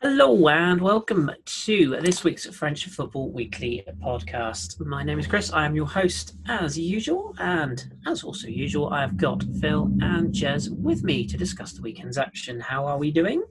Hello 0.00 0.46
and 0.46 0.80
welcome 0.80 1.28
to 1.44 1.98
this 2.00 2.22
week's 2.22 2.46
French 2.46 2.86
Football 2.86 3.32
Weekly 3.32 3.84
podcast. 4.00 4.78
My 4.78 5.02
name 5.02 5.18
is 5.18 5.26
Chris. 5.26 5.52
I 5.52 5.66
am 5.66 5.74
your 5.74 5.88
host 5.88 6.36
as 6.46 6.78
usual, 6.78 7.34
and 7.40 7.84
as 8.06 8.22
also 8.22 8.46
usual, 8.46 8.90
I 8.90 9.00
have 9.00 9.16
got 9.16 9.42
Phil 9.60 9.90
and 10.00 10.32
Jez 10.32 10.70
with 10.70 11.02
me 11.02 11.26
to 11.26 11.36
discuss 11.36 11.72
the 11.72 11.82
weekend's 11.82 12.16
action. 12.16 12.60
How 12.60 12.86
are 12.86 12.96
we 12.96 13.10
doing? 13.10 13.42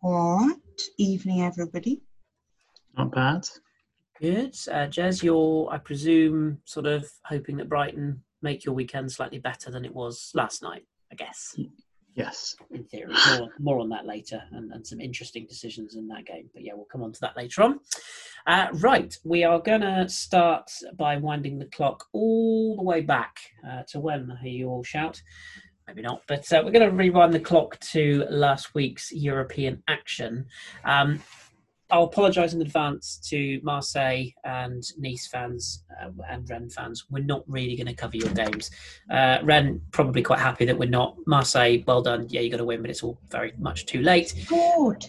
All 0.00 0.38
right. 0.38 0.80
Evening, 0.96 1.42
everybody. 1.42 2.02
Not 2.96 3.10
bad. 3.10 3.48
Good. 4.20 4.54
Uh, 4.70 4.86
Jez, 4.86 5.24
you're, 5.24 5.68
I 5.72 5.78
presume, 5.78 6.58
sort 6.66 6.86
of 6.86 7.10
hoping 7.24 7.56
that 7.56 7.68
Brighton 7.68 8.22
make 8.42 8.64
your 8.64 8.76
weekend 8.76 9.10
slightly 9.10 9.40
better 9.40 9.72
than 9.72 9.84
it 9.84 9.92
was 9.92 10.30
last 10.36 10.62
night, 10.62 10.86
I 11.10 11.16
guess. 11.16 11.56
Yes. 12.14 12.56
in 12.70 12.84
theory. 12.84 13.14
More, 13.28 13.48
more 13.58 13.80
on 13.80 13.88
that 13.90 14.06
later 14.06 14.42
and, 14.52 14.72
and 14.72 14.86
some 14.86 15.00
interesting 15.00 15.46
decisions 15.46 15.94
in 15.94 16.08
that 16.08 16.26
game. 16.26 16.50
But 16.52 16.62
yeah, 16.62 16.72
we'll 16.74 16.86
come 16.86 17.02
on 17.02 17.12
to 17.12 17.20
that 17.20 17.36
later 17.36 17.62
on. 17.62 17.80
Uh, 18.46 18.68
right, 18.74 19.16
we 19.24 19.44
are 19.44 19.60
going 19.60 19.82
to 19.82 20.08
start 20.08 20.70
by 20.96 21.16
winding 21.16 21.58
the 21.58 21.66
clock 21.66 22.06
all 22.12 22.76
the 22.76 22.82
way 22.82 23.00
back 23.00 23.36
uh, 23.68 23.82
to 23.88 24.00
when 24.00 24.36
you 24.42 24.68
all 24.68 24.82
shout. 24.82 25.20
Maybe 25.86 26.02
not, 26.02 26.22
but 26.28 26.50
uh, 26.52 26.62
we're 26.64 26.70
going 26.70 26.88
to 26.88 26.94
rewind 26.94 27.32
the 27.32 27.40
clock 27.40 27.78
to 27.80 28.24
last 28.30 28.74
week's 28.74 29.10
European 29.10 29.82
action. 29.88 30.46
Um, 30.84 31.20
I'll 31.92 32.04
apologise 32.04 32.54
in 32.54 32.62
advance 32.62 33.18
to 33.30 33.60
Marseille 33.62 34.26
and 34.44 34.82
Nice 34.98 35.26
fans 35.28 35.84
uh, 36.02 36.10
and 36.28 36.48
Rennes 36.48 36.74
fans. 36.74 37.04
We're 37.10 37.24
not 37.24 37.42
really 37.48 37.76
going 37.76 37.86
to 37.86 37.94
cover 37.94 38.16
your 38.16 38.30
games. 38.30 38.70
Uh, 39.10 39.38
Rennes 39.42 39.80
probably 39.90 40.22
quite 40.22 40.38
happy 40.40 40.64
that 40.66 40.78
we're 40.78 40.88
not. 40.88 41.16
Marseille, 41.26 41.78
well 41.86 42.02
done. 42.02 42.26
Yeah, 42.28 42.40
you 42.40 42.50
got 42.50 42.58
to 42.58 42.64
win, 42.64 42.80
but 42.82 42.90
it's 42.90 43.02
all 43.02 43.18
very 43.30 43.52
much 43.58 43.86
too 43.86 44.02
late. 44.02 44.28
Scored. 44.30 45.06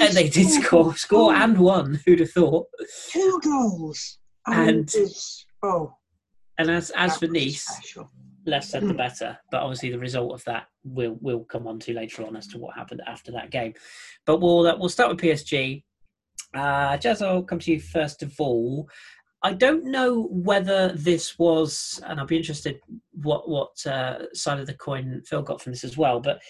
and 0.00 0.14
they 0.14 0.28
did 0.28 0.48
score, 0.48 0.94
score 0.96 1.34
and 1.34 1.58
won. 1.58 2.00
Who'd 2.06 2.20
have 2.20 2.30
thought? 2.30 2.66
two 3.10 3.40
goals. 3.42 4.18
And- 4.46 4.92
oh, 5.62 5.94
And 6.58 6.70
as 6.70 6.90
as 6.96 7.16
for 7.18 7.26
Nice, 7.28 7.62
special. 7.64 8.10
less 8.46 8.68
said 8.70 8.82
the 8.82 8.94
Mm. 8.94 8.96
better. 8.98 9.38
But 9.50 9.62
obviously, 9.62 9.90
the 9.90 9.98
result 9.98 10.32
of 10.34 10.44
that 10.44 10.66
will 10.84 11.16
will 11.20 11.44
come 11.44 11.66
on 11.66 11.78
to 11.80 11.92
later 11.94 12.24
on 12.26 12.34
as 12.36 12.46
to 12.48 12.58
what 12.58 12.74
happened 12.76 13.02
after 13.06 13.30
that 13.32 13.50
game. 13.50 13.74
But 14.26 14.40
we'll 14.40 14.66
uh, 14.66 14.76
we'll 14.76 14.88
start 14.88 15.10
with 15.10 15.20
PSG. 15.20 15.84
Uh, 16.54 16.96
Jez, 16.98 17.24
I'll 17.24 17.42
come 17.42 17.58
to 17.60 17.72
you 17.72 17.80
first 17.80 18.22
of 18.22 18.34
all. 18.38 18.88
I 19.44 19.52
don't 19.52 19.84
know 19.84 20.28
whether 20.30 20.92
this 20.92 21.38
was, 21.38 22.00
and 22.06 22.20
I'll 22.20 22.26
be 22.26 22.36
interested 22.36 22.80
what 23.12 23.48
what 23.48 23.84
uh, 23.86 24.32
side 24.34 24.60
of 24.60 24.66
the 24.66 24.74
coin 24.74 25.22
Phil 25.26 25.42
got 25.42 25.60
from 25.60 25.72
this 25.72 25.84
as 25.84 25.96
well. 25.96 26.20
But 26.20 26.40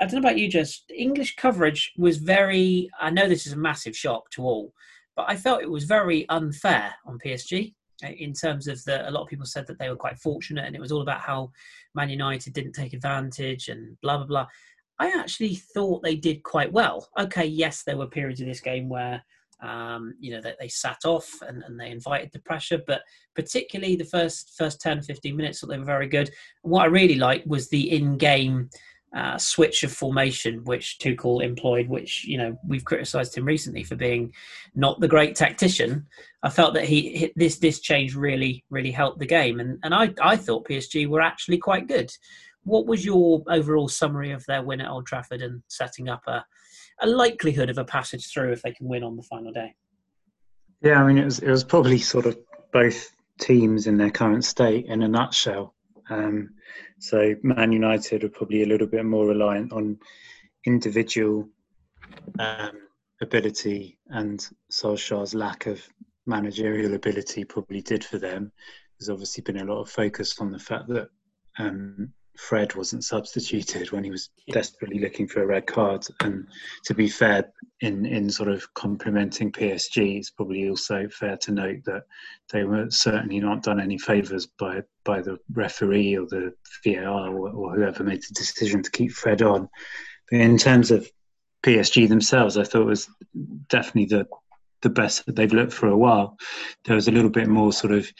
I 0.00 0.06
don't 0.06 0.14
know 0.14 0.28
about 0.28 0.38
you, 0.38 0.48
Jez. 0.48 0.80
English 0.94 1.36
coverage 1.36 1.92
was 1.96 2.16
very. 2.16 2.90
I 3.00 3.10
know 3.10 3.28
this 3.28 3.46
is 3.46 3.52
a 3.52 3.58
massive 3.58 3.96
shock 3.96 4.30
to 4.30 4.42
all, 4.42 4.72
but 5.14 5.26
I 5.28 5.36
felt 5.36 5.62
it 5.62 5.70
was 5.70 5.84
very 5.84 6.28
unfair 6.28 6.92
on 7.06 7.18
PSG 7.24 7.74
uh, 8.02 8.08
in 8.08 8.32
terms 8.32 8.66
of 8.66 8.82
the. 8.84 9.08
A 9.08 9.12
lot 9.12 9.22
of 9.22 9.28
people 9.28 9.46
said 9.46 9.66
that 9.68 9.78
they 9.78 9.88
were 9.88 9.96
quite 9.96 10.18
fortunate, 10.18 10.64
and 10.66 10.74
it 10.74 10.80
was 10.80 10.90
all 10.90 11.02
about 11.02 11.20
how 11.20 11.52
Man 11.94 12.10
United 12.10 12.52
didn't 12.52 12.72
take 12.72 12.94
advantage 12.94 13.68
and 13.68 13.96
blah 14.00 14.16
blah 14.16 14.26
blah. 14.26 14.46
I 15.00 15.08
actually 15.18 15.54
thought 15.54 16.02
they 16.02 16.14
did 16.14 16.42
quite 16.42 16.70
well. 16.70 17.08
Okay, 17.18 17.46
yes, 17.46 17.82
there 17.82 17.96
were 17.96 18.06
periods 18.06 18.42
in 18.42 18.48
this 18.48 18.60
game 18.60 18.88
where 18.88 19.24
um, 19.62 20.14
you 20.20 20.30
know 20.30 20.42
that 20.42 20.56
they 20.60 20.68
sat 20.68 20.98
off 21.04 21.28
and, 21.46 21.62
and 21.62 21.80
they 21.80 21.90
invited 21.90 22.30
the 22.32 22.40
pressure, 22.40 22.80
but 22.86 23.00
particularly 23.34 23.96
the 23.96 24.04
first 24.04 24.54
first 24.56 24.80
10, 24.80 25.02
15 25.02 25.34
minutes, 25.34 25.62
they 25.66 25.78
were 25.78 25.84
very 25.84 26.06
good. 26.06 26.30
What 26.62 26.82
I 26.82 26.86
really 26.86 27.16
liked 27.16 27.46
was 27.46 27.68
the 27.68 27.90
in-game 27.90 28.68
uh, 29.16 29.38
switch 29.38 29.82
of 29.82 29.92
formation, 29.92 30.62
which 30.64 30.98
Tuchel 30.98 31.42
employed, 31.42 31.88
which 31.88 32.24
you 32.24 32.36
know 32.36 32.58
we've 32.66 32.84
criticised 32.84 33.36
him 33.36 33.46
recently 33.46 33.82
for 33.82 33.96
being 33.96 34.32
not 34.74 35.00
the 35.00 35.08
great 35.08 35.34
tactician. 35.34 36.06
I 36.42 36.50
felt 36.50 36.74
that 36.74 36.84
he 36.84 37.32
this 37.36 37.58
this 37.58 37.80
change 37.80 38.14
really 38.14 38.64
really 38.70 38.92
helped 38.92 39.18
the 39.18 39.26
game, 39.26 39.60
and 39.60 39.78
and 39.82 39.94
I 39.94 40.14
I 40.22 40.36
thought 40.36 40.68
PSG 40.68 41.08
were 41.08 41.22
actually 41.22 41.58
quite 41.58 41.88
good. 41.88 42.12
What 42.64 42.86
was 42.86 43.04
your 43.04 43.42
overall 43.48 43.88
summary 43.88 44.32
of 44.32 44.44
their 44.46 44.62
win 44.62 44.80
at 44.80 44.90
Old 44.90 45.06
Trafford 45.06 45.42
and 45.42 45.62
setting 45.68 46.08
up 46.08 46.22
a, 46.26 46.44
a 47.00 47.06
likelihood 47.06 47.70
of 47.70 47.78
a 47.78 47.84
passage 47.84 48.30
through 48.32 48.52
if 48.52 48.62
they 48.62 48.72
can 48.72 48.86
win 48.86 49.02
on 49.02 49.16
the 49.16 49.22
final 49.22 49.52
day? 49.52 49.74
Yeah, 50.82 51.02
I 51.02 51.06
mean, 51.06 51.18
it 51.18 51.24
was 51.24 51.38
it 51.40 51.50
was 51.50 51.64
probably 51.64 51.98
sort 51.98 52.26
of 52.26 52.38
both 52.72 53.10
teams 53.38 53.86
in 53.86 53.96
their 53.96 54.10
current 54.10 54.44
state 54.44 54.86
in 54.86 55.02
a 55.02 55.08
nutshell. 55.08 55.74
Um, 56.08 56.50
so 56.98 57.34
Man 57.42 57.72
United 57.72 58.24
are 58.24 58.28
probably 58.28 58.62
a 58.62 58.66
little 58.66 58.86
bit 58.86 59.04
more 59.04 59.26
reliant 59.26 59.72
on 59.72 59.98
individual 60.66 61.48
um, 62.38 62.88
ability, 63.20 63.98
and 64.08 64.46
Solskjaer's 64.70 65.34
lack 65.34 65.66
of 65.66 65.82
managerial 66.26 66.94
ability 66.94 67.44
probably 67.44 67.80
did 67.80 68.04
for 68.04 68.18
them. 68.18 68.52
There's 68.98 69.10
obviously 69.10 69.42
been 69.42 69.58
a 69.58 69.64
lot 69.64 69.80
of 69.80 69.90
focus 69.90 70.38
on 70.40 70.50
the 70.50 70.58
fact 70.58 70.88
that 70.88 71.08
um, 71.58 72.12
Fred 72.48 72.74
wasn't 72.74 73.04
substituted 73.04 73.92
when 73.92 74.02
he 74.02 74.10
was 74.10 74.30
desperately 74.50 74.98
looking 74.98 75.28
for 75.28 75.42
a 75.42 75.46
red 75.46 75.66
card. 75.66 76.06
And 76.20 76.48
to 76.86 76.94
be 76.94 77.08
fair, 77.08 77.52
in 77.80 78.06
in 78.06 78.30
sort 78.30 78.48
of 78.48 78.72
complimenting 78.74 79.52
PSG, 79.52 80.18
it's 80.18 80.30
probably 80.30 80.68
also 80.68 81.06
fair 81.08 81.36
to 81.36 81.52
note 81.52 81.84
that 81.84 82.04
they 82.50 82.64
were 82.64 82.90
certainly 82.90 83.40
not 83.40 83.62
done 83.62 83.78
any 83.78 83.98
favours 83.98 84.46
by 84.46 84.82
by 85.04 85.20
the 85.20 85.38
referee 85.52 86.16
or 86.16 86.26
the 86.26 86.54
VAR 86.84 87.28
or, 87.36 87.50
or 87.50 87.74
whoever 87.74 88.02
made 88.04 88.22
the 88.22 88.34
decision 88.34 88.82
to 88.82 88.90
keep 88.90 89.12
Fred 89.12 89.42
on. 89.42 89.68
But 90.30 90.40
in 90.40 90.56
terms 90.56 90.90
of 90.90 91.08
PSG 91.62 92.08
themselves, 92.08 92.56
I 92.56 92.64
thought 92.64 92.82
it 92.82 92.86
was 92.86 93.08
definitely 93.68 94.06
the 94.06 94.26
the 94.80 94.90
best 94.90 95.26
that 95.26 95.36
they've 95.36 95.52
looked 95.52 95.74
for 95.74 95.88
a 95.88 95.96
while. 95.96 96.38
There 96.86 96.96
was 96.96 97.06
a 97.06 97.12
little 97.12 97.30
bit 97.30 97.48
more 97.48 97.72
sort 97.72 97.92
of 97.92 98.10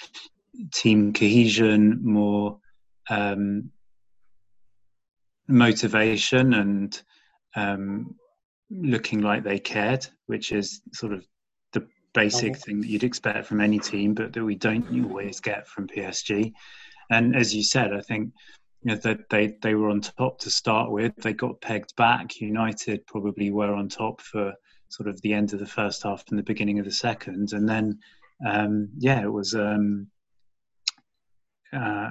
team 0.75 1.15
cohesion, 1.15 2.01
more 2.03 2.59
um, 3.09 3.71
motivation, 5.51 6.55
and 6.55 7.03
um, 7.57 8.15
looking 8.71 9.21
like 9.21 9.43
they 9.43 9.59
cared, 9.59 10.07
which 10.27 10.53
is 10.53 10.81
sort 10.93 11.13
of 11.13 11.27
the 11.73 11.87
basic 12.15 12.57
thing 12.57 12.81
that 12.81 12.89
you'd 12.89 13.05
expect 13.05 13.47
from 13.47 13.61
any 13.61 13.79
team, 13.79 14.15
but 14.15 14.33
that 14.33 14.45
we 14.45 14.55
don't 14.55 15.05
always 15.05 15.41
get 15.41 15.67
from 15.67 15.89
PSG. 15.89 16.53
And 17.11 17.35
as 17.35 17.55
you 17.55 17.63
said, 17.63 17.93
I 17.93 18.01
think 18.01 18.33
you 18.83 18.93
know, 18.93 18.97
that 18.97 19.29
they, 19.29 19.59
they 19.61 19.75
were 19.75 19.91
on 19.91 20.01
top 20.01 20.39
to 20.41 20.51
start 20.51 20.91
with. 20.91 21.15
They 21.17 21.35
got 21.35 21.61
pegged 21.61 21.95
back. 21.97 22.41
United 22.41 23.07
probably 23.07 23.51
were 23.51 23.75
on 23.75 23.89
top 23.89 24.21
for 24.21 24.55
sort 24.89 25.09
of 25.09 25.21
the 25.21 25.33
end 25.33 25.53
of 25.53 25.61
the 25.61 25.67
first 25.67 26.03
half 26.03 26.25
and 26.31 26.39
the 26.39 26.43
beginning 26.43 26.79
of 26.79 26.85
the 26.85 26.93
second. 26.93 27.53
And 27.53 27.69
then, 27.69 27.99
um, 28.47 28.89
yeah, 28.97 29.23
it 29.23 29.33
was 29.33 29.55
um, 29.55 30.07
uh, 31.73 32.11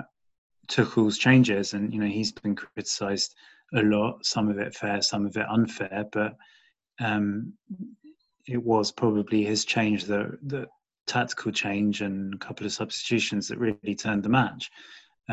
Tuchel's 0.70 1.18
changes. 1.18 1.74
And, 1.74 1.94
you 1.94 2.00
know, 2.00 2.08
he's 2.08 2.32
been 2.32 2.56
criticised 2.56 3.36
a 3.74 3.82
lot, 3.82 4.26
some 4.26 4.50
of 4.50 4.58
it 4.60 4.74
fair, 4.74 5.02
some 5.02 5.26
of 5.26 5.36
it 5.36 5.46
unfair. 5.50 6.06
But 6.12 6.36
um, 7.00 7.54
it 8.48 8.64
was 8.64 8.92
probably 8.92 9.44
his 9.44 9.66
change, 9.66 10.06
the, 10.06 10.38
the 10.44 10.68
tactical 11.08 11.52
change 11.52 12.02
and 12.02 12.34
a 12.36 12.38
couple 12.38 12.66
of 12.66 12.72
substitutions 12.72 13.48
that 13.48 13.60
really 13.60 13.96
turned 13.96 14.24
the 14.24 14.30
match. 14.30 14.72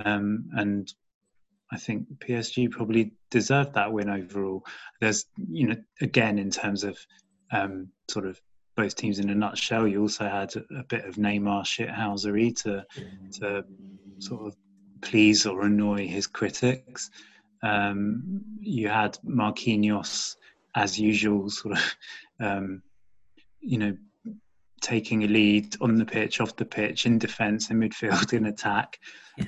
Um, 0.05 0.49
and 0.57 0.93
I 1.71 1.79
think 1.79 2.07
PSG 2.19 2.71
probably 2.71 3.13
deserved 3.31 3.75
that 3.75 3.93
win 3.93 4.09
overall. 4.09 4.65
There's, 5.01 5.27
you 5.49 5.69
know, 5.69 5.77
again 6.01 6.39
in 6.39 6.51
terms 6.51 6.85
of 6.85 6.99
um, 7.51 7.89
sort 8.09 8.27
of 8.27 8.41
both 8.77 8.95
teams 8.95 9.19
in 9.19 9.31
a 9.31 9.35
nutshell, 9.35 9.87
you 9.87 10.03
also 10.03 10.29
had 10.29 10.55
a, 10.57 10.85
bit 10.85 11.07
of 11.07 11.17
Neymar 11.17 11.63
shithousery 11.65 12.55
to 12.63 12.85
to 13.41 13.65
sort 14.19 14.47
of 14.47 14.57
please 15.01 15.47
or 15.47 15.62
annoy 15.62 16.07
his 16.07 16.27
critics. 16.27 17.11
Um, 17.62 18.43
you 18.61 18.89
had 18.89 19.19
Marquinhos, 19.27 20.37
as 20.75 20.99
usual, 20.99 21.49
sort 21.51 21.79
of, 21.79 21.97
um, 22.41 22.82
you 23.61 23.79
know, 23.79 23.97
taking 24.81 25.25
a 25.25 25.26
lead 25.26 25.75
on 25.81 25.97
the 25.97 26.05
pitch, 26.05 26.41
off 26.41 26.55
the 26.56 26.65
pitch, 26.65 27.06
in 27.06 27.19
defence, 27.19 27.70
in 27.70 27.81
midfield, 27.81 28.32
in 28.32 28.47
attack. 28.47 28.99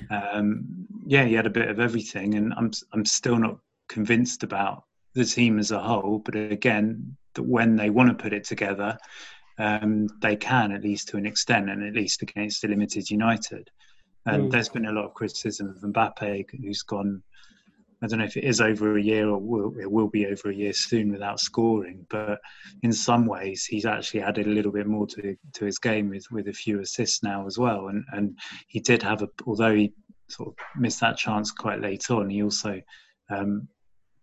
Um, 0.09 0.87
yeah, 1.05 1.25
he 1.25 1.33
had 1.33 1.45
a 1.45 1.51
bit 1.51 1.69
of 1.69 1.79
everything, 1.79 2.35
and 2.35 2.53
I'm 2.55 2.71
I'm 2.93 3.05
still 3.05 3.37
not 3.37 3.57
convinced 3.87 4.43
about 4.43 4.83
the 5.13 5.25
team 5.25 5.59
as 5.59 5.71
a 5.71 5.79
whole. 5.79 6.19
But 6.19 6.35
again, 6.35 7.15
that 7.35 7.43
when 7.43 7.75
they 7.75 7.89
want 7.89 8.09
to 8.09 8.21
put 8.21 8.33
it 8.33 8.43
together, 8.43 8.97
um, 9.57 10.07
they 10.21 10.35
can 10.35 10.71
at 10.71 10.83
least 10.83 11.09
to 11.09 11.17
an 11.17 11.25
extent, 11.25 11.69
and 11.69 11.83
at 11.83 11.93
least 11.93 12.21
against 12.21 12.61
the 12.61 12.67
limited 12.67 13.09
United. 13.09 13.69
And 14.25 14.43
Mm. 14.43 14.51
there's 14.51 14.69
been 14.69 14.85
a 14.85 14.91
lot 14.91 15.05
of 15.05 15.13
criticism 15.13 15.69
of 15.69 15.77
Mbappe, 15.81 16.45
who's 16.61 16.83
gone. 16.83 17.23
I 18.01 18.07
don't 18.07 18.19
know 18.19 18.25
if 18.25 18.37
it 18.37 18.45
is 18.45 18.61
over 18.61 18.97
a 18.97 19.01
year 19.01 19.27
or 19.27 19.37
will, 19.39 19.77
it 19.77 19.91
will 19.91 20.07
be 20.07 20.25
over 20.25 20.49
a 20.49 20.55
year 20.55 20.71
soon 20.71 21.11
without 21.11 21.39
scoring. 21.39 22.05
But 22.09 22.39
in 22.81 22.93
some 22.93 23.25
ways, 23.25 23.65
he's 23.65 23.85
actually 23.85 24.21
added 24.21 24.47
a 24.47 24.51
little 24.51 24.71
bit 24.71 24.87
more 24.87 25.05
to 25.07 25.35
to 25.53 25.65
his 25.65 25.79
game 25.79 26.09
with 26.09 26.25
with 26.31 26.47
a 26.47 26.53
few 26.53 26.79
assists 26.79 27.23
now 27.23 27.45
as 27.45 27.57
well. 27.57 27.87
And 27.87 28.05
and 28.13 28.37
he 28.67 28.79
did 28.79 29.03
have 29.03 29.21
a, 29.21 29.27
although 29.45 29.75
he 29.75 29.93
sort 30.29 30.49
of 30.49 30.55
missed 30.79 31.01
that 31.01 31.17
chance 31.17 31.51
quite 31.51 31.81
late 31.81 32.09
on, 32.09 32.29
he 32.29 32.43
also 32.43 32.81
um, 33.29 33.67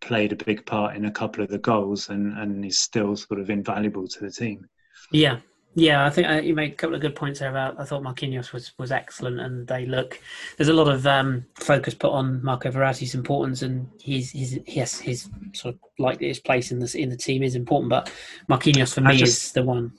played 0.01 0.33
a 0.33 0.45
big 0.45 0.65
part 0.65 0.97
in 0.97 1.05
a 1.07 1.11
couple 1.11 1.43
of 1.43 1.51
the 1.51 1.59
goals 1.59 2.09
and, 2.09 2.39
and 2.39 2.65
is 2.65 2.79
still 2.79 3.17
sort 3.17 3.41
of 3.41 3.51
invaluable 3.51 4.07
to 4.07 4.21
the 4.21 4.31
team. 4.31 4.67
Yeah, 5.11 5.41
yeah, 5.78 6.06
I 6.06 6.11
think 6.11 6.26
uh, 6.26 6.40
you 6.40 6.55
made 6.55 6.73
a 6.73 6.75
couple 6.75 6.94
of 6.94 7.02
good 7.02 7.14
points 7.14 7.40
there 7.40 7.50
about. 7.50 7.78
I 7.78 7.84
thought 7.84 8.02
Marquinhos 8.02 8.50
was, 8.50 8.73
was 8.78 8.90
excellent, 8.90 9.38
and 9.38 9.67
they 9.69 9.84
look. 9.84 10.19
There's 10.56 10.70
a 10.70 10.73
lot 10.73 10.88
of 10.88 11.06
um, 11.06 11.44
focus 11.55 11.93
put 11.93 12.12
on 12.12 12.43
Marco 12.43 12.70
Verratti's 12.70 13.14
importance, 13.14 13.61
and 13.61 13.87
his 14.00 14.31
his 14.31 14.58
yes 14.67 14.99
his 14.99 15.28
sort 15.52 15.75
of 15.75 15.81
like 15.99 16.20
his 16.20 16.40
place 16.40 16.73
in 16.73 16.78
the 16.78 16.90
in 16.99 17.11
the 17.11 17.17
team 17.17 17.43
is 17.43 17.55
important. 17.55 17.90
But 17.90 18.11
Marquinhos 18.49 18.94
for 18.94 19.02
me 19.02 19.19
just, 19.19 19.44
is 19.44 19.52
the 19.52 19.64
one. 19.64 19.93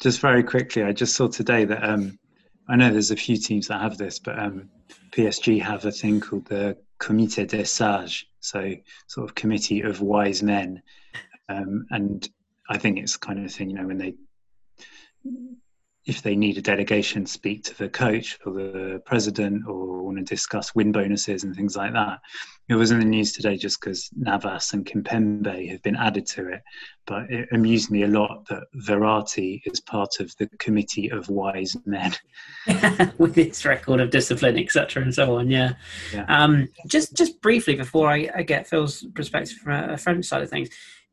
Just 0.00 0.20
very 0.20 0.42
quickly, 0.42 0.82
I 0.82 0.92
just 0.92 1.16
saw 1.16 1.28
today 1.28 1.64
that 1.64 1.82
um, 1.82 2.18
I 2.68 2.76
know 2.76 2.92
there's 2.92 3.10
a 3.10 3.16
few 3.16 3.38
teams 3.38 3.68
that 3.68 3.80
have 3.80 3.96
this, 3.96 4.18
but 4.18 4.38
um, 4.38 4.68
PSG 5.12 5.62
have 5.62 5.86
a 5.86 5.92
thing 5.92 6.20
called 6.20 6.44
the 6.44 6.76
Comité 7.00 7.48
des 7.48 7.64
Sages, 7.64 8.26
so 8.40 8.74
sort 9.06 9.30
of 9.30 9.34
committee 9.34 9.80
of 9.80 10.02
wise 10.02 10.42
men, 10.42 10.82
um, 11.48 11.86
and 11.88 12.28
I 12.68 12.76
think 12.76 12.98
it's 12.98 13.16
kind 13.16 13.42
of 13.42 13.50
thing 13.50 13.70
you 13.70 13.76
know 13.76 13.86
when 13.86 13.96
they 13.96 14.14
if 16.06 16.22
they 16.22 16.36
need 16.36 16.56
a 16.56 16.62
delegation, 16.62 17.26
speak 17.26 17.64
to 17.64 17.76
the 17.76 17.88
coach 17.88 18.38
or 18.46 18.52
the 18.52 19.02
president 19.04 19.66
or 19.66 20.04
want 20.04 20.16
to 20.18 20.22
discuss 20.22 20.72
win 20.72 20.92
bonuses 20.92 21.42
and 21.42 21.56
things 21.56 21.76
like 21.76 21.92
that. 21.94 22.20
It 22.68 22.76
was 22.76 22.92
in 22.92 23.00
the 23.00 23.04
news 23.04 23.32
today 23.32 23.56
just 23.56 23.80
because 23.80 24.08
Navas 24.16 24.72
and 24.72 24.86
Kimpembe 24.86 25.68
have 25.68 25.82
been 25.82 25.96
added 25.96 26.26
to 26.28 26.48
it. 26.48 26.62
But 27.06 27.28
it 27.30 27.48
amused 27.50 27.90
me 27.90 28.04
a 28.04 28.08
lot 28.08 28.46
that 28.48 28.64
Verratti 28.86 29.62
is 29.66 29.80
part 29.80 30.20
of 30.20 30.32
the 30.38 30.46
committee 30.58 31.10
of 31.10 31.28
wise 31.28 31.76
men. 31.84 32.14
With 33.18 33.36
its 33.36 33.64
record 33.64 34.00
of 34.00 34.10
discipline, 34.10 34.58
etc., 34.58 35.02
and 35.02 35.14
so 35.14 35.36
on. 35.36 35.50
Yeah. 35.50 35.74
yeah. 36.12 36.24
Um, 36.28 36.68
just 36.86 37.16
just 37.16 37.40
briefly 37.40 37.74
before 37.74 38.08
I, 38.08 38.30
I 38.34 38.42
get 38.42 38.68
Phil's 38.68 39.04
perspective 39.14 39.58
from 39.58 39.72
a 39.72 39.98
French 39.98 40.24
side 40.26 40.42
of 40.42 40.50
things, 40.50 40.68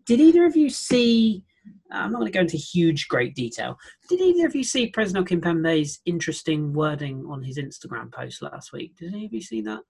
did 0.06 0.19
either 0.19 0.45
of 0.45 0.56
you 0.56 0.69
see? 0.69 1.44
I'm 1.92 2.12
not 2.12 2.19
going 2.19 2.31
to 2.31 2.38
go 2.38 2.42
into 2.42 2.57
huge, 2.57 3.07
great 3.07 3.36
detail. 3.36 3.77
Did 4.10 4.19
either 4.19 4.48
of 4.48 4.56
you 4.56 4.63
see 4.63 4.92
Presnel 4.92 5.27
Kimpembe's 5.27 6.00
interesting 6.06 6.74
wording 6.74 7.25
on 7.30 7.44
his 7.44 7.57
Instagram 7.57 8.12
post 8.12 8.42
last 8.42 8.74
week? 8.74 8.98
Did 8.98 9.13
any 9.13 9.25
of 9.25 9.33
you 9.33 9.42
see 9.42 9.62
that? 9.62 9.81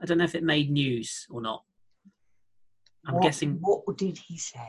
I 0.00 0.06
don't 0.06 0.18
know 0.18 0.24
if 0.24 0.34
it 0.34 0.42
made 0.42 0.70
news 0.70 1.26
or 1.30 1.42
not. 1.42 1.62
I'm 3.06 3.14
what, 3.14 3.22
guessing. 3.22 3.58
What 3.60 3.96
did 3.96 4.18
he 4.18 4.36
say? 4.38 4.60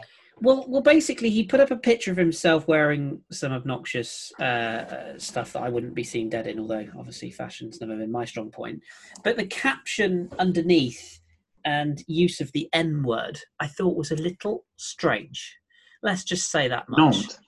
Well, 0.42 0.66
well, 0.68 0.82
basically, 0.82 1.30
he 1.30 1.44
put 1.44 1.60
up 1.60 1.72
a 1.72 1.78
picture 1.78 2.12
of 2.12 2.18
himself 2.18 2.68
wearing 2.68 3.22
some 3.32 3.52
obnoxious 3.52 4.32
uh, 4.40 5.18
stuff 5.18 5.54
that 5.54 5.62
I 5.62 5.70
wouldn't 5.70 5.94
be 5.94 6.04
seen 6.04 6.30
dead 6.30 6.48
in. 6.48 6.60
Although, 6.60 6.88
obviously, 6.98 7.30
fashion's 7.30 7.80
never 7.80 7.96
been 7.96 8.12
my 8.12 8.26
strong 8.26 8.50
point. 8.50 8.82
But 9.24 9.38
the 9.38 9.46
caption 9.46 10.30
underneath 10.40 11.20
and 11.64 12.04
use 12.08 12.42
of 12.42 12.52
the 12.54 12.70
N 12.74 13.04
word, 13.04 13.40
I 13.60 13.68
thought 13.68 13.96
was 13.96 14.12
a 14.12 14.16
little 14.16 14.66
strange. 14.78 15.58
Let's 16.04 16.24
just 16.24 16.52
say 16.52 16.68
that 16.68 16.90
much. 16.90 17.00
Not, 17.00 17.40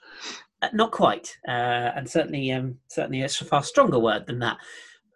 uh, 0.61 0.69
not 0.73 0.91
quite, 0.91 1.35
uh, 1.47 1.91
and 1.95 2.09
certainly, 2.09 2.51
um, 2.51 2.77
certainly, 2.87 3.21
it's 3.21 3.41
a 3.41 3.45
far 3.45 3.63
stronger 3.63 3.99
word 3.99 4.25
than 4.27 4.39
that. 4.39 4.57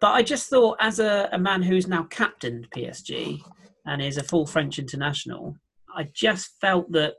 But 0.00 0.12
I 0.12 0.22
just 0.22 0.48
thought, 0.48 0.76
as 0.80 0.98
a, 0.98 1.28
a 1.32 1.38
man 1.38 1.62
who's 1.62 1.86
now 1.86 2.04
captained 2.04 2.68
PSG 2.70 3.40
and 3.86 4.02
is 4.02 4.16
a 4.16 4.22
full 4.22 4.46
French 4.46 4.78
international, 4.78 5.56
I 5.94 6.08
just 6.12 6.60
felt 6.60 6.90
that 6.92 7.14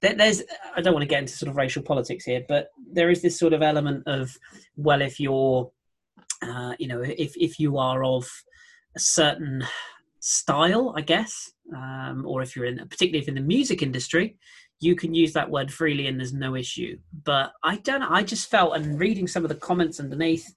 there's 0.00 0.42
I 0.76 0.80
don't 0.80 0.92
want 0.92 1.02
to 1.02 1.08
get 1.08 1.20
into 1.20 1.32
sort 1.32 1.50
of 1.50 1.56
racial 1.56 1.82
politics 1.82 2.24
here, 2.24 2.44
but 2.48 2.68
there 2.92 3.10
is 3.10 3.22
this 3.22 3.38
sort 3.38 3.52
of 3.52 3.62
element 3.62 4.04
of 4.06 4.36
well, 4.76 5.02
if 5.02 5.18
you're, 5.18 5.70
uh, 6.42 6.74
you 6.78 6.88
know, 6.88 7.00
if 7.00 7.36
if 7.36 7.58
you 7.58 7.78
are 7.78 8.04
of 8.04 8.28
a 8.96 9.00
certain 9.00 9.64
style, 10.20 10.92
I 10.96 11.00
guess, 11.00 11.52
um, 11.74 12.24
or 12.26 12.42
if 12.42 12.54
you're 12.54 12.66
in, 12.66 12.78
particularly 12.88 13.22
if 13.22 13.28
in 13.28 13.34
the 13.34 13.40
music 13.40 13.82
industry, 13.82 14.36
you 14.80 14.94
can 14.94 15.14
use 15.14 15.32
that 15.32 15.50
word 15.50 15.72
freely 15.72 16.06
and 16.06 16.18
there's 16.18 16.32
no 16.32 16.54
issue. 16.54 16.98
But 17.24 17.52
I 17.62 17.76
don't. 17.76 18.02
I 18.02 18.22
just 18.22 18.50
felt, 18.50 18.76
and 18.76 18.98
reading 18.98 19.26
some 19.26 19.44
of 19.44 19.48
the 19.48 19.54
comments 19.54 20.00
underneath, 20.00 20.54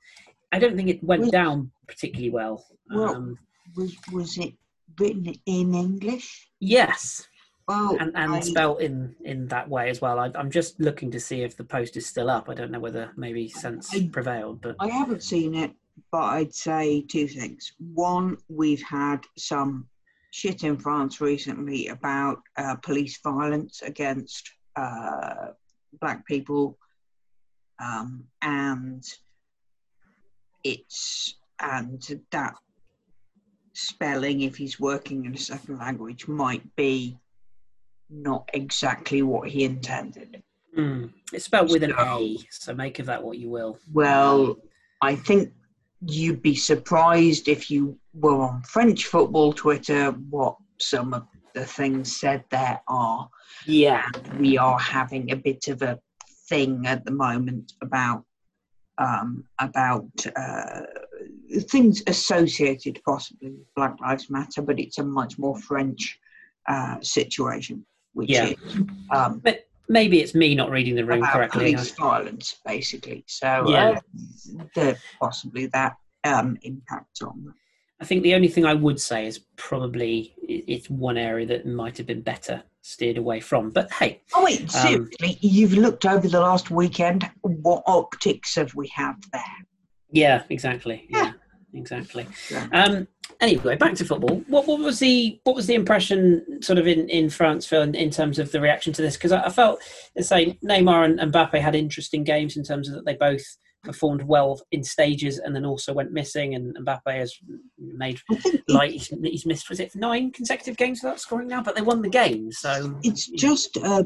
I 0.51 0.59
don't 0.59 0.75
think 0.75 0.89
it 0.89 1.03
went 1.03 1.21
was, 1.21 1.31
down 1.31 1.71
particularly 1.87 2.29
well. 2.29 2.65
Well, 2.89 3.15
um, 3.15 3.39
was 3.75 3.95
was 4.11 4.37
it 4.37 4.53
written 4.99 5.33
in 5.45 5.73
English? 5.73 6.49
Yes. 6.59 7.27
Well, 7.67 7.95
and, 7.99 8.11
and 8.15 8.33
I, 8.33 8.39
spelt 8.41 8.81
in 8.81 9.15
in 9.23 9.47
that 9.47 9.69
way 9.69 9.89
as 9.89 10.01
well. 10.01 10.19
I, 10.19 10.31
am 10.35 10.51
just 10.51 10.79
looking 10.79 11.11
to 11.11 11.19
see 11.19 11.41
if 11.41 11.55
the 11.55 11.63
post 11.63 11.95
is 11.95 12.05
still 12.05 12.29
up. 12.29 12.49
I 12.49 12.53
don't 12.53 12.71
know 12.71 12.79
whether 12.79 13.11
maybe 13.15 13.47
sense 13.47 13.93
I, 13.93 14.09
prevailed, 14.11 14.61
but 14.61 14.75
I 14.79 14.89
haven't 14.89 15.23
seen 15.23 15.55
it. 15.55 15.71
But 16.11 16.23
I'd 16.23 16.53
say 16.53 17.01
two 17.01 17.27
things. 17.27 17.73
One, 17.93 18.37
we've 18.49 18.81
had 18.81 19.19
some 19.37 19.87
shit 20.31 20.63
in 20.63 20.77
France 20.77 21.21
recently 21.21 21.87
about 21.89 22.39
uh, 22.57 22.75
police 22.77 23.19
violence 23.21 23.81
against 23.81 24.49
uh, 24.75 25.47
black 25.99 26.25
people, 26.25 26.77
um, 27.79 28.23
and 28.41 29.03
it's 30.63 31.35
and 31.59 32.21
that 32.31 32.55
spelling, 33.73 34.41
if 34.41 34.55
he's 34.55 34.79
working 34.79 35.25
in 35.25 35.35
a 35.35 35.37
second 35.37 35.77
language, 35.77 36.27
might 36.27 36.75
be 36.75 37.17
not 38.09 38.49
exactly 38.53 39.21
what 39.21 39.49
he 39.49 39.63
intended. 39.63 40.41
Mm. 40.77 41.11
It's 41.33 41.45
spelled 41.45 41.71
with 41.71 41.83
an 41.83 41.93
A, 41.97 42.37
so 42.49 42.73
make 42.73 42.99
of 42.99 43.05
that 43.07 43.21
what 43.23 43.37
you 43.37 43.49
will. 43.49 43.77
Well, 43.91 44.57
I 45.01 45.15
think 45.15 45.53
you'd 46.01 46.41
be 46.41 46.55
surprised 46.55 47.47
if 47.47 47.69
you 47.69 47.97
were 48.13 48.41
on 48.41 48.61
French 48.63 49.05
football 49.05 49.53
Twitter 49.53 50.11
what 50.29 50.57
some 50.79 51.13
of 51.13 51.27
the 51.53 51.65
things 51.65 52.15
said 52.15 52.43
there 52.49 52.81
are. 52.87 53.29
Yeah. 53.65 54.07
And 54.13 54.39
we 54.39 54.57
are 54.57 54.79
having 54.79 55.31
a 55.31 55.35
bit 55.35 55.67
of 55.67 55.81
a 55.81 55.99
thing 56.47 56.85
at 56.85 57.05
the 57.05 57.11
moment 57.11 57.73
about 57.81 58.23
um, 58.97 59.45
about 59.59 60.11
uh, 60.35 60.81
things 61.61 62.03
associated 62.07 62.99
possibly 63.03 63.49
with 63.49 63.73
Black 63.75 63.95
Lives 63.99 64.29
Matter, 64.29 64.61
but 64.61 64.79
it's 64.79 64.99
a 64.99 65.03
much 65.03 65.39
more 65.39 65.57
French 65.59 66.19
uh, 66.67 66.97
situation, 67.01 67.85
which 68.13 68.29
yeah. 68.29 68.45
is. 68.45 68.57
Um, 69.09 69.39
but 69.39 69.61
maybe 69.87 70.21
it's 70.21 70.35
me 70.35 70.55
not 70.55 70.69
reading 70.69 70.95
the 70.95 71.05
room 71.05 71.23
correctly. 71.23 71.73
Police 71.73 71.91
violence, 71.91 72.59
basically. 72.65 73.23
So 73.27 73.65
yeah, 73.67 73.99
uh, 74.77 74.93
possibly 75.19 75.67
that 75.67 75.97
um, 76.23 76.57
impact 76.63 77.21
on. 77.23 77.53
I 77.99 78.05
think 78.05 78.23
the 78.23 78.33
only 78.33 78.47
thing 78.47 78.65
I 78.65 78.73
would 78.73 78.99
say 78.99 79.27
is 79.27 79.39
probably 79.57 80.33
it's 80.41 80.89
one 80.89 81.17
area 81.17 81.45
that 81.47 81.67
might 81.67 81.97
have 81.97 82.07
been 82.07 82.21
better 82.21 82.63
steered 82.81 83.17
away 83.17 83.39
from. 83.39 83.69
But 83.69 83.91
hey. 83.93 84.21
Oh, 84.33 84.43
wait, 84.43 84.61
um, 84.61 84.67
seriously, 84.67 85.29
um, 85.29 85.37
you've 85.41 85.73
looked 85.73 86.05
over 86.05 86.27
the 86.27 86.39
last 86.39 86.71
weekend. 86.71 87.29
What 87.41 87.83
optics 87.85 88.55
have 88.55 88.73
we 88.73 88.87
had 88.87 89.13
there? 89.31 89.43
Yeah, 90.11 90.43
exactly. 90.49 91.05
Yeah 91.09 91.33
exactly. 91.73 92.27
Yeah. 92.49 92.67
Um, 92.71 93.07
anyway, 93.39 93.75
back 93.75 93.95
to 93.95 94.05
football. 94.05 94.37
What, 94.47 94.67
what 94.67 94.79
was 94.79 94.99
the 94.99 95.39
what 95.43 95.55
was 95.55 95.67
the 95.67 95.75
impression 95.75 96.61
sort 96.61 96.79
of 96.79 96.87
in, 96.87 97.09
in 97.09 97.29
France, 97.29 97.65
Phil, 97.65 97.81
in, 97.81 97.95
in 97.95 98.09
terms 98.09 98.39
of 98.39 98.51
the 98.51 98.61
reaction 98.61 98.93
to 98.93 99.01
this? 99.01 99.17
Because 99.17 99.31
I, 99.31 99.43
I, 99.43 99.49
felt, 99.49 99.81
let's 100.15 100.29
say, 100.29 100.57
Neymar 100.63 101.05
and, 101.05 101.19
and 101.19 101.33
Mbappe 101.33 101.59
had 101.59 101.75
interesting 101.75 102.23
games 102.23 102.57
in 102.57 102.63
terms 102.63 102.87
of 102.87 102.95
that 102.95 103.05
they 103.05 103.15
both 103.15 103.43
performed 103.83 104.21
well 104.23 104.61
in 104.71 104.83
stages 104.83 105.39
and 105.39 105.55
then 105.55 105.65
also 105.65 105.93
went 105.93 106.11
missing. 106.11 106.55
And 106.55 106.75
Mbappe 106.77 107.15
has 107.15 107.35
made 107.77 108.19
like 108.67 108.91
he's, 108.91 109.07
he's, 109.07 109.45
missed 109.45 109.69
was 109.69 109.79
it 109.79 109.95
nine 109.95 110.31
consecutive 110.31 110.77
games 110.77 111.01
without 111.01 111.19
scoring 111.19 111.47
now, 111.47 111.63
but 111.63 111.75
they 111.75 111.81
won 111.81 112.01
the 112.01 112.09
game. 112.09 112.51
So 112.51 112.97
it's 113.03 113.27
just 113.27 113.77
uh, 113.83 114.03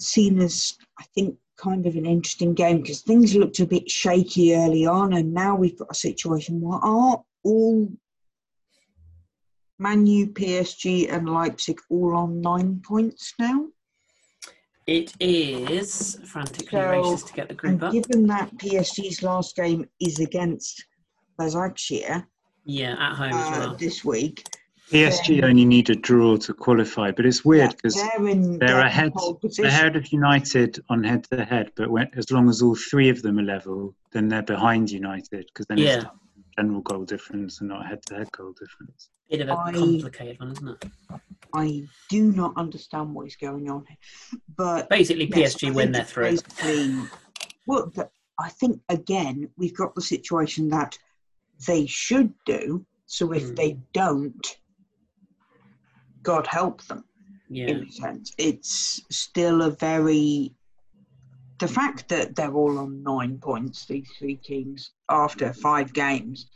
seen 0.00 0.40
as 0.40 0.74
I 0.98 1.04
think 1.14 1.36
kind 1.58 1.86
of 1.86 1.96
an 1.96 2.06
interesting 2.06 2.54
game 2.54 2.80
because 2.80 3.02
things 3.02 3.34
looked 3.34 3.60
a 3.60 3.66
bit 3.66 3.90
shaky 3.90 4.54
early 4.54 4.86
on, 4.86 5.12
and 5.12 5.34
now 5.34 5.54
we've 5.54 5.78
got 5.78 5.90
a 5.90 5.94
situation 5.94 6.60
where 6.60 6.78
are 6.78 7.22
all 7.44 7.88
Manu, 9.78 10.26
PSG, 10.32 11.12
and 11.12 11.28
Leipzig 11.28 11.78
all 11.90 12.16
on 12.16 12.40
nine 12.40 12.80
points 12.84 13.34
now. 13.38 13.66
It 14.86 15.12
is 15.20 16.18
frantically 16.24 16.80
so, 16.80 16.88
races 16.88 17.22
to 17.24 17.32
get 17.34 17.48
the 17.48 17.54
group 17.54 17.82
up. 17.82 17.92
Given 17.92 18.26
that 18.28 18.56
PSG's 18.56 19.22
last 19.22 19.54
game 19.54 19.86
is 20.00 20.18
against 20.18 20.84
Başakşehir, 21.38 22.26
yeah, 22.64 22.96
at 22.98 23.14
home 23.16 23.32
uh, 23.32 23.36
as 23.36 23.58
well 23.58 23.76
this 23.76 24.04
week. 24.04 24.44
PSG 24.90 25.44
only 25.44 25.64
need 25.64 25.90
a 25.90 25.94
draw 25.94 26.36
to 26.38 26.54
qualify, 26.54 27.10
but 27.10 27.26
it's 27.26 27.44
weird 27.44 27.76
because 27.76 27.96
yeah, 27.96 28.08
they're, 28.18 28.34
they're, 28.34 28.58
they're 28.58 28.80
ahead, 28.80 29.12
ahead 29.62 29.96
of 29.96 30.10
United 30.12 30.82
on 30.88 31.04
head 31.04 31.24
to 31.24 31.44
head. 31.44 31.70
But 31.76 31.90
when, 31.90 32.10
as 32.16 32.30
long 32.30 32.48
as 32.48 32.62
all 32.62 32.74
three 32.74 33.10
of 33.10 33.20
them 33.20 33.38
are 33.38 33.42
level, 33.42 33.94
then 34.12 34.28
they're 34.28 34.42
behind 34.42 34.90
United 34.90 35.46
because 35.46 35.66
then 35.66 35.78
yeah. 35.78 35.96
it's 35.96 36.06
general 36.56 36.80
goal 36.80 37.04
difference 37.04 37.60
and 37.60 37.68
not 37.68 37.86
head 37.86 38.00
to 38.06 38.14
head 38.14 38.32
goal 38.32 38.52
difference. 38.52 39.10
Bit 39.30 39.42
of 39.42 39.48
a 39.48 39.58
I, 39.58 39.72
complicated 39.72 40.40
one, 40.40 40.52
isn't 40.52 40.68
it? 40.68 40.84
I 41.54 41.82
do 42.08 42.32
not 42.32 42.54
understand 42.56 43.14
what 43.14 43.26
is 43.26 43.36
going 43.36 43.70
on 43.70 43.84
here. 43.86 43.96
But 44.56 44.88
basically, 44.88 45.30
yes, 45.34 45.54
PSG 45.54 45.74
win 45.74 45.92
their 45.92 46.04
through. 46.04 46.38
Well, 47.66 47.92
the, 47.94 48.08
I 48.40 48.48
think 48.48 48.80
again 48.88 49.50
we've 49.58 49.76
got 49.76 49.94
the 49.94 50.00
situation 50.00 50.68
that 50.70 50.98
they 51.66 51.86
should 51.86 52.32
do. 52.46 52.86
So 53.06 53.32
if 53.32 53.44
mm. 53.44 53.56
they 53.56 53.78
don't, 53.92 54.56
God 56.22 56.46
help 56.46 56.82
them. 56.84 57.04
Yeah. 57.50 57.68
in 57.68 57.84
a 57.84 57.90
sense. 57.92 58.34
It's 58.36 59.00
still 59.10 59.62
a 59.62 59.70
very 59.70 60.52
the 61.60 61.66
fact 61.68 62.08
that 62.10 62.36
they're 62.36 62.52
all 62.54 62.78
on 62.78 63.02
nine 63.02 63.38
points, 63.38 63.84
these 63.86 64.08
three 64.18 64.36
teams, 64.36 64.92
after 65.08 65.52
five 65.54 65.92
games, 65.92 66.46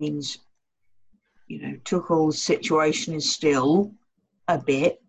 means 0.00 0.38
you 1.48 1.60
know 1.60 1.76
Tuchel's 1.84 2.40
situation 2.42 3.14
is 3.14 3.30
still 3.30 3.92
a 4.48 4.58
bit 4.58 5.00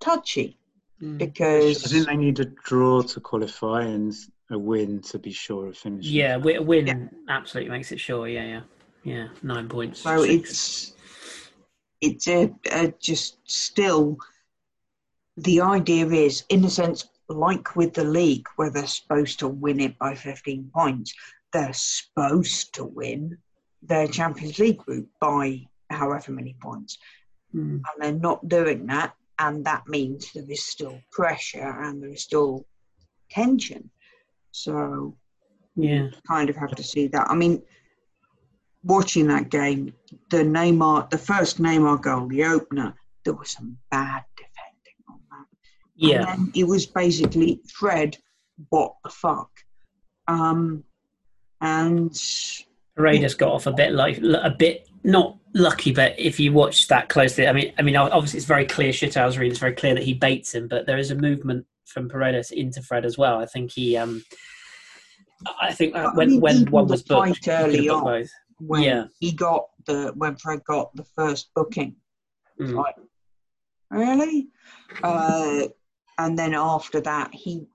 touchy 0.00 0.58
Mm. 1.02 1.18
because 1.18 1.84
I 1.84 1.88
think 1.88 2.06
they 2.06 2.16
need 2.16 2.40
a 2.40 2.46
draw 2.46 3.02
to 3.02 3.20
qualify 3.20 3.82
and 3.82 4.14
a 4.50 4.58
win 4.58 5.02
to 5.02 5.18
be 5.18 5.30
sure 5.30 5.66
of 5.68 5.76
finishing. 5.76 6.14
Yeah, 6.14 6.36
a 6.36 6.62
win 6.62 6.86
Yeah. 6.86 7.08
absolutely 7.28 7.70
makes 7.70 7.92
it 7.92 8.00
sure. 8.00 8.26
Yeah, 8.26 8.44
yeah, 8.46 8.60
yeah. 9.04 9.28
Nine 9.42 9.68
points. 9.68 10.00
so 10.00 10.22
six. 10.24 10.50
it's 10.50 10.92
it's 12.06 12.28
a, 12.28 12.52
a 12.72 12.92
just 13.00 13.38
still 13.44 14.16
the 15.36 15.60
idea 15.60 16.06
is 16.06 16.44
in 16.48 16.64
a 16.64 16.70
sense 16.70 17.08
like 17.28 17.76
with 17.76 17.92
the 17.94 18.04
league 18.04 18.46
where 18.56 18.70
they're 18.70 18.86
supposed 18.86 19.38
to 19.40 19.48
win 19.48 19.80
it 19.80 19.98
by 19.98 20.14
15 20.14 20.70
points 20.74 21.12
they're 21.52 21.72
supposed 21.72 22.74
to 22.74 22.84
win 22.84 23.36
their 23.82 24.08
champions 24.08 24.58
league 24.58 24.78
group 24.78 25.08
by 25.20 25.60
however 25.90 26.32
many 26.32 26.56
points 26.60 26.98
Mm. 27.54 27.80
and 27.80 27.96
they're 28.00 28.12
not 28.12 28.48
doing 28.48 28.86
that 28.86 29.14
and 29.38 29.64
that 29.64 29.86
means 29.86 30.32
there 30.32 30.50
is 30.50 30.66
still 30.66 31.00
pressure 31.12 31.80
and 31.82 32.02
there 32.02 32.10
is 32.10 32.22
still 32.24 32.66
tension 33.30 33.88
so 34.50 35.16
yeah. 35.76 36.08
kind 36.26 36.48
of 36.50 36.56
have 36.56 36.74
to 36.74 36.82
see 36.82 37.06
that. 37.08 37.30
I 37.30 37.34
mean, 37.34 37.62
watching 38.86 39.26
that 39.28 39.50
game, 39.50 39.92
the 40.30 40.38
Neymar, 40.38 41.10
the 41.10 41.18
first 41.18 41.60
Neymar 41.60 42.00
goal, 42.00 42.28
the 42.28 42.44
opener, 42.44 42.94
there 43.24 43.34
was 43.34 43.50
some 43.50 43.76
bad 43.90 44.24
defending 44.36 44.96
on 45.08 45.20
that. 45.30 45.46
Yeah. 45.96 46.18
And 46.18 46.26
then 46.26 46.52
it 46.54 46.64
was 46.64 46.86
basically 46.86 47.60
Fred, 47.72 48.16
what 48.70 48.94
the 49.02 49.10
fuck? 49.10 49.50
Um, 50.28 50.84
and 51.60 52.16
Paredes 52.96 53.34
got 53.34 53.52
off 53.52 53.66
a 53.66 53.72
bit 53.72 53.92
like 53.92 54.18
a 54.18 54.54
bit 54.56 54.88
not 55.04 55.36
lucky, 55.54 55.92
but 55.92 56.18
if 56.18 56.40
you 56.40 56.52
watch 56.52 56.88
that 56.88 57.08
closely, 57.08 57.46
I 57.46 57.52
mean, 57.52 57.72
I 57.78 57.82
mean, 57.82 57.96
obviously 57.96 58.38
it's 58.38 58.46
very 58.46 58.66
clear. 58.66 58.92
Shithousery 58.92 59.48
it's 59.48 59.58
very 59.58 59.74
clear 59.74 59.94
that 59.94 60.02
he 60.02 60.14
baits 60.14 60.54
him, 60.54 60.68
but 60.68 60.86
there 60.86 60.98
is 60.98 61.10
a 61.10 61.14
movement 61.14 61.66
from 61.86 62.08
Paredes 62.08 62.50
into 62.50 62.82
Fred 62.82 63.04
as 63.04 63.16
well. 63.16 63.38
I 63.38 63.46
think 63.46 63.72
he, 63.72 63.96
um, 63.96 64.24
I 65.60 65.72
think 65.72 65.94
I 65.94 66.14
when 66.14 66.30
mean, 66.30 66.40
when 66.40 66.70
one 66.70 66.88
was 66.88 67.02
booked, 67.02 67.28
fight 67.28 67.36
he 67.36 67.40
could 67.42 67.52
have 67.52 67.68
early 67.68 67.88
on. 67.88 68.04
both. 68.04 68.30
When 68.58 68.82
Yeah. 68.82 69.04
he 69.20 69.32
got 69.32 69.66
the 69.86 70.12
when 70.16 70.36
Fred 70.36 70.64
got 70.64 70.94
the 70.96 71.04
first 71.04 71.50
booking, 71.54 71.96
Mm. 72.60 72.74
like 72.74 72.96
really, 73.90 74.48
uh, 75.02 75.68
and 76.18 76.38
then 76.38 76.54
after 76.54 77.00
that 77.00 77.34
he. 77.34 77.66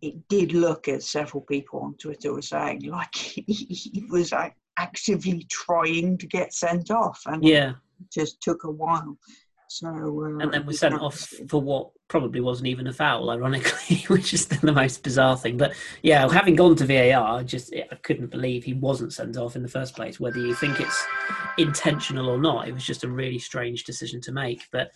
It 0.00 0.26
did 0.26 0.50
look 0.52 0.88
as 0.88 1.08
several 1.08 1.42
people 1.42 1.78
on 1.78 1.94
Twitter 1.94 2.32
were 2.32 2.42
saying, 2.42 2.82
like 2.86 3.14
he, 3.14 3.42
he 3.42 4.04
was 4.10 4.32
like, 4.32 4.56
actively 4.76 5.46
trying 5.48 6.18
to 6.18 6.26
get 6.26 6.52
sent 6.52 6.90
off, 6.90 7.22
and 7.26 7.44
Yeah, 7.44 7.74
it 8.00 8.10
just 8.10 8.40
took 8.40 8.64
a 8.64 8.70
while. 8.70 9.16
So, 9.74 9.88
uh, 9.88 10.42
and 10.42 10.52
then 10.52 10.66
we 10.66 10.74
sent 10.74 11.00
off 11.00 11.32
for 11.48 11.62
what 11.62 11.92
probably 12.08 12.42
wasn't 12.42 12.68
even 12.68 12.88
a 12.88 12.92
foul, 12.92 13.30
ironically, 13.30 14.04
which 14.08 14.34
is 14.34 14.46
the 14.46 14.70
most 14.70 15.02
bizarre 15.02 15.34
thing. 15.34 15.56
But 15.56 15.72
yeah, 16.02 16.30
having 16.30 16.56
gone 16.56 16.76
to 16.76 16.84
VAR, 16.84 17.38
I 17.38 17.42
just 17.42 17.74
I 17.74 17.94
couldn't 18.02 18.30
believe 18.30 18.64
he 18.64 18.74
wasn't 18.74 19.14
sent 19.14 19.38
off 19.38 19.56
in 19.56 19.62
the 19.62 19.70
first 19.70 19.96
place. 19.96 20.20
Whether 20.20 20.40
you 20.40 20.54
think 20.54 20.78
it's 20.78 21.06
intentional 21.56 22.28
or 22.28 22.36
not, 22.36 22.68
it 22.68 22.74
was 22.74 22.84
just 22.84 23.02
a 23.04 23.08
really 23.08 23.38
strange 23.38 23.84
decision 23.84 24.20
to 24.22 24.32
make. 24.32 24.68
But 24.72 24.90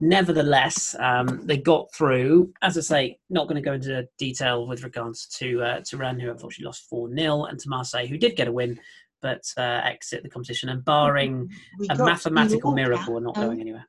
nevertheless, 0.00 0.96
um, 0.98 1.46
they 1.46 1.58
got 1.58 1.94
through. 1.94 2.52
As 2.62 2.76
I 2.76 2.80
say, 2.80 3.18
not 3.28 3.46
going 3.46 3.62
to 3.62 3.68
go 3.68 3.74
into 3.74 4.08
detail 4.18 4.66
with 4.66 4.82
regards 4.82 5.28
to 5.38 5.62
uh, 5.62 5.80
to 5.82 5.96
Rennes, 5.96 6.20
who 6.20 6.32
unfortunately 6.32 6.66
lost 6.66 6.88
four 6.90 7.08
0 7.08 7.44
and 7.44 7.60
to 7.60 7.68
Marseille, 7.68 8.08
who 8.08 8.18
did 8.18 8.34
get 8.34 8.48
a 8.48 8.52
win. 8.52 8.80
But 9.22 9.44
uh, 9.56 9.82
exit 9.84 10.24
the 10.24 10.30
competition, 10.30 10.68
and 10.68 10.84
barring 10.84 11.48
a 11.90 11.94
mathematical 11.94 12.72
miracle, 12.72 13.18
are 13.18 13.20
not 13.20 13.36
going 13.36 13.60
anywhere. 13.60 13.86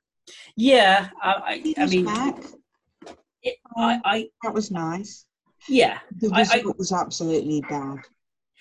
Yeah, 0.55 1.09
I, 1.21 1.31
I, 1.31 1.73
I 1.77 1.85
mean, 1.87 2.07
it, 3.43 3.57
I, 3.75 3.99
I, 4.05 4.29
That 4.43 4.53
was 4.53 4.71
nice. 4.71 5.25
yeah, 5.67 5.99
The 6.17 6.29
I- 6.33 6.39
I- 6.39 6.57
result 6.57 6.77
was 6.77 6.91
absolutely 6.91 7.61
bad. 7.61 7.99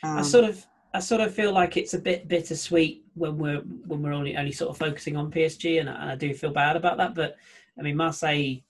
Um, 0.02 0.18
I 0.18 0.22
sort 0.22 0.44
of, 0.44 0.64
I 0.94 1.00
sort 1.00 1.20
of 1.20 1.34
feel 1.34 1.52
like 1.52 1.76
it's 1.76 1.92
a 1.94 1.98
bit 1.98 2.26
bittersweet 2.26 3.04
when 3.14 3.36
we're 3.36 3.60
when 3.60 4.02
we're 4.02 4.14
only 4.14 4.36
only 4.36 4.52
sort 4.52 4.70
of 4.70 4.78
focusing 4.78 5.16
on 5.16 5.30
PSG, 5.30 5.78
and 5.80 5.90
I, 5.90 5.94
and 6.00 6.10
I 6.10 6.14
do 6.16 6.32
feel 6.32 6.52
bad 6.52 6.76
about 6.76 6.96
that. 6.96 7.14
But 7.14 7.36
I 7.78 7.82
mean, 7.82 7.96
Marseille, 7.96 8.62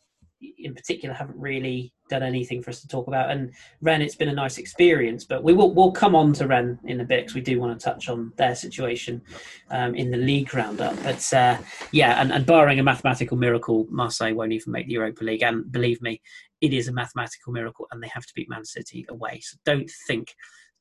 in 0.58 0.74
particular, 0.74 1.14
haven't 1.14 1.38
really 1.38 1.92
done 2.08 2.22
anything 2.22 2.62
for 2.62 2.70
us 2.70 2.80
to 2.80 2.88
talk 2.88 3.06
about. 3.06 3.30
And 3.30 3.52
Rennes, 3.80 4.02
it's 4.02 4.14
been 4.14 4.28
a 4.28 4.34
nice 4.34 4.58
experience, 4.58 5.24
but 5.24 5.42
we 5.42 5.52
will 5.52 5.72
we'll 5.72 5.92
come 5.92 6.14
on 6.14 6.32
to 6.34 6.46
Rennes 6.46 6.78
in 6.84 7.00
a 7.00 7.04
bit 7.04 7.22
because 7.22 7.34
we 7.34 7.40
do 7.40 7.60
want 7.60 7.78
to 7.78 7.84
touch 7.84 8.08
on 8.08 8.32
their 8.36 8.54
situation 8.54 9.22
um, 9.70 9.94
in 9.94 10.10
the 10.10 10.16
league 10.16 10.52
roundup. 10.54 10.96
But 11.02 11.32
uh, 11.32 11.58
yeah, 11.92 12.20
and, 12.20 12.32
and 12.32 12.46
barring 12.46 12.80
a 12.80 12.82
mathematical 12.82 13.36
miracle, 13.36 13.86
Marseille 13.90 14.34
won't 14.34 14.52
even 14.52 14.72
make 14.72 14.86
the 14.86 14.94
Europa 14.94 15.24
League. 15.24 15.42
And 15.42 15.70
believe 15.70 16.02
me, 16.02 16.20
it 16.60 16.72
is 16.72 16.88
a 16.88 16.92
mathematical 16.92 17.52
miracle, 17.52 17.86
and 17.90 18.02
they 18.02 18.08
have 18.08 18.26
to 18.26 18.32
beat 18.34 18.50
Man 18.50 18.64
City 18.64 19.06
away. 19.08 19.40
So 19.42 19.56
don't 19.64 19.90
think 20.06 20.34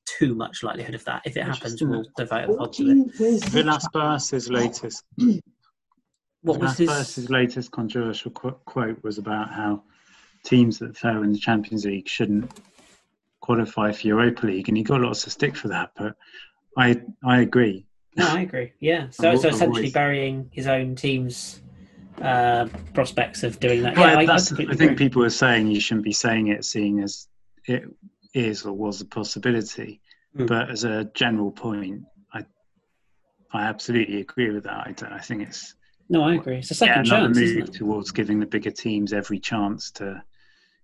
too 0.05 0.35
much 0.35 0.63
likelihood 0.63 0.95
of 0.95 1.05
that. 1.05 1.21
If 1.25 1.37
it 1.37 1.43
happens, 1.43 1.81
we'll 1.83 2.05
devote 2.17 2.49
a 2.49 2.53
pod 2.53 2.73
to 2.73 2.83
it. 2.83 2.85
14 2.85 3.11
versus 3.11 3.43
Villas 3.45 3.87
Boas's 3.93 4.49
latest 4.49 5.03
What 6.41 6.59
was 6.59 6.77
his? 6.77 7.29
Latest 7.29 7.71
controversial 7.71 8.31
qu- 8.31 8.57
quote 8.65 9.03
was 9.03 9.17
about 9.17 9.51
how 9.51 9.83
teams 10.43 10.79
that 10.79 10.97
fail 10.97 11.23
in 11.23 11.33
the 11.33 11.39
Champions 11.39 11.85
League 11.85 12.07
shouldn't 12.07 12.49
qualify 13.41 13.91
for 13.91 14.07
Europa 14.07 14.45
League, 14.45 14.69
and 14.69 14.77
he 14.77 14.83
got 14.83 15.01
lots 15.01 15.25
of 15.25 15.33
stick 15.33 15.55
for 15.55 15.67
that. 15.67 15.91
But 15.97 16.15
I 16.77 17.01
I 17.23 17.41
agree. 17.41 17.85
No, 18.15 18.27
I 18.27 18.41
agree. 18.41 18.73
Yeah. 18.79 19.09
So, 19.11 19.35
so 19.35 19.49
essentially 19.49 19.65
always- 19.65 19.93
burying 19.93 20.49
his 20.51 20.67
own 20.67 20.95
team's 20.95 21.61
uh, 22.21 22.67
prospects 22.93 23.43
of 23.43 23.59
doing 23.59 23.81
that. 23.83 23.95
Well, 23.95 24.07
yeah, 24.23 24.31
I, 24.31 24.33
I 24.33 24.35
I, 24.35 24.75
think 24.75 24.97
people 24.97 25.23
are 25.23 25.29
saying 25.29 25.67
you 25.67 25.79
shouldn't 25.79 26.03
be 26.03 26.11
saying 26.11 26.47
it, 26.47 26.65
seeing 26.65 26.99
as 26.99 27.27
it 27.65 27.83
is 28.33 28.65
or 28.65 28.73
was 28.73 29.01
a 29.01 29.05
possibility. 29.05 30.01
Mm. 30.37 30.47
But 30.47 30.69
as 30.69 30.83
a 30.83 31.05
general 31.13 31.51
point, 31.51 32.03
I 32.33 32.45
I 33.53 33.63
absolutely 33.63 34.21
agree 34.21 34.51
with 34.51 34.63
that. 34.63 35.03
I, 35.03 35.15
I 35.15 35.19
think 35.19 35.43
it's 35.43 35.75
No, 36.09 36.23
I 36.23 36.35
agree. 36.35 36.57
It's 36.57 36.71
a 36.71 36.73
yeah, 36.73 36.77
second 36.77 37.07
another 37.07 37.25
chance, 37.27 37.37
move 37.37 37.47
isn't 37.47 37.69
it? 37.69 37.73
towards 37.77 38.11
giving 38.11 38.39
the 38.39 38.45
bigger 38.47 38.71
teams 38.71 39.13
every 39.13 39.39
chance 39.39 39.91
to 39.91 40.23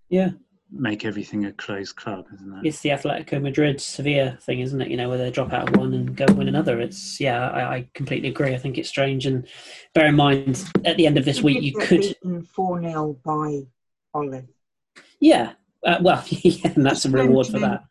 Yeah. 0.10 0.32
make 0.72 1.04
everything 1.04 1.46
a 1.46 1.52
closed 1.54 1.96
club, 1.96 2.26
isn't 2.34 2.54
it? 2.60 2.68
It's 2.68 2.82
the 2.82 2.90
Atletico 2.90 3.42
Madrid 3.42 3.82
Sevilla 3.82 4.38
thing, 4.42 4.60
isn't 4.60 4.80
it? 4.82 4.90
You 4.90 4.98
know, 4.98 5.10
where 5.10 5.18
they 5.18 5.32
drop 5.32 5.52
out 5.52 5.70
of 5.70 5.78
one 5.78 5.94
and 5.96 6.16
go 6.16 6.26
win 6.34 6.48
another. 6.48 6.80
It's 6.80 7.20
yeah, 7.20 7.50
I, 7.50 7.76
I 7.78 7.90
completely 7.96 8.30
agree. 8.30 8.54
I 8.54 8.58
think 8.58 8.78
it's 8.78 8.90
strange. 8.90 9.26
And 9.26 9.48
bear 9.96 10.06
in 10.08 10.16
mind, 10.16 10.64
at 10.86 10.98
the 10.98 11.08
end 11.08 11.18
of 11.18 11.26
this 11.26 11.42
week, 11.42 11.64
you 11.64 11.74
could 11.74 12.02
beaten 12.02 12.44
4 12.44 12.82
0 12.82 13.18
by 13.26 13.62
Olive. 14.14 14.48
yeah. 15.20 15.54
Uh, 15.84 16.00
well, 16.02 16.24
yeah, 16.30 16.72
and 16.76 16.84
that's 16.86 17.06
a 17.06 17.10
reward 17.12 17.46
for 17.46 17.60
that. 17.60 17.84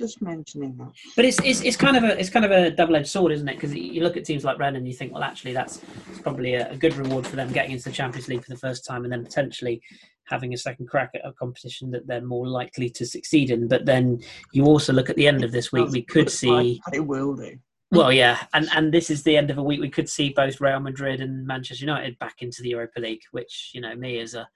Just 0.00 0.22
mentioning 0.22 0.74
that. 0.78 0.92
But 1.14 1.26
it's, 1.26 1.38
it's 1.44 1.60
it's 1.60 1.76
kind 1.76 1.94
of 1.94 2.04
a 2.04 2.18
it's 2.18 2.30
kind 2.30 2.46
of 2.46 2.50
a 2.50 2.70
double 2.70 2.96
edged 2.96 3.08
sword, 3.08 3.32
isn't 3.32 3.46
it? 3.46 3.56
Because 3.56 3.74
you 3.74 4.02
look 4.02 4.16
at 4.16 4.24
teams 4.24 4.44
like 4.44 4.58
Rennes 4.58 4.78
and 4.78 4.88
you 4.88 4.94
think, 4.94 5.12
well, 5.12 5.22
actually, 5.22 5.52
that's 5.52 5.82
it's 6.08 6.20
probably 6.20 6.54
a, 6.54 6.70
a 6.70 6.76
good 6.76 6.96
reward 6.96 7.26
for 7.26 7.36
them 7.36 7.52
getting 7.52 7.72
into 7.72 7.84
the 7.84 7.94
Champions 7.94 8.26
League 8.26 8.42
for 8.42 8.48
the 8.48 8.56
first 8.56 8.86
time, 8.86 9.04
and 9.04 9.12
then 9.12 9.22
potentially 9.22 9.82
having 10.24 10.54
a 10.54 10.56
second 10.56 10.86
crack 10.88 11.10
at 11.14 11.26
a 11.26 11.34
competition 11.34 11.90
that 11.90 12.06
they're 12.06 12.22
more 12.22 12.48
likely 12.48 12.88
to 12.88 13.04
succeed 13.04 13.50
in. 13.50 13.68
But 13.68 13.84
then 13.84 14.22
you 14.52 14.64
also 14.64 14.94
look 14.94 15.10
at 15.10 15.16
the 15.16 15.28
end 15.28 15.44
of 15.44 15.52
this 15.52 15.70
week, 15.70 15.90
we 15.90 16.00
could 16.02 16.30
see. 16.30 16.80
They 16.90 17.00
will 17.00 17.36
do. 17.36 17.58
Well, 17.90 18.10
yeah, 18.10 18.38
and 18.54 18.70
and 18.74 18.94
this 18.94 19.10
is 19.10 19.22
the 19.22 19.36
end 19.36 19.50
of 19.50 19.58
a 19.58 19.62
week. 19.62 19.82
We 19.82 19.90
could 19.90 20.08
see 20.08 20.30
both 20.30 20.62
Real 20.62 20.80
Madrid 20.80 21.20
and 21.20 21.46
Manchester 21.46 21.84
United 21.84 22.18
back 22.18 22.36
into 22.40 22.62
the 22.62 22.70
Europa 22.70 23.00
League, 23.00 23.22
which 23.32 23.72
you 23.74 23.82
know 23.82 23.94
me 23.94 24.18
as 24.18 24.32
a 24.32 24.48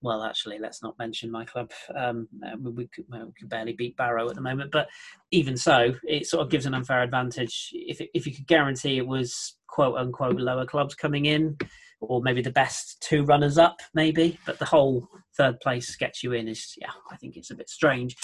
well, 0.00 0.22
actually, 0.22 0.58
let's 0.58 0.82
not 0.82 0.98
mention 0.98 1.30
my 1.30 1.44
club. 1.44 1.70
Um, 1.94 2.28
uh, 2.46 2.56
we, 2.58 2.86
could, 2.86 3.04
well, 3.08 3.26
we 3.26 3.32
could 3.32 3.48
barely 3.48 3.72
beat 3.72 3.96
Barrow 3.96 4.28
at 4.28 4.34
the 4.34 4.40
moment, 4.40 4.70
but 4.70 4.88
even 5.32 5.56
so, 5.56 5.94
it 6.04 6.26
sort 6.26 6.42
of 6.42 6.50
gives 6.50 6.66
an 6.66 6.74
unfair 6.74 7.02
advantage. 7.02 7.70
If 7.72 8.00
if 8.14 8.26
you 8.26 8.34
could 8.34 8.46
guarantee 8.46 8.98
it 8.98 9.06
was 9.06 9.56
quote 9.66 9.96
unquote 9.96 10.36
lower 10.36 10.66
clubs 10.66 10.94
coming 10.94 11.26
in, 11.26 11.56
or 12.00 12.22
maybe 12.22 12.42
the 12.42 12.50
best 12.50 13.00
two 13.00 13.24
runners 13.24 13.58
up, 13.58 13.76
maybe, 13.92 14.38
but 14.46 14.58
the 14.58 14.64
whole 14.64 15.08
third 15.36 15.58
place 15.60 15.96
gets 15.96 16.22
you 16.22 16.32
in 16.32 16.46
is 16.46 16.74
yeah, 16.80 16.92
I 17.10 17.16
think 17.16 17.36
it's 17.36 17.50
a 17.50 17.56
bit 17.56 17.68
strange. 17.68 18.16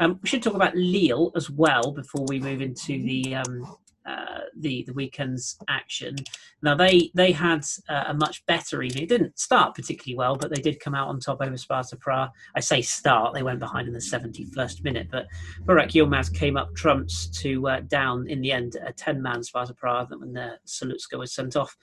Um, 0.00 0.18
we 0.22 0.28
should 0.28 0.42
talk 0.42 0.54
about 0.54 0.74
Lille 0.74 1.30
as 1.36 1.48
well 1.48 1.92
before 1.92 2.24
we 2.28 2.40
move 2.40 2.60
into 2.60 3.02
the 3.02 3.36
um, 3.36 3.76
uh, 4.10 4.40
the 4.56 4.84
the 4.86 4.92
weekend's 4.92 5.56
action. 5.68 6.16
Now 6.62 6.74
they 6.74 7.10
they 7.14 7.32
had 7.32 7.64
uh, 7.88 8.04
a 8.08 8.14
much 8.14 8.44
better 8.46 8.82
evening. 8.82 9.04
It 9.04 9.08
didn't 9.08 9.38
start 9.38 9.74
particularly 9.74 10.16
well, 10.16 10.36
but 10.36 10.54
they 10.54 10.60
did 10.60 10.80
come 10.80 10.94
out 10.94 11.08
on 11.08 11.20
top 11.20 11.40
over 11.40 11.56
Sparta 11.56 11.96
Prague. 11.96 12.30
I 12.54 12.60
say 12.60 12.82
start; 12.82 13.34
they 13.34 13.42
went 13.42 13.60
behind 13.60 13.88
in 13.88 13.94
the 13.94 14.00
71st 14.00 14.84
minute, 14.84 15.08
but 15.10 15.26
Burak 15.64 15.92
Yilmaz 15.92 16.32
came 16.32 16.56
up 16.56 16.74
trumps 16.74 17.28
to 17.40 17.68
uh, 17.68 17.80
down 17.80 18.28
in 18.28 18.40
the 18.40 18.52
end 18.52 18.76
a 18.86 18.92
10-man 18.92 19.42
Sparta 19.42 19.74
Prague 19.74 20.10
when 20.18 20.32
the 20.32 20.58
Salutska 20.66 21.18
was 21.18 21.34
sent 21.34 21.56
off. 21.56 21.76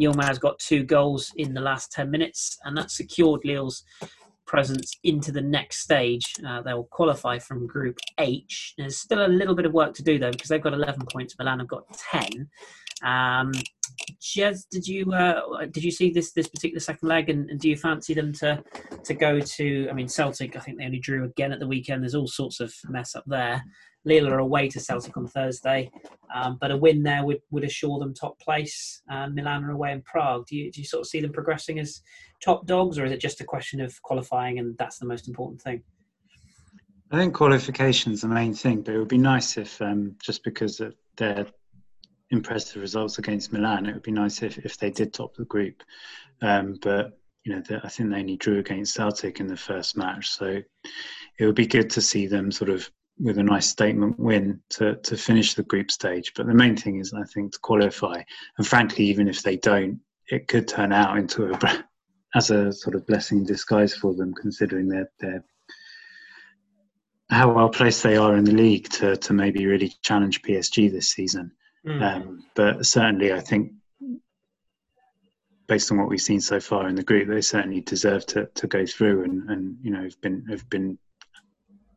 Yilmaz 0.00 0.40
got 0.40 0.58
two 0.58 0.82
goals 0.82 1.32
in 1.36 1.52
the 1.52 1.60
last 1.60 1.92
10 1.92 2.10
minutes, 2.10 2.58
and 2.64 2.76
that 2.76 2.90
secured 2.90 3.44
Lille's 3.44 3.84
presence 4.50 4.98
into 5.04 5.30
the 5.30 5.40
next 5.40 5.78
stage. 5.78 6.34
Uh, 6.44 6.60
they 6.60 6.74
will 6.74 6.88
qualify 6.90 7.38
from 7.38 7.68
Group 7.68 8.00
H. 8.18 8.74
There's 8.76 8.98
still 8.98 9.24
a 9.24 9.28
little 9.28 9.54
bit 9.54 9.64
of 9.64 9.72
work 9.72 9.94
to 9.94 10.02
do 10.02 10.18
though 10.18 10.32
because 10.32 10.48
they've 10.48 10.60
got 10.60 10.74
11 10.74 11.06
points. 11.06 11.36
Milan 11.38 11.60
have 11.60 11.68
got 11.68 11.84
10. 12.10 12.48
Um, 13.04 13.52
Jez, 14.20 14.64
did 14.68 14.88
you 14.88 15.12
uh, 15.12 15.66
did 15.70 15.84
you 15.84 15.92
see 15.92 16.10
this 16.10 16.32
this 16.32 16.48
particular 16.48 16.80
second 16.80 17.08
leg, 17.08 17.30
and, 17.30 17.48
and, 17.48 17.60
do 17.60 17.68
you 17.68 17.76
fancy 17.76 18.12
them 18.12 18.32
to 18.34 18.62
to 19.04 19.14
go 19.14 19.40
to? 19.40 19.88
I 19.88 19.92
mean, 19.92 20.08
Celtic. 20.08 20.56
I 20.56 20.60
think 20.60 20.78
they 20.78 20.84
only 20.84 20.98
drew 20.98 21.24
again 21.24 21.52
at 21.52 21.60
the 21.60 21.66
weekend. 21.66 22.02
There's 22.02 22.14
all 22.14 22.26
sorts 22.26 22.60
of 22.60 22.74
mess 22.88 23.14
up 23.14 23.24
there. 23.26 23.62
Lille 24.04 24.28
are 24.28 24.38
away 24.38 24.68
to 24.68 24.80
Celtic 24.80 25.16
on 25.16 25.26
Thursday, 25.26 25.90
um, 26.34 26.58
but 26.60 26.70
a 26.70 26.76
win 26.76 27.02
there 27.02 27.24
would, 27.24 27.40
would 27.50 27.64
assure 27.64 27.98
them 27.98 28.14
top 28.14 28.38
place. 28.40 29.02
Uh, 29.10 29.28
Milan 29.28 29.64
are 29.64 29.72
away 29.72 29.92
in 29.92 30.02
Prague. 30.02 30.46
Do 30.46 30.56
you 30.56 30.70
do 30.72 30.80
you 30.80 30.86
sort 30.86 31.02
of 31.02 31.06
see 31.06 31.20
them 31.20 31.32
progressing 31.32 31.78
as 31.78 32.00
top 32.42 32.66
dogs, 32.66 32.98
or 32.98 33.04
is 33.04 33.12
it 33.12 33.20
just 33.20 33.40
a 33.40 33.44
question 33.44 33.80
of 33.80 34.00
qualifying 34.02 34.58
and 34.58 34.76
that's 34.78 34.98
the 34.98 35.06
most 35.06 35.28
important 35.28 35.60
thing? 35.60 35.82
I 37.12 37.16
think 37.16 37.34
qualification 37.34 38.12
is 38.12 38.20
the 38.20 38.28
main 38.28 38.54
thing, 38.54 38.82
but 38.82 38.94
it 38.94 38.98
would 38.98 39.08
be 39.08 39.18
nice 39.18 39.56
if, 39.56 39.80
um, 39.82 40.14
just 40.22 40.44
because 40.44 40.78
of 40.80 40.94
their 41.16 41.46
impressive 42.30 42.80
results 42.80 43.18
against 43.18 43.52
Milan, 43.52 43.86
it 43.86 43.94
would 43.94 44.02
be 44.04 44.12
nice 44.12 44.42
if, 44.42 44.58
if 44.58 44.78
they 44.78 44.90
did 44.90 45.12
top 45.12 45.34
the 45.34 45.44
group. 45.44 45.82
Um, 46.40 46.78
but 46.80 47.18
you 47.44 47.54
know, 47.54 47.62
the, 47.62 47.80
I 47.82 47.88
think 47.88 48.10
they 48.10 48.20
only 48.20 48.36
drew 48.36 48.58
against 48.58 48.94
Celtic 48.94 49.40
in 49.40 49.48
the 49.48 49.56
first 49.56 49.96
match, 49.96 50.30
so 50.30 50.62
it 51.38 51.46
would 51.46 51.54
be 51.54 51.66
good 51.66 51.90
to 51.90 52.00
see 52.00 52.26
them 52.26 52.52
sort 52.52 52.70
of 52.70 52.88
with 53.18 53.38
a 53.38 53.42
nice 53.42 53.66
statement 53.66 54.18
win 54.18 54.60
to, 54.70 54.96
to 54.96 55.16
finish 55.16 55.54
the 55.54 55.62
group 55.64 55.90
stage. 55.90 56.32
But 56.34 56.46
the 56.46 56.54
main 56.54 56.76
thing 56.76 57.00
is, 57.00 57.12
I 57.12 57.24
think, 57.24 57.52
to 57.52 57.58
qualify. 57.58 58.22
And 58.56 58.66
frankly, 58.66 59.04
even 59.06 59.28
if 59.28 59.42
they 59.42 59.56
don't, 59.56 60.00
it 60.30 60.48
could 60.48 60.68
turn 60.68 60.92
out 60.92 61.18
into 61.18 61.52
a 61.52 61.84
as 62.34 62.50
a 62.50 62.72
sort 62.72 62.94
of 62.94 63.06
blessing 63.06 63.38
in 63.38 63.44
disguise 63.44 63.94
for 63.94 64.14
them, 64.14 64.34
considering 64.34 64.88
their 64.88 65.10
their 65.18 65.44
how 67.30 67.52
well 67.52 67.68
placed 67.68 68.02
they 68.02 68.16
are 68.16 68.36
in 68.36 68.44
the 68.44 68.52
league 68.52 68.88
to 68.90 69.16
to 69.16 69.32
maybe 69.32 69.66
really 69.66 69.92
challenge 70.02 70.42
PSG 70.42 70.90
this 70.90 71.10
season. 71.10 71.52
Mm. 71.86 72.02
Um, 72.02 72.44
but 72.54 72.84
certainly, 72.84 73.32
I 73.32 73.40
think 73.40 73.72
based 75.66 75.92
on 75.92 75.98
what 75.98 76.08
we've 76.08 76.20
seen 76.20 76.40
so 76.40 76.60
far 76.60 76.88
in 76.88 76.96
the 76.96 77.02
group, 77.02 77.28
they 77.28 77.40
certainly 77.40 77.80
deserve 77.80 78.26
to 78.26 78.46
to 78.46 78.66
go 78.66 78.84
through 78.86 79.24
and 79.24 79.48
and 79.50 79.76
you 79.82 79.90
know 79.90 80.02
have 80.02 80.20
been 80.20 80.44
have 80.50 80.68
been 80.68 80.98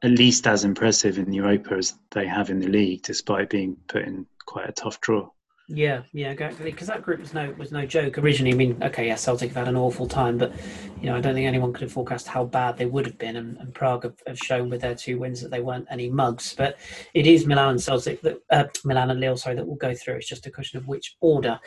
at 0.03 0.11
least 0.11 0.45
as 0.47 0.65
impressive 0.65 1.17
in 1.17 1.31
Europa 1.31 1.75
as 1.75 1.93
they 2.11 2.27
have 2.27 2.49
in 2.49 2.59
the 2.59 2.67
league, 2.67 3.01
despite 3.03 3.49
being 3.49 3.77
put 3.87 4.03
in 4.03 4.25
quite 4.45 4.67
a 4.67 4.73
tough 4.73 4.99
draw. 4.99 5.29
Yeah, 5.69 6.01
yeah, 6.11 6.31
exactly. 6.31 6.71
Because 6.71 6.87
that 6.87 7.01
group 7.01 7.21
was 7.21 7.33
no 7.33 7.53
was 7.57 7.71
no 7.71 7.85
joke 7.85 8.17
originally. 8.17 8.51
I 8.51 8.55
mean, 8.55 8.77
okay, 8.83 9.07
yeah, 9.07 9.15
Celtic 9.15 9.49
have 9.49 9.65
had 9.65 9.67
an 9.69 9.77
awful 9.77 10.05
time, 10.05 10.37
but 10.37 10.51
you 10.99 11.05
know, 11.09 11.15
I 11.15 11.21
don't 11.21 11.33
think 11.33 11.47
anyone 11.47 11.71
could 11.71 11.83
have 11.83 11.91
forecast 11.91 12.27
how 12.27 12.43
bad 12.43 12.77
they 12.77 12.85
would 12.85 13.05
have 13.05 13.17
been. 13.17 13.37
And, 13.37 13.57
and 13.57 13.73
Prague 13.73 14.03
have, 14.03 14.15
have, 14.27 14.37
shown 14.37 14.69
with 14.69 14.81
their 14.81 14.93
two 14.93 15.19
wins 15.19 15.41
that 15.41 15.51
they 15.51 15.61
weren't 15.61 15.87
any 15.89 16.09
mugs. 16.09 16.53
But 16.53 16.77
it 17.13 17.25
is 17.25 17.45
Milan 17.45 17.71
and 17.71 17.81
Celtic 17.81 18.21
that 18.23 18.41
uh, 18.49 18.65
Milan 18.83 19.11
and 19.11 19.21
Lille, 19.21 19.37
sorry, 19.37 19.55
that 19.55 19.65
will 19.65 19.75
go 19.75 19.95
through. 19.95 20.15
It's 20.15 20.27
just 20.27 20.45
a 20.45 20.51
question 20.51 20.79
of 20.79 20.87
which 20.87 21.15
order. 21.21 21.57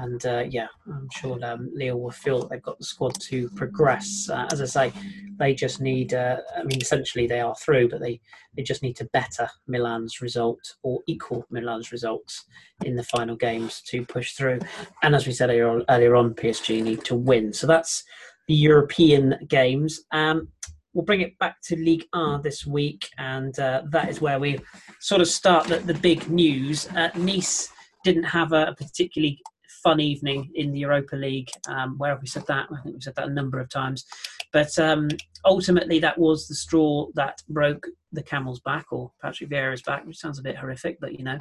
And 0.00 0.26
uh, 0.26 0.44
yeah, 0.48 0.66
I'm 0.92 1.08
sure 1.14 1.38
um, 1.44 1.70
Lille 1.72 2.00
will 2.00 2.10
feel 2.10 2.40
that 2.40 2.50
they've 2.50 2.62
got 2.62 2.78
the 2.78 2.84
squad 2.84 3.14
to 3.20 3.48
progress. 3.50 4.28
Uh, 4.28 4.48
as 4.50 4.60
I 4.60 4.64
say, 4.64 4.92
they 5.38 5.54
just 5.54 5.80
need. 5.80 6.14
Uh, 6.14 6.38
I 6.56 6.64
mean, 6.64 6.80
essentially 6.80 7.28
they 7.28 7.40
are 7.40 7.54
through, 7.54 7.90
but 7.90 8.00
they 8.00 8.20
they 8.56 8.62
just 8.62 8.82
need 8.82 8.96
to 8.96 9.04
better 9.06 9.48
Milan's 9.66 10.20
result 10.20 10.76
or 10.82 11.00
equal 11.06 11.46
Milan's 11.50 11.92
results 11.92 12.46
in 12.84 12.96
the 12.96 13.04
final 13.04 13.35
games 13.38 13.82
to 13.88 14.04
push 14.04 14.32
through. 14.32 14.60
And 15.02 15.14
as 15.14 15.26
we 15.26 15.32
said 15.32 15.50
earlier 15.50 16.16
on, 16.16 16.34
PSG 16.34 16.82
need 16.82 17.04
to 17.04 17.14
win. 17.14 17.52
So 17.52 17.66
that's 17.66 18.04
the 18.48 18.54
European 18.54 19.36
games. 19.48 20.00
Um, 20.12 20.48
we'll 20.92 21.04
bring 21.04 21.20
it 21.20 21.38
back 21.38 21.60
to 21.62 21.76
League 21.76 22.06
R 22.12 22.40
this 22.40 22.66
week, 22.66 23.08
and 23.18 23.58
uh, 23.58 23.82
that 23.90 24.08
is 24.08 24.20
where 24.20 24.38
we 24.38 24.58
sort 25.00 25.20
of 25.20 25.28
start 25.28 25.66
the, 25.66 25.78
the 25.78 25.94
big 25.94 26.28
news. 26.30 26.88
Uh, 26.88 27.10
nice 27.16 27.68
didn't 28.02 28.24
have 28.24 28.52
a, 28.52 28.74
particularly 28.78 29.40
fun 29.82 30.00
evening 30.00 30.50
in 30.54 30.72
the 30.72 30.80
Europa 30.80 31.16
League. 31.16 31.50
Um, 31.68 31.98
where 31.98 32.10
have 32.10 32.20
we 32.20 32.28
said 32.28 32.46
that? 32.46 32.66
I 32.70 32.82
think 32.82 32.94
we've 32.94 33.02
said 33.02 33.14
that 33.16 33.28
a 33.28 33.32
number 33.32 33.60
of 33.60 33.68
times. 33.68 34.04
But 34.52 34.78
um, 34.78 35.08
ultimately, 35.44 35.98
that 36.00 36.18
was 36.18 36.48
the 36.48 36.54
straw 36.54 37.08
that 37.14 37.42
broke 37.48 37.86
the 38.12 38.22
camel's 38.22 38.60
back, 38.60 38.86
or 38.90 39.12
Patrick 39.22 39.50
Vieira's 39.50 39.82
back, 39.82 40.06
which 40.06 40.18
sounds 40.18 40.38
a 40.38 40.42
bit 40.42 40.56
horrific, 40.56 40.98
but 41.00 41.18
you 41.18 41.24
know, 41.24 41.38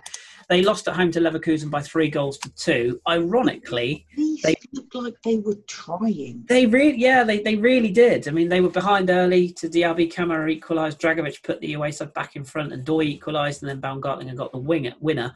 they 0.50 0.62
lost 0.62 0.88
at 0.88 0.96
home 0.96 1.12
to 1.12 1.20
Leverkusen 1.20 1.70
by 1.70 1.82
three 1.82 2.10
goals 2.10 2.38
to 2.40 2.54
two. 2.54 3.00
Ironically, 3.08 4.06
they 4.44 4.56
looked 4.74 4.94
like 4.94 5.16
they 5.24 5.38
were 5.38 5.58
trying. 5.68 6.44
They 6.48 6.66
really, 6.66 6.98
yeah, 6.98 7.24
they, 7.24 7.40
they 7.40 7.56
really 7.56 7.92
did. 7.92 8.28
I 8.28 8.32
mean, 8.32 8.50
they 8.50 8.62
were 8.62 8.70
behind 8.70 9.10
early 9.10 9.50
to 9.54 9.68
Diaby. 9.68 10.12
Kamara 10.12 10.52
equalised. 10.52 11.00
Dragovic 11.00 11.44
put 11.44 11.62
the 11.62 11.74
away 11.74 11.92
side 11.92 12.14
back 12.14 12.36
in 12.36 12.44
front, 12.44 12.74
and 12.74 12.84
Doy 12.84 13.04
equalised, 13.04 13.64
and 13.64 13.70
then 13.70 13.82
Baumgartlinger 13.82 14.36
got 14.36 14.52
the 14.52 14.60
winger, 14.60 14.94
winner. 15.00 15.34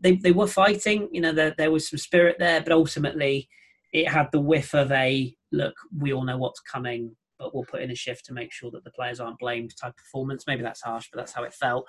They 0.00 0.16
they 0.16 0.32
were 0.32 0.46
fighting. 0.46 1.08
You 1.12 1.20
know, 1.20 1.32
there 1.32 1.54
there 1.58 1.70
was 1.70 1.88
some 1.88 1.98
spirit 1.98 2.36
there, 2.38 2.60
but 2.60 2.72
ultimately, 2.72 3.48
it 3.92 4.08
had 4.08 4.28
the 4.32 4.40
whiff 4.40 4.74
of 4.74 4.92
a 4.92 5.34
look. 5.52 5.74
We 5.96 6.12
all 6.12 6.24
know 6.24 6.38
what's 6.38 6.60
coming 6.60 7.16
but 7.38 7.54
we'll 7.54 7.64
put 7.64 7.82
in 7.82 7.90
a 7.90 7.94
shift 7.94 8.24
to 8.26 8.32
make 8.32 8.52
sure 8.52 8.70
that 8.70 8.84
the 8.84 8.90
players 8.90 9.20
aren't 9.20 9.38
blamed 9.38 9.72
type 9.76 9.96
performance. 9.96 10.44
Maybe 10.46 10.62
that's 10.62 10.82
harsh, 10.82 11.08
but 11.12 11.18
that's 11.18 11.32
how 11.32 11.44
it 11.44 11.54
felt. 11.54 11.86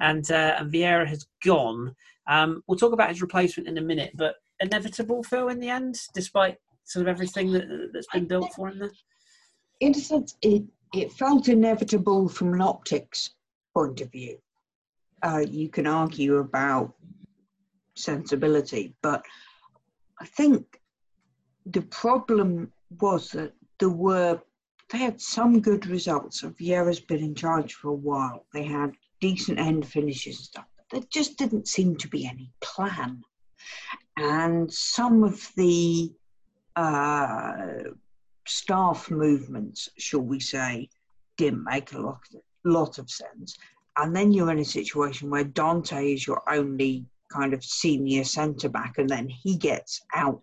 And 0.00 0.30
uh, 0.30 0.56
and 0.58 0.72
Vieira 0.72 1.06
has 1.06 1.26
gone. 1.44 1.94
Um, 2.26 2.62
we'll 2.66 2.78
talk 2.78 2.92
about 2.92 3.10
his 3.10 3.22
replacement 3.22 3.68
in 3.68 3.78
a 3.78 3.82
minute, 3.82 4.12
but 4.14 4.36
inevitable, 4.60 5.22
Phil, 5.22 5.48
in 5.48 5.60
the 5.60 5.70
end, 5.70 5.98
despite 6.14 6.56
sort 6.84 7.02
of 7.02 7.08
everything 7.08 7.52
that, 7.52 7.90
that's 7.92 8.08
been 8.12 8.26
built 8.26 8.52
for 8.54 8.68
him? 8.68 8.90
In 9.80 9.92
a 9.92 9.98
sense, 9.98 10.36
it, 10.42 10.64
it 10.94 11.12
felt 11.12 11.48
inevitable 11.48 12.28
from 12.28 12.54
an 12.54 12.60
optics 12.60 13.30
point 13.74 14.00
of 14.00 14.10
view. 14.10 14.38
Uh, 15.22 15.44
you 15.48 15.68
can 15.68 15.86
argue 15.86 16.36
about 16.36 16.94
sensibility, 17.94 18.94
but 19.02 19.24
I 20.20 20.26
think 20.26 20.80
the 21.66 21.82
problem 21.82 22.72
was 23.00 23.30
that 23.30 23.52
there 23.78 23.90
were 23.90 24.40
they 24.90 24.98
had 24.98 25.20
some 25.20 25.60
good 25.60 25.86
results. 25.86 26.42
Vieira's 26.42 27.00
been 27.00 27.22
in 27.22 27.34
charge 27.34 27.74
for 27.74 27.88
a 27.88 27.94
while. 27.94 28.46
They 28.54 28.64
had 28.64 28.94
decent 29.20 29.58
end 29.58 29.86
finishes 29.86 30.36
and 30.36 30.44
stuff. 30.44 30.64
But 30.76 30.86
there 30.90 31.08
just 31.10 31.36
didn't 31.36 31.68
seem 31.68 31.96
to 31.96 32.08
be 32.08 32.26
any 32.26 32.50
plan. 32.62 33.22
And 34.16 34.72
some 34.72 35.24
of 35.24 35.46
the 35.56 36.10
uh, 36.74 37.54
staff 38.46 39.10
movements, 39.10 39.90
shall 39.98 40.20
we 40.20 40.40
say, 40.40 40.88
didn't 41.36 41.64
make 41.64 41.92
a 41.92 41.98
lot, 41.98 42.20
lot 42.64 42.98
of 42.98 43.10
sense. 43.10 43.58
And 43.98 44.16
then 44.16 44.32
you're 44.32 44.50
in 44.50 44.58
a 44.58 44.64
situation 44.64 45.28
where 45.28 45.44
Dante 45.44 46.14
is 46.14 46.26
your 46.26 46.42
only 46.50 47.04
kind 47.30 47.52
of 47.52 47.62
senior 47.62 48.24
centre 48.24 48.68
back, 48.68 48.94
and 48.96 49.08
then 49.08 49.28
he 49.28 49.56
gets 49.56 50.00
out 50.14 50.40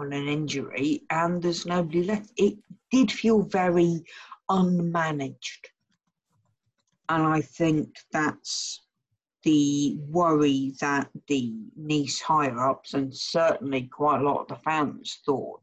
on 0.00 0.12
an 0.12 0.28
injury 0.28 1.02
and 1.10 1.42
there's 1.42 1.66
nobody 1.66 2.04
left. 2.04 2.30
It 2.36 2.58
did 2.90 3.10
feel 3.10 3.42
very 3.42 4.04
unmanaged. 4.50 5.66
And 7.08 7.22
I 7.22 7.40
think 7.40 7.96
that's 8.12 8.82
the 9.42 9.96
worry 10.08 10.74
that 10.80 11.08
the 11.28 11.54
Nice 11.76 12.20
higher 12.20 12.58
ups 12.58 12.94
and 12.94 13.14
certainly 13.14 13.82
quite 13.82 14.20
a 14.20 14.24
lot 14.24 14.40
of 14.40 14.48
the 14.48 14.56
fans 14.56 15.20
thought 15.24 15.62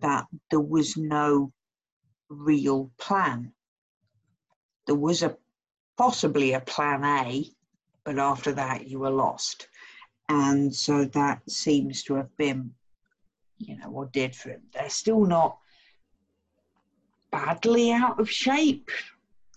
that 0.00 0.26
there 0.50 0.60
was 0.60 0.96
no 0.96 1.52
real 2.28 2.90
plan. 2.98 3.52
There 4.86 4.94
was 4.94 5.22
a 5.22 5.36
possibly 5.96 6.52
a 6.52 6.60
plan 6.60 7.04
A, 7.04 7.50
but 8.04 8.18
after 8.18 8.52
that 8.52 8.86
you 8.86 9.00
were 9.00 9.10
lost. 9.10 9.66
And 10.28 10.74
so 10.74 11.06
that 11.06 11.50
seems 11.50 12.02
to 12.04 12.14
have 12.14 12.36
been 12.36 12.74
you 13.58 13.76
know, 13.78 13.90
or 13.90 14.06
did 14.06 14.34
for 14.34 14.50
him. 14.50 14.62
They're 14.72 14.88
still 14.88 15.24
not 15.24 15.58
badly 17.30 17.92
out 17.92 18.20
of 18.20 18.30
shape. 18.30 18.90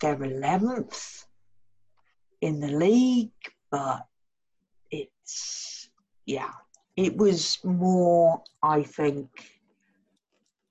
They're 0.00 0.16
11th 0.16 1.24
in 2.40 2.60
the 2.60 2.68
league, 2.68 3.30
but 3.70 4.06
it's, 4.90 5.88
yeah, 6.26 6.50
it 6.96 7.16
was 7.16 7.58
more, 7.64 8.42
I 8.62 8.82
think, 8.82 9.28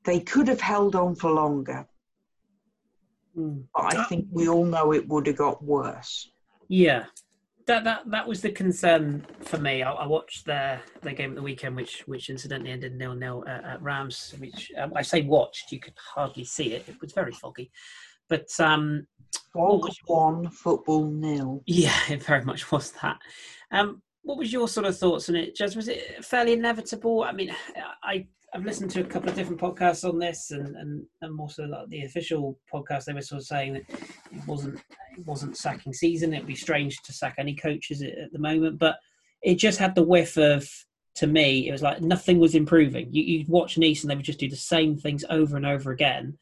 they 0.03 0.19
could 0.19 0.47
have 0.47 0.61
held 0.61 0.95
on 0.95 1.15
for 1.15 1.31
longer. 1.31 1.87
Mm. 3.37 3.63
But 3.73 3.95
I 3.95 4.03
think 4.05 4.27
we 4.31 4.49
all 4.49 4.65
know 4.65 4.91
it 4.91 5.07
would 5.07 5.27
have 5.27 5.37
got 5.37 5.63
worse. 5.63 6.29
Yeah, 6.67 7.05
that 7.67 7.83
that 7.83 8.01
that 8.07 8.27
was 8.27 8.41
the 8.41 8.51
concern 8.51 9.25
for 9.41 9.57
me. 9.57 9.83
I, 9.83 9.91
I 9.91 10.05
watched 10.07 10.45
their 10.45 10.81
their 11.01 11.13
game 11.13 11.31
at 11.31 11.35
the 11.35 11.41
weekend, 11.41 11.75
which 11.75 12.03
which 12.07 12.29
incidentally 12.29 12.71
ended 12.71 12.95
nil 12.95 13.15
nil 13.15 13.43
at, 13.47 13.63
at 13.63 13.81
Reims. 13.81 14.33
Which 14.39 14.71
um, 14.77 14.93
I 14.95 15.01
say 15.01 15.21
watched, 15.21 15.71
you 15.71 15.79
could 15.79 15.93
hardly 15.97 16.43
see 16.43 16.73
it. 16.73 16.87
It 16.87 16.99
was 17.01 17.13
very 17.13 17.31
foggy, 17.31 17.71
but 18.29 18.47
um, 18.59 19.07
was 19.53 19.97
one, 20.05 20.49
football 20.49 21.05
nil. 21.05 21.63
Yeah, 21.65 21.97
it 22.09 22.23
very 22.23 22.43
much 22.43 22.71
was 22.71 22.91
that. 23.01 23.19
Um, 23.71 24.01
what 24.23 24.37
was 24.37 24.53
your 24.53 24.67
sort 24.67 24.85
of 24.85 24.97
thoughts 24.97 25.29
on 25.29 25.35
it, 25.35 25.57
Jez? 25.57 25.75
Was 25.75 25.87
it 25.87 26.23
fairly 26.23 26.53
inevitable? 26.53 27.23
I 27.23 27.31
mean, 27.31 27.55
I 28.03 28.27
I've 28.53 28.65
listened 28.65 28.91
to 28.91 29.01
a 29.01 29.05
couple 29.05 29.29
of 29.29 29.35
different 29.35 29.61
podcasts 29.61 30.07
on 30.07 30.19
this, 30.19 30.51
and 30.51 30.75
and, 30.75 31.05
and 31.21 31.39
also 31.39 31.63
like 31.65 31.87
the 31.87 32.03
official 32.03 32.59
podcast. 32.71 33.05
They 33.05 33.13
were 33.13 33.21
sort 33.21 33.41
of 33.41 33.47
saying 33.47 33.73
that 33.73 33.89
it 33.89 34.45
wasn't 34.45 34.75
it 35.17 35.25
wasn't 35.25 35.57
sacking 35.57 35.93
season. 35.93 36.33
It'd 36.33 36.47
be 36.47 36.55
strange 36.55 37.01
to 37.03 37.13
sack 37.13 37.35
any 37.37 37.55
coaches 37.55 38.01
at, 38.01 38.31
the 38.31 38.39
moment, 38.39 38.77
but 38.77 38.97
it 39.41 39.55
just 39.55 39.79
had 39.79 39.95
the 39.95 40.03
whiff 40.03 40.37
of 40.37 40.69
to 41.15 41.27
me. 41.27 41.69
It 41.69 41.71
was 41.71 41.81
like 41.81 42.01
nothing 42.01 42.39
was 42.39 42.53
improving. 42.53 43.07
You 43.11 43.23
you 43.23 43.45
watch 43.47 43.77
Nice, 43.77 44.03
and 44.03 44.11
they 44.11 44.15
would 44.15 44.25
just 44.25 44.39
do 44.39 44.49
the 44.49 44.55
same 44.57 44.97
things 44.97 45.23
over 45.29 45.55
and 45.55 45.65
over 45.65 45.91
again, 45.91 46.37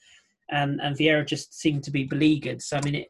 and 0.50 0.82
and 0.82 0.98
Vieira 0.98 1.28
just 1.28 1.60
seemed 1.60 1.84
to 1.84 1.92
be 1.92 2.06
beleaguered. 2.06 2.64
So 2.64 2.78
I 2.78 2.82
mean, 2.82 2.96
it 2.96 3.08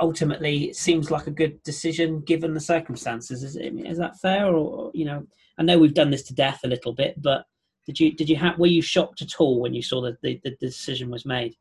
ultimately 0.00 0.70
it 0.70 0.76
seems 0.76 1.08
like 1.08 1.28
a 1.28 1.32
good 1.32 1.62
decision 1.62 2.22
given 2.22 2.54
the 2.54 2.60
circumstances. 2.60 3.44
Is 3.44 3.54
it, 3.54 3.74
is 3.86 3.98
that 3.98 4.18
fair, 4.18 4.46
or 4.46 4.90
you 4.92 5.04
know? 5.04 5.24
I 5.58 5.62
know 5.62 5.78
we've 5.78 5.94
done 5.94 6.10
this 6.10 6.22
to 6.22 6.34
death 6.34 6.60
a 6.64 6.68
little 6.68 6.94
bit, 6.94 7.20
but 7.20 7.44
did 7.90 7.98
you 7.98 8.12
did 8.12 8.28
you 8.28 8.36
have 8.36 8.56
were 8.56 8.66
you 8.66 8.82
shocked 8.82 9.20
at 9.20 9.40
all 9.40 9.60
when 9.60 9.74
you 9.74 9.82
saw 9.82 10.00
that 10.02 10.20
the, 10.22 10.40
the 10.44 10.52
decision 10.60 11.10
was 11.10 11.26
made? 11.26 11.56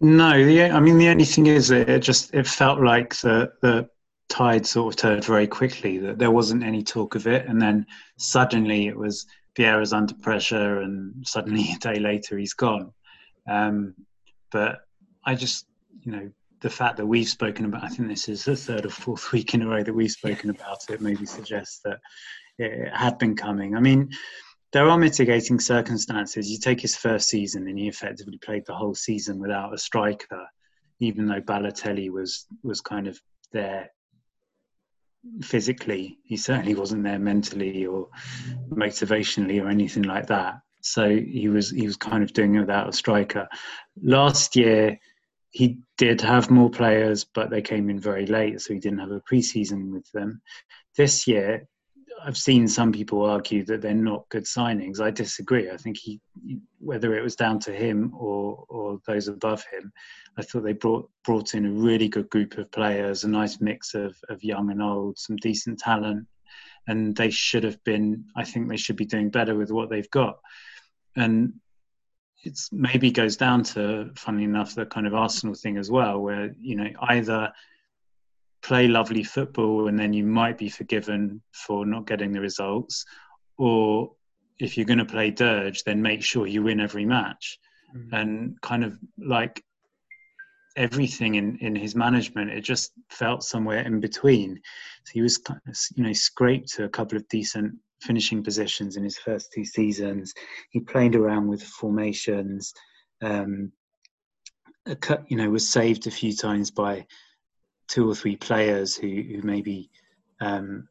No, 0.00 0.44
the, 0.44 0.64
I 0.64 0.80
mean 0.80 0.98
the 0.98 1.08
only 1.08 1.24
thing 1.24 1.46
is 1.46 1.68
that 1.68 1.88
it 1.88 2.00
just 2.00 2.34
it 2.34 2.46
felt 2.46 2.80
like 2.80 3.14
the 3.16 3.52
the 3.62 3.88
tide 4.28 4.66
sort 4.66 4.94
of 4.94 5.00
turned 5.00 5.24
very 5.24 5.46
quickly. 5.46 5.98
That 5.98 6.18
there 6.18 6.32
wasn't 6.32 6.64
any 6.64 6.82
talk 6.82 7.14
of 7.14 7.28
it, 7.28 7.46
and 7.46 7.62
then 7.62 7.86
suddenly 8.16 8.88
it 8.88 8.96
was 8.96 9.26
Vieira's 9.56 9.92
under 9.92 10.14
pressure, 10.14 10.80
and 10.80 11.14
suddenly 11.26 11.70
a 11.76 11.78
day 11.78 12.00
later 12.00 12.36
he's 12.36 12.54
gone. 12.54 12.92
Um, 13.48 13.94
but 14.50 14.80
I 15.24 15.36
just 15.36 15.66
you 16.02 16.10
know 16.10 16.30
the 16.60 16.70
fact 16.70 16.96
that 16.96 17.06
we've 17.06 17.28
spoken 17.28 17.64
about, 17.64 17.84
I 17.84 17.88
think 17.88 18.08
this 18.08 18.28
is 18.28 18.44
the 18.44 18.56
third 18.56 18.86
or 18.86 18.90
fourth 18.90 19.30
week 19.30 19.54
in 19.54 19.62
a 19.62 19.68
row 19.68 19.84
that 19.84 19.94
we've 19.94 20.10
spoken 20.10 20.50
about 20.50 20.78
it, 20.90 21.00
maybe 21.00 21.24
suggests 21.24 21.80
that 21.84 22.00
it 22.58 22.92
had 22.92 23.16
been 23.18 23.36
coming. 23.36 23.76
I 23.76 23.80
mean, 23.80 24.10
there 24.72 24.88
are 24.88 24.98
mitigating 24.98 25.60
circumstances. 25.60 26.50
You 26.50 26.58
take 26.58 26.80
his 26.80 26.96
first 26.96 27.28
season, 27.28 27.66
and 27.68 27.78
he 27.78 27.88
effectively 27.88 28.38
played 28.38 28.64
the 28.66 28.74
whole 28.74 28.94
season 28.94 29.38
without 29.38 29.74
a 29.74 29.78
striker, 29.78 30.46
even 31.00 31.26
though 31.26 31.40
Balotelli 31.40 32.10
was 32.10 32.46
was 32.62 32.80
kind 32.80 33.06
of 33.06 33.18
there 33.52 33.90
physically. 35.42 36.18
He 36.24 36.36
certainly 36.36 36.74
wasn't 36.74 37.04
there 37.04 37.18
mentally 37.18 37.86
or 37.86 38.08
motivationally 38.70 39.62
or 39.62 39.68
anything 39.68 40.04
like 40.04 40.26
that. 40.28 40.56
So 40.82 41.08
he 41.08 41.48
was 41.48 41.70
he 41.70 41.86
was 41.86 41.96
kind 41.96 42.22
of 42.22 42.32
doing 42.32 42.54
it 42.54 42.60
without 42.60 42.88
a 42.88 42.92
striker. 42.92 43.48
Last 44.02 44.54
year, 44.54 44.98
he 45.50 45.80
did 45.96 46.20
have 46.20 46.50
more 46.50 46.70
players, 46.70 47.24
but 47.24 47.50
they 47.50 47.62
came 47.62 47.90
in 47.90 47.98
very 47.98 48.26
late, 48.26 48.60
so 48.60 48.74
he 48.74 48.80
didn't 48.80 49.00
have 49.00 49.10
a 49.10 49.20
preseason 49.20 49.92
with 49.92 50.10
them. 50.12 50.40
This 50.96 51.26
year, 51.26 51.66
I've 52.24 52.36
seen 52.36 52.68
some 52.68 52.92
people 52.92 53.24
argue 53.24 53.64
that 53.64 53.82
they're 53.82 53.94
not 53.94 54.28
good 54.28 54.44
signings. 54.44 55.00
I 55.00 55.10
disagree. 55.10 55.70
I 55.70 55.76
think 55.76 55.96
he, 55.96 56.20
whether 56.78 57.16
it 57.16 57.22
was 57.22 57.36
down 57.36 57.58
to 57.60 57.72
him 57.72 58.12
or 58.16 58.64
or 58.68 59.00
those 59.06 59.28
above 59.28 59.64
him, 59.70 59.92
I 60.36 60.42
thought 60.42 60.64
they 60.64 60.72
brought 60.72 61.10
brought 61.24 61.54
in 61.54 61.66
a 61.66 61.70
really 61.70 62.08
good 62.08 62.28
group 62.30 62.58
of 62.58 62.70
players, 62.70 63.24
a 63.24 63.28
nice 63.28 63.60
mix 63.60 63.94
of 63.94 64.16
of 64.28 64.42
young 64.42 64.70
and 64.70 64.82
old, 64.82 65.18
some 65.18 65.36
decent 65.36 65.78
talent, 65.78 66.26
and 66.86 67.16
they 67.16 67.30
should 67.30 67.64
have 67.64 67.82
been. 67.84 68.24
I 68.36 68.44
think 68.44 68.68
they 68.68 68.76
should 68.76 68.96
be 68.96 69.06
doing 69.06 69.30
better 69.30 69.54
with 69.54 69.70
what 69.70 69.90
they've 69.90 70.10
got, 70.10 70.38
and 71.16 71.54
it's 72.44 72.70
maybe 72.72 73.10
goes 73.10 73.36
down 73.36 73.64
to, 73.64 74.10
funnily 74.16 74.44
enough, 74.44 74.74
the 74.74 74.86
kind 74.86 75.06
of 75.06 75.14
Arsenal 75.14 75.54
thing 75.54 75.76
as 75.76 75.90
well, 75.90 76.20
where 76.20 76.54
you 76.58 76.76
know 76.76 76.88
either 77.02 77.52
play 78.68 78.86
lovely 78.86 79.24
football 79.24 79.88
and 79.88 79.98
then 79.98 80.12
you 80.12 80.24
might 80.24 80.58
be 80.58 80.68
forgiven 80.68 81.40
for 81.52 81.86
not 81.86 82.06
getting 82.06 82.32
the 82.32 82.40
results 82.40 83.04
or 83.56 84.12
if 84.60 84.76
you're 84.76 84.86
going 84.92 84.98
to 84.98 85.14
play 85.16 85.30
dirge 85.30 85.82
then 85.84 86.02
make 86.02 86.22
sure 86.22 86.46
you 86.46 86.62
win 86.62 86.80
every 86.80 87.04
match. 87.04 87.58
Mm-hmm. 87.96 88.14
and 88.14 88.60
kind 88.60 88.84
of 88.84 88.98
like 89.16 89.64
everything 90.76 91.36
in 91.36 91.56
in 91.62 91.74
his 91.74 91.94
management 91.94 92.50
it 92.50 92.60
just 92.60 92.92
felt 93.08 93.42
somewhere 93.42 93.80
in 93.80 93.98
between. 93.98 94.60
So 95.04 95.10
he 95.14 95.22
was 95.22 95.40
you 95.96 96.04
know 96.04 96.12
scraped 96.12 96.68
to 96.74 96.84
a 96.84 96.88
couple 96.90 97.16
of 97.16 97.26
decent 97.28 97.72
finishing 98.02 98.44
positions 98.44 98.98
in 98.98 99.04
his 99.04 99.16
first 99.16 99.52
two 99.54 99.64
seasons. 99.64 100.34
He 100.68 100.80
played 100.80 101.16
around 101.16 101.48
with 101.48 101.62
formations 101.62 102.74
um, 103.22 103.72
you 105.28 105.36
know 105.38 105.48
was 105.48 105.68
saved 105.68 106.06
a 106.06 106.10
few 106.10 106.36
times 106.36 106.70
by 106.70 107.06
two 107.88 108.08
or 108.08 108.14
three 108.14 108.36
players 108.36 108.94
who, 108.94 109.08
who 109.08 109.42
maybe 109.42 109.90
um, 110.40 110.88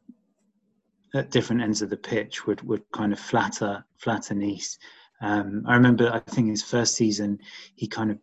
at 1.14 1.30
different 1.30 1.62
ends 1.62 1.80
of 1.82 1.90
the 1.90 1.96
pitch 1.96 2.46
would, 2.46 2.62
would 2.62 2.82
kind 2.92 3.12
of 3.12 3.18
flatter 3.18 3.84
flatter 3.98 4.34
Nice. 4.34 4.78
Um, 5.20 5.64
I 5.66 5.74
remember, 5.74 6.12
I 6.12 6.20
think 6.20 6.48
his 6.48 6.62
first 6.62 6.94
season, 6.94 7.38
he 7.74 7.88
kind 7.88 8.10
of 8.10 8.18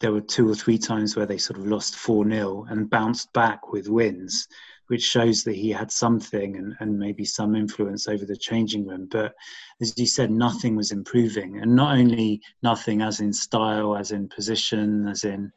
there 0.00 0.12
were 0.12 0.22
two 0.22 0.48
or 0.48 0.54
three 0.54 0.78
times 0.78 1.14
where 1.14 1.26
they 1.26 1.36
sort 1.36 1.58
of 1.58 1.66
lost 1.66 1.94
four 1.94 2.28
0 2.28 2.66
and 2.70 2.88
bounced 2.88 3.30
back 3.34 3.70
with 3.70 3.88
wins, 3.88 4.48
which 4.86 5.02
shows 5.02 5.44
that 5.44 5.54
he 5.54 5.70
had 5.70 5.92
something 5.92 6.56
and, 6.56 6.74
and 6.80 6.98
maybe 6.98 7.24
some 7.24 7.54
influence 7.54 8.08
over 8.08 8.24
the 8.24 8.36
changing 8.36 8.86
room. 8.86 9.06
But 9.10 9.34
as 9.82 9.92
you 9.98 10.06
said, 10.06 10.30
nothing 10.30 10.74
was 10.74 10.90
improving, 10.90 11.60
and 11.60 11.76
not 11.76 11.98
only 11.98 12.40
nothing 12.62 13.02
as 13.02 13.20
in 13.20 13.32
style, 13.32 13.94
as 13.94 14.10
in 14.10 14.28
position, 14.28 15.06
as 15.06 15.24
in 15.24 15.52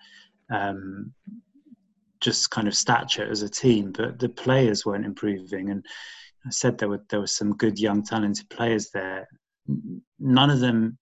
um, 0.51 1.13
just 2.23 2.49
kind 2.49 2.67
of 2.67 2.75
stature 2.75 3.29
as 3.29 3.41
a 3.41 3.49
team, 3.49 3.91
but 3.91 4.17
the 4.17 4.29
players 4.29 4.85
weren't 4.85 5.05
improving. 5.05 5.69
And 5.69 5.85
I 6.45 6.49
said 6.49 6.77
there 6.77 6.89
were 6.89 7.03
there 7.09 7.19
were 7.19 7.27
some 7.27 7.55
good 7.55 7.77
young 7.77 8.03
talented 8.03 8.49
players 8.49 8.89
there. 8.91 9.27
None 10.19 10.49
of 10.49 10.59
them 10.59 10.97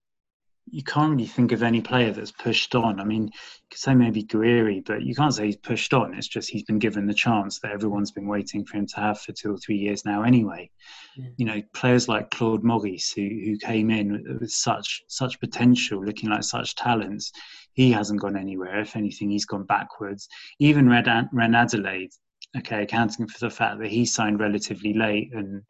you 0.69 0.83
can't 0.83 1.11
really 1.11 1.25
think 1.25 1.51
of 1.51 1.63
any 1.63 1.81
player 1.81 2.11
that's 2.11 2.31
pushed 2.31 2.75
on. 2.75 2.99
I 2.99 3.03
mean, 3.03 3.23
you 3.23 3.31
could 3.69 3.79
say 3.79 3.93
maybe 3.93 4.23
Gouiri, 4.23 4.85
but 4.85 5.01
you 5.01 5.13
can't 5.13 5.33
say 5.33 5.47
he's 5.47 5.57
pushed 5.57 5.93
on. 5.93 6.13
It's 6.13 6.27
just 6.27 6.49
he's 6.49 6.63
been 6.63 6.79
given 6.79 7.07
the 7.07 7.13
chance 7.13 7.59
that 7.59 7.71
everyone's 7.71 8.11
been 8.11 8.27
waiting 8.27 8.63
for 8.63 8.77
him 8.77 8.87
to 8.87 8.95
have 8.97 9.19
for 9.19 9.33
two 9.33 9.53
or 9.53 9.57
three 9.57 9.75
years 9.75 10.05
now. 10.05 10.23
Anyway, 10.23 10.69
yeah. 11.17 11.29
you 11.35 11.45
know, 11.45 11.61
players 11.73 12.07
like 12.07 12.31
Claude 12.31 12.63
Maurice, 12.63 13.11
who 13.11 13.21
who 13.21 13.57
came 13.57 13.89
in 13.89 14.13
with, 14.13 14.41
with 14.41 14.51
such 14.51 15.03
such 15.07 15.39
potential, 15.39 16.03
looking 16.03 16.29
like 16.29 16.43
such 16.43 16.75
talents, 16.75 17.33
he 17.73 17.91
hasn't 17.91 18.21
gone 18.21 18.37
anywhere. 18.37 18.79
If 18.79 18.95
anything, 18.95 19.29
he's 19.29 19.45
gone 19.45 19.63
backwards. 19.63 20.27
Even 20.59 20.89
Red, 20.89 21.07
Reine-Adélaïde, 21.31 22.13
okay, 22.57 22.83
accounting 22.83 23.27
for 23.27 23.39
the 23.39 23.49
fact 23.49 23.79
that 23.79 23.89
he 23.89 24.05
signed 24.05 24.39
relatively 24.39 24.93
late 24.93 25.31
and 25.33 25.61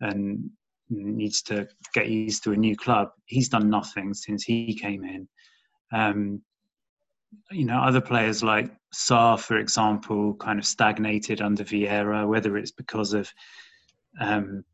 and 0.00 0.50
needs 0.88 1.42
to 1.42 1.68
get 1.94 2.08
used 2.08 2.42
to 2.44 2.52
a 2.52 2.56
new 2.56 2.76
club. 2.76 3.10
He's 3.26 3.48
done 3.48 3.70
nothing 3.70 4.14
since 4.14 4.42
he 4.42 4.74
came 4.74 5.04
in. 5.04 5.28
Um, 5.92 6.42
you 7.50 7.64
know, 7.64 7.78
other 7.78 8.00
players 8.00 8.42
like 8.42 8.70
Saar, 8.92 9.38
for 9.38 9.58
example, 9.58 10.34
kind 10.34 10.58
of 10.58 10.66
stagnated 10.66 11.40
under 11.40 11.62
Vieira, 11.62 12.26
whether 12.26 12.56
it's 12.56 12.72
because 12.72 13.12
of 13.12 13.30
um, 14.20 14.64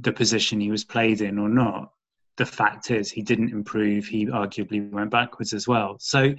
the 0.00 0.12
position 0.12 0.60
he 0.60 0.70
was 0.70 0.84
played 0.84 1.20
in 1.20 1.38
or 1.38 1.48
not. 1.48 1.90
The 2.36 2.46
fact 2.46 2.90
is, 2.90 3.10
he 3.10 3.22
didn't 3.22 3.50
improve. 3.50 4.06
He 4.06 4.26
arguably 4.26 4.90
went 4.90 5.10
backwards 5.10 5.52
as 5.52 5.68
well. 5.68 5.96
So, 6.00 6.34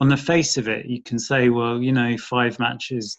on 0.00 0.08
the 0.08 0.16
face 0.16 0.56
of 0.56 0.68
it, 0.68 0.86
you 0.86 1.02
can 1.02 1.18
say, 1.18 1.48
well, 1.48 1.80
you 1.80 1.92
know, 1.92 2.16
five 2.18 2.58
matches, 2.58 3.18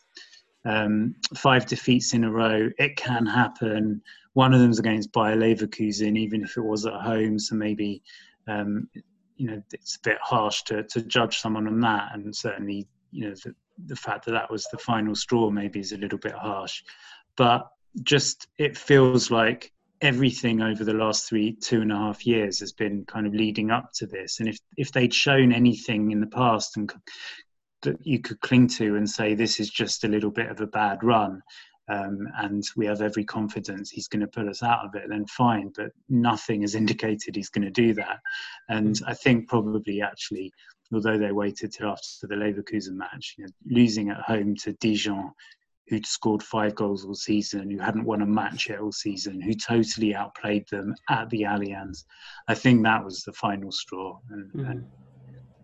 um, 0.65 1.15
five 1.35 1.65
defeats 1.65 2.13
in 2.13 2.23
a 2.23 2.31
row, 2.31 2.69
it 2.77 2.95
can 2.97 3.25
happen 3.25 4.01
one 4.35 4.53
of 4.53 4.59
them 4.59 4.69
is 4.69 4.79
against 4.79 5.13
Bayer 5.13 5.37
Leverkusen, 5.37 6.17
even 6.17 6.43
if 6.43 6.57
it 6.57 6.61
was 6.61 6.85
at 6.85 6.93
home. 6.93 7.39
So 7.39 7.55
maybe, 7.55 8.03
um, 8.49 8.89
you 9.37 9.47
know, 9.47 9.63
it's 9.71 9.95
a 9.95 10.01
bit 10.01 10.17
harsh 10.21 10.61
to, 10.63 10.83
to 10.83 11.01
judge 11.03 11.39
someone 11.39 11.67
on 11.67 11.79
that. 11.79 12.09
And 12.13 12.35
certainly, 12.35 12.85
you 13.11 13.29
know, 13.29 13.35
the, 13.45 13.55
the 13.85 13.95
fact 13.95 14.25
that 14.25 14.31
that 14.31 14.51
was 14.51 14.65
the 14.65 14.77
final 14.77 15.15
straw 15.15 15.49
maybe 15.49 15.79
is 15.79 15.93
a 15.93 15.97
little 15.97 16.19
bit 16.19 16.33
harsh. 16.33 16.83
But 17.37 17.65
just 18.03 18.47
it 18.57 18.77
feels 18.77 19.31
like 19.31 19.71
everything 20.01 20.61
over 20.61 20.83
the 20.83 20.93
last 20.93 21.27
three, 21.27 21.53
two 21.53 21.81
and 21.81 21.91
a 21.91 21.95
half 21.95 22.25
years 22.25 22.59
has 22.59 22.73
been 22.73 23.05
kind 23.05 23.27
of 23.27 23.33
leading 23.33 23.71
up 23.71 23.91
to 23.95 24.05
this. 24.05 24.39
And 24.39 24.49
if, 24.49 24.57
if 24.77 24.91
they'd 24.91 25.13
shown 25.13 25.51
anything 25.51 26.11
in 26.11 26.19
the 26.19 26.27
past 26.27 26.77
and 26.77 26.91
that 27.83 28.05
you 28.05 28.19
could 28.19 28.39
cling 28.41 28.67
to 28.67 28.95
and 28.95 29.09
say 29.09 29.33
this 29.33 29.59
is 29.59 29.69
just 29.69 30.03
a 30.03 30.07
little 30.07 30.31
bit 30.31 30.49
of 30.49 30.59
a 30.59 30.67
bad 30.67 31.03
run, 31.03 31.41
um, 31.87 32.27
and 32.37 32.63
we 32.75 32.87
have 32.87 33.01
every 33.01 33.23
confidence 33.23 33.91
he's 33.91 34.07
going 34.07 34.21
to 34.21 34.27
pull 34.27 34.49
us 34.49 34.63
out 34.63 34.85
of 34.85 34.95
it, 34.95 35.03
then 35.07 35.25
fine. 35.27 35.71
But 35.75 35.91
nothing 36.09 36.61
has 36.61 36.75
indicated 36.81 37.35
he's 37.35 37.49
going 37.49 37.65
to 37.65 37.71
do 37.71 37.93
that. 37.93 38.19
And 38.69 38.99
I 39.05 39.13
think 39.13 39.47
probably 39.47 40.01
actually, 40.01 40.51
although 40.93 41.17
they 41.17 41.31
waited 41.31 41.73
till 41.73 41.89
after 41.89 42.27
the 42.27 42.35
Leverkusen 42.35 42.95
match, 42.95 43.35
you 43.37 43.45
know, 43.45 43.51
losing 43.69 44.09
at 44.09 44.21
home 44.21 44.55
to 44.57 44.73
Dijon 44.73 45.31
who'd 45.87 46.05
scored 46.05 46.41
five 46.41 46.73
goals 46.75 47.05
all 47.05 47.13
season, 47.13 47.69
who 47.69 47.77
hadn't 47.77 48.05
won 48.05 48.21
a 48.21 48.25
match 48.25 48.69
yet 48.69 48.79
all 48.79 48.91
season, 48.91 49.39
who 49.39 49.53
totally 49.53 50.15
outplayed 50.15 50.67
them 50.69 50.95
at 51.09 51.29
the 51.29 51.43
Allianz. 51.43 52.05
I 52.47 52.55
think 52.55 52.83
that 52.83 53.05
was 53.05 53.23
the 53.23 53.33
final 53.33 53.71
straw. 53.71 54.19
And, 54.29 54.51
mm. 54.51 54.69
and 54.69 54.85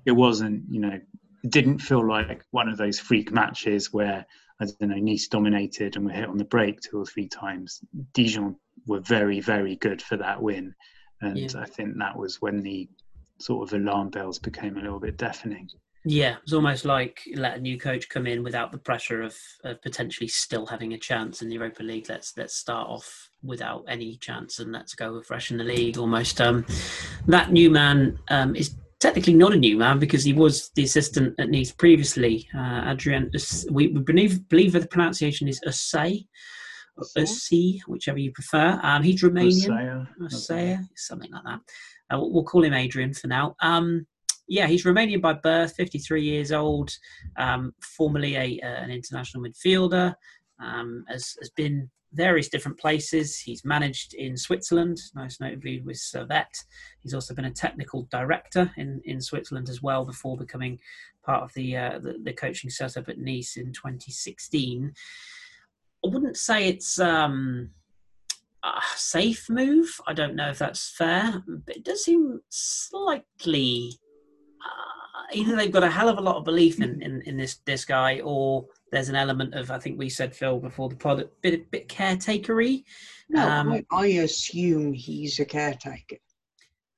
it 0.05 0.11
wasn't, 0.11 0.63
you 0.69 0.79
know, 0.79 0.99
it 1.43 1.49
didn't 1.49 1.79
feel 1.79 2.07
like 2.07 2.43
one 2.51 2.69
of 2.69 2.77
those 2.77 2.99
freak 2.99 3.31
matches 3.31 3.91
where, 3.91 4.25
I 4.59 4.65
don't 4.65 4.89
know, 4.89 4.97
Nice 4.97 5.27
dominated 5.27 5.95
and 5.95 6.05
were 6.05 6.11
hit 6.11 6.29
on 6.29 6.37
the 6.37 6.45
break 6.45 6.81
two 6.81 7.01
or 7.01 7.05
three 7.05 7.27
times. 7.27 7.81
Dijon 8.13 8.55
were 8.85 8.99
very, 8.99 9.39
very 9.39 9.75
good 9.75 10.01
for 10.01 10.17
that 10.17 10.41
win. 10.41 10.75
And 11.21 11.37
yeah. 11.37 11.59
I 11.59 11.65
think 11.65 11.97
that 11.97 12.17
was 12.17 12.41
when 12.41 12.61
the 12.61 12.87
sort 13.39 13.67
of 13.67 13.73
alarm 13.73 14.09
bells 14.09 14.37
became 14.37 14.77
a 14.77 14.81
little 14.81 14.99
bit 14.99 15.17
deafening. 15.17 15.69
Yeah, 16.03 16.37
it's 16.41 16.53
almost 16.53 16.83
like 16.83 17.21
let 17.35 17.57
a 17.57 17.61
new 17.61 17.77
coach 17.77 18.09
come 18.09 18.25
in 18.25 18.43
without 18.43 18.71
the 18.71 18.79
pressure 18.79 19.21
of, 19.21 19.37
of 19.63 19.81
potentially 19.83 20.27
still 20.27 20.65
having 20.65 20.93
a 20.93 20.97
chance 20.97 21.41
in 21.41 21.49
the 21.49 21.55
Europa 21.55 21.83
League. 21.83 22.09
Let's 22.09 22.35
let's 22.37 22.55
start 22.55 22.87
off 22.87 23.29
without 23.43 23.85
any 23.87 24.17
chance 24.17 24.59
and 24.59 24.71
let's 24.71 24.95
go 24.95 25.21
fresh 25.21 25.51
in 25.51 25.57
the 25.57 25.63
league. 25.63 25.99
Almost 25.99 26.41
um, 26.41 26.65
that 27.27 27.51
new 27.51 27.69
man 27.69 28.17
um, 28.29 28.55
is 28.55 28.75
technically 28.99 29.33
not 29.33 29.53
a 29.53 29.57
new 29.57 29.77
man 29.77 29.99
because 29.99 30.23
he 30.23 30.33
was 30.33 30.69
the 30.75 30.83
assistant 30.83 31.35
at 31.39 31.49
Nice 31.49 31.71
previously. 31.71 32.47
Uh, 32.55 32.91
Adrien, 32.91 33.29
we 33.69 33.87
believe 33.87 34.47
believe 34.49 34.71
the 34.71 34.87
pronunciation 34.87 35.47
is 35.47 35.61
Assay, 35.67 36.25
Assay, 37.15 37.79
whichever 37.87 38.17
you 38.17 38.31
prefer. 38.31 38.79
Um, 38.81 39.03
he's 39.03 39.21
Romanian, 39.21 40.07
Assay, 40.25 40.79
something 40.95 41.31
like 41.31 41.43
that. 41.43 41.59
Uh, 42.09 42.19
we'll 42.21 42.43
call 42.43 42.63
him 42.63 42.73
Adrian 42.73 43.13
for 43.13 43.27
now. 43.27 43.55
Um, 43.61 44.07
yeah, 44.51 44.67
he's 44.67 44.83
Romanian 44.83 45.21
by 45.21 45.31
birth, 45.31 45.75
53 45.77 46.21
years 46.21 46.51
old, 46.51 46.91
um, 47.37 47.73
formerly 47.79 48.35
a, 48.35 48.59
uh, 48.61 48.83
an 48.83 48.91
international 48.91 49.41
midfielder, 49.41 50.13
um, 50.59 51.05
has, 51.07 51.37
has 51.39 51.49
been 51.51 51.89
various 52.11 52.49
different 52.49 52.77
places. 52.77 53.39
He's 53.39 53.63
managed 53.63 54.13
in 54.13 54.35
Switzerland, 54.35 54.99
most 55.15 55.39
notably 55.39 55.79
with 55.79 55.95
Servette. 55.95 56.65
He's 56.99 57.13
also 57.13 57.33
been 57.33 57.45
a 57.45 57.51
technical 57.51 58.09
director 58.11 58.69
in, 58.75 59.01
in 59.05 59.21
Switzerland 59.21 59.69
as 59.69 59.81
well 59.81 60.03
before 60.03 60.35
becoming 60.35 60.77
part 61.23 61.43
of 61.43 61.53
the, 61.53 61.77
uh, 61.77 61.99
the, 61.99 62.19
the 62.21 62.33
coaching 62.33 62.69
setup 62.69 63.07
at 63.07 63.19
Nice 63.19 63.55
in 63.55 63.71
2016. 63.71 64.93
I 66.03 66.07
wouldn't 66.09 66.35
say 66.35 66.67
it's 66.67 66.99
um, 66.99 67.69
a 68.65 68.81
safe 68.97 69.49
move. 69.49 70.01
I 70.07 70.13
don't 70.13 70.35
know 70.35 70.49
if 70.49 70.59
that's 70.59 70.89
fair, 70.89 71.41
but 71.47 71.77
it 71.77 71.85
does 71.85 72.03
seem 72.03 72.41
slightly 72.49 73.93
either 75.33 75.55
they've 75.55 75.71
got 75.71 75.83
a 75.83 75.89
hell 75.89 76.09
of 76.09 76.17
a 76.17 76.21
lot 76.21 76.37
of 76.37 76.43
belief 76.43 76.81
in, 76.81 77.01
in, 77.01 77.21
in 77.21 77.37
this 77.37 77.59
this 77.65 77.85
guy, 77.85 78.19
or 78.21 78.65
there's 78.91 79.09
an 79.09 79.15
element 79.15 79.53
of 79.53 79.71
I 79.71 79.79
think 79.79 79.97
we 79.97 80.09
said 80.09 80.35
Phil 80.35 80.59
before 80.59 80.89
the 80.89 80.95
pod, 80.95 81.29
bit 81.41 81.69
bit 81.71 81.87
caretakery. 81.87 82.83
No, 83.29 83.47
um, 83.47 83.71
I, 83.71 83.85
I, 83.91 84.05
assume 84.07 84.93
he's 84.93 85.39
a 85.39 85.45
caretaker. 85.45 86.17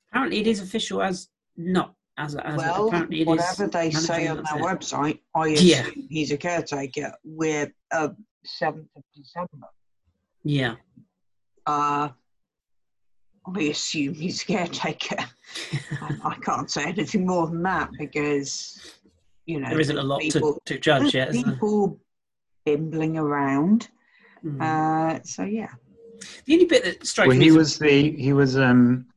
Apparently, 0.10 0.39
it 0.39 0.47
is 0.47 0.62
official 0.62 1.02
as 1.02 1.30
not 1.58 1.93
as, 2.17 2.36
as 2.36 2.58
well. 2.58 2.88
apparently 2.88 3.21
it 3.21 3.28
whatever 3.28 3.67
they 3.67 3.91
say 3.91 4.28
on 4.28 4.38
their 4.38 4.60
it. 4.60 4.63
website, 4.63 5.19
I 5.36 5.49
assume 5.49 5.67
yeah. 5.67 6.04
he's 6.10 6.32
a 6.32 6.38
caretaker. 6.38 7.13
We're 7.23 7.71
uh, 7.91 8.10
seventh 8.43 8.89
of 8.95 9.04
December. 9.15 9.67
Yeah. 10.43 10.76
Uh, 11.65 12.10
I 13.46 13.62
assume 13.64 14.14
he's 14.14 14.42
a 14.42 14.46
caretaker. 14.46 15.18
I, 16.02 16.16
I, 16.24 16.36
can't 16.36 16.72
say 16.72 16.86
anything 16.86 17.26
more 17.26 17.48
than 17.48 17.62
that 17.64 17.90
because, 17.98 18.80
you 19.46 19.60
know, 19.60 19.70
there 19.70 19.82
isn't 19.82 19.98
a 19.98 20.04
lot 20.04 20.22
people, 20.22 20.62
to, 20.66 20.76
to 20.76 20.80
judge 20.80 21.14
yet. 21.14 21.32
People 21.32 22.00
bimbling 22.66 23.18
around. 23.18 23.90
Mm. 24.44 24.62
Uh, 24.62 25.22
so 25.24 25.44
yeah. 25.44 25.70
The 26.46 26.54
only 26.54 26.66
bit 26.66 26.84
that 26.86 27.06
strikes 27.06 27.28
well, 27.28 27.38
me. 27.38 27.46
he 27.46 27.52
was 27.52 27.78
the 27.78 28.12
he 28.12 28.34
was 28.34 28.58
um, 28.58 29.08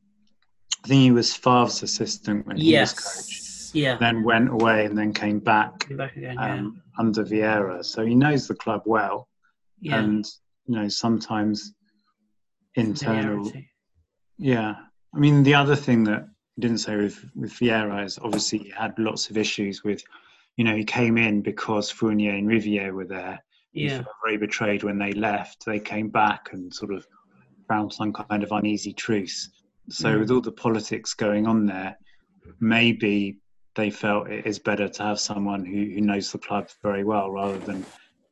I 0.85 0.89
think 0.89 1.03
he 1.03 1.11
was 1.13 1.35
Favre's 1.35 1.83
assistant 1.83 2.47
when 2.47 2.57
yes. 2.57 2.65
he 2.65 2.71
was 2.71 2.93
coach. 3.05 3.43
Yeah. 3.75 3.97
Then 3.99 4.25
went 4.25 4.49
away 4.49 4.87
and 4.87 4.97
then 4.97 5.13
came 5.13 5.39
back, 5.39 5.95
back 5.97 6.17
again, 6.17 6.39
um, 6.39 6.47
yeah. 6.47 7.01
under 7.01 7.25
Vieira. 7.25 7.85
So 7.85 8.07
he 8.07 8.15
knows 8.15 8.49
the 8.49 8.55
club 8.55 8.83
well. 8.87 9.29
Yeah. 9.81 9.99
And 9.99 10.27
you 10.67 10.77
know 10.77 10.89
sometimes 10.89 11.75
internal 12.75 13.53
yeah, 14.39 14.75
I 15.15 15.19
mean 15.19 15.43
the 15.43 15.55
other 15.55 15.77
thing 15.77 16.05
that 16.05 16.23
I 16.23 16.61
didn't 16.61 16.79
say 16.79 16.97
with 16.97 17.25
with 17.35 17.53
Vieira 17.53 18.05
is 18.05 18.19
obviously 18.23 18.59
he 18.59 18.71
had 18.71 18.99
lots 18.99 19.31
of 19.31 19.37
issues 19.37 19.85
with, 19.85 20.03
you 20.57 20.65
know, 20.65 20.77
he 20.77 20.85
came 20.85 21.19
in 21.19 21.43
because 21.43 21.91
Fournier 21.91 22.35
and 22.35 22.49
Rivère 22.49 22.93
were 22.93 23.07
there. 23.07 23.43
Yeah, 23.73 24.05
very 24.25 24.39
betrayed 24.39 24.85
when 24.85 24.99
they 24.99 25.13
left. 25.13 25.67
They 25.67 25.79
came 25.79 26.09
back 26.09 26.49
and 26.53 26.73
sort 26.73 26.95
of 26.95 27.07
found 27.69 27.93
some 27.93 28.13
kind 28.13 28.43
of 28.43 28.53
uneasy 28.53 28.95
truce. 28.95 29.51
So 29.91 30.15
mm. 30.15 30.21
with 30.21 30.31
all 30.31 30.41
the 30.41 30.53
politics 30.53 31.13
going 31.13 31.47
on 31.47 31.67
there, 31.67 31.97
maybe 32.59 33.39
they 33.75 33.91
felt 33.91 34.31
it 34.31 34.47
is 34.47 34.59
better 34.59 34.89
to 34.89 35.03
have 35.03 35.21
someone 35.21 35.65
who, 35.65 35.85
who 35.95 36.01
knows 36.01 36.33
the 36.33 36.39
club 36.39 36.69
very 36.83 37.05
well 37.05 37.31
rather 37.31 37.59
than 37.59 37.85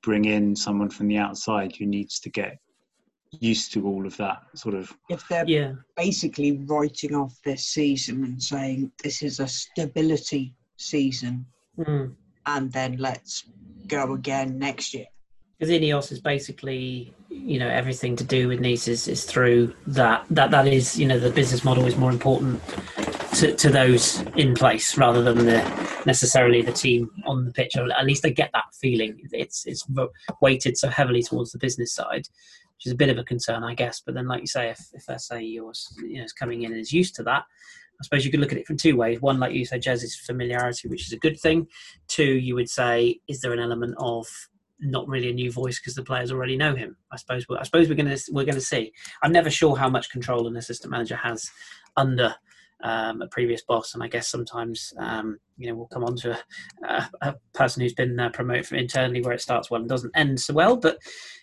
bring 0.02 0.24
in 0.24 0.56
someone 0.56 0.90
from 0.90 1.08
the 1.08 1.18
outside 1.18 1.74
who 1.76 1.86
needs 1.86 2.18
to 2.20 2.30
get 2.30 2.58
used 3.40 3.72
to 3.72 3.86
all 3.86 4.06
of 4.06 4.16
that 4.16 4.42
sort 4.54 4.74
of. 4.74 4.92
If 5.08 5.26
they're 5.28 5.48
yeah. 5.48 5.72
basically 5.96 6.58
writing 6.64 7.14
off 7.14 7.38
this 7.44 7.66
season 7.66 8.24
and 8.24 8.42
saying 8.42 8.92
this 9.02 9.22
is 9.22 9.40
a 9.40 9.46
stability 9.46 10.54
season, 10.76 11.46
mm. 11.78 12.12
and 12.46 12.72
then 12.72 12.96
let's 12.98 13.44
go 13.86 14.12
again 14.12 14.58
next 14.58 14.94
year. 14.94 15.06
Because 15.58 15.72
Ineos 15.72 16.10
is 16.10 16.20
basically, 16.20 17.14
you 17.28 17.58
know, 17.58 17.68
everything 17.68 18.16
to 18.16 18.24
do 18.24 18.48
with 18.48 18.60
Nice 18.60 18.88
is, 18.88 19.06
is 19.06 19.24
through 19.24 19.72
that. 19.86 20.24
That 20.30 20.50
that 20.50 20.66
is, 20.66 20.98
you 20.98 21.06
know, 21.06 21.18
the 21.18 21.30
business 21.30 21.64
model 21.64 21.86
is 21.86 21.96
more 21.96 22.10
important 22.10 22.60
to, 23.34 23.54
to 23.54 23.70
those 23.70 24.20
in 24.36 24.54
place 24.54 24.96
rather 24.96 25.22
than 25.22 25.46
the 25.46 26.02
necessarily 26.06 26.62
the 26.62 26.72
team 26.72 27.10
on 27.26 27.44
the 27.44 27.52
pitch. 27.52 27.76
at 27.76 28.04
least 28.04 28.26
I 28.26 28.30
get 28.30 28.50
that 28.52 28.74
feeling. 28.80 29.20
It's 29.32 29.64
it's 29.66 29.86
weighted 30.40 30.76
so 30.76 30.88
heavily 30.88 31.22
towards 31.22 31.52
the 31.52 31.58
business 31.58 31.92
side 31.92 32.28
which 32.84 32.90
is 32.90 32.94
a 32.94 32.96
bit 32.96 33.08
of 33.08 33.18
a 33.18 33.24
concern, 33.24 33.64
I 33.64 33.74
guess. 33.74 34.02
But 34.04 34.14
then, 34.14 34.28
like 34.28 34.42
you 34.42 34.46
say, 34.46 34.68
if, 34.68 34.80
if 34.92 35.20
SA 35.20 35.36
yours 35.36 35.88
you 36.02 36.18
know, 36.18 36.24
is 36.24 36.32
coming 36.32 36.62
in 36.62 36.72
and 36.72 36.80
is 36.80 36.92
used 36.92 37.14
to 37.16 37.22
that, 37.22 37.44
I 38.00 38.04
suppose 38.04 38.24
you 38.24 38.30
could 38.30 38.40
look 38.40 38.52
at 38.52 38.58
it 38.58 38.66
from 38.66 38.76
two 38.76 38.96
ways. 38.96 39.22
One, 39.22 39.38
like 39.38 39.54
you 39.54 39.64
said, 39.64 39.82
Jez, 39.82 40.02
is 40.02 40.16
familiarity, 40.16 40.88
which 40.88 41.06
is 41.06 41.12
a 41.12 41.18
good 41.18 41.40
thing. 41.40 41.66
Two, 42.08 42.24
you 42.24 42.54
would 42.54 42.68
say, 42.68 43.20
is 43.26 43.40
there 43.40 43.52
an 43.52 43.60
element 43.60 43.94
of 43.98 44.26
not 44.80 45.08
really 45.08 45.30
a 45.30 45.32
new 45.32 45.50
voice 45.50 45.80
because 45.80 45.94
the 45.94 46.02
players 46.02 46.30
already 46.30 46.56
know 46.56 46.74
him? 46.74 46.96
I 47.10 47.16
suppose. 47.16 47.46
I 47.58 47.62
suppose 47.62 47.88
we're 47.88 47.94
to 47.94 48.20
we're 48.30 48.44
to 48.44 48.60
see. 48.60 48.92
I'm 49.22 49.32
never 49.32 49.48
sure 49.48 49.76
how 49.76 49.88
much 49.88 50.10
control 50.10 50.46
an 50.46 50.56
assistant 50.56 50.90
manager 50.90 51.16
has 51.16 51.48
under 51.96 52.34
um, 52.82 53.22
a 53.22 53.28
previous 53.28 53.62
boss, 53.62 53.94
and 53.94 54.02
I 54.02 54.08
guess 54.08 54.28
sometimes 54.28 54.92
um, 54.98 55.38
you 55.56 55.68
know 55.68 55.74
we'll 55.74 55.86
come 55.86 56.04
on 56.04 56.16
to 56.16 56.38
a, 56.88 57.08
a 57.22 57.34
person 57.54 57.82
who's 57.82 57.94
been 57.94 58.18
uh, 58.18 58.30
promoted 58.30 58.66
from 58.66 58.78
internally 58.78 59.22
where 59.22 59.34
it 59.34 59.40
starts 59.40 59.70
well 59.70 59.80
and 59.80 59.88
doesn't 59.88 60.16
end 60.16 60.40
so 60.40 60.54
well. 60.54 60.76
But 60.76 60.98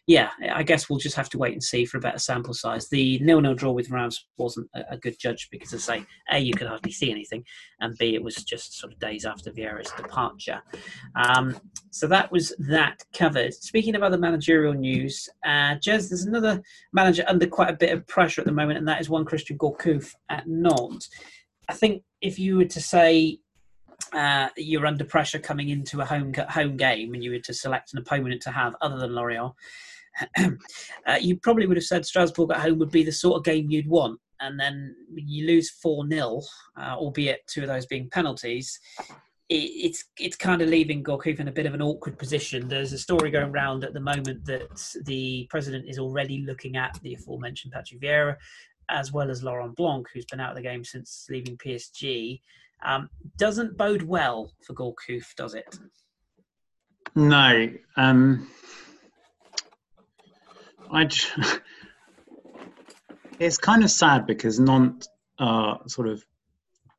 yeah, 0.08 0.32
I 0.54 0.64
guess 0.64 0.90
we'll 0.90 1.00
just 1.00 1.16
have 1.16 1.30
to 1.30 1.38
wait 1.38 1.54
and 1.54 1.64
see 1.64 1.86
for 1.86 1.98
a 1.98 2.02
better 2.02 2.18
sample 2.18 2.54
size. 2.54 2.90
The 2.90 3.20
nil-nil 3.20 3.54
draw 3.54 3.72
with 3.72 3.92
Reims 3.92 4.26
wasn't 4.38 4.68
a, 4.74 4.82
a 4.92 4.98
good 4.98 5.18
judge 5.20 5.48
because, 5.52 5.74
as 5.74 5.88
I 5.88 6.00
say, 6.00 6.06
a 6.32 6.40
you 6.40 6.54
could 6.54 6.68
hardly 6.68 6.92
see 6.92 7.12
anything, 7.12 7.44
and 7.80 7.98
b 7.98 8.16
it 8.16 8.24
was 8.24 8.36
just 8.36 8.80
sort 8.80 8.92
of 8.92 9.00
days 9.00 9.26
after 9.26 9.52
Vieira's 9.52 9.92
departure. 9.92 10.62
Um, 11.16 11.56
so 11.92 12.08
that 12.08 12.32
was 12.32 12.54
that 12.60 13.04
covered. 13.14 13.54
Speaking 13.54 13.96
of 13.96 14.04
other 14.04 14.18
managerial 14.18 14.74
news, 14.74 15.30
uh, 15.46 15.76
Jez, 15.76 16.10
there's 16.10 16.26
another 16.26 16.62
manager 16.94 17.24
under 17.28 17.48
quite 17.48 17.70
a 17.70 17.78
bit 17.78 17.94
of 17.94 18.06
pressure 18.08 18.42
at 18.42 18.48
the 18.48 18.54
moment, 18.54 18.80
and 18.80 18.88
that 18.88 19.02
is 19.02 19.10
one 19.10 19.26
Christian 19.26 19.58
Gourcuff 19.58 20.14
at 20.30 20.48
Nantes. 20.48 21.10
I 21.70 21.74
think 21.74 22.04
if 22.22 22.38
you 22.38 22.58
were 22.58 22.66
to 22.66 22.82
say 22.82 23.40
uh, 24.14 24.50
you're 24.58 24.86
under 24.86 25.04
pressure 25.04 25.40
coming 25.40 25.70
into 25.70 26.02
a 26.02 26.06
home 26.06 26.34
home 26.50 26.78
game 26.78 27.14
and 27.14 27.24
you 27.24 27.32
were 27.32 27.40
to 27.40 27.54
select 27.54 27.94
an 27.94 28.00
opponent 28.00 28.42
to 28.44 28.52
have 28.52 28.76
other 28.82 28.98
than 28.98 29.14
Lorient, 29.14 29.54
uh, 30.38 31.18
you 31.20 31.38
probably 31.38 31.68
would 31.68 31.78
have 31.78 31.86
said 31.86 32.06
Strasbourg 32.06 32.52
at 32.52 32.62
home 32.62 32.80
would 32.80 32.92
be 32.92 33.04
the 33.04 33.12
sort 33.12 33.38
of 33.38 33.44
game 33.44 33.70
you'd 33.70 33.88
want. 33.88 34.20
And 34.40 34.60
then 34.60 34.96
you 35.14 35.46
lose 35.46 35.70
4 35.70 36.08
0, 36.08 36.42
uh, 36.78 36.96
albeit 36.96 37.46
two 37.48 37.62
of 37.62 37.68
those 37.68 37.86
being 37.86 38.10
penalties. 38.10 38.80
It, 39.50 39.54
it's 39.54 40.06
it's 40.18 40.36
kind 40.36 40.62
of 40.62 40.70
leaving 40.70 41.04
Gourcuff 41.04 41.40
in 41.40 41.48
a 41.48 41.52
bit 41.52 41.68
of 41.68 41.76
an 41.76 41.82
awkward 41.82 42.18
position. 42.18 42.68
There's 42.68 42.94
a 42.94 42.98
story 42.98 43.30
going 43.30 43.52
around 43.52 43.84
at 43.84 43.94
the 43.94 44.00
moment 44.00 44.46
that 44.46 44.96
the 45.06 45.48
president 45.50 45.86
is 45.88 46.00
already 46.00 46.44
looking 46.46 46.76
at 46.76 47.00
the 47.04 47.14
aforementioned 47.14 47.74
Patrick 47.74 48.02
Vieira, 48.02 48.38
as 48.90 49.12
well 49.12 49.30
as 49.30 49.44
Laurent 49.44 49.76
Blanc, 49.76 50.08
who's 50.12 50.26
been 50.26 50.40
out 50.40 50.50
of 50.50 50.56
the 50.56 50.64
game 50.64 50.84
since 50.84 51.28
leaving 51.30 51.58
PSG. 51.58 52.42
Um, 52.84 53.10
doesn't 53.38 53.78
bode 53.78 54.04
well 54.04 54.52
for 54.66 54.74
Gourcuff, 54.74 55.36
does 55.36 55.54
it? 55.54 55.78
No. 57.16 57.70
Um, 57.98 58.48
I. 60.92 61.10
it's 63.40 63.58
kind 63.58 63.84
of 63.84 63.92
sad 63.92 64.26
because 64.26 64.60
Nantes 64.60 65.10
are 65.40 65.80
sort 65.88 66.08
of 66.08 66.24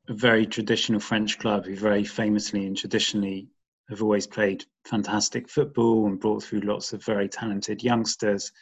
a 0.09 0.15
very 0.15 0.47
traditional 0.47 1.01
French 1.01 1.39
club 1.39 1.65
who 1.65 1.77
very 1.77 2.05
famously 2.05 2.67
and 2.67 2.77
traditionally 2.77 3.49
have 3.89 4.03
always 4.03 4.27
played 4.27 4.65
fantastic 4.85 5.49
football 5.49 6.07
and 6.07 6.21
brought 6.21 6.43
through 6.43 6.61
lots 6.61 6.93
of 6.93 7.05
very 7.05 7.29
talented 7.29 7.83
youngsters. 7.83 8.53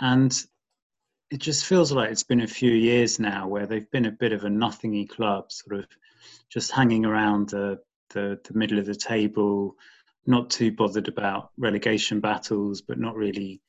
And 0.00 0.36
it 1.30 1.38
just 1.38 1.66
feels 1.66 1.92
like 1.92 2.10
it's 2.10 2.22
been 2.22 2.40
a 2.40 2.46
few 2.46 2.72
years 2.72 3.20
now 3.20 3.46
where 3.46 3.66
they've 3.66 3.90
been 3.90 4.06
a 4.06 4.12
bit 4.12 4.32
of 4.32 4.44
a 4.44 4.50
nothingy 4.50 5.06
club, 5.06 5.52
sort 5.52 5.80
of 5.80 5.86
just 6.50 6.72
hanging 6.72 7.04
around 7.04 7.50
the, 7.50 7.78
the, 8.10 8.38
the 8.44 8.54
middle 8.58 8.78
of 8.78 8.86
the 8.86 8.94
table, 8.94 9.76
not 10.26 10.50
too 10.50 10.72
bothered 10.72 11.08
about 11.08 11.50
relegation 11.58 12.20
battles, 12.20 12.82
but 12.82 12.98
not 12.98 13.16
really 13.16 13.60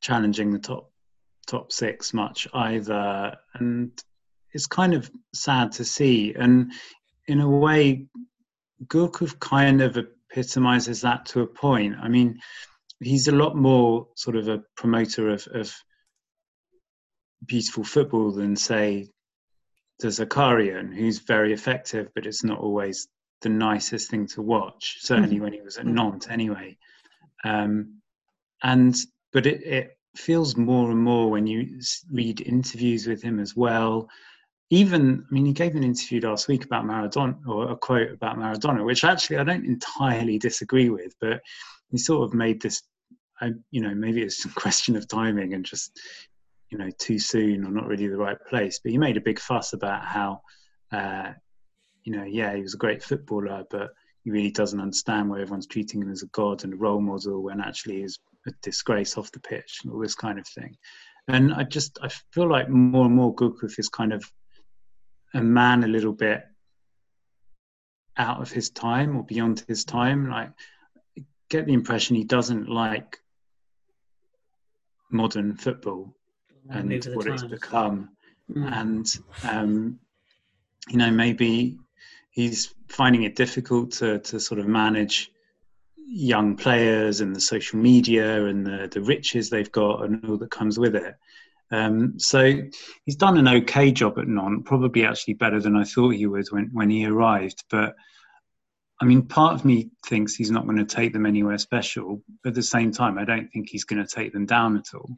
challenging 0.00 0.52
the 0.52 0.58
top 0.58 0.90
top 1.46 1.72
six 1.72 2.14
much 2.14 2.46
either. 2.54 3.36
And 3.54 3.90
it's 4.52 4.66
kind 4.66 4.94
of 4.94 5.10
sad 5.34 5.72
to 5.72 5.84
see. 5.84 6.34
And 6.34 6.72
in 7.26 7.40
a 7.40 7.48
way, 7.48 8.06
Gourcuff 8.86 9.38
kind 9.40 9.82
of 9.82 9.96
epitomizes 9.96 11.00
that 11.02 11.26
to 11.26 11.40
a 11.40 11.46
point. 11.46 11.96
I 12.00 12.08
mean, 12.08 12.38
he's 13.00 13.28
a 13.28 13.32
lot 13.32 13.56
more 13.56 14.08
sort 14.16 14.36
of 14.36 14.48
a 14.48 14.62
promoter 14.76 15.30
of, 15.30 15.46
of 15.52 15.74
beautiful 17.44 17.84
football 17.84 18.32
than, 18.32 18.56
say, 18.56 19.08
Der 20.00 20.08
Zakarian, 20.08 20.94
who's 20.94 21.18
very 21.18 21.52
effective, 21.52 22.08
but 22.14 22.26
it's 22.26 22.44
not 22.44 22.58
always 22.58 23.08
the 23.42 23.48
nicest 23.48 24.10
thing 24.10 24.26
to 24.28 24.42
watch. 24.42 24.98
Certainly 25.00 25.36
mm-hmm. 25.36 25.44
when 25.44 25.52
he 25.52 25.60
was 25.60 25.78
at 25.78 25.86
Nantes, 25.86 26.28
anyway. 26.28 26.76
Um, 27.44 28.00
and 28.62 28.94
but 29.32 29.46
it, 29.46 29.62
it 29.62 29.98
feels 30.16 30.56
more 30.56 30.90
and 30.90 31.00
more 31.00 31.30
when 31.30 31.46
you 31.46 31.80
read 32.10 32.40
interviews 32.40 33.06
with 33.06 33.22
him 33.22 33.38
as 33.38 33.54
well 33.56 34.08
even 34.70 35.26
I 35.28 35.34
mean, 35.34 35.46
he 35.46 35.52
gave 35.52 35.74
an 35.74 35.82
interview 35.82 36.20
last 36.20 36.46
week 36.48 36.64
about 36.64 36.84
Maradona, 36.84 37.36
or 37.46 37.70
a 37.70 37.76
quote 37.76 38.12
about 38.12 38.38
Maradona, 38.38 38.84
which 38.84 39.04
actually 39.04 39.38
I 39.38 39.44
don't 39.44 39.66
entirely 39.66 40.38
disagree 40.38 40.88
with, 40.88 41.14
but 41.20 41.42
he 41.90 41.98
sort 41.98 42.24
of 42.24 42.34
made 42.34 42.62
this. 42.62 42.82
I, 43.40 43.50
you 43.70 43.80
know, 43.80 43.94
maybe 43.94 44.22
it's 44.22 44.44
a 44.44 44.48
question 44.54 44.96
of 44.96 45.08
timing 45.08 45.54
and 45.54 45.64
just, 45.64 45.98
you 46.70 46.78
know, 46.78 46.90
too 46.98 47.18
soon 47.18 47.64
or 47.64 47.70
not 47.70 47.86
really 47.86 48.06
the 48.06 48.16
right 48.16 48.38
place. 48.48 48.80
But 48.82 48.92
he 48.92 48.98
made 48.98 49.16
a 49.16 49.22
big 49.22 49.38
fuss 49.38 49.72
about 49.72 50.04
how, 50.04 50.42
uh, 50.92 51.32
you 52.04 52.16
know, 52.16 52.24
yeah, 52.24 52.54
he 52.54 52.62
was 52.62 52.74
a 52.74 52.78
great 52.78 53.02
footballer, 53.02 53.64
but 53.70 53.90
he 54.22 54.30
really 54.30 54.50
doesn't 54.50 54.80
understand 54.80 55.28
why 55.28 55.40
everyone's 55.40 55.66
treating 55.66 56.02
him 56.02 56.10
as 56.10 56.22
a 56.22 56.26
god 56.28 56.64
and 56.64 56.74
a 56.74 56.76
role 56.76 57.00
model 57.00 57.42
when 57.42 57.60
actually 57.60 58.00
he's 58.02 58.18
a 58.46 58.52
disgrace 58.62 59.18
off 59.18 59.32
the 59.32 59.40
pitch 59.40 59.80
and 59.82 59.92
all 59.92 60.00
this 60.00 60.14
kind 60.14 60.38
of 60.38 60.46
thing. 60.46 60.76
And 61.28 61.52
I 61.52 61.64
just 61.64 61.98
I 62.02 62.08
feel 62.32 62.48
like 62.48 62.68
more 62.68 63.06
and 63.06 63.14
more 63.14 63.34
Gourcuff 63.34 63.78
is 63.78 63.88
kind 63.88 64.12
of 64.12 64.24
a 65.34 65.42
man 65.42 65.84
a 65.84 65.88
little 65.88 66.12
bit 66.12 66.44
out 68.16 68.40
of 68.40 68.50
his 68.50 68.70
time 68.70 69.16
or 69.16 69.24
beyond 69.24 69.64
his 69.68 69.84
time. 69.84 70.28
Like, 70.28 70.50
get 71.48 71.66
the 71.66 71.72
impression 71.72 72.16
he 72.16 72.24
doesn't 72.24 72.68
like 72.68 73.18
modern 75.10 75.56
football 75.56 76.14
and 76.68 76.90
what 77.14 77.26
it's 77.26 77.42
become. 77.42 78.10
Mm. 78.52 78.72
And, 78.72 79.18
um, 79.48 79.98
you 80.88 80.98
know, 80.98 81.10
maybe 81.10 81.78
he's 82.30 82.74
finding 82.88 83.22
it 83.22 83.36
difficult 83.36 83.92
to, 83.92 84.18
to 84.18 84.40
sort 84.40 84.60
of 84.60 84.66
manage 84.66 85.30
young 85.96 86.56
players 86.56 87.20
and 87.20 87.34
the 87.34 87.40
social 87.40 87.78
media 87.78 88.46
and 88.46 88.66
the, 88.66 88.88
the 88.92 89.00
riches 89.00 89.48
they've 89.48 89.70
got 89.70 90.04
and 90.04 90.24
all 90.26 90.36
that 90.36 90.50
comes 90.50 90.78
with 90.78 90.96
it. 90.96 91.14
Um, 91.70 92.18
so 92.18 92.60
he's 93.04 93.16
done 93.16 93.36
an 93.36 93.46
okay 93.46 93.92
job 93.92 94.18
at 94.18 94.26
Nantes, 94.26 94.64
probably 94.66 95.06
actually 95.06 95.34
better 95.34 95.60
than 95.60 95.76
I 95.76 95.84
thought 95.84 96.10
he 96.10 96.26
would 96.26 96.48
when, 96.50 96.70
when 96.72 96.90
he 96.90 97.06
arrived. 97.06 97.62
But 97.70 97.94
I 99.00 99.04
mean, 99.04 99.22
part 99.22 99.54
of 99.54 99.64
me 99.64 99.90
thinks 100.06 100.34
he's 100.34 100.50
not 100.50 100.66
going 100.66 100.78
to 100.78 100.84
take 100.84 101.12
them 101.12 101.26
anywhere 101.26 101.58
special. 101.58 102.22
But 102.42 102.50
at 102.50 102.54
the 102.56 102.62
same 102.62 102.90
time, 102.90 103.18
I 103.18 103.24
don't 103.24 103.48
think 103.48 103.68
he's 103.68 103.84
going 103.84 104.04
to 104.04 104.14
take 104.14 104.32
them 104.32 104.46
down 104.46 104.76
at 104.76 104.94
all. 104.94 105.16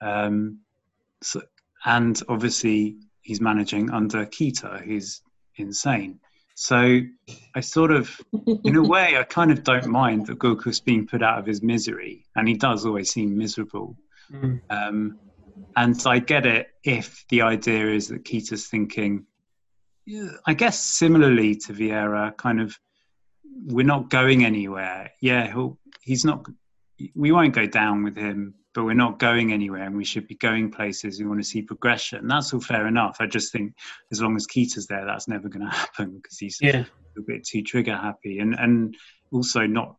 Um, 0.00 0.58
so, 1.22 1.42
and 1.84 2.20
obviously, 2.28 2.96
he's 3.22 3.40
managing 3.40 3.90
under 3.90 4.24
Kita, 4.26 4.82
who's 4.82 5.22
insane. 5.56 6.20
So 6.54 7.00
I 7.54 7.60
sort 7.60 7.90
of, 7.90 8.18
in 8.64 8.76
a 8.76 8.82
way, 8.94 9.18
I 9.18 9.24
kind 9.24 9.50
of 9.50 9.62
don't 9.62 9.86
mind 9.86 10.26
that 10.26 10.38
Gourcuff's 10.38 10.80
being 10.80 11.06
put 11.06 11.22
out 11.22 11.38
of 11.38 11.46
his 11.46 11.62
misery, 11.62 12.24
and 12.34 12.48
he 12.48 12.54
does 12.54 12.86
always 12.86 13.10
seem 13.10 13.36
miserable. 13.36 13.96
Mm. 14.32 14.60
Um, 14.70 15.18
and 15.76 16.00
I 16.06 16.18
get 16.18 16.46
it 16.46 16.68
if 16.82 17.24
the 17.28 17.42
idea 17.42 17.90
is 17.90 18.08
that 18.08 18.24
Kita's 18.24 18.66
thinking, 18.66 19.26
I 20.46 20.54
guess 20.54 20.80
similarly 20.80 21.56
to 21.56 21.72
Vieira, 21.72 22.36
kind 22.36 22.60
of, 22.60 22.78
we're 23.66 23.86
not 23.86 24.08
going 24.08 24.44
anywhere. 24.44 25.10
Yeah, 25.20 25.52
he's 26.00 26.24
not. 26.24 26.46
We 27.14 27.32
won't 27.32 27.54
go 27.54 27.66
down 27.66 28.02
with 28.02 28.16
him, 28.16 28.54
but 28.76 28.84
we're 28.84 28.92
not 28.92 29.18
going 29.18 29.54
anywhere, 29.54 29.84
and 29.84 29.96
we 29.96 30.04
should 30.04 30.28
be 30.28 30.34
going 30.34 30.70
places. 30.70 31.18
We 31.18 31.26
want 31.26 31.40
to 31.40 31.48
see 31.48 31.62
progression. 31.62 32.28
That's 32.28 32.52
all 32.52 32.60
fair 32.60 32.86
enough. 32.86 33.16
I 33.20 33.26
just 33.26 33.50
think 33.50 33.72
as 34.12 34.20
long 34.20 34.36
as 34.36 34.46
Kita's 34.46 34.86
there, 34.86 35.06
that's 35.06 35.28
never 35.28 35.48
going 35.48 35.64
to 35.68 35.74
happen 35.74 36.16
because 36.16 36.38
he's 36.38 36.58
yeah. 36.60 36.84
a 37.16 37.22
bit 37.26 37.42
too 37.42 37.62
trigger 37.62 37.96
happy, 37.96 38.38
and 38.38 38.54
and 38.54 38.94
also 39.32 39.66
not 39.66 39.96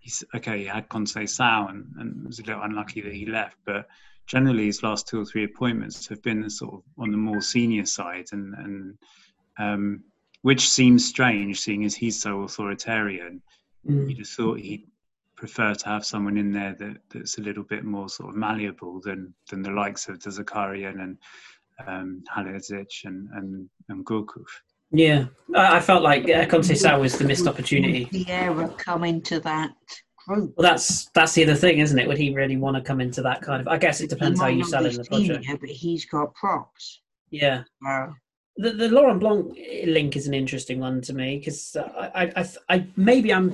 he's 0.00 0.22
okay. 0.36 0.58
He 0.58 0.64
had 0.66 0.86
Conceição 0.90 1.70
and, 1.70 1.86
and 1.98 2.26
was 2.26 2.40
a 2.40 2.44
little 2.44 2.62
unlucky 2.62 3.00
that 3.00 3.14
he 3.14 3.24
left, 3.24 3.56
but 3.64 3.86
generally 4.26 4.66
his 4.66 4.82
last 4.82 5.08
two 5.08 5.18
or 5.18 5.24
three 5.24 5.44
appointments 5.44 6.06
have 6.08 6.22
been 6.22 6.48
sort 6.50 6.74
of 6.74 6.82
on 6.98 7.10
the 7.10 7.16
more 7.16 7.40
senior 7.40 7.86
side, 7.86 8.26
and 8.32 8.54
and 8.54 8.98
um, 9.58 10.04
which 10.42 10.68
seems 10.68 11.08
strange, 11.08 11.58
seeing 11.58 11.86
as 11.86 11.94
he's 11.94 12.20
so 12.20 12.42
authoritarian. 12.42 13.40
Mm. 13.88 14.10
You'd 14.10 14.18
have 14.18 14.28
thought 14.28 14.60
he'd 14.60 14.86
prefer 15.44 15.74
to 15.74 15.86
have 15.86 16.06
someone 16.06 16.38
in 16.38 16.50
there 16.50 16.74
that, 16.78 16.96
that's 17.12 17.36
a 17.36 17.42
little 17.42 17.64
bit 17.64 17.84
more 17.84 18.08
sort 18.08 18.30
of 18.30 18.34
malleable 18.34 18.98
than 19.02 19.34
than 19.50 19.60
the 19.60 19.70
likes 19.70 20.08
of 20.08 20.18
Zakarian 20.18 21.02
and 21.02 21.18
um, 21.86 22.24
Halilhodžić 22.34 23.04
and 23.04 23.28
and, 23.34 23.68
and 23.90 24.06
Gourcuff. 24.06 24.52
Yeah, 24.90 25.26
I 25.54 25.80
felt 25.80 26.02
like 26.02 26.24
uh, 26.24 26.46
Conceição 26.46 26.98
was 26.98 27.18
the 27.18 27.24
missed 27.24 27.46
opportunity. 27.46 28.08
The 28.10 28.26
era 28.30 28.68
come 28.78 29.04
into 29.04 29.38
that 29.40 29.72
group. 30.26 30.54
Well, 30.56 30.62
that's 30.70 31.10
that's 31.14 31.34
the 31.34 31.42
other 31.42 31.56
thing, 31.56 31.78
isn't 31.78 31.98
it? 31.98 32.08
Would 32.08 32.16
he 32.16 32.34
really 32.34 32.56
want 32.56 32.76
to 32.76 32.82
come 32.82 33.02
into 33.02 33.20
that 33.22 33.42
kind 33.42 33.60
of? 33.60 33.68
I 33.68 33.76
guess 33.76 34.00
it 34.00 34.08
depends 34.08 34.40
how 34.40 34.46
you 34.46 34.64
sell 34.64 34.86
in 34.86 34.94
the 34.94 35.04
project. 35.04 35.44
Yeah, 35.46 35.56
but 35.60 35.68
he's 35.68 36.06
got 36.06 36.32
props. 36.34 37.02
Yeah. 37.30 37.64
Uh, 37.86 38.06
the 38.56 38.70
the 38.70 38.88
Laurent 38.88 39.20
Blanc 39.20 39.56
link 39.86 40.16
is 40.16 40.26
an 40.26 40.34
interesting 40.34 40.80
one 40.80 41.00
to 41.02 41.12
me 41.12 41.38
because 41.38 41.76
I, 41.76 42.10
I, 42.14 42.32
I, 42.36 42.48
I, 42.68 42.86
maybe 42.96 43.32
I'm 43.32 43.52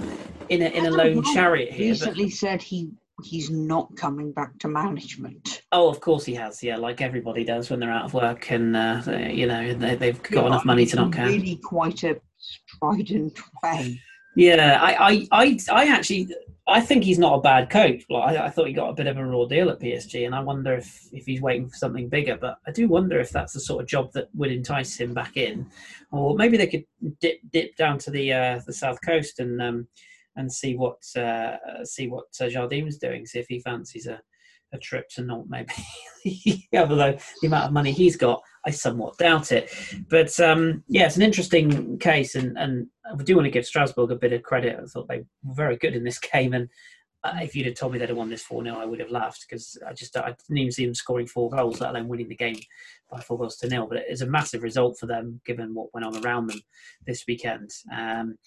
in 0.49 0.63
a 0.63 0.67
in 0.67 0.87
a 0.87 0.91
lone 0.91 1.23
chariot 1.35 1.73
here. 1.73 1.91
Recently 1.91 2.27
but... 2.27 2.33
said 2.33 2.63
he 2.63 2.91
he's 3.23 3.51
not 3.51 3.95
coming 3.97 4.33
back 4.33 4.59
to 4.59 4.69
management. 4.69 5.63
Oh, 5.73 5.89
of 5.89 6.01
course 6.01 6.25
he 6.25 6.35
has. 6.35 6.63
Yeah, 6.63 6.77
like 6.77 7.01
everybody 7.01 7.45
does 7.45 7.71
when 7.71 7.81
they're 7.81 7.93
out 7.93 8.05
of 8.05 8.15
work 8.15 8.51
and 8.51 8.77
uh, 8.77 9.03
they, 9.05 9.33
you 9.33 9.47
know 9.47 9.75
they, 9.75 9.95
they've 9.95 10.23
got 10.23 10.43
yeah, 10.43 10.47
enough 10.47 10.65
money 10.65 10.87
to 10.87 10.97
not 10.97 11.13
care. 11.13 11.27
Really, 11.27 11.57
quite 11.57 12.03
a 12.05 12.21
strident 12.39 13.39
way. 13.63 14.01
Yeah, 14.37 14.79
I, 14.81 14.93
I, 14.93 15.29
I, 15.33 15.59
I 15.73 15.89
actually, 15.89 16.35
I 16.71 16.81
think 16.81 17.03
he's 17.03 17.19
not 17.19 17.35
a 17.35 17.41
bad 17.41 17.69
coach. 17.69 18.05
Like, 18.09 18.37
I, 18.37 18.47
I, 18.47 18.51
thought 18.51 18.69
he 18.69 18.73
got 18.73 18.91
a 18.91 18.95
bit 18.95 19.09
of 19.09 19.17
a 19.17 19.25
raw 19.25 19.45
deal 19.45 19.71
at 19.71 19.81
PSG, 19.81 20.25
and 20.25 20.35
I 20.35 20.41
wonder 20.41 20.75
if, 20.75 21.09
if 21.13 21.27
he's 21.27 21.43
waiting 21.43 21.69
for 21.69 21.75
something 21.75 22.09
bigger. 22.09 22.39
But 22.41 22.59
I 22.67 22.71
do 22.71 22.89
wonder 22.89 23.19
if 23.19 23.31
that's 23.31 23.55
the 23.55 23.61
sort 23.61 23.83
of 23.83 23.89
job 23.89 24.13
that 24.13 24.29
would 24.35 24.53
entice 24.53 24.97
him 24.97 25.13
back 25.13 25.37
in, 25.37 25.67
or 26.13 26.37
maybe 26.37 26.57
they 26.57 26.69
could 26.69 26.85
dip 27.21 27.41
dip 27.51 27.75
down 27.77 27.99
to 27.99 28.11
the 28.11 28.33
uh, 28.33 28.61
the 28.67 28.73
south 28.73 28.99
coast 29.05 29.41
and 29.41 29.61
um, 29.61 29.89
and 30.37 30.53
see 30.53 30.77
what 30.77 30.99
uh, 31.17 31.57
see 31.85 32.07
what 32.07 32.27
uh, 32.41 32.49
Jardim's 32.49 32.99
doing. 32.99 33.27
See 33.27 33.41
if 33.41 33.47
he 33.49 33.59
fancies 33.61 34.07
a, 34.07 34.21
a 34.73 34.79
trip 34.79 35.09
to 35.11 35.23
Nantes, 35.23 35.49
maybe. 35.49 36.69
Although 36.77 37.19
the 37.41 37.47
amount 37.47 37.67
of 37.67 37.73
money 37.73 37.93
he's 37.93 38.17
got, 38.17 38.43
I 38.65 38.71
somewhat 38.71 39.19
doubt 39.19 39.53
it. 39.53 39.73
But 40.09 40.39
um, 40.41 40.85
yeah, 40.89 41.07
it's 41.07 41.17
an 41.17 41.23
interesting 41.23 41.99
case, 41.99 42.35
and 42.35 42.57
and 42.59 42.87
we 43.17 43.25
do 43.25 43.37
want 43.37 43.47
to 43.47 43.51
give 43.51 43.67
Strasbourg 43.67 44.11
a 44.11 44.17
bit 44.17 44.33
of 44.33 44.43
credit. 44.43 44.79
I 44.81 44.87
thought 44.87 45.09
they 45.09 45.25
were 45.45 45.55
very 45.55 45.77
good 45.77 45.95
in 45.95 46.05
this 46.05 46.19
game, 46.19 46.53
and 46.53 46.69
uh, 47.23 47.39
if 47.43 47.55
you'd 47.55 47.67
have 47.67 47.75
told 47.75 47.93
me 47.93 47.99
they'd 47.99 48.09
have 48.09 48.19
won 48.19 48.31
this 48.31 48.43
4 48.43 48.65
0, 48.65 48.77
I 48.77 48.87
would 48.87 49.01
have 49.01 49.11
laughed 49.11 49.45
because 49.49 49.77
I 49.87 49.93
just 49.93 50.17
I 50.17 50.35
didn't 50.47 50.59
even 50.59 50.73
see 50.73 50.85
them 50.85 50.95
scoring 50.95 51.27
four 51.27 51.51
goals, 51.51 51.81
let 51.81 51.91
alone 51.91 52.09
winning 52.09 52.29
the 52.29 52.37
game 52.37 52.59
by 53.11 53.21
four 53.21 53.39
goals 53.39 53.57
to 53.57 53.69
nil. 53.69 53.87
But 53.89 53.99
it 53.99 54.07
is 54.09 54.23
a 54.23 54.27
massive 54.27 54.63
result 54.63 54.99
for 54.99 55.07
them 55.07 55.41
given 55.45 55.75
what 55.75 55.93
went 55.93 56.07
on 56.07 56.25
around 56.25 56.49
them 56.49 56.61
this 57.07 57.25
weekend. 57.27 57.71
Um, 57.95 58.39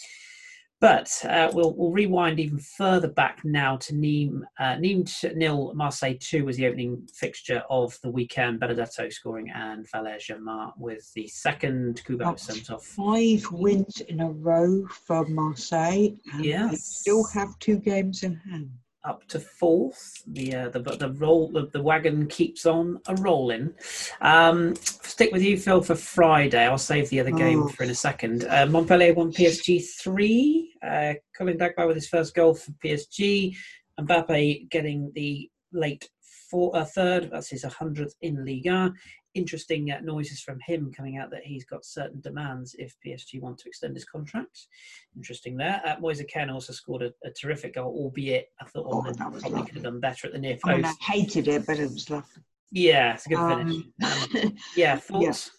but 0.83 1.09
uh, 1.29 1.49
we'll, 1.53 1.73
we'll 1.77 1.91
rewind 1.91 2.41
even 2.41 2.59
further 2.59 3.07
back 3.07 3.39
now 3.45 3.77
to 3.77 3.93
Nîmes. 3.93 4.41
Uh, 4.59 4.75
Nîmes 4.75 5.33
nil, 5.33 5.73
Marseille 5.73 6.17
two 6.19 6.43
was 6.43 6.57
the 6.57 6.67
opening 6.67 7.07
fixture 7.15 7.63
of 7.69 7.97
the 8.03 8.09
weekend. 8.09 8.59
Benedetto 8.59 9.07
scoring 9.07 9.49
and 9.55 9.89
Valère 9.89 10.19
Germain 10.19 10.73
with 10.75 11.09
the 11.13 11.25
second. 11.29 12.03
Kubo 12.03 12.35
sent 12.35 12.69
off. 12.69 12.83
Five 12.83 13.49
wins 13.53 14.01
in 14.01 14.19
a 14.19 14.29
row 14.29 14.85
for 14.89 15.25
Marseille. 15.25 16.09
Yeah, 16.37 16.71
still 16.73 17.23
have 17.33 17.57
two 17.59 17.79
games 17.79 18.23
in 18.23 18.35
hand. 18.35 18.69
Up 19.05 19.27
to 19.27 19.39
fourth. 19.39 20.23
The 20.27 20.55
uh, 20.55 20.69
the 20.69 20.79
the 20.79 21.11
roll 21.13 21.51
the, 21.51 21.67
the 21.67 21.81
wagon 21.81 22.27
keeps 22.27 22.65
on 22.65 22.99
a 23.07 23.15
rolling. 23.15 23.73
Um, 24.21 24.75
stick 24.75 25.31
with 25.31 25.41
you, 25.43 25.57
Phil, 25.57 25.81
for 25.81 25.95
Friday. 25.95 26.65
I'll 26.65 26.77
save 26.77 27.09
the 27.09 27.19
other 27.19 27.31
game 27.31 27.63
Oh. 27.63 27.67
for 27.67 27.83
in 27.83 27.89
a 27.89 27.95
second. 27.95 28.45
Uh, 28.49 28.65
Montpellier 28.67 29.13
won 29.13 29.31
PSG 29.31 29.83
three. 29.99 30.73
Uh, 30.85 31.13
Colin 31.37 31.57
Dagba 31.57 31.85
with 31.87 31.95
his 31.97 32.07
first 32.07 32.33
goal 32.33 32.53
for 32.55 32.71
PSG. 32.83 33.55
Mbappe 33.99 34.69
getting 34.69 35.11
the 35.15 35.49
late 35.71 36.09
four, 36.49 36.75
uh, 36.75 36.85
third. 36.85 37.29
That's 37.31 37.49
his 37.49 37.63
hundredth 37.63 38.15
in 38.21 38.45
Liga. 38.45 38.93
Interesting 39.35 39.91
uh, 39.91 39.99
noises 40.01 40.41
from 40.41 40.59
him 40.59 40.91
coming 40.95 41.17
out 41.17 41.31
that 41.31 41.43
he's 41.43 41.65
got 41.65 41.85
certain 41.85 42.21
demands 42.21 42.75
if 42.77 42.95
PSG 43.05 43.41
want 43.41 43.57
to 43.59 43.67
extend 43.67 43.95
his 43.95 44.05
contract. 44.05 44.67
Interesting 45.15 45.57
there. 45.57 45.81
Uh, 45.85 45.95
Moise 45.99 46.23
Kean 46.31 46.49
also 46.49 46.71
scored 46.73 47.01
a, 47.01 47.11
a 47.27 47.31
terrific 47.31 47.75
goal, 47.75 47.91
albeit 47.97 48.49
I 48.61 48.65
thought 48.65 48.85
Oh, 48.89 48.99
on 48.99 49.05
the, 49.05 49.13
that 49.13 49.31
was 49.31 49.41
probably 49.41 49.57
lovely. 49.59 49.65
could 49.67 49.75
have 49.75 49.83
done 49.91 49.99
better 49.99 50.27
at 50.27 50.33
the 50.33 50.39
near 50.39 50.57
I 50.65 50.75
mean, 50.75 50.85
I 50.85 50.93
hated 51.01 51.47
it, 51.47 51.65
but 51.65 51.79
it 51.79 51.91
was 51.91 52.09
lovely. 52.09 52.43
Yeah, 52.71 53.13
it's 53.13 53.25
a 53.25 53.29
good 53.29 53.37
finish. 53.39 53.83
Um, 54.03 54.43
Um, 54.43 54.57
yeah, 54.75 54.97
thoughts? 54.97 55.51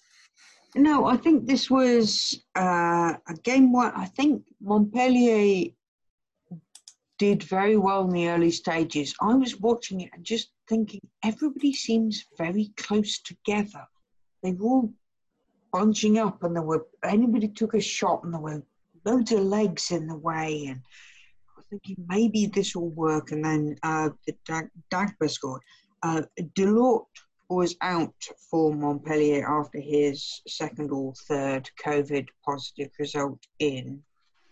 no, 0.76 1.06
I 1.06 1.16
think 1.16 1.46
this 1.46 1.70
was 1.70 2.42
uh, 2.56 3.14
a 3.28 3.34
game 3.42 3.72
where 3.72 3.96
I 3.96 4.06
think 4.06 4.42
Montpellier 4.60 5.70
did 7.18 7.42
very 7.42 7.76
well 7.76 8.04
in 8.04 8.10
the 8.10 8.28
early 8.28 8.50
stages. 8.50 9.14
I 9.20 9.34
was 9.34 9.60
watching 9.60 10.00
it 10.00 10.10
and 10.14 10.24
just 10.24 10.50
thinking 10.68 11.00
everybody 11.24 11.72
seems 11.72 12.24
very 12.36 12.72
close 12.76 13.20
together. 13.20 13.84
They 14.42 14.52
were 14.52 14.66
all 14.66 14.92
bunching 15.72 16.18
up, 16.18 16.42
and 16.42 16.54
there 16.54 16.62
were 16.62 16.86
anybody 17.04 17.48
took 17.48 17.74
a 17.74 17.80
shot, 17.80 18.24
and 18.24 18.32
there 18.32 18.40
were 18.40 18.62
loads 19.04 19.32
of 19.32 19.40
legs 19.40 19.90
in 19.90 20.06
the 20.06 20.16
way, 20.16 20.66
and 20.68 20.80
I 21.48 21.52
was 21.56 21.64
thinking 21.70 21.96
maybe 22.08 22.46
this 22.46 22.74
will 22.74 22.90
work. 22.90 23.32
And 23.32 23.44
then 23.44 23.76
uh, 23.82 24.10
the 24.26 24.34
Dag- 24.46 24.70
Dagba 24.90 25.30
scored. 25.30 25.62
Uh, 26.02 26.22
Delort 26.54 27.06
was 27.48 27.76
out 27.82 28.14
for 28.50 28.74
Montpellier 28.74 29.48
after 29.48 29.80
his 29.80 30.42
second 30.48 30.90
or 30.90 31.12
third 31.28 31.68
COVID 31.84 32.26
positive 32.44 32.90
result 32.98 33.38
in 33.58 34.02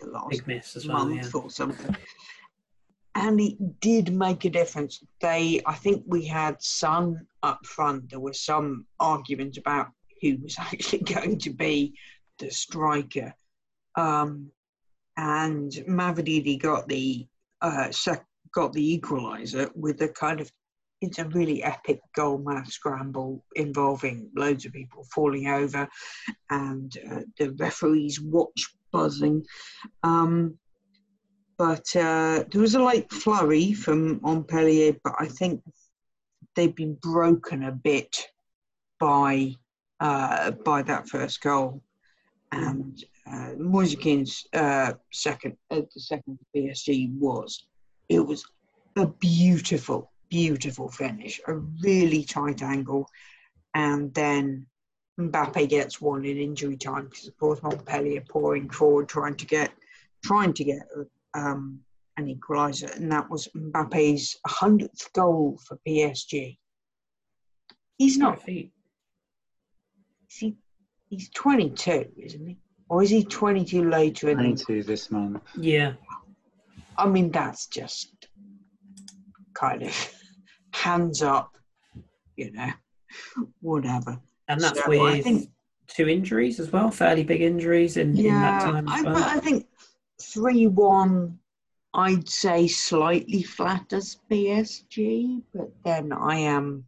the 0.01 0.11
last 0.11 0.31
Big 0.31 0.47
miss 0.47 0.77
as 0.77 0.87
well. 0.87 1.09
Yeah. 1.09 1.17
month 1.17 1.35
or 1.35 1.51
something. 1.51 1.97
And 3.15 3.41
it 3.41 3.81
did 3.81 4.13
make 4.13 4.45
a 4.45 4.51
difference. 4.51 5.03
They, 5.21 5.61
I 5.67 5.75
think 5.75 6.05
we 6.07 6.25
had 6.25 6.63
some 6.63 7.27
up 7.43 7.65
front. 7.67 8.11
There 8.11 8.21
was 8.21 8.41
some 8.41 8.87
argument 9.01 9.59
about 9.59 9.89
who 10.21 10.39
was 10.43 10.57
actually 10.59 11.03
going 11.03 11.39
to 11.41 11.51
be 11.51 11.95
the 12.39 12.51
striker. 12.51 13.35
Um, 13.97 14.51
and 15.17 15.71
Mavididi 15.89 16.61
got 16.61 16.89
the 16.89 17.27
uh, 17.61 17.91
sec- 17.91 18.27
got 18.53 18.73
the 18.73 18.99
equaliser 18.99 19.71
with 19.75 20.01
a 20.03 20.09
kind 20.09 20.41
of 20.41 20.51
it's 21.03 21.19
a 21.19 21.29
really 21.29 21.63
epic 21.65 22.01
goal 22.15 22.39
mouth 22.39 22.71
scramble 22.71 23.45
involving 23.57 24.31
loads 24.37 24.65
of 24.65 24.73
people 24.73 25.05
falling 25.13 25.49
over 25.49 25.89
and 26.51 26.97
uh, 27.11 27.21
the 27.39 27.51
referee's 27.55 28.21
watch 28.21 28.75
buzzing. 28.93 29.45
Um, 30.05 30.57
but 31.59 31.95
uh, 31.97 32.45
there 32.51 32.61
was 32.61 32.75
a 32.75 32.83
late 32.83 33.11
flurry 33.13 33.73
from 33.73 34.21
Montpellier, 34.23 34.97
but 35.05 35.15
I 35.19 35.27
think 35.27 35.63
they've 36.55 36.75
been 36.75 36.95
broken 36.95 37.65
a 37.65 37.73
bit 37.73 38.29
by 38.99 39.55
uh, 40.01 40.51
by 40.51 40.83
that 40.83 41.09
first 41.09 41.41
goal. 41.41 41.83
And 42.51 43.03
uh, 43.27 43.53
Moise 43.57 43.95
Kean's 43.95 44.47
uh, 44.53 44.95
second, 45.13 45.57
uh, 45.71 45.83
the 45.95 46.01
second 46.01 46.39
PSG 46.55 47.11
was, 47.19 47.65
it 48.09 48.21
was 48.21 48.45
a 48.97 49.07
beautiful, 49.07 50.11
beautiful 50.29 50.91
finish, 50.91 51.41
a 51.47 51.55
really 51.55 52.25
tight 52.25 52.63
angle, 52.63 53.09
and 53.75 54.13
then 54.13 54.67
Mbappe 55.19 55.69
gets 55.69 56.01
one 56.01 56.25
in 56.25 56.37
injury 56.37 56.77
time 56.77 57.05
because 57.05 57.29
of 57.29 57.39
course 57.39 57.63
Montpellier 57.63 58.23
pouring 58.29 58.69
forward 58.71 59.09
trying 59.09 59.37
to 59.37 59.47
get 59.47 59.73
trying 60.23 60.53
to 60.55 60.65
get 60.65 60.83
um, 61.35 61.81
an 62.17 62.27
equaliser, 62.27 62.95
and 62.97 63.11
that 63.13 63.29
was 63.31 63.49
Mbappe's 63.57 64.37
hundredth 64.47 65.13
goal 65.13 65.59
for 65.67 65.79
PSG. 65.87 66.59
He's 67.99 68.19
not. 68.19 68.43
Feet. 68.43 68.73
Is 70.31 70.37
he, 70.39 70.57
he's 71.09 71.29
twenty-two, 71.31 72.07
isn't 72.17 72.47
he? 72.47 72.59
Or 72.89 73.03
is 73.03 73.11
he 73.11 73.25
twenty-two 73.25 73.89
later 73.89 74.29
in 74.31 74.37
the 74.39 74.43
22 74.45 74.83
this 74.83 75.11
month. 75.11 75.43
Yeah, 75.57 75.95
I 76.99 77.09
mean, 77.09 77.31
that's 77.31 77.67
just 77.67 78.29
kind 79.55 79.83
of 79.83 80.13
hands 80.75 81.23
up, 81.23 81.57
you 82.37 82.53
know, 82.53 82.71
whatever. 83.61 84.19
and 84.49 84.61
that's 84.61 84.79
So 84.85 84.93
I 84.93 85.13
with 85.15 85.25
think- 85.25 85.49
two 85.89 86.09
injuries 86.09 86.59
as 86.59 86.73
well, 86.73 86.91
fairly 86.91 87.23
big 87.25 87.43
injuries 87.43 87.99
in, 87.99 88.17
in 88.19 88.25
that 88.29 88.63
time 88.63 88.89
as 88.89 89.01
I, 89.01 89.03
well. 89.03 89.15
but 89.15 89.23
I 89.25 89.39
think 89.41 89.67
3 90.23 90.69
1, 90.69 91.39
I'd 91.95 92.29
say 92.29 92.69
slightly 92.69 93.43
flatters 93.43 94.19
PSG, 94.31 95.43
but 95.55 95.71
then 95.85 96.13
I 96.13 96.37
am 96.37 96.87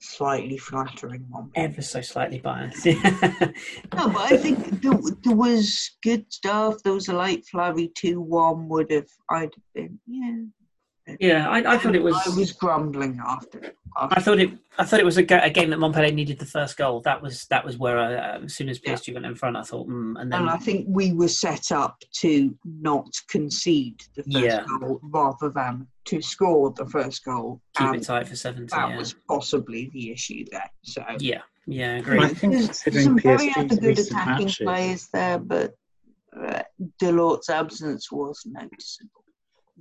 slightly 0.00 0.58
flattering 0.58 1.24
one. 1.30 1.50
Ever 1.54 1.82
so 1.82 2.00
slightly 2.00 2.38
biased. 2.38 2.86
No, 3.94 4.08
but 4.08 4.32
I 4.32 4.36
think 4.36 4.82
there, 4.82 4.98
there 5.22 5.36
was 5.36 5.90
good 6.02 6.24
stuff. 6.32 6.82
There 6.82 6.94
was 6.94 7.08
a 7.08 7.12
light 7.12 7.44
flurry 7.46 7.92
2 7.94 8.20
1 8.20 8.68
would 8.68 8.90
have, 8.90 9.08
I'd 9.30 9.54
have 9.54 9.72
been, 9.74 10.00
yeah. 10.06 10.44
Yeah, 11.20 11.48
I, 11.48 11.74
I 11.74 11.78
thought 11.78 11.94
it 11.96 12.02
was. 12.02 12.14
I 12.26 12.36
was 12.36 12.52
grumbling 12.52 13.20
after. 13.26 13.72
after 13.96 14.18
I 14.18 14.20
thought 14.20 14.38
it. 14.38 14.50
I 14.78 14.84
thought 14.84 15.00
it 15.00 15.04
was 15.06 15.16
a, 15.18 15.22
ga- 15.22 15.42
a 15.42 15.50
game 15.50 15.70
that 15.70 15.78
Montpellier 15.78 16.12
needed 16.12 16.38
the 16.38 16.46
first 16.46 16.76
goal. 16.76 17.00
That 17.02 17.20
was 17.20 17.44
that 17.50 17.64
was 17.64 17.76
where 17.76 17.98
I, 17.98 18.14
uh, 18.14 18.40
as 18.44 18.54
soon 18.54 18.68
as 18.68 18.80
Yeah. 18.84 18.94
PSG 18.94 19.12
went 19.14 19.26
in 19.26 19.34
front, 19.34 19.56
I 19.56 19.62
thought, 19.62 19.88
mm, 19.88 20.20
and 20.20 20.32
then 20.32 20.40
And 20.42 20.50
I 20.50 20.56
think 20.58 20.86
we 20.88 21.12
were 21.12 21.28
set 21.28 21.72
up 21.72 21.96
to 22.20 22.56
not 22.64 23.08
concede 23.28 24.00
the 24.14 24.22
first 24.22 24.44
Yeah. 24.44 24.64
goal 24.80 25.00
rather 25.02 25.48
than 25.50 25.88
to 26.06 26.22
score 26.22 26.70
the 26.76 26.86
first 26.86 27.24
goal. 27.24 27.60
keep 27.76 27.86
and 27.88 27.96
it 27.96 28.04
tight 28.04 28.28
for 28.28 28.36
seventy. 28.36 28.66
that 28.70 28.90
Yeah. 28.90 28.96
was 28.96 29.14
possibly 29.28 29.90
the 29.92 30.12
issue 30.12 30.44
there. 30.50 30.70
So 30.84 31.04
yeah, 31.18 31.42
yeah, 31.66 31.94
I 31.94 31.96
agreed. 31.98 32.38
think 32.38 32.52
there's 32.54 32.66
considering 32.66 33.04
some 33.04 33.18
very 33.18 33.48
PSG's 33.48 33.56
other 33.72 33.80
good 33.80 33.98
attacking 33.98 34.44
matches, 34.46 34.56
players 34.58 35.08
there, 35.12 35.38
but 35.38 35.74
uh, 36.40 36.62
Delort's 36.98 37.50
absence 37.50 38.10
was 38.10 38.40
noticeable. 38.46 39.21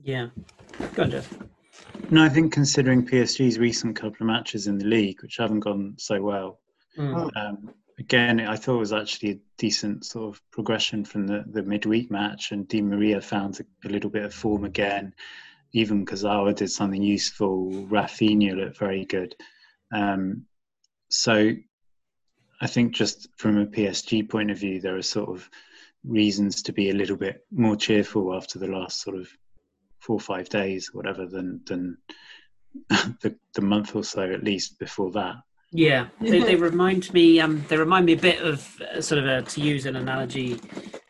Yeah, 0.03 0.27
go 0.95 1.03
on, 1.03 1.11
Jeff. 1.11 1.37
No, 2.09 2.23
I 2.23 2.29
think 2.29 2.51
considering 2.51 3.05
PSG's 3.05 3.57
recent 3.59 3.95
couple 3.95 4.17
of 4.21 4.27
matches 4.27 4.67
in 4.67 4.77
the 4.77 4.85
league, 4.85 5.21
which 5.21 5.37
haven't 5.37 5.61
gone 5.61 5.95
so 5.97 6.21
well, 6.21 6.59
Mm. 6.97 7.31
um, 7.37 7.73
again, 7.99 8.41
I 8.41 8.57
thought 8.57 8.75
it 8.75 8.79
was 8.79 8.91
actually 8.91 9.31
a 9.31 9.39
decent 9.57 10.03
sort 10.05 10.35
of 10.35 10.41
progression 10.51 11.05
from 11.05 11.25
the, 11.25 11.45
the 11.47 11.63
midweek 11.63 12.11
match, 12.11 12.51
and 12.51 12.67
Di 12.67 12.81
Maria 12.81 13.21
found 13.21 13.59
a, 13.61 13.87
a 13.87 13.89
little 13.89 14.09
bit 14.09 14.25
of 14.25 14.33
form 14.33 14.65
again. 14.65 15.13
Even 15.71 16.05
Kurzawa 16.05 16.53
did 16.53 16.69
something 16.69 17.01
useful. 17.01 17.71
Rafinha 17.89 18.55
looked 18.57 18.77
very 18.77 19.05
good. 19.05 19.35
Um, 19.93 20.45
so 21.09 21.53
I 22.59 22.67
think 22.67 22.93
just 22.93 23.29
from 23.37 23.57
a 23.57 23.65
PSG 23.65 24.27
point 24.29 24.51
of 24.51 24.57
view, 24.57 24.81
there 24.81 24.97
are 24.97 25.01
sort 25.01 25.29
of 25.29 25.49
reasons 26.03 26.61
to 26.63 26.73
be 26.73 26.89
a 26.89 26.93
little 26.93 27.15
bit 27.15 27.45
more 27.51 27.77
cheerful 27.77 28.35
after 28.35 28.59
the 28.59 28.67
last 28.67 29.01
sort 29.01 29.15
of 29.15 29.29
four 30.01 30.15
or 30.15 30.19
five 30.19 30.49
days, 30.49 30.91
whatever, 30.93 31.25
than 31.25 31.61
than 31.65 31.97
the, 32.89 33.35
the 33.53 33.61
month 33.61 33.95
or 33.95 34.03
so 34.03 34.21
at 34.21 34.43
least 34.43 34.79
before 34.79 35.11
that. 35.11 35.35
Yeah, 35.73 36.07
they, 36.19 36.41
they 36.41 36.55
remind 36.55 37.13
me. 37.13 37.39
Um, 37.39 37.63
they 37.69 37.77
remind 37.77 38.05
me 38.05 38.13
a 38.13 38.17
bit 38.17 38.41
of 38.41 38.81
uh, 38.81 39.01
sort 39.01 39.19
of 39.19 39.25
a, 39.25 39.41
to 39.41 39.61
use 39.61 39.85
an 39.85 39.95
analogy. 39.95 40.59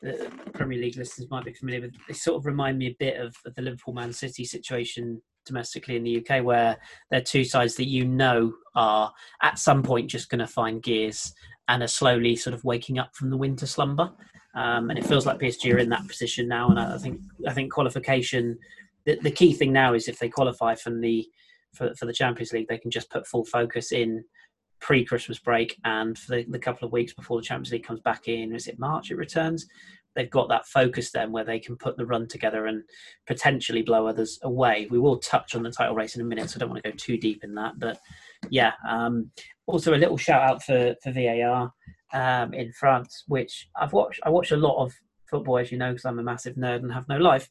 that 0.04 0.54
Premier 0.54 0.78
League 0.78 0.98
listeners 0.98 1.30
might 1.32 1.46
be 1.46 1.54
familiar 1.54 1.82
with. 1.82 1.96
They 2.08 2.14
sort 2.14 2.38
of 2.38 2.46
remind 2.46 2.78
me 2.78 2.88
a 2.88 2.96
bit 3.00 3.20
of, 3.20 3.36
of 3.46 3.56
the 3.56 3.64
Liverpool 3.64 3.96
Man 3.96 4.14
City 4.14 4.46
situation 4.46 5.20
domestically 5.48 5.96
in 5.96 6.04
the 6.04 6.24
UK, 6.24 6.44
where 6.44 6.78
they're 7.10 7.22
two 7.22 7.44
sides 7.44 7.76
that 7.76 7.88
you 7.88 8.06
know 8.06 8.54
are 8.76 9.12
at 9.42 9.58
some 9.58 9.82
point 9.82 10.12
just 10.12 10.30
going 10.30 10.40
to 10.40 10.48
find 10.48 10.84
gears 10.84 11.34
and 11.68 11.82
are 11.82 11.88
slowly 11.88 12.36
sort 12.36 12.54
of 12.54 12.64
waking 12.64 13.00
up 13.00 13.16
from 13.16 13.32
the 13.32 13.38
winter 13.38 13.66
slumber. 13.66 14.12
Um, 14.54 14.90
and 14.90 15.00
it 15.00 15.06
feels 15.06 15.26
like 15.26 15.40
PSG 15.40 15.74
are 15.74 15.78
in 15.78 15.90
that 15.90 16.08
position 16.08 16.48
now. 16.48 16.70
And 16.70 16.80
I, 16.80 16.96
I 16.96 16.98
think 16.98 17.22
I 17.48 17.54
think 17.54 17.72
qualification. 17.72 18.58
The, 19.06 19.18
the 19.22 19.32
key 19.32 19.54
thing 19.54 19.74
now 19.74 19.94
is 19.94 20.08
if 20.08 20.20
they 20.20 20.30
qualify 20.30 20.76
from 20.76 21.02
the 21.02 21.28
for, 21.74 21.94
for 21.96 22.06
the 22.06 22.14
Champions 22.14 22.54
League, 22.54 22.68
they 22.68 22.78
can 22.78 22.92
just 22.92 23.10
put 23.10 23.26
full 23.26 23.46
focus 23.46 23.92
in 23.92 24.24
pre-Christmas 24.80 25.40
break 25.40 25.78
and 25.86 26.18
for 26.18 26.36
the, 26.36 26.46
the 26.50 26.60
couple 26.60 26.86
of 26.86 26.92
weeks 26.92 27.14
before 27.14 27.38
the 27.38 27.46
Champions 27.46 27.72
League 27.72 27.86
comes 27.86 28.02
back 28.02 28.28
in. 28.28 28.54
Is 28.54 28.68
it 28.68 28.80
March? 28.80 29.12
It 29.12 29.16
returns. 29.16 29.68
They've 30.16 30.30
got 30.30 30.50
that 30.50 30.68
focus 30.68 31.12
then 31.12 31.32
where 31.32 31.46
they 31.46 31.60
can 31.60 31.78
put 31.78 31.96
the 31.96 32.06
run 32.06 32.28
together 32.28 32.66
and 32.66 32.84
potentially 33.28 33.82
blow 33.82 34.08
others 34.08 34.40
away. 34.44 34.88
We 34.92 35.00
will 35.00 35.18
touch 35.18 35.56
on 35.56 35.64
the 35.64 35.72
title 35.72 35.96
race 35.96 36.16
in 36.16 36.22
a 36.22 36.26
minute, 36.26 36.50
so 36.50 36.58
I 36.58 36.60
don't 36.60 36.70
want 36.70 36.84
to 36.84 36.92
go 36.92 36.98
too 36.98 37.18
deep 37.18 37.44
in 37.44 37.56
that. 37.56 37.80
But 37.80 38.00
yeah, 38.50 38.74
um, 38.88 39.32
also 39.68 39.94
a 39.94 39.98
little 39.98 40.18
shout 40.18 40.42
out 40.42 40.64
for 40.64 40.96
for 41.04 41.12
VAR 41.12 41.72
um, 42.14 42.54
in 42.54 42.72
France, 42.74 43.24
which 43.28 43.70
I've 43.80 43.94
watched. 43.94 44.20
I 44.24 44.30
watch 44.30 44.52
a 44.52 44.58
lot 44.58 44.84
of 44.84 44.94
football, 45.30 45.58
as 45.58 45.72
you 45.72 45.78
know, 45.78 45.92
because 45.92 46.06
I'm 46.06 46.20
a 46.20 46.24
massive 46.24 46.56
nerd 46.56 46.78
and 46.78 46.94
have 46.94 47.08
no 47.08 47.18
life. 47.18 47.50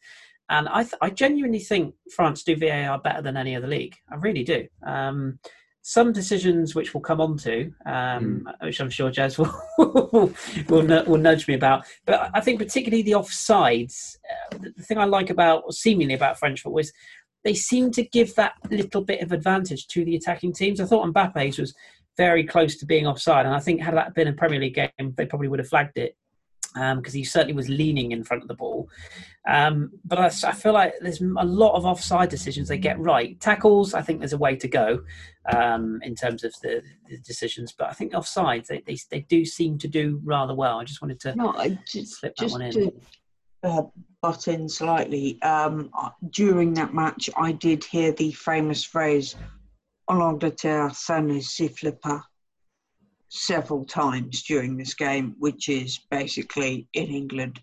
And 0.50 0.68
I, 0.68 0.82
th- 0.82 0.94
I 1.00 1.10
genuinely 1.10 1.60
think 1.60 1.94
France 2.14 2.42
do 2.42 2.56
VAR 2.56 2.98
better 2.98 3.22
than 3.22 3.36
any 3.36 3.54
other 3.54 3.68
league. 3.68 3.96
I 4.10 4.16
really 4.16 4.42
do. 4.42 4.66
Um, 4.84 5.38
some 5.82 6.12
decisions 6.12 6.74
which 6.74 6.92
we'll 6.92 7.00
come 7.00 7.20
on 7.20 7.38
to, 7.38 7.72
um, 7.86 8.44
mm. 8.46 8.52
which 8.60 8.80
I'm 8.80 8.90
sure 8.90 9.10
Jazz 9.10 9.38
will 9.38 9.52
will, 9.78 10.32
will, 10.68 11.04
will, 11.06 11.18
nudge 11.18 11.48
me 11.48 11.54
about. 11.54 11.84
But 12.04 12.30
I 12.34 12.40
think 12.40 12.58
particularly 12.58 13.02
the 13.02 13.12
offsides. 13.12 14.16
Uh, 14.52 14.58
the 14.76 14.82
thing 14.82 14.98
I 14.98 15.04
like 15.04 15.30
about, 15.30 15.72
seemingly 15.72 16.14
about 16.14 16.38
French 16.38 16.60
football, 16.60 16.80
is 16.80 16.92
they 17.44 17.54
seem 17.54 17.90
to 17.92 18.02
give 18.02 18.34
that 18.34 18.54
little 18.70 19.02
bit 19.02 19.22
of 19.22 19.32
advantage 19.32 19.86
to 19.88 20.04
the 20.04 20.16
attacking 20.16 20.52
teams. 20.52 20.80
I 20.80 20.84
thought 20.84 21.06
Mbappe's 21.12 21.58
was 21.58 21.74
very 22.16 22.44
close 22.44 22.76
to 22.76 22.86
being 22.86 23.06
offside, 23.06 23.46
and 23.46 23.54
I 23.54 23.60
think 23.60 23.80
had 23.80 23.94
that 23.94 24.14
been 24.14 24.28
a 24.28 24.32
Premier 24.32 24.60
League 24.60 24.74
game, 24.74 25.14
they 25.16 25.26
probably 25.26 25.48
would 25.48 25.58
have 25.58 25.68
flagged 25.68 25.96
it 25.96 26.16
because 26.74 27.14
um, 27.14 27.18
he 27.18 27.24
certainly 27.24 27.52
was 27.52 27.68
leaning 27.68 28.12
in 28.12 28.22
front 28.22 28.42
of 28.42 28.48
the 28.48 28.54
ball. 28.54 28.88
Um, 29.48 29.90
but 30.04 30.18
I, 30.18 30.26
I, 30.26 30.52
feel 30.52 30.72
like 30.72 30.94
there's 31.00 31.20
a 31.20 31.44
lot 31.44 31.74
of 31.74 31.84
offside 31.84 32.28
decisions 32.28 32.68
they 32.68 32.78
get 32.78 32.98
right. 33.00 33.40
Tackles, 33.40 33.92
I 33.94 34.02
think 34.02 34.20
there's 34.20 34.34
a 34.34 34.38
way 34.38 34.54
to 34.56 34.68
go 34.68 35.02
um, 35.52 35.98
in 36.02 36.14
terms 36.14 36.44
of 36.44 36.54
the, 36.62 36.82
the, 37.08 37.18
decisions, 37.18 37.74
but 37.76 37.88
I 37.88 37.92
think 37.92 38.14
offside 38.14 38.66
they, 38.68 38.82
they, 38.86 38.98
they 39.10 39.20
do 39.20 39.44
seem 39.44 39.78
to 39.78 39.88
do 39.88 40.20
rather 40.22 40.54
well. 40.54 40.78
I 40.78 40.84
just 40.84 41.02
wanted 41.02 41.18
to 41.20 41.34
no, 41.34 41.54
I 41.56 41.78
just, 41.86 42.20
slip 42.20 42.36
that 42.36 42.50
one 42.50 42.62
in. 42.62 42.72
To, 42.72 42.92
uh, 43.62 43.82
butt 44.22 44.48
in 44.48 44.68
slightly. 44.68 45.40
Um, 45.42 45.90
during 46.30 46.74
that 46.74 46.94
match, 46.94 47.30
I 47.36 47.52
did 47.52 47.84
hear 47.84 48.12
the 48.12 48.32
famous 48.32 48.84
phrase 48.84 49.36
"En 50.08 50.20
Angleterre, 50.20 50.90
ça 50.90 51.24
ne 51.24 51.40
siffle 51.40 51.92
pas." 52.00 52.22
several 53.30 53.84
times 53.84 54.42
during 54.42 54.76
this 54.76 54.94
game, 54.94 55.34
which 55.38 55.68
is 55.68 56.00
basically 56.10 56.88
in 56.94 57.06
England, 57.06 57.60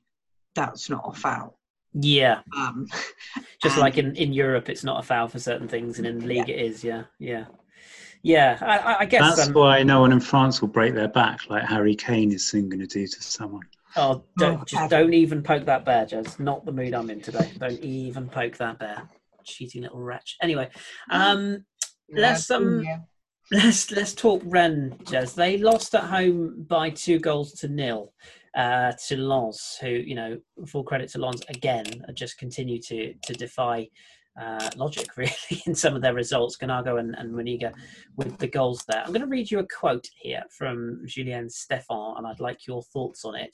that's 0.55 0.89
not 0.89 1.03
a 1.05 1.13
foul. 1.13 1.59
Yeah. 1.93 2.39
Um, 2.57 2.87
Just 3.61 3.77
like 3.77 3.97
in, 3.97 4.15
in 4.15 4.33
Europe, 4.33 4.69
it's 4.69 4.83
not 4.83 5.03
a 5.03 5.05
foul 5.05 5.27
for 5.27 5.39
certain 5.39 5.67
things, 5.67 5.97
and 5.97 6.07
in 6.07 6.19
the 6.19 6.25
league, 6.25 6.47
yeah. 6.47 6.55
it 6.55 6.65
is. 6.65 6.83
Yeah, 6.83 7.03
yeah, 7.19 7.45
yeah. 8.23 8.57
I, 8.61 9.03
I 9.03 9.05
guess 9.05 9.35
that's 9.35 9.47
um, 9.49 9.53
why 9.53 9.83
no 9.83 10.01
one 10.01 10.11
in 10.11 10.19
France 10.19 10.61
will 10.61 10.67
break 10.69 10.93
their 10.93 11.07
back, 11.07 11.49
like 11.49 11.63
Harry 11.63 11.95
Kane 11.95 12.31
is 12.31 12.47
soon 12.47 12.69
going 12.69 12.79
to 12.79 12.87
do 12.87 13.07
to 13.07 13.21
someone. 13.21 13.63
Oh, 13.97 14.23
don't, 14.37 14.61
oh, 14.61 14.63
just 14.65 14.89
don't 14.89 15.13
even 15.13 15.41
poke 15.41 15.65
that 15.65 15.83
bear, 15.83 16.05
Jazz. 16.05 16.39
Not 16.39 16.65
the 16.65 16.71
mood 16.71 16.93
I'm 16.93 17.09
in 17.09 17.21
today. 17.21 17.51
Don't 17.57 17.79
even 17.81 18.29
poke 18.29 18.57
that 18.57 18.79
bear. 18.79 19.09
Cheating 19.43 19.81
little 19.81 19.99
wretch. 19.99 20.37
Anyway, 20.41 20.69
um, 21.09 21.65
yeah, 22.09 22.21
let's 22.21 22.49
um. 22.51 22.83
Yeah 22.83 22.99
Let's 23.51 23.91
let's 23.91 24.13
talk 24.13 24.41
Rennes, 24.43 24.93
Jez. 25.05 25.33
They 25.33 25.57
lost 25.57 25.95
at 25.95 26.03
home 26.03 26.65
by 26.67 26.89
two 26.89 27.17
goals 27.17 27.53
to 27.53 27.69
nil 27.69 28.11
uh, 28.57 28.91
to 29.07 29.15
Lens, 29.15 29.77
who 29.79 29.87
you 29.87 30.15
know, 30.15 30.37
full 30.65 30.83
credit 30.83 31.09
to 31.11 31.19
Lens 31.19 31.43
again, 31.47 31.85
just 32.13 32.37
continue 32.37 32.81
to 32.81 33.13
to 33.13 33.33
defy 33.33 33.87
uh, 34.39 34.69
logic 34.75 35.07
really 35.17 35.31
in 35.65 35.75
some 35.75 35.95
of 35.95 36.01
their 36.01 36.13
results. 36.13 36.57
Ganago 36.57 36.99
and, 36.99 37.15
and 37.15 37.33
Muniga 37.33 37.73
with 38.15 38.37
the 38.37 38.47
goals 38.47 38.83
there. 38.87 39.01
I'm 39.01 39.11
going 39.11 39.21
to 39.21 39.27
read 39.27 39.49
you 39.49 39.59
a 39.59 39.67
quote 39.67 40.07
here 40.19 40.43
from 40.49 41.01
Julien 41.05 41.47
Stéphan, 41.47 42.17
and 42.17 42.27
I'd 42.27 42.39
like 42.39 42.67
your 42.67 42.83
thoughts 42.83 43.25
on 43.25 43.35
it. 43.35 43.51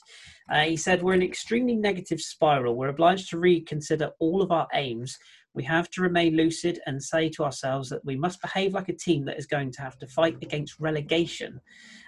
Uh, 0.49 0.61
he 0.61 0.77
said, 0.77 1.01
"We're 1.01 1.13
in 1.13 1.21
an 1.21 1.27
extremely 1.27 1.75
negative 1.75 2.21
spiral. 2.21 2.75
We're 2.75 2.89
obliged 2.89 3.29
to 3.29 3.39
reconsider 3.39 4.11
all 4.19 4.41
of 4.41 4.51
our 4.51 4.67
aims." 4.73 5.17
We 5.55 5.63
have 5.65 5.89
to 5.91 6.01
remain 6.01 6.35
lucid 6.35 6.79
and 6.87 7.01
say 7.01 7.29
to 7.29 7.43
ourselves 7.43 7.87
that 7.89 8.03
we 8.03 8.15
must 8.15 8.41
behave 8.41 8.73
like 8.73 8.89
a 8.89 8.93
team 8.93 9.23
that 9.25 9.37
is 9.37 9.45
going 9.45 9.71
to 9.73 9.81
have 9.81 9.99
to 9.99 10.07
fight 10.07 10.37
against 10.41 10.79
relegation. 10.79 11.61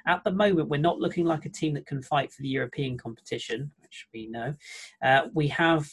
At 0.07 0.23
the 0.23 0.31
moment, 0.31 0.69
we're 0.69 0.79
not 0.79 0.99
looking 0.99 1.25
like 1.25 1.45
a 1.45 1.49
team 1.49 1.75
that 1.75 1.85
can 1.85 2.01
fight 2.01 2.31
for 2.31 2.41
the 2.41 2.47
European 2.47 2.97
competition, 2.97 3.71
which 3.95 4.07
we 4.13 4.27
know. 4.27 4.55
Uh, 5.03 5.27
we 5.33 5.47
have 5.47 5.89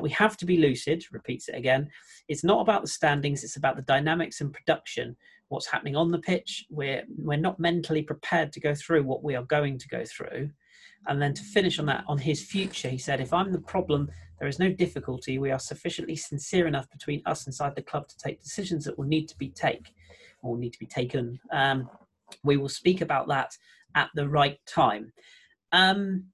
we 0.00 0.10
have 0.10 0.36
to 0.38 0.46
be 0.46 0.56
lucid. 0.56 1.04
Repeats 1.12 1.48
it 1.48 1.54
again. 1.54 1.90
It's 2.28 2.44
not 2.44 2.60
about 2.60 2.82
the 2.82 2.88
standings; 2.88 3.44
it's 3.44 3.56
about 3.56 3.76
the 3.76 3.82
dynamics 3.82 4.40
and 4.40 4.52
production. 4.52 5.16
What's 5.48 5.66
happening 5.66 5.96
on 5.96 6.10
the 6.10 6.18
pitch? 6.18 6.64
We're 6.70 7.04
we're 7.18 7.36
not 7.38 7.60
mentally 7.60 8.02
prepared 8.02 8.52
to 8.52 8.60
go 8.60 8.74
through 8.74 9.04
what 9.04 9.22
we 9.22 9.34
are 9.34 9.44
going 9.44 9.78
to 9.78 9.88
go 9.88 10.04
through. 10.04 10.50
And 11.08 11.20
then 11.20 11.34
to 11.34 11.42
finish 11.42 11.80
on 11.80 11.86
that, 11.86 12.04
on 12.06 12.18
his 12.18 12.44
future, 12.44 12.88
he 12.88 12.96
said, 12.96 13.20
if 13.20 13.32
I'm 13.32 13.50
the 13.50 13.58
problem, 13.58 14.08
there 14.38 14.46
is 14.46 14.60
no 14.60 14.70
difficulty. 14.70 15.36
We 15.36 15.50
are 15.50 15.58
sufficiently 15.58 16.14
sincere 16.14 16.68
enough 16.68 16.88
between 16.92 17.22
us 17.26 17.48
inside 17.48 17.74
the 17.74 17.82
club 17.82 18.06
to 18.06 18.16
take 18.18 18.40
decisions 18.40 18.84
that 18.84 18.96
will 18.96 19.06
need 19.06 19.26
to 19.28 19.36
be 19.36 19.48
take 19.48 19.92
or 20.42 20.56
need 20.56 20.72
to 20.74 20.78
be 20.78 20.86
taken. 20.86 21.40
Um, 21.50 21.90
we 22.44 22.56
will 22.56 22.68
speak 22.68 23.00
about 23.00 23.26
that 23.28 23.56
at 23.96 24.10
the 24.14 24.28
right 24.28 24.60
time. 24.64 25.12
Um, 25.72 26.26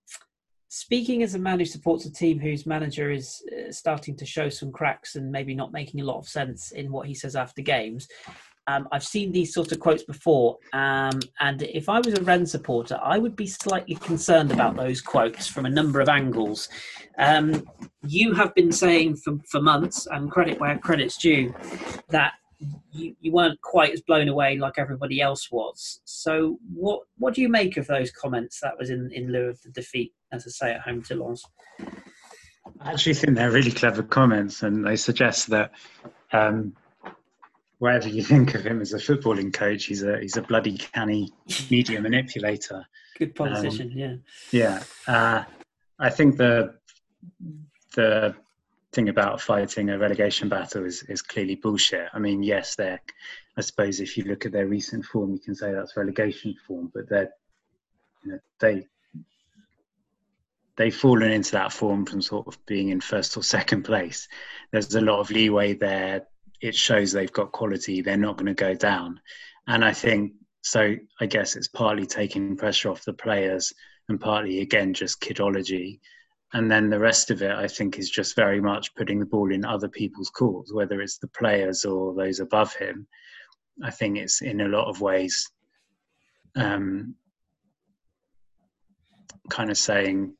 speaking 0.68 1.22
as 1.22 1.34
a 1.34 1.38
man 1.38 1.58
who 1.58 1.64
supports 1.64 2.06
a 2.06 2.12
team 2.12 2.38
whose 2.38 2.66
manager 2.66 3.10
is 3.10 3.42
uh, 3.52 3.72
starting 3.72 4.16
to 4.16 4.26
show 4.26 4.48
some 4.48 4.70
cracks 4.70 5.16
and 5.16 5.30
maybe 5.30 5.54
not 5.54 5.72
making 5.72 6.00
a 6.00 6.04
lot 6.04 6.18
of 6.18 6.28
sense 6.28 6.72
in 6.72 6.92
what 6.92 7.06
he 7.06 7.14
says 7.14 7.34
after 7.34 7.62
games, 7.62 8.06
um, 8.68 8.86
I've 8.92 9.04
seen 9.04 9.32
these 9.32 9.54
sort 9.54 9.72
of 9.72 9.80
quotes 9.80 10.02
before, 10.02 10.58
um, 10.74 11.20
and 11.40 11.62
if 11.62 11.88
I 11.88 12.00
was 12.00 12.12
a 12.12 12.22
Rennes 12.22 12.50
supporter, 12.50 13.00
I 13.02 13.16
would 13.16 13.34
be 13.34 13.46
slightly 13.46 13.94
concerned 13.94 14.52
about 14.52 14.76
those 14.76 15.00
quotes 15.00 15.46
from 15.46 15.64
a 15.64 15.70
number 15.70 16.02
of 16.02 16.10
angles. 16.10 16.68
Um, 17.16 17.66
you 18.06 18.34
have 18.34 18.54
been 18.54 18.70
saying 18.70 19.16
for, 19.16 19.38
for 19.50 19.62
months, 19.62 20.06
and 20.06 20.30
credit 20.30 20.60
where 20.60 20.76
credit's 20.76 21.16
due, 21.16 21.54
that 22.10 22.34
you, 22.92 23.16
you 23.20 23.32
weren't 23.32 23.60
quite 23.62 23.94
as 23.94 24.02
blown 24.02 24.28
away 24.28 24.58
like 24.58 24.74
everybody 24.76 25.22
else 25.22 25.50
was. 25.50 26.02
So, 26.04 26.58
what 26.70 27.00
what 27.16 27.32
do 27.32 27.40
you 27.40 27.48
make 27.48 27.78
of 27.78 27.86
those 27.86 28.10
comments? 28.10 28.60
That 28.60 28.78
was 28.78 28.90
in, 28.90 29.10
in 29.12 29.32
lieu 29.32 29.48
of 29.48 29.62
the 29.62 29.70
defeat, 29.70 30.12
as 30.32 30.46
I 30.46 30.50
say, 30.50 30.74
at 30.74 30.82
home 30.82 31.02
to 31.04 31.14
Lens. 31.14 31.44
I 32.80 32.92
actually 32.92 33.14
think 33.14 33.36
they're 33.36 33.50
really 33.50 33.70
clever 33.70 34.02
comments, 34.02 34.62
and 34.62 34.84
they 34.84 34.96
suggest 34.96 35.48
that 35.48 35.72
um, 36.32 36.74
whatever 37.78 38.08
you 38.08 38.22
think 38.22 38.54
of 38.54 38.64
him 38.64 38.80
as 38.80 38.92
a 38.92 38.98
footballing 38.98 39.52
coach, 39.52 39.86
he's 39.86 40.02
a 40.02 40.18
he's 40.20 40.36
a 40.36 40.42
bloody 40.42 40.76
canny 40.76 41.32
media 41.70 42.00
manipulator. 42.00 42.86
Good 43.18 43.34
politician, 43.34 43.92
um, 43.92 43.98
yeah. 43.98 44.14
Yeah, 44.52 44.82
uh, 45.06 45.44
I 45.98 46.10
think 46.10 46.36
the 46.36 46.74
the 47.94 48.34
thing 48.92 49.08
about 49.08 49.40
fighting 49.40 49.90
a 49.90 49.98
relegation 49.98 50.48
battle 50.48 50.84
is 50.84 51.02
is 51.04 51.22
clearly 51.22 51.56
bullshit. 51.56 52.08
I 52.12 52.18
mean, 52.18 52.42
yes, 52.42 52.76
they're. 52.76 53.00
I 53.56 53.60
suppose 53.60 53.98
if 53.98 54.16
you 54.16 54.22
look 54.24 54.46
at 54.46 54.52
their 54.52 54.68
recent 54.68 55.04
form, 55.04 55.32
you 55.32 55.40
can 55.40 55.54
say 55.54 55.72
that's 55.72 55.96
relegation 55.96 56.54
form, 56.66 56.92
but 56.94 57.08
they're 57.08 57.30
you 58.24 58.32
know, 58.32 58.38
they 58.60 58.86
they've 60.78 60.96
fallen 60.96 61.30
into 61.30 61.52
that 61.52 61.74
form 61.74 62.06
from 62.06 62.22
sort 62.22 62.46
of 62.46 62.64
being 62.64 62.88
in 62.88 63.00
first 63.00 63.36
or 63.36 63.42
second 63.42 63.82
place. 63.82 64.28
There's 64.72 64.94
a 64.94 65.02
lot 65.02 65.20
of 65.20 65.30
leeway 65.30 65.74
there 65.74 66.26
it 66.60 66.74
shows 66.74 67.12
they've 67.12 67.32
got 67.32 67.52
quality. 67.52 68.00
They're 68.00 68.16
not 68.16 68.36
going 68.36 68.46
to 68.46 68.54
go 68.54 68.74
down. 68.74 69.20
And 69.66 69.84
I 69.84 69.92
think 69.92 70.32
so. 70.62 70.96
I 71.20 71.26
guess 71.26 71.56
it's 71.56 71.68
partly 71.68 72.06
taking 72.06 72.56
pressure 72.56 72.90
off 72.90 73.04
the 73.04 73.12
players 73.12 73.72
and 74.08 74.20
partly, 74.20 74.60
again, 74.60 74.94
just 74.94 75.20
kidology. 75.20 76.00
And 76.52 76.70
then 76.70 76.88
the 76.88 76.98
rest 76.98 77.30
of 77.30 77.42
it, 77.42 77.52
I 77.52 77.68
think, 77.68 77.98
is 77.98 78.10
just 78.10 78.34
very 78.34 78.60
much 78.60 78.94
putting 78.94 79.20
the 79.20 79.26
ball 79.26 79.52
in 79.52 79.64
other 79.64 79.88
people's 79.88 80.30
courts, 80.30 80.72
whether 80.72 81.00
it's 81.00 81.18
the 81.18 81.28
players 81.28 81.84
or 81.84 82.14
those 82.14 82.40
above 82.40 82.74
him. 82.74 83.06
I 83.84 83.90
think 83.90 84.16
it's 84.16 84.42
in 84.42 84.62
a 84.62 84.68
lot 84.68 84.88
of 84.88 85.00
ways 85.00 85.50
um, 86.56 87.14
kind 89.50 89.70
of 89.70 89.78
saying, 89.78 90.34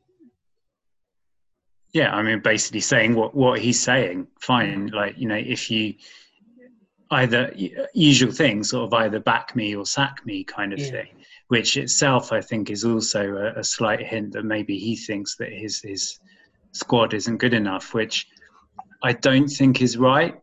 yeah, 1.93 2.14
I 2.14 2.22
mean, 2.22 2.41
basically 2.41 2.80
saying 2.80 3.14
what 3.14 3.34
what 3.34 3.61
he's 3.61 3.80
saying. 3.80 4.26
Fine, 4.41 4.89
like 4.89 5.18
you 5.18 5.26
know, 5.26 5.36
if 5.36 5.70
you 5.70 5.95
either 7.11 7.53
usual 7.95 8.30
thing 8.30 8.62
sort 8.62 8.84
of 8.84 8.95
either 8.95 9.18
back 9.18 9.57
me 9.57 9.74
or 9.74 9.86
sack 9.86 10.24
me 10.26 10.45
kind 10.45 10.72
of 10.72 10.78
yeah. 10.78 10.91
thing, 10.91 11.09
which 11.49 11.76
itself 11.76 12.32
I 12.32 12.41
think 12.43 12.70
is 12.70 12.84
also 12.84 13.36
a, 13.36 13.61
a, 13.61 13.64
slight 13.64 14.07
hint 14.07 14.32
that 14.32 14.45
maybe 14.45 14.78
he 14.78 14.95
thinks 14.97 15.36
that 15.36 15.51
his 15.51 15.80
his 15.80 16.20
squad 16.72 17.14
isn't 17.14 17.39
good 17.39 17.55
enough, 17.55 17.95
which 17.95 18.28
I 19.03 19.12
don't 19.12 19.49
think 19.49 19.80
is 19.80 19.97
right. 19.97 20.39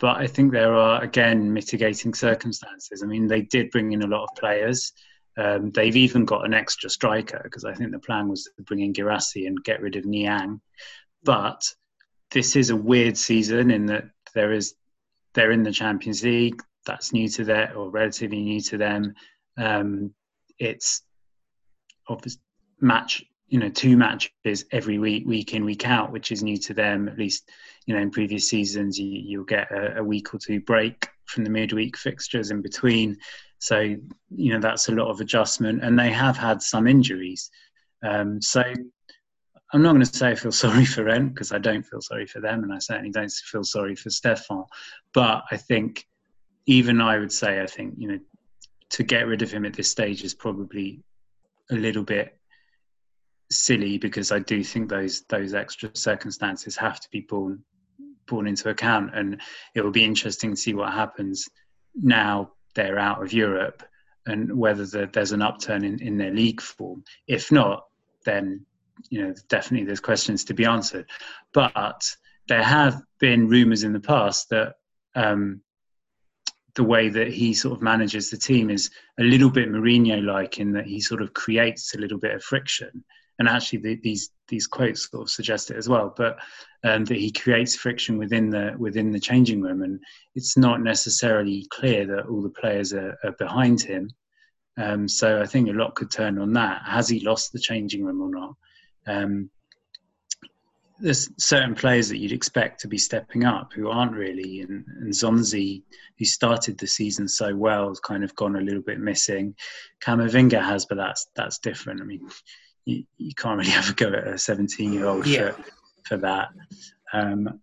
But 0.00 0.16
I 0.16 0.26
think 0.26 0.52
there 0.52 0.74
are 0.74 1.02
again 1.02 1.52
mitigating 1.52 2.14
circumstances. 2.14 3.02
I 3.02 3.06
mean, 3.06 3.26
they 3.26 3.42
did 3.42 3.70
bring 3.70 3.92
in 3.92 4.02
a 4.02 4.06
lot 4.06 4.24
of 4.24 4.36
players. 4.36 4.92
Um, 5.38 5.70
they've 5.70 5.96
even 5.96 6.24
got 6.24 6.44
an 6.44 6.52
extra 6.52 6.90
striker 6.90 7.40
because 7.44 7.64
I 7.64 7.72
think 7.72 7.92
the 7.92 7.98
plan 8.00 8.28
was 8.28 8.44
to 8.44 8.62
bring 8.62 8.80
in 8.80 8.92
Guirassy 8.92 9.46
and 9.46 9.62
get 9.62 9.80
rid 9.80 9.94
of 9.94 10.04
Niang. 10.04 10.60
But 11.22 11.62
this 12.32 12.56
is 12.56 12.70
a 12.70 12.76
weird 12.76 13.16
season 13.16 13.70
in 13.70 13.86
that 13.86 14.04
there 14.34 14.52
is 14.52 14.74
they're 15.34 15.52
in 15.52 15.62
the 15.62 15.72
Champions 15.72 16.24
League. 16.24 16.60
That's 16.86 17.12
new 17.12 17.28
to 17.30 17.44
them 17.44 17.76
or 17.76 17.90
relatively 17.90 18.40
new 18.40 18.60
to 18.62 18.78
them. 18.78 19.14
Um, 19.56 20.12
it's 20.58 21.02
obviously 22.08 22.42
match 22.80 23.22
you 23.48 23.58
know 23.58 23.68
two 23.68 23.96
matches 23.96 24.64
every 24.72 24.98
week 24.98 25.26
week 25.26 25.54
in 25.54 25.64
week 25.64 25.86
out 25.86 26.12
which 26.12 26.30
is 26.30 26.42
new 26.42 26.56
to 26.56 26.74
them 26.74 27.08
at 27.08 27.18
least 27.18 27.50
you 27.86 27.94
know 27.94 28.00
in 28.00 28.10
previous 28.10 28.48
seasons 28.48 28.98
you, 28.98 29.06
you'll 29.06 29.44
get 29.44 29.70
a, 29.70 29.98
a, 29.98 30.04
week 30.04 30.32
or 30.32 30.38
two 30.38 30.60
break 30.60 31.08
from 31.24 31.44
the 31.44 31.50
midweek 31.50 31.96
fixtures 31.96 32.50
in 32.50 32.62
between 32.62 33.16
so 33.58 33.80
you 33.80 34.52
know 34.52 34.60
that's 34.60 34.88
a 34.88 34.92
lot 34.92 35.08
of 35.08 35.20
adjustment 35.20 35.82
and 35.82 35.98
they 35.98 36.10
have 36.10 36.36
had 36.36 36.62
some 36.62 36.86
injuries 36.86 37.50
um, 38.04 38.40
so 38.40 38.62
I'm 39.72 39.82
not 39.82 39.92
going 39.92 40.04
to 40.04 40.06
say 40.06 40.30
I 40.30 40.34
feel 40.34 40.52
sorry 40.64 40.84
for 40.84 41.04
Rennes 41.04 41.30
because 41.30 41.52
I 41.52 41.58
don't 41.58 41.84
feel 41.84 42.00
sorry 42.00 42.26
for 42.26 42.40
them, 42.40 42.62
and 42.62 42.72
I 42.72 42.78
certainly 42.78 43.10
don't 43.10 43.30
feel 43.30 43.64
sorry 43.64 43.94
for 43.94 44.08
Stéphan. 44.08 44.66
But 45.12 45.44
I 45.50 45.56
think 45.56 46.06
even 46.66 47.00
I 47.00 47.18
would 47.18 47.32
say 47.32 47.60
I 47.62 47.66
think 47.66 47.94
you 47.96 48.08
know 48.08 48.18
to 48.90 49.02
get 49.02 49.26
rid 49.26 49.42
of 49.42 49.50
him 49.50 49.64
at 49.64 49.74
this 49.74 49.90
stage 49.90 50.24
is 50.24 50.34
probably 50.34 51.02
a 51.70 51.74
little 51.74 52.02
bit 52.02 52.34
silly 53.50 53.98
because 53.98 54.32
I 54.32 54.38
do 54.38 54.64
think 54.64 54.88
those 54.88 55.22
those 55.28 55.54
extra 55.54 55.90
circumstances 55.94 56.76
have 56.76 57.00
to 57.00 57.08
be 57.10 57.20
borne 57.20 57.62
borne 58.26 58.46
into 58.46 58.70
account, 58.70 59.14
and 59.14 59.40
it 59.74 59.82
will 59.82 59.90
be 59.90 60.04
interesting 60.04 60.50
to 60.50 60.56
see 60.56 60.74
what 60.74 60.92
happens 60.92 61.48
now 61.94 62.52
they're 62.74 62.98
out 62.98 63.22
of 63.22 63.32
Europe 63.32 63.82
and 64.26 64.56
whether 64.56 64.84
the, 64.86 65.08
there's 65.12 65.32
an 65.32 65.42
upturn 65.42 65.84
in, 65.84 66.00
in 66.00 66.18
their 66.18 66.32
league 66.32 66.60
form. 66.60 67.02
If 67.26 67.50
not, 67.50 67.86
then 68.24 68.64
you 69.10 69.22
know 69.22 69.34
definitely 69.48 69.86
there's 69.86 70.00
questions 70.00 70.44
to 70.44 70.54
be 70.54 70.64
answered. 70.64 71.06
But 71.52 72.04
there 72.48 72.62
have 72.62 73.00
been 73.18 73.48
rumours 73.48 73.82
in 73.82 73.92
the 73.92 74.00
past 74.00 74.50
that 74.50 74.74
um, 75.14 75.62
the 76.74 76.84
way 76.84 77.08
that 77.08 77.28
he 77.28 77.54
sort 77.54 77.76
of 77.76 77.82
manages 77.82 78.30
the 78.30 78.36
team 78.36 78.70
is 78.70 78.90
a 79.18 79.22
little 79.22 79.50
bit 79.50 79.68
Mourinho-like 79.68 80.58
in 80.58 80.72
that 80.72 80.86
he 80.86 81.00
sort 81.00 81.22
of 81.22 81.34
creates 81.34 81.94
a 81.94 81.98
little 81.98 82.18
bit 82.18 82.34
of 82.34 82.42
friction. 82.42 83.04
And 83.38 83.48
actually, 83.48 83.80
the, 83.80 84.00
these 84.02 84.30
these 84.48 84.66
quotes 84.66 85.10
sort 85.10 85.22
of 85.22 85.30
suggest 85.30 85.70
it 85.70 85.76
as 85.76 85.88
well. 85.88 86.12
But 86.16 86.38
um, 86.84 87.04
that 87.06 87.18
he 87.18 87.30
creates 87.30 87.76
friction 87.76 88.18
within 88.18 88.50
the 88.50 88.74
within 88.78 89.12
the 89.12 89.20
changing 89.20 89.60
room, 89.60 89.82
and 89.82 90.00
it's 90.34 90.56
not 90.56 90.80
necessarily 90.80 91.66
clear 91.70 92.06
that 92.06 92.26
all 92.26 92.42
the 92.42 92.50
players 92.50 92.92
are, 92.92 93.16
are 93.24 93.32
behind 93.38 93.80
him. 93.80 94.10
Um, 94.76 95.08
so 95.08 95.40
I 95.40 95.46
think 95.46 95.68
a 95.68 95.72
lot 95.72 95.96
could 95.96 96.10
turn 96.10 96.38
on 96.38 96.52
that. 96.52 96.82
Has 96.84 97.08
he 97.08 97.20
lost 97.20 97.52
the 97.52 97.58
changing 97.58 98.04
room 98.04 98.22
or 98.22 98.30
not? 98.30 98.54
Um, 99.06 99.50
there's 101.00 101.30
certain 101.38 101.74
players 101.74 102.08
that 102.08 102.18
you'd 102.18 102.32
expect 102.32 102.80
to 102.80 102.88
be 102.88 102.98
stepping 102.98 103.44
up 103.44 103.72
who 103.72 103.88
aren't 103.88 104.12
really, 104.12 104.60
and, 104.60 104.84
and 105.00 105.12
Nzonzi, 105.12 105.82
who 106.18 106.24
started 106.24 106.76
the 106.76 106.86
season 106.86 107.28
so 107.28 107.54
well, 107.54 107.88
has 107.88 108.00
kind 108.00 108.24
of 108.24 108.34
gone 108.34 108.56
a 108.56 108.60
little 108.60 108.82
bit 108.82 108.98
missing. 108.98 109.54
Camavinga 110.00 110.62
has, 110.62 110.86
but 110.86 110.96
that's 110.96 111.28
that's 111.36 111.58
different. 111.58 112.00
I 112.00 112.04
mean, 112.04 112.28
you, 112.88 113.04
you 113.18 113.34
can't 113.34 113.58
really 113.58 113.70
have 113.78 113.90
a 113.90 113.92
go 113.92 114.08
at 114.08 114.26
a 114.26 114.38
17 114.38 114.92
year 114.92 115.06
old 115.06 115.26
yeah. 115.26 115.50
for, 115.50 115.64
for 116.04 116.16
that. 116.18 116.48
Um, 117.12 117.60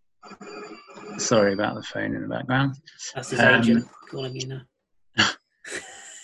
sorry 1.17 1.53
about 1.53 1.76
the 1.76 1.84
phone 1.84 2.15
in 2.15 2.21
the 2.21 2.28
background. 2.28 2.76
That's 3.13 3.32
his 3.32 3.39
um, 3.39 3.55
agent 3.55 3.88
calling 4.09 4.36
you 4.36 4.47
now. 4.47 4.61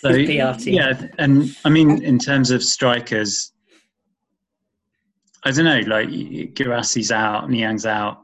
so, 0.00 0.10
yeah, 0.10 1.06
and 1.18 1.54
I 1.64 1.68
mean, 1.68 2.02
in 2.02 2.18
terms 2.18 2.50
of 2.50 2.62
strikers, 2.62 3.52
I 5.44 5.50
don't 5.50 5.64
know, 5.64 5.80
like 5.88 6.08
Guirassy's 6.08 7.10
out, 7.10 7.48
Niang's 7.48 7.86
out, 7.86 8.20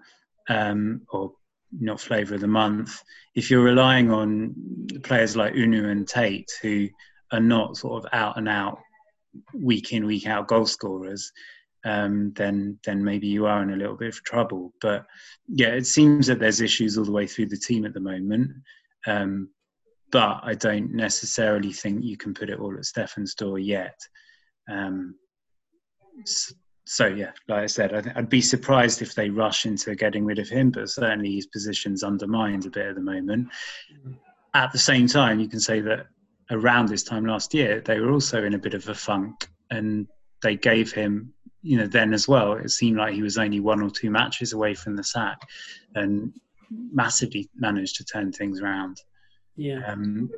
um, 0.49 1.03
or 1.11 1.33
not 1.73 2.01
flavour 2.01 2.37
of 2.37 2.41
the 2.41 2.47
month. 2.47 3.03
If 3.35 3.51
you're 3.51 3.63
relying 3.63 4.11
on 4.13 4.55
players 5.03 5.37
like 5.37 5.55
Unu 5.55 5.91
and 5.91 6.07
Tait, 6.07 6.51
who 6.63 6.89
are 7.33 7.41
not 7.41 7.77
sort 7.77 8.05
of 8.05 8.11
out 8.13 8.37
and 8.37 8.49
out 8.49 8.79
week 9.55 9.93
in 9.93 10.07
week 10.07 10.27
out 10.27 10.49
goal 10.49 10.67
scorers, 10.67 11.33
um, 11.85 12.33
then 12.35 12.79
then 12.85 13.05
maybe 13.05 13.29
you 13.29 13.47
are 13.47 13.63
in 13.63 13.71
a 13.71 13.77
little 13.77 13.97
bit 13.97 14.09
of 14.09 14.25
trouble. 14.25 14.73
But 14.81 15.07
yeah, 15.47 15.69
it 15.69 15.87
seems 15.87 16.27
that 16.27 16.39
there's 16.41 16.61
issues 16.61 16.99
all 16.99 17.05
the 17.05 17.13
way 17.13 17.27
through 17.27 17.47
the 17.47 17.57
team 17.57 17.85
at 17.85 17.95
the 17.95 18.01
moment. 18.01 18.53
Um, 19.07 19.51
but 20.11 20.41
I 20.43 20.55
don't 20.55 20.95
necessarily 20.95 21.73
think 21.73 22.03
you 22.03 22.17
can 22.17 22.35
put 22.35 22.51
it 22.51 22.59
all 22.59 22.75
at 22.75 22.85
Stéphan's 22.85 23.35
door 23.35 23.59
yet. 23.59 23.99
Um, 24.71 25.15
so, 26.91 27.07
yeah, 27.07 27.33
like 27.49 27.65
I 27.65 27.67
said, 27.67 27.93
I 27.93 28.21
would 28.21 28.31
be 28.31 28.41
surprised 28.41 29.03
if 29.03 29.15
they 29.15 29.29
rush 29.29 29.67
into 29.67 29.95
getting 29.95 30.25
rid 30.25 30.39
of 30.39 30.49
him, 30.49 30.71
but 30.71 30.89
certainly 30.89 31.35
his 31.35 31.47
position's 31.47 32.03
undermined 32.03 32.65
a 32.65 32.71
bit 32.71 32.87
at 32.87 32.95
the 32.95 33.03
moment. 33.03 33.49
Mm-hmm. 33.93 34.13
At 34.55 34.73
the 34.73 34.79
same 34.79 35.07
time, 35.07 35.39
you 35.39 35.49
can 35.49 35.61
say 35.61 35.81
that 35.83 36.07
around 36.51 36.89
this 36.89 37.03
time 37.03 37.27
last 37.27 37.55
year, 37.55 37.81
they 37.81 38.01
were 38.01 38.13
also 38.13 38.45
in 38.45 38.55
a 38.55 38.59
bit 38.59 38.75
of 38.75 38.89
a 38.89 38.95
funk 38.95 39.49
and 39.71 40.07
they 40.43 40.57
gave 40.57 40.93
him, 40.93 41.33
you 41.63 41.79
know, 41.79 41.87
then 41.87 42.13
as 42.13 42.29
well, 42.29 42.55
it 42.55 42.71
seemed 42.71 42.97
like 42.97 43.15
he 43.15 43.23
was 43.23 43.39
only 43.39 43.61
one 43.61 43.83
or 43.83 43.91
two 43.91 44.11
matches 44.11 44.53
away 44.53 44.75
from 44.75 44.97
the 44.97 45.05
sack 45.05 45.39
and 45.95 46.33
massively 46.71 47.49
managed 47.57 47.97
to 47.97 48.05
turn 48.05 48.33
things 48.33 48.61
around. 48.61 49.01
Yeah. 49.57 49.85
Um, 49.87 50.31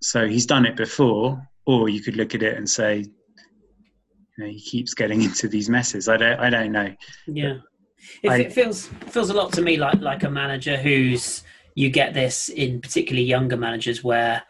so 0.00 0.26
he's 0.26 0.46
done 0.46 0.66
it 0.66 0.76
before, 0.76 1.40
or 1.66 1.88
you 1.88 2.00
could 2.00 2.16
look 2.16 2.34
at 2.34 2.42
it 2.42 2.56
and 2.56 2.68
say, 2.68 2.98
you 2.98 4.44
know, 4.44 4.46
he 4.46 4.60
keeps 4.60 4.94
getting 4.94 5.22
into 5.28 5.48
these 5.48 5.68
messes. 5.68 6.08
I 6.08 6.16
don't, 6.16 6.38
I 6.38 6.50
don't 6.50 6.72
know. 6.72 6.94
Yeah. 7.26 7.58
It, 8.22 8.30
I, 8.30 8.36
it 8.38 8.52
feels 8.52 8.88
feels 9.06 9.30
a 9.30 9.34
lot 9.34 9.52
to 9.52 9.62
me 9.62 9.76
like 9.76 10.00
like 10.00 10.24
a 10.24 10.30
manager 10.30 10.76
who's 10.76 11.44
you 11.76 11.88
get 11.88 12.14
this 12.14 12.48
in 12.48 12.80
particularly 12.80 13.24
younger 13.24 13.56
managers 13.56 14.02
where 14.02 14.42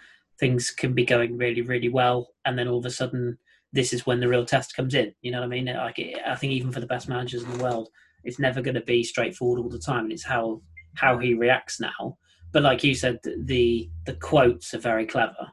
things 0.43 0.72
can 0.72 0.93
be 0.93 1.05
going 1.05 1.38
really, 1.38 1.62
really 1.62 1.88
well, 1.88 2.34
and 2.45 2.59
then 2.59 2.66
all 2.66 2.80
of 2.80 2.84
a 2.84 2.90
sudden, 2.90 3.38
this 3.72 3.93
is 3.93 4.07
when 4.07 4.18
the 4.18 4.26
real 4.26 4.45
test 4.45 4.74
comes 4.74 4.93
in. 4.93 5.14
You 5.22 5.30
know 5.30 5.38
what 5.38 5.47
I 5.47 5.49
mean? 5.49 5.66
Like, 5.66 6.01
I 6.26 6.34
think 6.34 6.53
even 6.53 6.72
for 6.72 6.80
the 6.80 6.86
best 6.95 7.09
managers 7.09 7.45
in 7.45 7.53
the 7.53 7.62
world, 7.62 7.90
it's 8.24 8.40
never 8.40 8.61
going 8.61 8.74
to 8.74 8.80
be 8.80 9.05
straightforward 9.05 9.61
all 9.61 9.68
the 9.68 9.78
time, 9.78 10.07
and 10.07 10.12
it's 10.12 10.24
how 10.24 10.61
how 10.95 11.16
he 11.16 11.34
reacts 11.34 11.78
now. 11.78 12.18
But 12.51 12.64
like 12.64 12.82
you 12.82 12.93
said, 12.93 13.20
the 13.22 13.88
the 14.05 14.14
quotes 14.14 14.74
are 14.74 14.80
very 14.80 15.07
clever 15.07 15.47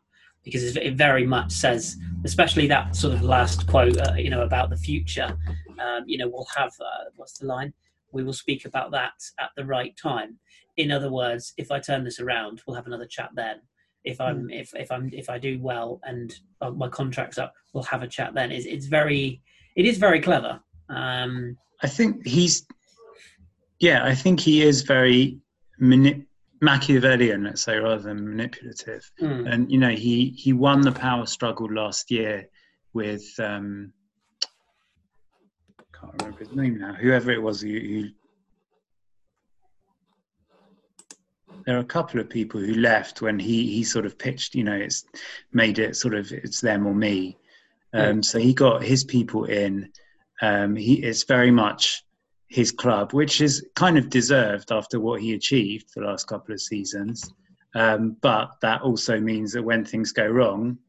because 0.43 0.75
it 0.75 0.95
very 0.95 1.27
much 1.27 1.51
says, 1.51 1.95
especially 2.25 2.65
that 2.65 2.95
sort 2.95 3.13
of 3.13 3.21
last 3.21 3.67
quote, 3.67 3.95
uh, 3.95 4.15
you 4.17 4.31
know, 4.31 4.41
about 4.41 4.71
the 4.71 4.77
future. 4.77 5.37
Um, 5.79 6.03
you 6.07 6.17
know, 6.17 6.27
we'll 6.27 6.47
have 6.57 6.73
uh, 6.81 7.11
what's 7.15 7.37
the 7.37 7.45
line? 7.45 7.73
We 8.11 8.23
will 8.23 8.33
speak 8.33 8.65
about 8.65 8.89
that 8.91 9.13
at 9.39 9.51
the 9.55 9.65
right 9.65 9.95
time. 10.01 10.39
In 10.77 10.91
other 10.91 11.11
words, 11.11 11.53
if 11.57 11.69
I 11.69 11.79
turn 11.79 12.03
this 12.03 12.19
around, 12.19 12.63
we'll 12.65 12.75
have 12.75 12.87
another 12.87 13.05
chat 13.05 13.29
then 13.35 13.61
if 14.09 14.19
I'm 14.19 14.47
mm. 14.47 14.61
if 14.61 14.73
if 14.75 14.91
I'm 14.91 15.09
if 15.13 15.29
I 15.29 15.37
do 15.37 15.59
well 15.61 15.99
and 16.03 16.33
uh, 16.61 16.71
my 16.71 16.89
contract's 16.89 17.37
up, 17.37 17.53
we'll 17.73 17.83
have 17.83 18.03
a 18.03 18.07
chat 18.07 18.33
then. 18.33 18.51
It's 18.51 18.65
it's 18.65 18.87
very 18.87 19.41
it 19.75 19.85
is 19.85 19.97
very 19.97 20.19
clever. 20.19 20.59
Um, 20.89 21.57
I 21.81 21.87
think 21.87 22.25
he's 22.25 22.65
yeah, 23.79 24.05
I 24.05 24.13
think 24.13 24.39
he 24.39 24.61
is 24.61 24.81
very 24.81 25.39
mani- 25.79 26.25
Machiavellian, 26.61 27.45
let's 27.45 27.63
say, 27.63 27.77
rather 27.77 28.01
than 28.01 28.27
manipulative. 28.27 29.09
Mm. 29.21 29.51
And 29.51 29.71
you 29.71 29.77
know, 29.77 29.89
he 29.89 30.29
he 30.31 30.53
won 30.53 30.81
the 30.81 30.91
power 30.91 31.25
struggle 31.25 31.71
last 31.71 32.11
year 32.11 32.49
with 32.93 33.23
um, 33.39 33.93
I 35.79 35.83
can't 35.97 36.21
remember 36.21 36.39
his 36.39 36.53
name 36.53 36.77
now. 36.79 36.93
Whoever 36.93 37.31
it 37.31 37.41
was 37.41 37.61
who, 37.61 37.69
who 37.69 38.09
there 41.65 41.77
are 41.77 41.81
a 41.81 41.85
couple 41.85 42.19
of 42.19 42.29
people 42.29 42.59
who 42.59 42.75
left 42.75 43.21
when 43.21 43.39
he 43.39 43.73
he 43.73 43.83
sort 43.83 44.05
of 44.05 44.17
pitched 44.17 44.55
you 44.55 44.63
know 44.63 44.75
it's 44.75 45.05
made 45.51 45.79
it 45.79 45.95
sort 45.95 46.15
of 46.15 46.31
it's 46.31 46.61
them 46.61 46.85
or 46.87 46.93
me. 46.93 47.37
Um, 47.91 48.21
so 48.21 48.37
he 48.37 48.53
got 48.53 48.83
his 48.83 49.03
people 49.03 49.45
in. 49.45 49.91
Um, 50.41 50.75
he 50.75 51.03
it's 51.03 51.23
very 51.23 51.51
much 51.51 52.03
his 52.47 52.71
club 52.71 53.13
which 53.13 53.41
is 53.41 53.67
kind 53.75 53.97
of 53.97 54.09
deserved 54.09 54.71
after 54.71 54.99
what 54.99 55.21
he 55.21 55.33
achieved 55.33 55.91
the 55.95 56.01
last 56.01 56.27
couple 56.27 56.53
of 56.53 56.61
seasons. 56.61 57.31
Um, 57.75 58.17
but 58.21 58.51
that 58.61 58.81
also 58.81 59.19
means 59.19 59.53
that 59.53 59.63
when 59.63 59.85
things 59.85 60.11
go 60.11 60.25
wrong 60.25 60.79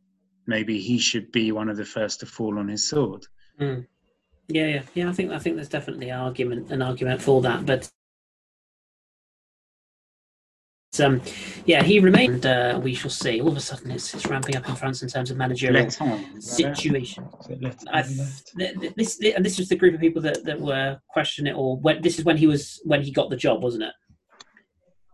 maybe 0.46 0.80
he 0.80 0.98
should 0.98 1.30
be 1.32 1.52
one 1.52 1.68
of 1.68 1.76
the 1.76 1.84
first 1.84 2.20
to 2.20 2.26
fall 2.26 2.58
on 2.58 2.68
his 2.68 2.88
sword. 2.88 3.24
Mm. 3.60 3.86
yeah 4.48 4.66
yeah. 4.66 4.82
Yeah 4.94 5.08
i 5.10 5.12
think 5.12 5.32
i 5.32 5.38
think 5.38 5.56
there's 5.56 5.68
definitely 5.68 6.10
argument 6.10 6.70
an 6.70 6.80
argument 6.80 7.20
for 7.20 7.42
that 7.42 7.66
but 7.66 7.90
um, 10.98 11.22
yeah, 11.66 11.84
he 11.84 12.00
remained. 12.00 12.44
Uh, 12.44 12.80
we 12.82 12.94
shall 12.94 13.10
see. 13.10 13.40
All 13.40 13.48
of 13.48 13.56
a 13.56 13.60
sudden, 13.60 13.92
it's, 13.92 14.12
it's 14.12 14.26
ramping 14.26 14.56
up 14.56 14.68
in 14.68 14.74
France 14.74 15.02
in 15.02 15.08
terms 15.08 15.30
of 15.30 15.36
managerial 15.36 15.88
situation. 16.40 17.28
this 18.96 19.20
and 19.20 19.44
this 19.44 19.58
was 19.58 19.68
the 19.68 19.76
group 19.76 19.94
of 19.94 20.00
people 20.00 20.20
that, 20.22 20.42
that 20.44 20.60
were 20.60 20.98
questioning 21.08 21.54
it, 21.54 21.56
or 21.56 21.76
when, 21.76 22.02
this 22.02 22.18
is 22.18 22.24
when 22.24 22.36
he 22.36 22.48
was 22.48 22.80
when 22.84 23.02
he 23.02 23.12
got 23.12 23.30
the 23.30 23.36
job, 23.36 23.62
wasn't 23.62 23.84
it? 23.84 23.92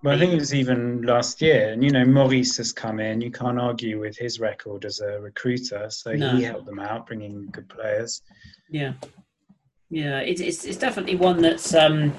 Well, 0.03 0.15
I 0.15 0.19
think 0.19 0.33
it 0.33 0.39
was 0.39 0.55
even 0.55 1.03
last 1.03 1.43
year, 1.43 1.73
and 1.73 1.85
you 1.85 1.91
know, 1.91 2.05
Maurice 2.07 2.57
has 2.57 2.73
come 2.73 2.99
in. 2.99 3.21
You 3.21 3.31
can't 3.31 3.61
argue 3.61 4.01
with 4.01 4.17
his 4.17 4.41
record 4.41 4.87
as 4.87 5.01
a 5.01 5.21
recruiter, 5.21 5.91
so 5.91 6.13
no. 6.15 6.37
he 6.37 6.45
helped 6.45 6.65
them 6.65 6.79
out, 6.79 7.07
bringing 7.07 7.49
good 7.51 7.69
players. 7.69 8.23
Yeah, 8.71 8.95
yeah, 9.91 10.21
it's 10.21 10.41
it's, 10.41 10.65
it's 10.65 10.79
definitely 10.79 11.17
one 11.17 11.41
that's. 11.41 11.75
Um, 11.75 12.13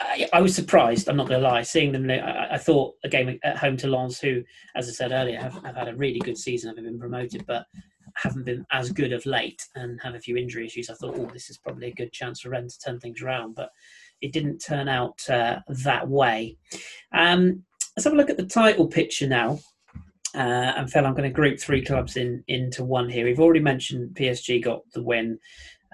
I, 0.00 0.28
I, 0.32 0.40
was 0.40 0.54
surprised. 0.54 1.08
I'm 1.08 1.16
not 1.16 1.28
going 1.28 1.40
to 1.40 1.46
lie. 1.46 1.62
Seeing 1.62 1.92
them, 1.92 2.10
I, 2.10 2.54
I, 2.54 2.58
thought 2.58 2.94
a 3.04 3.08
game 3.08 3.38
at 3.44 3.58
home 3.58 3.76
to 3.76 3.86
Lens, 3.86 4.18
who, 4.18 4.42
as 4.74 4.88
I 4.88 4.92
said 4.92 5.12
earlier, 5.12 5.38
have, 5.38 5.62
have 5.62 5.76
had 5.76 5.88
a 5.88 5.94
really 5.94 6.18
good 6.20 6.38
season, 6.38 6.74
have 6.74 6.82
been 6.82 6.98
promoted, 6.98 7.44
but 7.46 7.66
haven't 8.14 8.44
been 8.44 8.64
as 8.72 8.90
good 8.90 9.12
of 9.12 9.24
late 9.26 9.62
and 9.74 10.00
have 10.02 10.14
a 10.14 10.20
few 10.20 10.36
injury 10.36 10.66
issues. 10.66 10.90
I 10.90 10.94
thought, 10.94 11.16
oh, 11.18 11.30
this 11.32 11.50
is 11.50 11.58
probably 11.58 11.88
a 11.88 11.94
good 11.94 12.12
chance 12.12 12.40
for 12.40 12.50
Rennes 12.50 12.76
to 12.76 12.86
turn 12.86 12.98
things 13.00 13.22
around, 13.22 13.54
but 13.54 13.70
it 14.20 14.32
didn't 14.32 14.58
turn 14.58 14.88
out 14.88 15.20
uh, 15.28 15.60
that 15.68 16.08
way. 16.08 16.56
Um, 17.12 17.62
let's 17.96 18.04
have 18.04 18.14
a 18.14 18.16
look 18.16 18.30
at 18.30 18.36
the 18.36 18.46
title 18.46 18.86
picture 18.86 19.28
now. 19.28 19.58
Uh, 20.34 20.72
and 20.76 20.90
Phil, 20.90 21.06
I'm 21.06 21.14
going 21.14 21.28
to 21.28 21.30
group 21.30 21.58
three 21.58 21.84
clubs 21.84 22.16
in 22.16 22.44
into 22.48 22.84
one 22.84 23.08
here. 23.08 23.24
We've 23.24 23.40
already 23.40 23.60
mentioned 23.60 24.14
PSG 24.14 24.62
got 24.62 24.80
the 24.92 25.02
win 25.02 25.38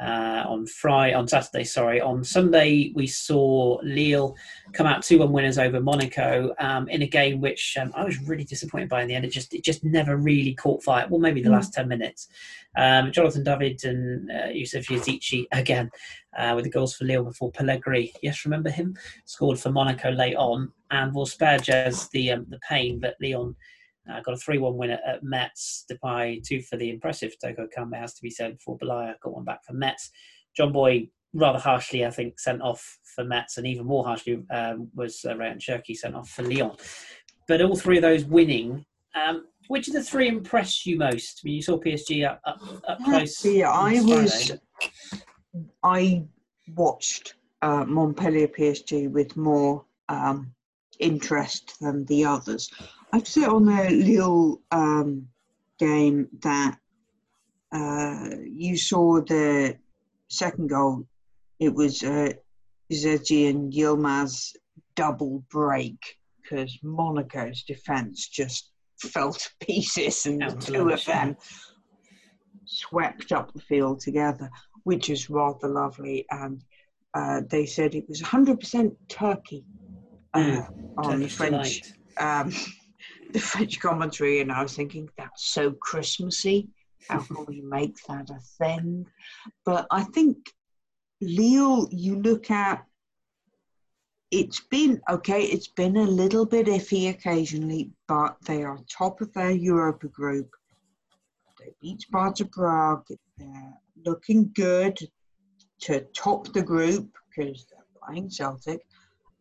uh, 0.01 0.45
on 0.49 0.67
Friday, 0.67 1.15
on 1.15 1.29
Saturday, 1.29 1.65
sorry. 1.65 2.01
On 2.01 2.25
Sunday, 2.25 2.93
we 2.95 3.07
saw 3.07 3.79
Lille 3.83 4.37
come 4.73 4.87
out 4.87 5.03
two-one 5.03 5.31
winners 5.33 5.57
over 5.59 5.81
Monaco 5.81 6.55
um, 6.59 6.89
in 6.89 7.03
a 7.03 7.07
game 7.07 7.41
which 7.41 7.77
um, 7.81 7.93
I 7.95 8.05
was 8.05 8.19
really 8.21 8.45
disappointed 8.45 8.89
by 8.89 9.03
in 9.03 9.09
the 9.09 9.15
end. 9.15 9.25
It 9.25 9.31
just 9.31 9.55
it 9.55 9.63
just 9.65 9.85
never 9.85 10.17
really 10.17 10.55
caught 10.55 10.83
fire. 10.83 11.07
Well, 11.09 11.21
maybe 11.21 11.43
the 11.43 11.49
Mm. 11.49 11.53
last 11.53 11.73
ten 11.73 11.89
minutes. 11.89 12.29
Um, 12.77 13.13
Jonathan 13.13 13.45
David 13.45 13.85
and 13.85 14.31
uh, 14.33 14.49
Yusuf 14.49 14.87
Yazici 14.87 15.45
again 15.53 15.91
uh, 16.37 16.53
with 16.57 16.65
the 16.65 16.71
goals 16.71 16.95
for 16.97 17.05
Lille 17.05 17.23
before 17.23 17.53
Pellegrini. 17.53 18.13
Yes, 18.21 18.45
remember 18.45 18.71
him 18.71 18.97
scored 19.27 19.61
for 19.61 19.71
Monaco 19.71 20.11
late 20.11 20.35
on, 20.35 20.73
and 20.91 21.15
will 21.15 21.27
spare 21.27 21.59
Jazz 21.59 22.09
the 22.09 22.33
um, 22.33 22.47
the 22.49 22.59
pain. 22.69 22.99
But 22.99 23.15
Lyon 23.21 23.55
uh, 24.11 24.21
got 24.21 24.35
a 24.35 24.37
3 24.37 24.59
1 24.59 24.77
win 24.77 24.91
at, 24.91 25.01
at 25.07 25.23
Metz. 25.23 25.85
Depay, 25.91 26.43
two 26.43 26.61
for 26.61 26.77
the 26.77 26.91
impressive 26.91 27.35
Toko 27.43 27.67
Ekambi, 27.67 27.99
has 27.99 28.15
to 28.15 28.23
be 28.23 28.31
said, 28.31 28.59
before 28.59 28.79
Boulaya 28.79 29.15
got 29.23 29.35
one 29.35 29.45
back 29.45 29.65
for 29.65 29.73
Metz. 29.73 30.11
John 30.57 30.73
Boye, 30.73 31.09
rather 31.33 31.59
harshly, 31.59 32.05
I 32.05 32.11
think, 32.11 32.39
sent 32.39 32.63
off 32.63 32.99
for 33.15 33.25
Metz, 33.25 33.57
and 33.57 33.67
even 33.67 33.87
more 33.87 34.05
harshly 34.05 34.43
um, 34.51 34.89
was 34.95 35.25
uh, 35.25 35.35
Rayan 35.35 35.59
Cherki 35.59 35.97
sent 35.97 36.15
off 36.15 36.29
for 36.29 36.43
Lyon. 36.43 36.73
But 37.49 37.61
all 37.63 37.77
three 37.77 37.99
of 37.99 38.03
those 38.03 38.25
winning. 38.25 38.85
Um, 39.15 39.47
which 39.69 39.89
of 39.89 39.95
the 39.95 40.03
three 40.03 40.29
impressed 40.29 40.87
you 40.87 40.99
most? 40.99 41.41
I 41.43 41.47
mean, 41.47 41.57
you 41.57 41.63
saw 41.63 41.79
PSG 41.79 42.29
up, 42.29 42.41
up, 42.45 42.61
up 42.87 42.99
close. 43.05 43.45
Yeah, 43.45 43.71
I 43.71 44.01
was. 44.03 44.53
I 45.83 46.25
watched 46.75 47.35
uh, 47.63 47.85
Montpellier 47.85 48.49
PSG 48.49 49.11
with 49.11 49.37
more 49.37 49.85
um, 50.09 50.53
interest 50.99 51.77
than 51.81 52.05
the 52.07 52.25
others. 52.25 52.71
I'd 53.15 53.29
say 53.29 53.45
on 53.45 53.65
the 53.65 53.91
Lille 53.91 54.61
um, 54.73 55.29
game 55.79 56.27
that 56.43 56.77
uh, 57.73 58.31
you 58.45 58.77
saw 58.77 59.21
the 59.21 59.77
second 60.29 60.69
goal. 60.69 61.07
It 61.61 61.73
was 61.73 62.03
uh, 62.03 62.33
and 62.91 63.73
Yilmaz 63.73 64.57
double 64.97 65.45
break 65.49 65.97
because 66.43 66.77
Monaco's 66.83 67.63
defence 67.63 68.29
just 68.29 68.73
fell 68.99 69.33
to 69.33 69.49
pieces, 69.65 70.27
and 70.27 70.43
the 70.43 70.57
two 70.57 70.89
of 70.89 71.05
them 71.05 71.37
swept 72.65 73.31
up 73.31 73.53
the 73.53 73.61
field 73.61 74.01
together, 74.01 74.51
which 74.83 75.09
is 75.09 75.31
rather 75.31 75.69
lovely. 75.69 76.27
And 76.33 76.65
uh, 77.15 77.43
they 77.49 77.67
said 77.67 77.95
it 77.95 78.09
was 78.09 78.21
100% 78.21 78.97
Turkey 79.09 79.65
uh, 80.35 80.41
Mm, 80.41 80.99
on 80.99 81.21
the 81.21 81.29
Turkish 81.29 81.37
French 81.37 81.83
um, 82.19 82.53
the 83.35 83.41
French 83.41 83.81
commentary, 83.81 84.41
and 84.41 84.51
I 84.51 84.63
was 84.63 84.75
thinking 84.75 85.11
that's 85.19 85.53
so 85.53 85.73
Christmassy. 85.73 86.69
How 87.09 87.19
can 87.19 87.45
we 87.47 87.61
make 87.65 87.97
that 88.09 88.31
a 88.31 88.39
thing? 88.59 89.07
But 89.67 89.87
I 89.91 90.05
think 90.05 90.39
Lille, 91.21 91.89
you 91.91 92.23
look 92.23 92.51
at. 92.51 92.87
It's 94.31 94.61
been 94.61 95.01
okay. 95.11 95.43
It's 95.43 95.69
been 95.69 95.97
a 95.97 96.05
little 96.05 96.47
bit 96.47 96.67
iffy 96.67 97.11
occasionally, 97.11 97.91
but 98.09 98.37
they 98.47 98.63
are 98.63 98.79
top 98.89 99.21
of 99.21 99.33
their 99.33 99.51
Europa 99.51 100.09
group. 100.09 100.51
They 101.59 101.73
beat 101.81 102.03
Sparta 102.03 102.45
Prague. 102.45 103.07
They're 103.37 103.75
looking 104.05 104.51
good 104.55 104.99
to 105.83 106.01
top 106.17 106.53
the 106.53 106.63
group 106.63 107.11
because 107.29 107.67
they're 107.67 108.03
playing 108.05 108.31
Celtic. 108.31 108.81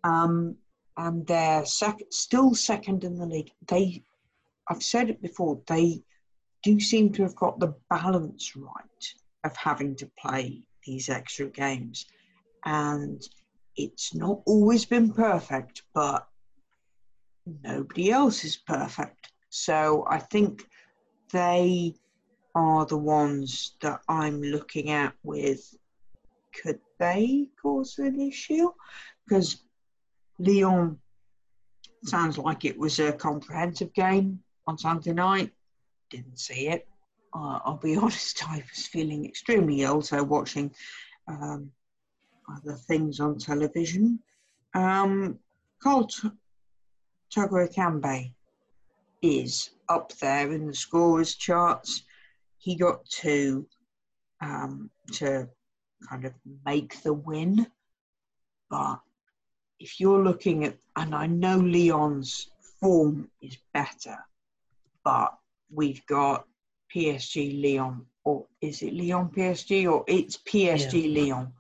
Um, 0.04 0.58
and 0.98 1.26
they're 1.28 1.66
sec- 1.66 2.12
still 2.12 2.56
second 2.56 3.04
in 3.04 3.18
the 3.18 3.26
league. 3.26 3.52
They, 3.68 4.04
I've 4.70 4.84
said 4.84 5.10
it 5.10 5.22
before, 5.22 5.62
they 5.68 6.04
do 6.64 6.80
seem 6.80 7.12
to 7.14 7.24
have 7.24 7.36
got 7.36 7.60
the 7.60 7.76
balance 7.90 8.56
right 8.56 9.14
of 9.44 9.56
having 9.58 9.96
to 9.98 10.10
play 10.18 10.64
these 10.86 11.10
extra 11.10 11.48
games. 11.48 12.06
And 12.66 13.22
it's 13.76 14.16
not 14.16 14.42
always 14.46 14.86
been 14.86 15.12
perfect, 15.12 15.84
but 15.94 16.28
nobody 17.64 18.12
else 18.12 18.44
is 18.46 18.58
perfect. 18.58 19.32
So 19.50 20.06
I 20.10 20.20
think 20.20 20.66
they 21.32 21.96
are 22.56 22.86
the 22.86 22.98
ones 22.98 23.76
that 23.82 24.02
I'm 24.08 24.42
looking 24.42 24.92
at 24.92 25.14
with 25.24 25.76
could 26.62 26.80
they 27.00 27.48
cause 27.62 27.98
an 27.98 28.20
issue? 28.20 28.70
Because 29.28 29.64
Lyon 30.40 31.00
sounds 32.04 32.38
like 32.38 32.66
it 32.66 32.78
was 32.78 33.00
a 33.00 33.14
comprehensive 33.14 33.94
game 33.94 34.40
on 34.68 34.78
Sunday 34.78 35.14
night. 35.14 35.52
Didn't 36.10 36.40
see 36.40 36.68
it. 36.68 36.88
Uh, 37.34 37.60
I'll 37.66 37.78
be 37.78 37.96
honest, 38.02 38.48
I 38.50 38.64
was 38.70 38.88
feeling 38.88 39.26
extremely 39.26 39.82
ill, 39.82 40.02
so 40.02 40.24
watching 40.24 40.74
um, 41.28 41.72
other 42.50 42.74
things 42.74 43.20
on 43.20 43.38
television. 43.38 44.20
Um, 44.74 45.40
Carl 45.82 46.08
T- 46.08 46.30
is 49.22 49.70
up 49.90 50.12
there 50.20 50.52
in 50.52 50.68
the 50.68 50.74
scorers 50.74 51.36
charts. 51.36 52.04
He 52.58 52.76
got 52.76 53.06
two 53.06 53.68
um, 54.42 54.90
to 55.14 55.48
kind 56.10 56.26
of 56.26 56.34
make 56.66 57.02
the 57.04 57.14
win. 57.14 57.68
But 58.70 59.00
if 59.80 60.00
you're 60.00 60.24
looking 60.24 60.66
at, 60.66 60.78
and 60.96 61.14
I 61.16 61.28
know 61.28 61.58
Lyon's 61.58 62.50
form 62.80 63.30
is 63.42 63.58
better, 63.74 64.18
but 65.04 65.34
we've 65.72 66.06
got 66.06 66.46
PSG 66.94 67.62
Lyon, 67.62 68.06
or 68.24 68.46
is 68.62 68.82
it 68.82 68.94
Lyon 68.94 69.30
PSG, 69.30 69.92
or 69.92 70.04
it's 70.08 70.38
PSG 70.38 71.14
Lyon 71.16 71.52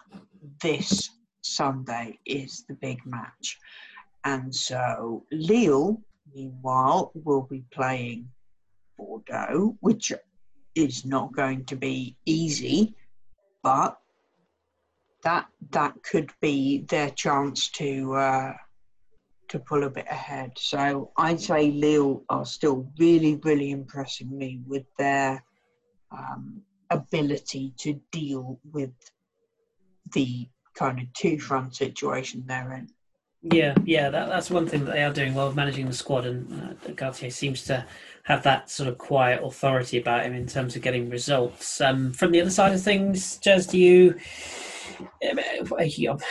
this 0.62 1.10
Sunday 1.42 2.20
is 2.26 2.66
the 2.68 2.76
big 2.76 3.06
match. 3.06 3.58
And 4.24 4.54
so 4.54 5.26
Lille, 5.32 6.02
meanwhile, 6.34 7.12
will 7.14 7.42
be 7.42 7.64
playing 7.72 8.30
Bordeaux, 8.98 9.76
which 9.82 10.14
is 10.76 11.06
not 11.06 11.34
going 11.34 11.66
to 11.66 11.76
be 11.76 12.16
easy, 12.26 12.96
but 13.62 13.98
that 15.24 15.48
that 15.72 15.94
could 16.04 16.32
be 16.42 16.86
their 16.90 17.10
chance 17.12 17.70
to 17.72 18.14
uh, 18.16 18.54
to 19.50 19.60
pull 19.60 19.84
a 19.84 19.90
bit 19.90 20.06
ahead. 20.10 20.52
So 20.58 21.12
I'd 21.18 21.40
say 21.40 21.72
Lille 21.72 22.24
are 22.30 22.46
still 22.46 22.92
really, 22.98 23.40
really 23.44 23.72
impressing 23.72 24.36
me 24.36 24.62
with 24.66 24.86
their 24.98 25.44
um, 26.12 26.62
ability 26.90 27.74
to 27.78 28.00
deal 28.12 28.60
with 28.72 28.92
the 30.14 30.48
kind 30.76 31.00
of 31.00 31.12
two 31.14 31.40
front 31.40 31.76
situation 31.76 32.44
they're 32.48 32.74
in. 32.74 32.90
Yeah, 33.44 33.76
yeah, 33.84 34.10
that, 34.10 34.30
that's 34.30 34.50
one 34.50 34.68
thing 34.68 34.86
that 34.86 34.94
they 34.94 35.04
are 35.04 35.12
doing 35.12 35.34
well, 35.34 35.52
managing 35.52 35.86
the 35.86 35.94
squad, 35.94 36.26
and 36.26 36.80
uh, 36.98 37.12
seems 37.12 37.66
to 37.66 37.86
have 38.24 38.42
that 38.44 38.70
sort 38.70 38.88
of 38.88 38.98
quiet 38.98 39.44
authority 39.44 40.00
about 40.00 40.24
him 40.24 40.34
in 40.34 40.48
terms 40.48 40.78
of 40.78 40.82
getting 40.82 41.10
results. 41.10 41.82
Um, 41.82 42.14
from 42.14 42.32
the 42.32 42.40
other 42.40 42.50
side 42.50 42.74
of 42.74 42.82
things, 42.82 43.40
Jez, 43.40 43.70
do 43.70 43.78
you? 43.78 44.18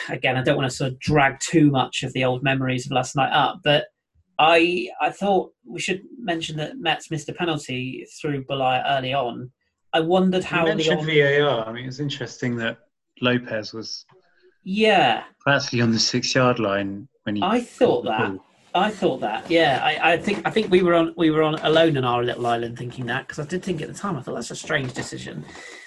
Again, 0.08 0.36
I 0.36 0.42
don't 0.42 0.56
want 0.56 0.70
to 0.70 0.76
sort 0.76 0.92
of 0.92 0.98
drag 0.98 1.40
too 1.40 1.70
much 1.70 2.02
of 2.02 2.12
the 2.12 2.24
old 2.24 2.42
memories 2.42 2.86
of 2.86 2.92
last 2.92 3.16
night 3.16 3.32
up, 3.32 3.60
but 3.64 3.86
I 4.38 4.88
I 5.00 5.10
thought 5.10 5.52
we 5.64 5.80
should 5.80 6.02
mention 6.18 6.56
that 6.56 6.78
Metz 6.78 7.10
missed 7.10 7.28
a 7.28 7.32
penalty 7.32 8.06
through 8.20 8.44
Boulaya 8.44 8.82
early 8.88 9.14
on. 9.14 9.50
I 9.92 10.00
wondered 10.00 10.44
how 10.44 10.66
you 10.66 10.74
mentioned 10.74 11.06
Lyon, 11.06 11.42
VAR. 11.42 11.68
I 11.68 11.72
mean, 11.72 11.86
it's 11.86 12.00
interesting 12.00 12.56
that 12.56 12.78
Lopes 13.20 13.72
was 13.72 14.04
yeah, 14.64 15.24
actually 15.46 15.80
on 15.80 15.90
the 15.90 15.98
six-yard 15.98 16.58
line 16.58 17.08
when 17.24 17.36
he. 17.36 17.42
I 17.42 17.60
thought 17.60 18.04
that. 18.04 18.18
ball. 18.18 18.44
I 18.75 18.91
thought 18.91 19.20
that, 19.20 19.51
yeah. 19.51 19.81
I, 19.83 20.12
I 20.12 20.16
think 20.16 20.47
I 20.47 20.51
think 20.51 20.70
we 20.70 20.83
were 20.83 20.95
on 20.95 21.14
we 21.16 21.31
were 21.31 21.43
on 21.43 21.57
alone 21.57 21.97
in 21.97 22.05
our 22.05 22.23
little 22.23 22.47
island 22.47 22.79
thinking 22.79 23.07
that 23.07 23.27
because 23.27 23.39
I 23.39 23.49
did 23.49 23.62
think 23.62 23.83
at 23.83 23.89
the 23.89 23.95
time 23.95 24.16
I 24.16 24.23
thought 24.23 24.35
that's 24.35 24.51
a 24.51 24.57
strange 24.57 24.95
decision, 24.95 25.45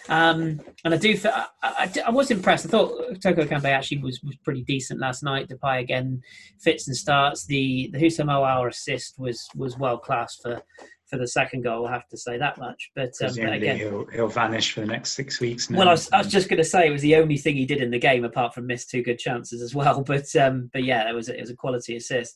um, 0.07 0.59
and 0.83 0.93
I 0.93 0.97
do 0.97 1.17
I, 1.25 1.47
I, 1.63 1.91
I 2.07 2.11
was 2.11 2.29
impressed. 2.29 2.65
I 2.67 2.69
thought 2.69 3.21
Toko 3.21 3.45
Ekambi 3.45 3.65
actually 3.65 3.99
was, 3.99 4.21
was 4.23 4.35
pretty 4.43 4.63
decent 4.63 4.99
last 4.99 5.23
night. 5.23 5.49
Depay 5.49 5.81
again 5.81 6.21
fits 6.61 6.87
and 6.87 6.95
starts. 6.95 7.45
The 7.45 7.89
the 7.91 7.99
Houssem 7.99 8.27
Aouar 8.27 8.69
assist 8.69 9.15
was 9.17 9.47
was 9.55 9.77
world 9.77 10.03
class 10.03 10.37
for 10.41 10.61
for 11.09 11.17
the 11.17 11.27
second 11.27 11.63
goal. 11.63 11.87
I 11.87 11.93
have 11.93 12.07
to 12.09 12.17
say 12.17 12.37
that 12.37 12.57
much. 12.57 12.91
But, 12.95 13.11
um, 13.21 13.35
but 13.35 13.53
again, 13.53 13.77
he'll, 13.77 14.05
he'll 14.07 14.27
vanish 14.27 14.73
for 14.73 14.81
the 14.81 14.87
next 14.87 15.13
six 15.13 15.39
weeks 15.39 15.69
now. 15.69 15.79
well, 15.79 15.89
I 15.89 15.91
was, 15.91 16.09
I 16.11 16.17
was 16.19 16.27
just 16.27 16.49
going 16.49 16.57
to 16.57 16.63
say 16.63 16.87
it 16.87 16.91
was 16.91 17.01
the 17.01 17.15
only 17.15 17.37
thing 17.37 17.55
he 17.55 17.65
did 17.65 17.81
in 17.81 17.91
the 17.91 17.99
game 17.99 18.23
apart 18.23 18.53
from 18.53 18.67
miss 18.67 18.85
two 18.85 19.03
good 19.03 19.19
chances 19.19 19.61
as 19.61 19.73
well. 19.73 20.03
But 20.15 20.35
um, 20.35 20.69
but 20.71 20.83
yeah, 20.83 21.09
it 21.09 21.13
was 21.13 21.29
a, 21.29 21.37
it 21.37 21.41
was 21.41 21.49
a 21.49 21.55
quality 21.55 21.95
assist. 21.95 22.35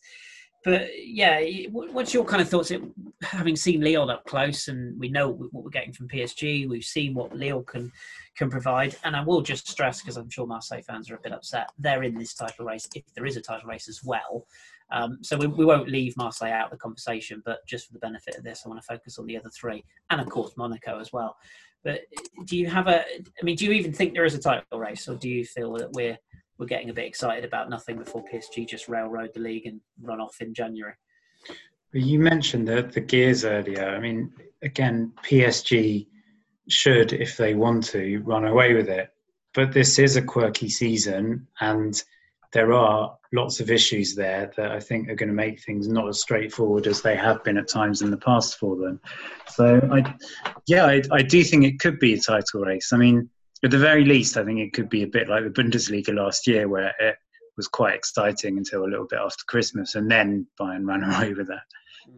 But 0.63 0.89
yeah, 0.97 1.39
what's 1.71 2.13
your 2.13 2.25
kind 2.25 2.41
of 2.41 2.49
thoughts? 2.49 2.71
Having 3.21 3.55
seen 3.55 3.81
Lyon 3.81 4.09
up 4.09 4.25
close, 4.25 4.67
and 4.67 4.99
we 4.99 5.09
know 5.09 5.29
what 5.29 5.63
we're 5.63 5.69
getting 5.69 5.93
from 5.93 6.07
PSG, 6.07 6.67
we've 6.67 6.83
seen 6.83 7.13
what 7.13 7.35
Lyon 7.35 7.63
can 7.65 7.91
can 8.35 8.49
provide. 8.49 8.95
And 9.03 9.15
I 9.15 9.23
will 9.23 9.41
just 9.41 9.67
stress, 9.67 10.01
because 10.01 10.17
I'm 10.17 10.29
sure 10.29 10.47
Marseille 10.47 10.81
fans 10.81 11.09
are 11.09 11.15
a 11.15 11.21
bit 11.21 11.33
upset, 11.33 11.69
they're 11.77 12.03
in 12.03 12.17
this 12.17 12.33
title 12.33 12.65
race 12.65 12.87
if 12.95 13.03
there 13.13 13.25
is 13.25 13.37
a 13.37 13.41
title 13.41 13.69
race 13.69 13.87
as 13.87 14.03
well. 14.03 14.45
Um, 14.91 15.19
so 15.21 15.37
we, 15.37 15.47
we 15.47 15.65
won't 15.65 15.89
leave 15.89 16.17
Marseille 16.17 16.51
out 16.51 16.65
of 16.65 16.71
the 16.71 16.77
conversation, 16.77 17.41
but 17.45 17.59
just 17.67 17.87
for 17.87 17.93
the 17.93 17.99
benefit 17.99 18.35
of 18.35 18.43
this, 18.43 18.63
I 18.65 18.69
want 18.69 18.81
to 18.81 18.87
focus 18.87 19.19
on 19.19 19.27
the 19.27 19.37
other 19.37 19.49
three, 19.49 19.83
and 20.09 20.19
of 20.19 20.29
course 20.29 20.57
Monaco 20.57 20.99
as 20.99 21.13
well. 21.13 21.37
But 21.83 22.01
do 22.45 22.57
you 22.57 22.67
have 22.67 22.87
a? 22.87 23.05
I 23.05 23.43
mean, 23.43 23.55
do 23.55 23.65
you 23.65 23.71
even 23.71 23.93
think 23.93 24.13
there 24.13 24.25
is 24.25 24.35
a 24.35 24.39
title 24.39 24.79
race, 24.79 25.07
or 25.07 25.15
do 25.15 25.29
you 25.29 25.45
feel 25.45 25.73
that 25.73 25.93
we're 25.93 26.17
we're 26.59 26.65
getting 26.65 26.89
a 26.89 26.93
bit 26.93 27.05
excited 27.05 27.45
about 27.45 27.69
nothing 27.69 27.97
before 27.97 28.23
PSG 28.31 28.67
just 28.67 28.89
railroad 28.89 29.31
the 29.33 29.39
league 29.39 29.65
and 29.65 29.79
run 30.01 30.19
off 30.19 30.41
in 30.41 30.53
January. 30.53 30.93
You 31.93 32.19
mentioned 32.19 32.67
the, 32.67 32.83
the 32.83 32.99
gears 32.99 33.45
earlier. 33.45 33.89
I 33.89 33.99
mean, 33.99 34.31
again, 34.61 35.13
PSG 35.23 36.05
should, 36.67 37.13
if 37.13 37.37
they 37.37 37.55
want 37.55 37.85
to, 37.85 38.19
run 38.19 38.45
away 38.45 38.73
with 38.73 38.89
it. 38.89 39.09
But 39.55 39.71
this 39.71 39.97
is 39.97 40.15
a 40.15 40.21
quirky 40.21 40.69
season, 40.69 41.47
and 41.61 42.01
there 42.53 42.73
are 42.73 43.17
lots 43.33 43.59
of 43.59 43.71
issues 43.71 44.13
there 44.13 44.51
that 44.57 44.71
I 44.71 44.79
think 44.79 45.09
are 45.09 45.15
going 45.15 45.29
to 45.29 45.35
make 45.35 45.61
things 45.61 45.87
not 45.87 46.07
as 46.07 46.21
straightforward 46.21 46.85
as 46.85 47.01
they 47.01 47.15
have 47.15 47.43
been 47.43 47.57
at 47.57 47.67
times 47.67 48.01
in 48.01 48.11
the 48.11 48.17
past 48.17 48.59
for 48.59 48.75
them. 48.75 48.99
So, 49.47 49.79
I, 49.91 50.13
yeah, 50.67 50.85
I, 50.85 51.01
I 51.11 51.21
do 51.23 51.43
think 51.43 51.63
it 51.63 51.79
could 51.79 51.99
be 51.99 52.13
a 52.13 52.19
title 52.19 52.61
race. 52.61 52.93
I 52.93 52.97
mean, 52.97 53.29
at 53.63 53.71
the 53.71 53.77
very 53.77 54.05
least, 54.05 54.37
I 54.37 54.45
think 54.45 54.59
it 54.59 54.73
could 54.73 54.89
be 54.89 55.03
a 55.03 55.07
bit 55.07 55.27
like 55.27 55.43
the 55.43 55.61
Bundesliga 55.61 56.13
last 56.13 56.47
year, 56.47 56.67
where 56.67 56.93
it 56.99 57.17
was 57.57 57.67
quite 57.67 57.95
exciting 57.95 58.57
until 58.57 58.83
a 58.83 58.89
little 58.89 59.07
bit 59.07 59.19
after 59.19 59.43
Christmas, 59.47 59.95
and 59.95 60.09
then 60.09 60.47
Bayern 60.59 60.85
ran 60.85 61.03
away 61.03 61.33
with 61.33 61.47
that. 61.47 61.63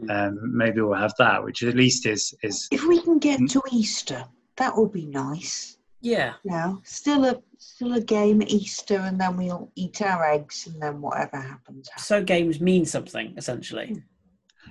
Mm. 0.04 0.28
Um, 0.28 0.58
maybe 0.58 0.82
we'll 0.82 0.94
have 0.94 1.16
that, 1.18 1.44
which 1.44 1.64
at 1.64 1.76
least 1.76 2.06
is 2.06 2.34
is. 2.44 2.68
If 2.72 2.86
we 2.86 3.02
can 3.02 3.20
get 3.20 3.40
to 3.50 3.62
Easter, 3.72 4.24
that 4.58 4.78
would 4.78 4.92
be 4.92 5.08
nice. 5.08 5.78
Yeah. 6.02 6.34
Yeah. 6.44 6.76
Still 6.84 7.26
a 7.26 7.42
still 7.58 7.94
a 7.94 8.02
game 8.02 8.42
Easter, 8.44 8.98
and 8.98 9.20
then 9.20 9.38
we'll 9.38 9.72
eat 9.76 10.02
our 10.02 10.24
eggs, 10.24 10.68
and 10.68 10.82
then 10.82 11.02
whatever 11.02 11.38
happens. 11.38 11.90
happens. 11.90 12.06
So 12.06 12.24
games 12.24 12.60
mean 12.62 12.86
something 12.86 13.34
essentially. 13.38 14.04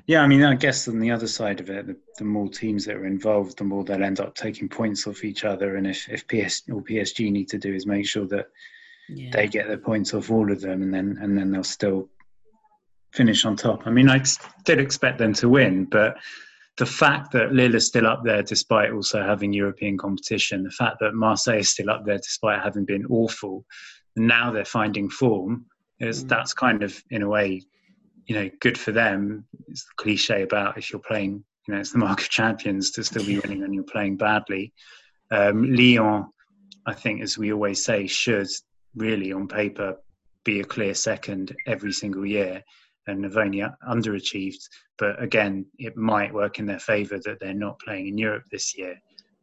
Yeah, 0.07 0.23
I 0.23 0.27
mean, 0.27 0.43
I 0.43 0.55
guess 0.55 0.89
on 0.89 0.99
the 0.99 1.11
other 1.11 1.27
side 1.27 1.61
of 1.61 1.71
it, 1.71 1.87
the, 1.87 1.97
the, 2.19 2.25
more 2.25 2.49
teams 2.49 2.85
that 2.85 2.97
are 2.97 3.07
involved, 3.07 3.59
the 3.59 3.65
more 3.65 3.85
they'll 3.85 4.03
end 4.03 4.21
up 4.21 4.35
taking 4.35 4.69
points 4.69 5.07
off 5.07 5.25
each 5.25 5.45
other. 5.45 5.77
And 5.77 5.87
if, 5.87 6.09
if 6.09 6.27
PS 6.27 6.63
or 6.71 6.83
PSG 6.83 7.31
need 7.31 7.49
to 7.49 7.59
do 7.59 7.75
is 7.75 7.87
make 7.87 8.07
sure 8.07 8.27
that 8.29 8.47
yeah. 9.09 9.31
they 9.33 9.47
get 9.47 9.69
their 9.69 9.79
points 9.79 10.15
off 10.15 10.31
all 10.31 10.51
of 10.51 10.61
them, 10.61 10.83
and 10.83 10.93
then 10.93 11.19
and 11.21 11.37
then 11.37 11.51
they'll 11.51 11.65
still 11.65 12.09
finish 13.13 13.45
on 13.45 13.57
top. 13.57 13.87
I 13.87 13.91
mean, 13.91 14.09
I 14.09 14.23
did 14.65 14.81
expect 14.81 15.19
them 15.19 15.33
to 15.35 15.49
win, 15.49 15.85
but 15.85 16.17
the 16.79 16.87
fact 16.87 17.33
that 17.33 17.53
Lille 17.53 17.75
is 17.75 17.87
still 17.87 18.07
up 18.07 18.23
there 18.25 18.43
despite 18.43 18.93
also 18.93 19.23
having 19.23 19.53
European 19.53 19.99
competition, 19.99 20.63
the 20.63 20.71
fact 20.71 20.97
that 21.01 21.15
Marseille 21.15 21.59
is 21.59 21.71
still 21.71 21.91
up 21.91 22.05
there 22.07 22.19
despite 22.19 22.63
having 22.63 22.85
been 22.85 23.05
awful, 23.07 23.65
and 24.17 24.27
now 24.27 24.51
they're 24.51 24.65
finding 24.65 25.11
form, 25.11 25.67
is 25.99 26.25
mm. 26.25 26.29
that's 26.29 26.55
kind 26.55 26.83
of 26.83 27.03
in 27.11 27.23
a 27.23 27.29
way 27.29 27.63
you 28.31 28.37
know, 28.37 28.49
good 28.61 28.79
for 28.79 28.93
them. 28.93 29.45
It's 29.67 29.83
the 29.83 29.91
cliche 29.97 30.43
about 30.43 30.79
if 30.79 30.93
you're 30.93 31.01
playing, 31.01 31.43
you 31.67 31.75
know, 31.75 31.81
it's 31.81 31.91
the 31.91 31.99
mark 31.99 32.21
of 32.21 32.29
champions 32.29 32.93
to 32.93 33.03
still 33.03 33.27
be 33.27 33.41
winning 33.41 33.63
when 33.63 33.73
you're 33.73 33.83
playing 33.83 34.19
badly. 34.19 34.73
Um, 35.33 35.75
Lyon, 35.75 36.27
I 36.87 36.95
think, 36.95 37.23
as 37.23 37.37
we 37.37 37.53
always 37.53 37.85
say, 37.85 38.07
should 38.07 38.47
really 38.95 39.33
on 39.33 39.49
paper 39.49 39.97
be 40.45 40.61
a 40.61 40.65
clear 40.65 40.95
second 40.95 41.57
every 41.67 41.91
single 41.91 42.25
year 42.25 42.63
and 43.09 43.25
have 43.25 43.37
only 43.37 43.65
underachieved. 43.89 44.63
But 44.97 45.21
again, 45.21 45.67
it 45.79 45.97
might 45.97 46.33
work 46.33 46.61
in 46.61 46.67
their 46.67 46.79
favour 46.79 47.19
that 47.25 47.41
they're 47.41 47.53
not 47.53 47.81
playing 47.81 48.07
in 48.07 48.17
Europe 48.17 48.45
this 48.53 48.79
year. 48.79 48.95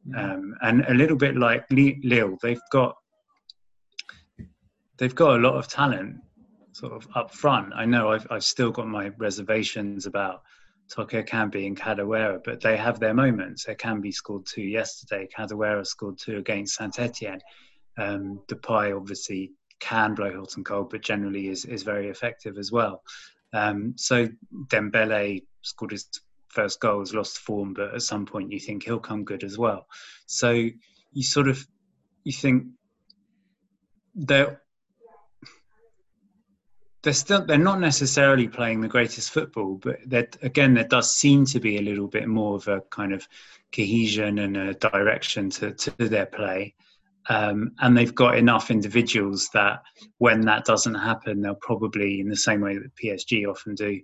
Mm-hmm. 0.07 0.31
Um, 0.31 0.55
and 0.61 0.85
a 0.87 0.93
little 0.93 1.17
bit 1.17 1.35
like 1.35 1.65
Lille, 1.71 2.37
they've 2.41 2.61
got 2.71 2.95
they've 4.97 5.13
got 5.13 5.35
a 5.35 5.43
lot 5.43 5.55
of 5.55 5.67
talent 5.67 6.21
sort 6.77 6.93
of 6.93 7.07
up 7.15 7.33
front. 7.33 7.73
I 7.75 7.85
know 7.85 8.11
I've, 8.11 8.27
I've 8.29 8.43
still 8.43 8.69
got 8.69 8.87
my 8.87 9.07
reservations 9.17 10.05
about 10.05 10.43
Toko 10.89 11.23
Ekambi 11.23 11.65
and 11.65 11.75
Kadewere, 11.75 12.43
but 12.43 12.61
they 12.61 12.77
have 12.77 12.99
their 12.99 13.15
moments. 13.15 13.65
Ekambi 13.65 14.13
scored 14.13 14.45
two 14.45 14.61
yesterday. 14.61 15.27
Kadewere 15.35 15.85
scored 15.85 16.19
two 16.19 16.37
against 16.37 16.75
Saint 16.75 16.99
Etienne. 16.99 17.41
Um, 17.97 18.41
Depay 18.47 18.95
obviously 18.95 19.53
can 19.79 20.13
blow 20.13 20.45
and 20.55 20.65
cold, 20.65 20.91
but 20.91 21.01
generally 21.01 21.47
is, 21.47 21.65
is 21.65 21.81
very 21.81 22.09
effective 22.09 22.59
as 22.59 22.71
well. 22.71 23.01
Um, 23.53 23.93
so 23.97 24.27
Dembele 24.67 25.43
scored 25.63 25.91
his 25.91 26.07
first 26.49 26.79
goal, 26.79 26.99
has 26.99 27.13
lost 27.13 27.39
form, 27.39 27.73
but 27.73 27.95
at 27.95 28.03
some 28.03 28.27
point 28.27 28.51
you 28.51 28.59
think 28.59 28.83
he'll 28.83 28.99
come 28.99 29.23
good 29.23 29.43
as 29.43 29.57
well. 29.57 29.87
So 30.27 30.51
you 30.51 31.23
sort 31.23 31.47
of 31.47 31.65
you 32.23 32.33
think 32.33 32.67
they're 34.13 34.61
they're 37.03 37.13
still 37.13 37.45
they're 37.45 37.57
not 37.57 37.79
necessarily 37.79 38.47
playing 38.47 38.81
the 38.81 38.87
greatest 38.87 39.31
football, 39.31 39.75
but 39.75 39.97
that 40.07 40.37
again 40.41 40.73
there 40.73 40.83
does 40.83 41.11
seem 41.11 41.45
to 41.45 41.59
be 41.59 41.77
a 41.77 41.81
little 41.81 42.07
bit 42.07 42.27
more 42.27 42.55
of 42.55 42.67
a 42.67 42.81
kind 42.89 43.13
of 43.13 43.27
cohesion 43.71 44.39
and 44.39 44.57
a 44.57 44.73
direction 44.73 45.49
to, 45.51 45.73
to 45.73 45.91
their 45.97 46.25
play. 46.25 46.73
Um, 47.29 47.73
and 47.79 47.97
they've 47.97 48.15
got 48.15 48.37
enough 48.37 48.71
individuals 48.71 49.49
that 49.53 49.81
when 50.17 50.41
that 50.41 50.63
doesn't 50.65 50.95
happen, 50.95 51.41
they'll 51.41 51.55
probably, 51.55 52.21
in 52.21 52.29
the 52.29 52.37
same 52.37 52.61
way 52.61 52.77
that 52.77 52.95
PSG 52.95 53.45
often 53.49 53.75
do, 53.75 53.99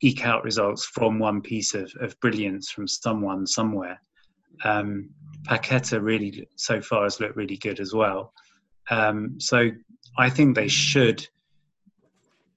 eke 0.00 0.26
out 0.26 0.42
results 0.42 0.84
from 0.84 1.18
one 1.18 1.40
piece 1.40 1.74
of, 1.74 1.92
of 2.00 2.18
brilliance 2.20 2.70
from 2.70 2.88
someone 2.88 3.46
somewhere. 3.46 4.00
Um, 4.64 5.10
Paqueta 5.44 6.02
really, 6.02 6.48
so 6.56 6.80
far, 6.80 7.04
has 7.04 7.20
looked 7.20 7.36
really 7.36 7.56
good 7.56 7.78
as 7.78 7.94
well. 7.94 8.32
Um, 8.90 9.38
so 9.38 9.70
I 10.18 10.28
think 10.28 10.56
they 10.56 10.68
should 10.68 11.26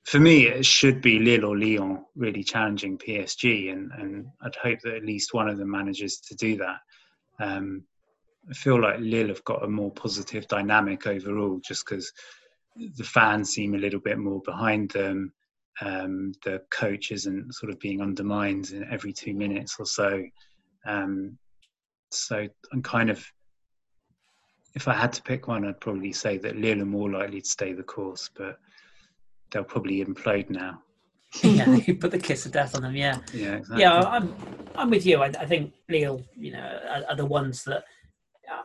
for 0.09 0.19
me, 0.19 0.47
it 0.47 0.65
should 0.65 1.01
be 1.01 1.19
Lille 1.19 1.45
or 1.45 1.55
Lyon 1.55 2.03
really 2.15 2.43
challenging 2.43 2.97
PSG, 2.97 3.71
and, 3.71 3.91
and 3.91 4.25
I'd 4.41 4.55
hope 4.55 4.79
that 4.79 4.95
at 4.95 5.05
least 5.05 5.35
one 5.35 5.47
of 5.47 5.59
them 5.59 5.69
manages 5.69 6.19
to 6.21 6.35
do 6.35 6.57
that. 6.57 6.77
Um, 7.39 7.83
I 8.49 8.53
feel 8.53 8.81
like 8.81 8.99
Lille 8.99 9.27
have 9.27 9.43
got 9.43 9.63
a 9.63 9.67
more 9.67 9.91
positive 9.91 10.47
dynamic 10.47 11.05
overall, 11.05 11.61
just 11.63 11.85
because 11.85 12.11
the 12.75 13.03
fans 13.03 13.51
seem 13.51 13.75
a 13.75 13.77
little 13.77 13.99
bit 13.99 14.17
more 14.17 14.41
behind 14.41 14.89
them. 14.89 15.31
Um, 15.79 16.31
the 16.43 16.63
coach 16.71 17.11
isn't 17.11 17.53
sort 17.53 17.71
of 17.71 17.79
being 17.79 18.01
undermined 18.01 18.71
in 18.71 18.91
every 18.91 19.13
two 19.13 19.35
minutes 19.35 19.75
or 19.77 19.85
so. 19.85 20.23
Um, 20.87 21.37
so 22.09 22.47
I'm 22.73 22.81
kind 22.81 23.11
of, 23.11 23.23
if 24.73 24.87
I 24.87 24.93
had 24.95 25.13
to 25.13 25.21
pick 25.21 25.47
one, 25.47 25.67
I'd 25.67 25.79
probably 25.79 26.13
say 26.13 26.39
that 26.39 26.57
Lille 26.57 26.81
are 26.81 26.85
more 26.85 27.11
likely 27.11 27.41
to 27.41 27.47
stay 27.47 27.73
the 27.73 27.83
course, 27.83 28.27
but 28.35 28.57
they'll 29.51 29.63
probably 29.63 30.03
implode 30.03 30.49
now. 30.49 30.81
yeah, 31.43 31.69
you 31.87 31.95
put 31.95 32.11
the 32.11 32.19
kiss 32.19 32.45
of 32.45 32.51
death 32.51 32.75
on 32.75 32.81
them. 32.81 32.95
Yeah, 32.95 33.19
yeah, 33.33 33.55
exactly. 33.55 33.81
yeah. 33.81 33.99
I'm, 33.99 34.35
I'm 34.75 34.89
with 34.89 35.05
you. 35.05 35.21
I, 35.21 35.27
I 35.27 35.45
think 35.45 35.73
Lille, 35.87 36.23
you 36.35 36.51
know, 36.51 36.79
are, 36.89 37.03
are, 37.09 37.15
the 37.15 37.25
ones 37.25 37.63
that 37.65 37.83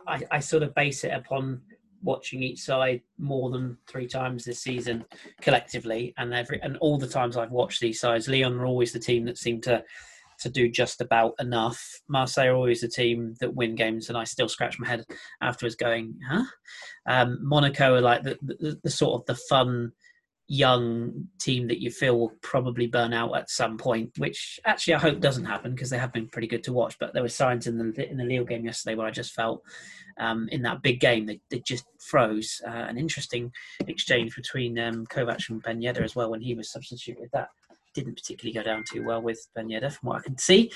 I, 0.07 0.21
I 0.31 0.39
sort 0.39 0.63
of 0.63 0.73
base 0.73 1.03
it 1.03 1.11
upon 1.13 1.61
watching 2.01 2.41
each 2.43 2.61
side 2.61 3.01
more 3.17 3.49
than 3.49 3.77
three 3.87 4.07
times 4.07 4.45
this 4.45 4.61
season 4.61 5.05
collectively, 5.41 6.13
and 6.17 6.33
every 6.33 6.61
and 6.61 6.77
all 6.77 6.97
the 6.97 7.07
times 7.07 7.37
I've 7.37 7.51
watched 7.51 7.81
these 7.81 7.99
sides, 7.99 8.27
Lyon 8.27 8.59
are 8.59 8.65
always 8.65 8.93
the 8.93 8.99
team 8.99 9.25
that 9.25 9.37
seem 9.37 9.61
to 9.61 9.83
to 10.39 10.49
do 10.49 10.69
just 10.69 11.01
about 11.01 11.33
enough. 11.39 12.01
Marseille 12.07 12.47
are 12.47 12.55
always 12.55 12.81
the 12.81 12.87
team 12.87 13.35
that 13.39 13.53
win 13.53 13.75
games, 13.75 14.09
and 14.09 14.17
I 14.17 14.23
still 14.23 14.49
scratch 14.49 14.79
my 14.79 14.87
head 14.87 15.05
afterwards, 15.41 15.75
going, 15.75 16.15
"Huh?" 16.27 16.45
Um, 17.05 17.39
Monaco 17.41 17.95
are 17.95 18.01
like 18.01 18.23
the, 18.23 18.37
the, 18.41 18.79
the 18.83 18.89
sort 18.89 19.21
of 19.21 19.25
the 19.27 19.35
fun 19.35 19.91
young 20.47 21.27
team 21.39 21.67
that 21.67 21.81
you 21.81 21.89
feel 21.89 22.19
will 22.19 22.33
probably 22.41 22.87
burn 22.87 23.13
out 23.13 23.35
at 23.35 23.49
some 23.49 23.77
point, 23.77 24.11
which 24.17 24.59
actually 24.65 24.93
I 24.93 24.99
hope 24.99 25.19
doesn't 25.19 25.45
happen 25.45 25.71
because 25.73 25.89
they 25.89 25.97
have 25.97 26.13
been 26.13 26.27
pretty 26.27 26.47
good 26.47 26.63
to 26.65 26.73
watch. 26.73 26.97
But 26.99 27.13
there 27.13 27.23
were 27.23 27.29
signs 27.29 27.67
in 27.67 27.77
the 27.77 28.09
in 28.09 28.17
the 28.17 28.23
Lille 28.23 28.45
game 28.45 28.65
yesterday 28.65 28.95
where 28.95 29.07
I 29.07 29.11
just 29.11 29.33
felt 29.33 29.63
um, 30.17 30.47
in 30.51 30.61
that 30.63 30.81
big 30.81 30.99
game 30.99 31.25
they, 31.25 31.39
they 31.49 31.59
just 31.59 31.85
froze. 31.99 32.61
Uh, 32.65 32.71
an 32.71 32.97
interesting 32.97 33.51
exchange 33.87 34.35
between 34.35 34.77
um, 34.79 35.05
Kovac 35.07 35.49
and 35.49 35.63
Ben 35.63 35.81
Yedder 35.81 36.03
as 36.03 36.15
well 36.15 36.29
when 36.29 36.41
he 36.41 36.53
was 36.53 36.71
substituted. 36.71 37.29
That 37.33 37.49
didn't 37.95 38.15
particularly 38.15 38.53
go 38.53 38.61
down 38.61 38.83
too 38.91 39.03
well 39.03 39.21
with 39.21 39.47
Ben 39.55 39.69
Yedder 39.69 39.91
from 39.91 40.09
what 40.09 40.17
I 40.19 40.21
can 40.21 40.37
see. 40.37 40.71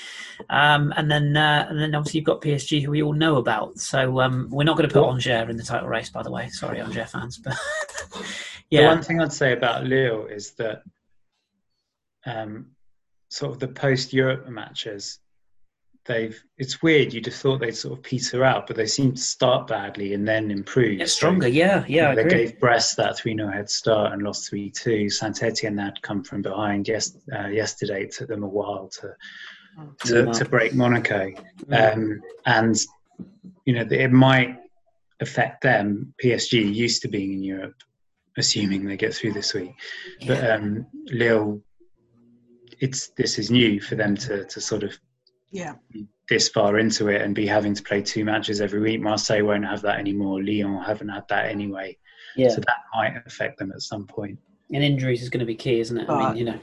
Um, 0.49 0.93
and 0.97 1.11
then 1.11 1.37
uh, 1.37 1.67
and 1.69 1.79
then 1.79 1.93
obviously 1.93 2.19
you've 2.19 2.25
got 2.25 2.41
PSG 2.41 2.83
who 2.83 2.91
we 2.91 3.03
all 3.03 3.13
know 3.13 3.35
about. 3.35 3.77
So 3.77 4.19
um, 4.21 4.47
we're 4.49 4.63
not 4.63 4.77
going 4.77 4.89
to 4.89 4.93
put 4.93 5.07
Angers 5.07 5.49
in 5.49 5.57
the 5.57 5.63
title 5.63 5.89
race, 5.89 6.09
by 6.09 6.23
the 6.23 6.31
way. 6.31 6.49
Sorry, 6.49 6.79
Angers 6.79 7.11
fans, 7.11 7.37
but 7.37 7.55
yeah. 8.69 8.81
The 8.81 8.87
one 8.87 9.03
thing 9.03 9.21
I'd 9.21 9.33
say 9.33 9.53
about 9.53 9.85
Lille 9.85 10.25
is 10.25 10.51
that 10.51 10.83
um, 12.25 12.67
sort 13.29 13.53
of 13.53 13.59
the 13.59 13.67
post 13.67 14.13
Europe 14.13 14.47
matches, 14.47 15.19
they've 16.05 16.41
it's 16.57 16.81
weird. 16.81 17.13
You'd 17.13 17.25
have 17.27 17.35
thought 17.35 17.59
they'd 17.59 17.75
sort 17.75 17.97
of 17.97 18.03
peter 18.03 18.43
out, 18.43 18.67
but 18.67 18.75
they 18.75 18.85
seem 18.85 19.13
to 19.13 19.21
start 19.21 19.67
badly 19.67 20.13
and 20.13 20.27
then 20.27 20.51
improve. 20.51 21.07
Stronger, 21.09 21.47
so, 21.47 21.47
yeah, 21.47 21.85
yeah. 21.87 22.13
they 22.15 22.25
gave 22.25 22.59
Brest 22.59 22.97
that 22.97 23.17
3 23.17 23.35
0 23.35 23.49
head 23.51 23.69
start 23.69 24.13
and 24.13 24.23
lost 24.23 24.49
3 24.49 24.69
2. 24.71 25.09
Saint 25.09 25.41
Etienne 25.41 25.77
had 25.77 26.01
come 26.01 26.23
from 26.23 26.41
behind 26.41 26.87
yes, 26.87 27.15
uh, 27.33 27.47
yesterday. 27.47 28.03
It 28.03 28.11
took 28.11 28.27
them 28.27 28.43
a 28.43 28.47
while 28.47 28.89
to 28.99 29.15
oh, 29.79 29.93
to, 30.05 30.25
to 30.33 30.45
break 30.45 30.73
Monaco. 30.73 31.31
Um, 31.71 32.21
and, 32.45 32.75
you 33.65 33.73
know, 33.73 33.85
it 33.89 34.11
might 34.11 34.59
affect 35.19 35.61
them. 35.61 36.13
PSG 36.23 36.73
used 36.73 37.01
to 37.03 37.07
being 37.07 37.33
in 37.33 37.43
Europe, 37.43 37.75
assuming 38.39 38.85
they 38.85 38.97
get 38.97 39.13
through 39.13 39.33
this 39.33 39.53
week. 39.53 39.73
Yeah. 40.19 40.27
But 40.27 40.51
um, 40.51 40.87
Lille, 41.07 41.61
it's 42.79 43.09
this 43.17 43.37
is 43.37 43.51
new 43.51 43.79
for 43.79 43.95
them 43.95 44.15
to, 44.17 44.45
to 44.45 44.61
sort 44.61 44.83
of 44.83 44.97
yeah 45.51 45.73
this 46.29 46.47
far 46.49 46.77
into 46.77 47.07
it 47.07 47.21
and 47.21 47.33
be 47.33 47.47
having 47.47 47.73
to 47.73 47.83
play 47.83 48.01
two 48.01 48.23
matches 48.23 48.61
every 48.61 48.79
week. 48.79 49.01
Marseille 49.01 49.43
won't 49.43 49.65
have 49.65 49.81
that 49.81 49.97
anymore. 49.97 50.43
Lyon 50.43 50.81
haven't 50.81 51.09
had 51.09 51.27
that 51.29 51.47
anyway. 51.47 51.97
Yeah. 52.35 52.49
So 52.49 52.61
that 52.61 52.77
might 52.93 53.15
affect 53.25 53.57
them 53.57 53.71
at 53.71 53.81
some 53.81 54.05
point. 54.05 54.37
And 54.71 54.83
injuries 54.83 55.23
is 55.23 55.29
going 55.29 55.39
to 55.39 55.45
be 55.47 55.55
key, 55.55 55.79
isn't 55.79 55.97
it? 55.97 56.07
But 56.07 56.13
I 56.13 56.29
mean, 56.29 56.37
you 56.37 56.45
know. 56.45 56.59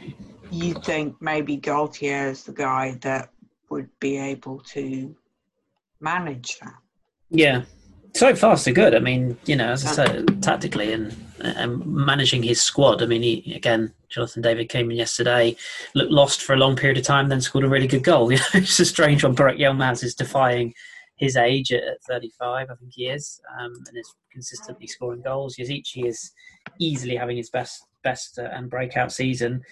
You 0.53 0.74
think 0.74 1.20
maybe 1.20 1.59
Galtier 1.59 2.31
is 2.31 2.45
the 2.45 2.53
guy 2.53 2.97
that 3.03 3.31
would 3.68 3.89
be 3.99 4.16
able 4.16 4.61
to 4.61 5.16
manage 6.01 6.59
that? 6.61 6.74
Yeah, 7.31 7.62
so 8.14 8.35
far 8.37 8.57
so 8.57 8.72
good. 8.72 8.95
I 8.95 9.01
mean, 9.01 9.37
you 9.45 9.57
know, 9.57 9.72
as 9.72 9.85
I 9.85 9.91
said, 9.91 10.43
tactically 10.43 10.93
and, 10.93 11.14
and 11.41 11.84
managing 11.87 12.43
his 12.43 12.61
squad. 12.61 13.03
I 13.03 13.07
mean, 13.07 13.22
he, 13.22 13.53
again, 13.55 13.93
Jonathan 14.09 14.43
David 14.43 14.68
came 14.68 14.91
in 14.91 14.97
yesterday, 14.97 15.57
looked 15.95 16.12
lost 16.12 16.43
for 16.43 16.55
a 16.55 16.59
long 16.59 16.76
period 16.76 16.99
of 16.99 17.05
time, 17.05 17.28
then 17.28 17.41
scored 17.41 17.64
a 17.64 17.68
really 17.68 17.87
good 17.87 18.05
goal. 18.05 18.32
You 18.32 18.39
know, 18.39 18.45
it's 18.55 18.80
a 18.80 18.84
strange 18.84 19.24
one. 19.24 19.37
Burak 19.37 19.59
Yilmaz 19.59 20.03
is 20.05 20.14
defying 20.14 20.74
his 21.16 21.37
age 21.37 21.72
at, 21.72 22.03
35, 22.09 22.68
I 22.70 22.74
think 22.74 22.93
he 22.93 23.07
is, 23.07 23.41
um, 23.59 23.72
and 23.89 23.97
is 23.97 24.14
consistently 24.30 24.87
scoring 24.87 25.22
goals. 25.22 25.57
Yazici 25.57 26.05
is 26.05 26.32
easily 26.78 27.16
having 27.16 27.37
his 27.37 27.51
best 27.51 27.84
best 28.03 28.39
uh, 28.39 28.49
and 28.53 28.70
breakout 28.70 29.11
season. 29.11 29.62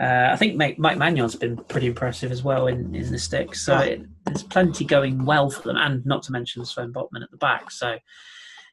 Uh, 0.00 0.28
I 0.32 0.36
think 0.36 0.56
Mike, 0.56 0.78
Mike 0.78 0.98
Maignan's 0.98 1.36
been 1.36 1.56
pretty 1.56 1.86
impressive 1.86 2.32
as 2.32 2.42
well 2.42 2.66
in, 2.66 2.94
in 2.94 3.10
the 3.12 3.18
sticks. 3.18 3.64
So 3.64 3.78
it, 3.78 4.02
there's 4.24 4.42
plenty 4.42 4.84
going 4.84 5.24
well 5.24 5.50
for 5.50 5.62
them, 5.62 5.76
and 5.76 6.04
not 6.06 6.22
to 6.24 6.32
mention 6.32 6.64
Sven 6.64 6.92
Botman 6.92 7.22
at 7.22 7.30
the 7.30 7.36
back. 7.36 7.70
So, 7.70 7.98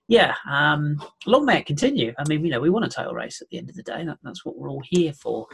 yeah, 0.10 0.34
um, 0.50 1.02
long 1.28 1.46
may 1.46 1.60
it 1.60 1.68
continue. 1.68 2.14
I 2.18 2.28
mean, 2.28 2.44
you 2.44 2.52
know, 2.52 2.60
we 2.60 2.72
want 2.72 2.84
a 2.84 2.90
title 2.90 3.14
race 3.14 3.42
at 3.42 3.50
the 3.50 3.60
end 3.60 3.70
of 3.70 3.76
the 3.76 3.84
day. 3.84 4.04
That, 4.04 4.18
that's 4.24 4.44
what 4.44 4.58
we're 4.58 4.70
all 4.70 4.82
here 4.84 5.14
for. 5.14 5.48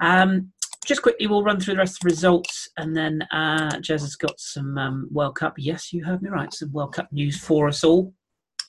Um, 0.00 0.52
just 0.84 1.02
quickly, 1.02 1.28
we'll 1.28 1.44
run 1.44 1.60
through 1.60 1.74
the 1.74 1.78
rest 1.78 1.96
of 1.96 2.00
the 2.00 2.10
results, 2.10 2.68
and 2.76 2.96
then 2.96 3.22
uh, 3.30 3.76
Jez 3.76 4.00
has 4.00 4.16
got 4.16 4.38
some 4.40 4.76
um, 4.76 5.08
World 5.12 5.36
Cup. 5.36 5.54
Yes, 5.56 5.92
you 5.92 6.04
heard 6.04 6.20
me 6.20 6.28
right. 6.28 6.52
Some 6.52 6.72
World 6.72 6.94
Cup 6.94 7.12
news 7.12 7.38
for 7.38 7.68
us 7.68 7.84
all. 7.84 8.12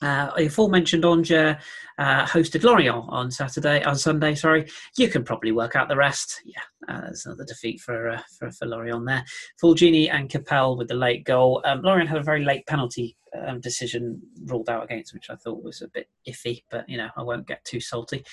Uh, 0.00 0.30
aforementioned 0.38 1.04
Angers 1.04 1.56
uh, 1.98 2.24
hosted 2.24 2.62
Lorient 2.62 3.04
on 3.08 3.32
Saturday, 3.32 3.82
on 3.82 3.96
Sunday. 3.96 4.36
Sorry, 4.36 4.68
you 4.96 5.08
can 5.08 5.24
probably 5.24 5.50
work 5.50 5.74
out 5.74 5.88
the 5.88 5.96
rest. 5.96 6.40
Yeah, 6.44 6.60
uh, 6.88 7.00
there's 7.00 7.26
another 7.26 7.44
defeat 7.44 7.80
for 7.80 8.10
uh, 8.10 8.20
for, 8.38 8.52
for 8.52 8.66
Lorient 8.66 9.04
there. 9.06 9.24
Fulgini 9.60 10.12
and 10.12 10.30
Capelle 10.30 10.76
with 10.76 10.86
the 10.86 10.94
late 10.94 11.24
goal. 11.24 11.60
Um, 11.64 11.82
Lorient 11.82 12.08
had 12.08 12.18
a 12.18 12.22
very 12.22 12.44
late 12.44 12.64
penalty 12.68 13.16
um, 13.46 13.60
decision 13.60 14.20
ruled 14.44 14.68
out 14.68 14.84
against, 14.84 15.14
which 15.14 15.30
I 15.30 15.36
thought 15.36 15.62
was 15.62 15.82
a 15.82 15.88
bit 15.88 16.08
iffy, 16.28 16.62
but 16.70 16.88
you 16.88 16.96
know, 16.96 17.08
I 17.16 17.22
won't 17.22 17.46
get 17.46 17.64
too 17.64 17.80
salty. 17.80 18.24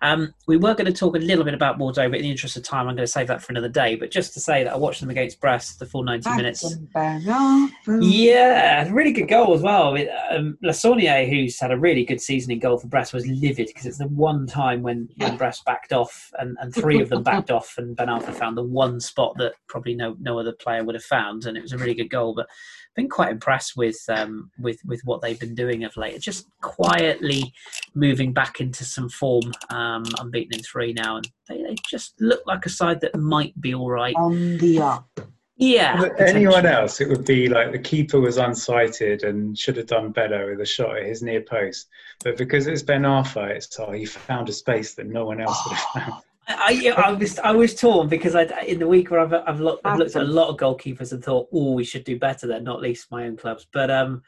Um, 0.00 0.34
we 0.46 0.56
were 0.56 0.74
going 0.74 0.86
to 0.86 0.92
talk 0.92 1.16
a 1.16 1.18
little 1.18 1.44
bit 1.44 1.54
about 1.54 1.78
Bordeaux, 1.78 2.08
but 2.08 2.18
in 2.18 2.22
the 2.22 2.30
interest 2.30 2.56
of 2.56 2.62
time, 2.62 2.88
I'm 2.88 2.96
going 2.96 3.06
to 3.06 3.06
save 3.06 3.28
that 3.28 3.42
for 3.42 3.52
another 3.52 3.68
day. 3.68 3.96
But 3.96 4.10
just 4.10 4.32
to 4.34 4.40
say 4.40 4.64
that 4.64 4.72
I 4.72 4.76
watched 4.76 5.00
them 5.00 5.10
against 5.10 5.40
Brest 5.40 5.78
the 5.78 5.86
full 5.86 6.02
90 6.02 6.30
minutes. 6.36 6.62
Yeah, 8.00 8.88
really 8.90 9.12
good 9.12 9.28
goal 9.28 9.54
as 9.54 9.62
well. 9.62 9.96
Um, 10.30 10.58
Larsonneur, 10.64 11.28
who's 11.28 11.58
had 11.60 11.70
a 11.70 11.78
really 11.78 12.04
good 12.04 12.20
season 12.20 12.52
in 12.52 12.58
goal 12.58 12.78
for 12.78 12.88
Brest, 12.88 13.12
was 13.12 13.26
livid 13.26 13.68
because 13.68 13.86
it's 13.86 13.98
the 13.98 14.08
one 14.08 14.46
time 14.46 14.82
when, 14.82 15.08
when 15.16 15.36
Brest 15.36 15.64
backed 15.64 15.92
off 15.92 16.30
and, 16.38 16.56
and 16.60 16.74
three 16.74 17.00
of 17.00 17.08
them 17.08 17.22
backed 17.32 17.50
off, 17.50 17.74
and 17.78 17.96
Ben 17.96 18.08
Arfa 18.08 18.34
found 18.34 18.56
the 18.56 18.62
one 18.62 19.00
spot 19.00 19.36
that 19.38 19.54
probably 19.68 19.94
no, 19.94 20.16
no 20.20 20.38
other 20.38 20.52
player 20.52 20.84
would 20.84 20.94
have 20.94 21.04
found, 21.04 21.46
and 21.46 21.56
it 21.56 21.62
was 21.62 21.72
a 21.72 21.78
really 21.78 21.94
good 21.94 22.10
goal. 22.10 22.34
But 22.34 22.48
been 22.94 23.08
quite 23.08 23.30
impressed 23.30 23.76
with 23.76 23.98
um, 24.08 24.50
with 24.58 24.78
with 24.84 25.00
what 25.04 25.20
they've 25.20 25.38
been 25.38 25.54
doing 25.54 25.84
of 25.84 25.96
late. 25.96 26.20
Just 26.20 26.46
quietly 26.60 27.52
moving 27.94 28.32
back 28.32 28.60
into 28.60 28.84
some 28.84 29.08
form. 29.08 29.52
Um, 29.70 30.04
unbeaten 30.18 30.58
in 30.58 30.62
three 30.62 30.92
now, 30.92 31.16
and 31.16 31.28
they, 31.48 31.62
they 31.62 31.76
just 31.88 32.20
look 32.20 32.42
like 32.46 32.66
a 32.66 32.70
side 32.70 33.00
that 33.00 33.18
might 33.18 33.58
be 33.60 33.74
all 33.74 33.90
right 33.90 34.14
on 34.16 34.58
the 34.58 34.80
up. 34.80 35.20
Yeah. 35.56 36.08
Anyone 36.18 36.66
else, 36.66 37.00
it 37.00 37.08
would 37.08 37.24
be 37.24 37.48
like 37.48 37.70
the 37.70 37.78
keeper 37.78 38.18
was 38.20 38.36
unsighted 38.36 39.22
and 39.22 39.56
should 39.56 39.76
have 39.76 39.86
done 39.86 40.10
better 40.10 40.50
with 40.50 40.60
a 40.60 40.66
shot 40.66 40.96
at 40.98 41.06
his 41.06 41.22
near 41.22 41.40
post. 41.40 41.88
But 42.24 42.36
because 42.36 42.66
it's 42.66 42.82
Ben 42.82 43.02
Arfa, 43.02 43.48
it's 43.50 43.78
oh, 43.78 43.92
he 43.92 44.04
found 44.04 44.48
a 44.48 44.52
space 44.52 44.94
that 44.94 45.06
no 45.06 45.24
one 45.24 45.40
else 45.40 45.56
would 45.64 45.76
have 45.76 45.88
found. 46.08 46.22
I, 46.58 46.94
I 46.96 47.12
was 47.12 47.38
I 47.38 47.52
was 47.52 47.74
torn 47.74 48.08
because 48.08 48.34
I 48.34 48.44
in 48.66 48.78
the 48.78 48.86
week 48.86 49.10
where 49.10 49.20
I've 49.20 49.32
I've 49.32 49.60
looked, 49.60 49.84
I've 49.84 49.98
looked 49.98 50.16
at 50.16 50.22
a 50.22 50.26
lot 50.26 50.48
of 50.48 50.56
goalkeepers 50.56 51.12
and 51.12 51.22
thought, 51.22 51.48
oh, 51.52 51.72
we 51.72 51.84
should 51.84 52.04
do 52.04 52.18
better 52.18 52.46
there, 52.46 52.60
not 52.60 52.80
least 52.80 53.10
my 53.10 53.24
own 53.24 53.36
clubs. 53.36 53.66
But 53.72 53.90
um, 53.90 54.22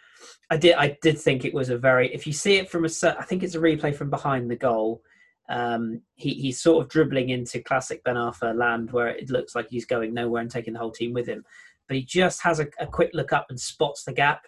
I 0.50 0.56
did 0.56 0.74
I 0.74 0.98
did 1.02 1.18
think 1.18 1.44
it 1.44 1.54
was 1.54 1.70
a 1.70 1.78
very 1.78 2.12
if 2.14 2.26
you 2.26 2.32
see 2.32 2.56
it 2.56 2.70
from 2.70 2.84
a 2.84 2.88
I 3.18 3.24
think 3.24 3.42
it's 3.42 3.54
a 3.54 3.60
replay 3.60 3.94
from 3.94 4.10
behind 4.10 4.50
the 4.50 4.56
goal. 4.56 5.02
Um, 5.48 6.00
he 6.14 6.34
he's 6.34 6.60
sort 6.60 6.82
of 6.82 6.90
dribbling 6.90 7.28
into 7.28 7.60
classic 7.60 8.02
Ben 8.04 8.16
Arfa 8.16 8.56
land 8.56 8.90
where 8.92 9.08
it 9.08 9.30
looks 9.30 9.54
like 9.54 9.68
he's 9.68 9.84
going 9.84 10.14
nowhere 10.14 10.42
and 10.42 10.50
taking 10.50 10.72
the 10.72 10.78
whole 10.78 10.92
team 10.92 11.12
with 11.12 11.26
him, 11.26 11.44
but 11.86 11.96
he 11.96 12.02
just 12.02 12.42
has 12.42 12.60
a, 12.60 12.66
a 12.78 12.86
quick 12.86 13.10
look 13.12 13.32
up 13.32 13.46
and 13.50 13.60
spots 13.60 14.04
the 14.04 14.12
gap 14.12 14.46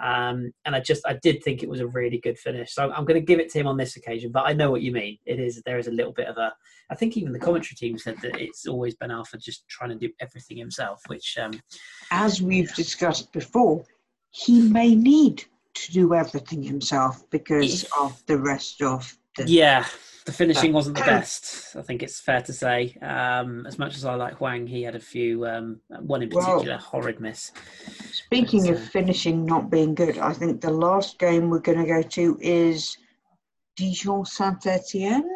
um, 0.00 0.52
and 0.64 0.74
I 0.74 0.80
just 0.80 1.06
I 1.06 1.14
did 1.14 1.42
think 1.42 1.62
it 1.62 1.68
was 1.68 1.80
a 1.80 1.86
really 1.86 2.18
good 2.18 2.38
finish. 2.38 2.74
So 2.74 2.90
I'm 2.90 3.04
going 3.04 3.20
to 3.20 3.24
give 3.24 3.38
it 3.38 3.50
to 3.50 3.60
him 3.60 3.66
on 3.66 3.76
this 3.76 3.96
occasion. 3.96 4.32
But 4.32 4.46
I 4.46 4.52
know 4.52 4.70
what 4.70 4.82
you 4.82 4.92
mean. 4.92 5.18
It 5.24 5.38
is 5.38 5.62
there 5.64 5.78
is 5.78 5.86
a 5.86 5.92
little 5.92 6.12
bit 6.12 6.26
of 6.26 6.36
a. 6.36 6.52
I 6.90 6.94
think 6.94 7.16
even 7.16 7.32
the 7.32 7.38
commentary 7.38 7.76
team 7.76 7.98
said 7.98 8.16
that 8.22 8.40
it's 8.40 8.66
always 8.66 8.94
Ben 8.96 9.10
Arfa 9.10 9.40
just 9.40 9.66
trying 9.68 9.90
to 9.90 9.96
do 9.96 10.12
everything 10.20 10.56
himself, 10.56 11.02
which. 11.06 11.38
Um, 11.40 11.52
As 12.10 12.42
we've 12.42 12.74
discussed 12.74 13.32
before, 13.32 13.84
he 14.30 14.68
may 14.68 14.94
need 14.94 15.44
to 15.74 15.92
do 15.92 16.14
everything 16.14 16.62
himself 16.62 17.28
because 17.30 17.84
if, 17.84 17.98
of 17.98 18.24
the 18.26 18.38
rest 18.38 18.82
of 18.82 19.16
the. 19.36 19.50
Yeah, 19.50 19.86
the 20.24 20.32
finishing 20.32 20.72
wasn't 20.72 20.96
the 20.96 21.02
best. 21.06 21.76
I 21.76 21.82
think 21.82 22.02
it's 22.02 22.20
fair 22.20 22.40
to 22.42 22.52
say. 22.52 22.96
Um, 23.02 23.66
as 23.66 23.78
much 23.78 23.96
as 23.96 24.04
I 24.04 24.14
like 24.14 24.34
Hwang, 24.34 24.66
he 24.66 24.82
had 24.82 24.94
a 24.94 25.00
few. 25.00 25.46
Um, 25.46 25.80
one 25.88 26.22
in 26.22 26.30
particular, 26.30 26.76
well, 26.76 26.78
horrid 26.78 27.20
miss. 27.20 27.52
Speaking 28.12 28.62
but, 28.62 28.72
of 28.72 28.78
uh, 28.78 28.86
finishing 28.86 29.44
not 29.44 29.70
being 29.70 29.94
good, 29.94 30.18
I 30.18 30.32
think 30.32 30.60
the 30.60 30.70
last 30.70 31.18
game 31.18 31.50
we're 31.50 31.60
going 31.60 31.78
to 31.78 31.86
go 31.86 32.02
to 32.02 32.38
is 32.40 32.96
Dijon 33.76 34.24
Saint 34.24 34.66
Etienne. 34.66 35.28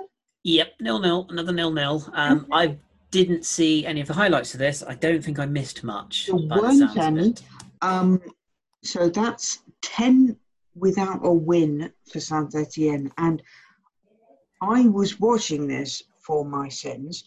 Yep, 0.45 0.69
nil 0.81 1.01
nil, 1.01 1.27
another 1.29 1.53
nil 1.53 1.73
nil. 1.73 2.11
Um, 2.15 2.41
mm-hmm. 2.41 2.53
I 2.55 2.79
didn't 3.11 3.45
see 3.45 3.85
any 3.85 4.01
of 4.01 4.07
the 4.07 4.15
highlights 4.15 4.55
of 4.55 4.61
this. 4.61 4.83
I 4.87 4.95
don't 4.95 5.23
think 5.23 5.39
I 5.39 5.47
missed 5.47 5.85
much. 5.85 6.27
There 6.27 6.37
weren't 6.37 6.97
any. 6.97 7.35
Um, 7.83 8.23
so 8.83 9.11
that's 9.11 9.59
ten 9.83 10.37
without 10.75 11.21
a 11.25 11.33
win 11.33 11.93
for 12.11 12.21
Saint 12.21 12.55
Etienne, 12.55 13.13
and 13.19 13.43
I 14.61 14.89
was 14.89 15.21
watching 15.21 15.67
this 15.67 16.03
for 16.21 16.45
my 16.45 16.69
sins 16.69 17.25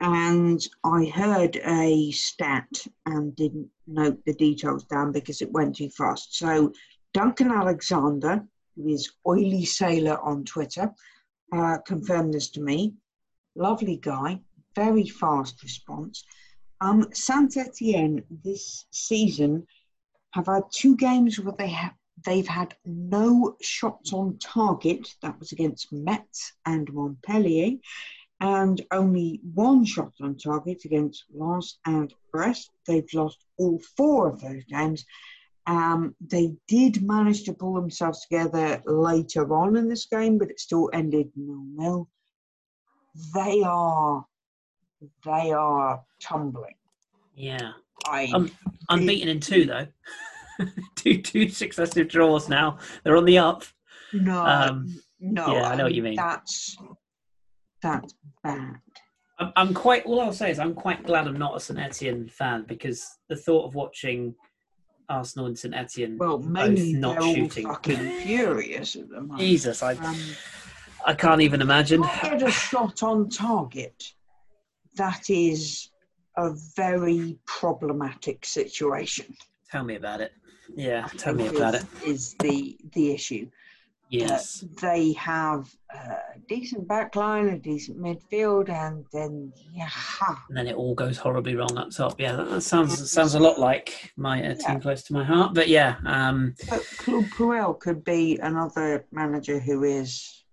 and 0.00 0.60
I 0.84 1.06
heard 1.06 1.56
a 1.64 2.10
stat 2.10 2.68
and 3.06 3.34
didn't 3.34 3.68
note 3.86 4.22
the 4.24 4.34
details 4.34 4.84
down 4.84 5.12
because 5.12 5.40
it 5.40 5.52
went 5.52 5.76
too 5.76 5.88
fast. 5.90 6.36
So, 6.36 6.72
Duncan 7.12 7.50
Alexander, 7.50 8.44
who 8.76 8.88
is 8.88 9.12
Oily 9.26 9.64
Sailor 9.64 10.20
on 10.20 10.44
Twitter, 10.44 10.92
uh, 11.52 11.78
confirmed 11.86 12.34
this 12.34 12.50
to 12.50 12.60
me. 12.60 12.94
Lovely 13.54 13.96
guy, 13.96 14.40
very 14.74 15.06
fast 15.06 15.62
response. 15.62 16.24
Um, 16.80 17.08
Saint 17.12 17.56
Etienne 17.56 18.24
this 18.42 18.86
season 18.90 19.66
have 20.32 20.46
had 20.46 20.64
two 20.70 20.96
games 20.96 21.38
where 21.38 21.54
they 21.56 21.68
have 21.68 21.94
They've 22.24 22.46
had 22.46 22.74
no 22.84 23.56
shots 23.60 24.12
on 24.12 24.38
target. 24.38 25.08
That 25.22 25.38
was 25.38 25.52
against 25.52 25.92
Metz 25.92 26.52
and 26.64 26.92
Montpellier. 26.92 27.76
And 28.40 28.80
only 28.90 29.40
one 29.54 29.84
shot 29.84 30.12
on 30.20 30.36
target 30.36 30.84
against 30.84 31.24
Lens 31.32 31.78
and 31.86 32.12
Brest. 32.32 32.70
They've 32.86 33.12
lost 33.14 33.44
all 33.58 33.80
four 33.96 34.28
of 34.28 34.40
those 34.40 34.64
games. 34.64 35.04
Um, 35.66 36.14
they 36.20 36.54
did 36.68 37.02
manage 37.02 37.44
to 37.44 37.54
pull 37.54 37.74
themselves 37.74 38.20
together 38.22 38.82
later 38.84 39.54
on 39.54 39.76
in 39.76 39.88
this 39.88 40.06
game, 40.06 40.36
but 40.36 40.50
it 40.50 40.60
still 40.60 40.90
ended 40.92 41.30
nil-nil. 41.36 42.08
They 43.34 43.62
are, 43.64 44.26
they 45.24 45.52
are 45.52 46.02
tumbling. 46.20 46.74
Yeah, 47.34 47.72
I, 48.06 48.30
I'm 48.34 48.50
unbeaten 48.90 49.28
in 49.28 49.40
two 49.40 49.64
though. 49.64 49.86
two 50.96 51.20
two 51.20 51.48
successive 51.48 52.08
draws 52.08 52.48
now. 52.48 52.78
They're 53.02 53.16
on 53.16 53.24
the 53.24 53.38
up. 53.38 53.64
No, 54.12 54.44
um, 54.44 55.00
no. 55.20 55.52
Yeah, 55.54 55.68
I 55.68 55.74
know 55.76 55.84
what 55.84 55.94
you 55.94 56.02
mean. 56.02 56.16
That's 56.16 56.76
that's 57.82 58.14
bad. 58.42 58.76
I'm, 59.38 59.52
I'm 59.56 59.74
quite. 59.74 60.04
All 60.06 60.20
I'll 60.20 60.32
say 60.32 60.50
is 60.50 60.58
I'm 60.58 60.74
quite 60.74 61.04
glad 61.04 61.26
I'm 61.26 61.38
not 61.38 61.56
a 61.56 61.60
St 61.60 61.78
Etienne 61.78 62.28
fan 62.28 62.64
because 62.68 63.04
the 63.28 63.36
thought 63.36 63.66
of 63.66 63.74
watching 63.74 64.34
Arsenal 65.08 65.46
and 65.46 65.58
St 65.58 65.74
Etienne 65.74 66.16
Well, 66.18 66.38
both 66.38 66.78
not 66.78 67.14
they're 67.16 67.22
all 67.22 67.34
shooting. 67.34 67.66
fucking 67.66 68.20
furious 68.22 68.96
at 68.96 69.08
the 69.08 69.20
moment. 69.20 69.40
Jesus, 69.40 69.82
I 69.82 69.94
Um, 69.94 70.16
I 71.06 71.14
can't 71.14 71.42
even 71.42 71.60
imagine. 71.60 72.00
get 72.22 72.42
a 72.42 72.50
shot 72.50 73.02
on 73.02 73.28
target. 73.28 74.02
That 74.96 75.28
is 75.28 75.90
a 76.36 76.52
very 76.76 77.36
problematic 77.46 78.46
situation. 78.46 79.36
Tell 79.70 79.84
me 79.84 79.96
about 79.96 80.20
it. 80.20 80.32
Yeah, 80.74 81.08
tell 81.18 81.34
me 81.34 81.46
is- 81.46 81.56
about 81.56 81.74
it. 81.74 81.84
Is 82.04 82.34
the 82.40 82.76
the 82.92 83.12
issue? 83.12 83.50
Yes. 84.10 84.62
Uh, 84.62 84.66
they 84.82 85.12
have 85.14 85.74
a 85.90 86.38
decent 86.46 86.86
backline, 86.86 87.52
a 87.52 87.58
decent 87.58 87.98
midfield, 87.98 88.68
and 88.68 89.04
then 89.12 89.52
yeah, 89.72 89.88
and 90.48 90.56
then 90.56 90.66
it 90.68 90.76
all 90.76 90.94
goes 90.94 91.16
horribly 91.16 91.56
wrong 91.56 91.76
up 91.76 91.90
top. 91.90 92.20
Yeah, 92.20 92.36
that, 92.36 92.50
that 92.50 92.60
sounds 92.60 93.10
sounds 93.10 93.34
a 93.34 93.40
lot 93.40 93.58
like 93.58 94.12
my 94.16 94.44
uh, 94.44 94.54
team 94.54 94.64
Yeah. 94.74 94.78
close 94.80 95.02
to 95.04 95.14
my 95.14 95.24
heart. 95.24 95.54
But 95.54 95.68
yeah, 95.68 95.96
um, 96.06 96.54
But 96.68 96.84
Claude 96.98 97.24
Puel 97.30 97.80
could 97.80 98.04
be 98.04 98.38
another 98.38 99.04
manager 99.10 99.58
who 99.58 99.82
is 99.84 100.44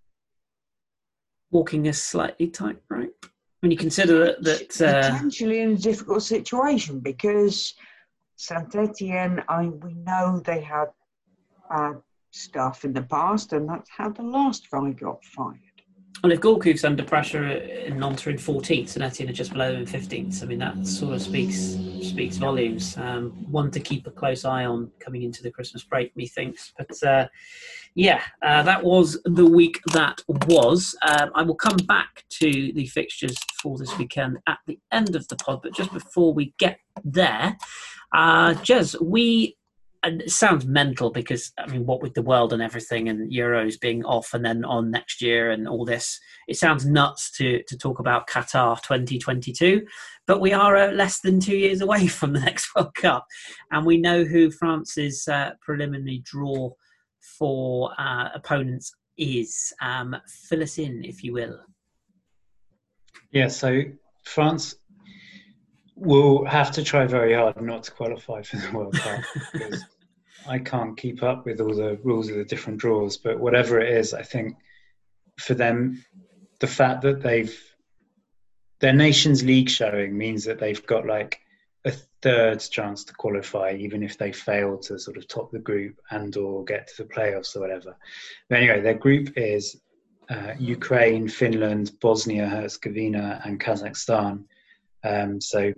walking 1.52 1.88
a 1.88 1.94
slightly 1.94 2.48
tightrope 2.48 3.26
when 3.60 3.70
you 3.72 3.78
consider 3.78 4.18
that 4.20 4.44
that 4.44 4.82
uh, 4.82 5.12
potentially 5.12 5.60
in 5.60 5.72
a 5.72 5.78
difficult 5.78 6.24
situation 6.24 7.00
because 7.00 7.74
Saint 8.42 8.76
Etienne, 8.76 9.44
I 9.48 9.68
we 9.68 9.94
know 9.94 10.42
they 10.44 10.62
had 10.62 10.88
bad 11.70 12.02
stuff 12.32 12.84
in 12.84 12.92
the 12.92 13.04
past, 13.04 13.54
and 13.54 13.70
that's 13.70 13.90
how 13.96 14.10
the 14.10 14.24
last 14.24 14.68
guy 14.72 14.90
got 14.94 15.24
fired. 15.24 15.60
well, 16.24 16.32
if 16.32 16.42
Gourcuff's 16.42 16.84
under 16.84 17.04
pressure 17.04 17.48
in 17.48 18.00
Nantes 18.00 18.26
in 18.26 18.38
14th 18.38 18.96
and 18.96 19.04
Etienne 19.04 19.30
are 19.30 19.34
just 19.34 19.52
below 19.54 19.72
him 19.72 19.82
in 19.82 19.86
15th, 19.86 20.42
I 20.42 20.48
mean 20.48 20.58
that 20.58 20.88
sort 20.88 21.14
of 21.14 21.22
speaks 21.22 21.78
speaks 22.02 22.38
volumes. 22.38 22.98
Um, 22.98 23.30
one 23.52 23.70
to 23.70 23.80
keep 23.80 24.08
a 24.08 24.12
close 24.12 24.44
eye 24.44 24.66
on 24.66 24.90
coming 25.00 25.22
into 25.22 25.44
the 25.44 25.52
Christmas 25.52 25.84
break, 25.84 26.12
methinks. 26.18 26.74
But 26.76 27.04
uh, 27.04 27.28
yeah, 27.94 28.24
uh, 28.42 28.64
that 28.64 28.84
was 28.84 29.22
the 29.24 29.46
week 29.46 29.80
that 29.94 30.20
was. 30.48 30.96
Um, 31.08 31.30
I 31.36 31.44
will 31.44 31.56
come 31.68 31.78
back 31.86 32.24
to 32.40 32.74
the 32.74 32.88
fixtures 32.88 33.38
for 33.62 33.78
this 33.78 33.96
weekend 34.00 34.40
at 34.48 34.58
the 34.66 34.80
end 34.92 35.16
of 35.16 35.28
the 35.28 35.36
pod, 35.36 35.62
but 35.62 35.76
just 35.76 35.94
before 35.94 36.34
we 36.34 36.56
get 36.58 36.80
there, 37.04 37.56
uh, 38.14 38.54
Jez, 38.56 39.00
we. 39.02 39.58
And 40.04 40.24
it 40.24 40.32
sounds 40.32 40.66
mental 40.66 41.12
because 41.12 41.52
I 41.60 41.68
mean, 41.68 41.86
what 41.86 42.02
with 42.02 42.16
the 42.16 42.24
world 42.24 42.54
and 42.54 42.62
everything, 42.64 43.08
and 43.08 43.32
Euros 43.32 43.80
being 43.80 44.04
off 44.04 44.34
and 44.34 44.44
then 44.44 44.66
on 44.66 44.90
next 44.90 45.22
year 45.22 45.52
and 45.52 45.68
all 45.68 45.86
this, 45.86 46.20
it 46.48 46.58
sounds 46.58 46.88
nuts 46.88 47.30
to 47.38 47.62
to 47.68 47.78
talk 47.78 48.00
about 48.00 48.28
Qatar 48.28 48.82
2022. 48.82 49.86
But 50.26 50.42
we 50.42 50.54
are 50.54 50.76
uh, 50.76 50.92
less 50.92 51.20
than 51.20 51.40
two 51.40 51.56
years 51.56 51.82
away 51.82 52.08
from 52.20 52.34
the 52.34 52.40
next 52.40 52.74
World 52.74 52.96
Cup, 52.96 53.28
and 53.70 53.86
we 53.86 53.98
know 53.98 54.24
who 54.24 54.50
France's 54.50 55.28
uh, 55.28 55.52
preliminary 55.62 56.24
draw 56.26 56.72
for 57.38 57.92
uh, 58.00 58.30
opponents 58.34 58.96
is. 59.18 59.72
Um, 59.82 60.16
fill 60.50 60.64
us 60.64 60.78
in, 60.80 61.04
if 61.06 61.24
you 61.24 61.34
will. 61.34 61.60
Yeah, 63.32 63.48
so 63.48 63.84
France 64.24 64.76
will 66.02 66.46
have 66.46 66.72
to 66.72 66.84
try 66.84 67.06
very 67.06 67.34
hard 67.34 67.62
not 67.62 67.84
to 67.84 67.92
qualify 67.92 68.42
for 68.42 68.58
the 68.58 68.72
World 68.76 68.96
Cup 68.96 69.22
because 69.54 69.84
I 70.48 70.58
can't 70.58 70.98
keep 70.98 71.22
up 71.22 71.46
with 71.46 71.62
all 71.62 71.76
the 71.76 72.00
rules 72.04 72.28
of 72.30 72.38
the 72.38 72.44
different 72.44 72.80
draws. 72.80 73.18
But 73.18 73.40
whatever 73.40 73.80
it 73.80 73.96
is, 73.96 74.14
I 74.14 74.24
think 74.24 74.56
for 75.40 75.54
them, 75.54 76.04
the 76.60 76.68
fact 76.68 77.04
that 77.04 77.22
they've 77.22 77.56
their 78.80 78.94
Nations 78.94 79.44
League 79.44 79.70
showing 79.70 80.18
means 80.18 80.44
that 80.46 80.60
they've 80.60 80.86
got 80.88 81.06
like 81.06 81.40
a 81.86 81.92
third 82.24 82.60
chance 82.60 83.04
to 83.04 83.14
qualify, 83.14 83.76
even 83.78 84.02
if 84.02 84.18
they 84.18 84.32
fail 84.32 84.80
to 84.80 84.98
sort 84.98 85.18
of 85.18 85.28
top 85.28 85.52
the 85.52 85.60
group 85.60 86.00
and 86.10 86.36
or 86.36 86.64
get 86.64 86.88
to 86.88 87.04
the 87.04 87.10
playoffs 87.10 87.56
or 87.56 87.60
whatever. 87.60 87.96
But 88.50 88.58
anyway, 88.58 88.82
their 88.82 88.96
group 88.96 89.38
is 89.38 89.80
uh, 90.30 90.54
Ukraine, 90.58 91.28
Finland, 91.28 91.92
Bosnia 92.02 92.48
Herzegovina, 92.48 93.42
and 93.46 93.60
Kazakhstan. 93.60 94.46
Um, 95.04 95.42
so 95.42 95.74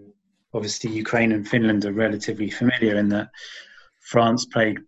obviously, 0.53 0.91
Ukraine 0.91 1.31
and 1.31 1.47
Finland 1.47 1.85
are 1.85 1.93
relatively 1.93 2.49
familiar 2.49 2.95
in 2.95 3.09
that 3.09 3.29
France 4.01 4.45
played 4.45 4.79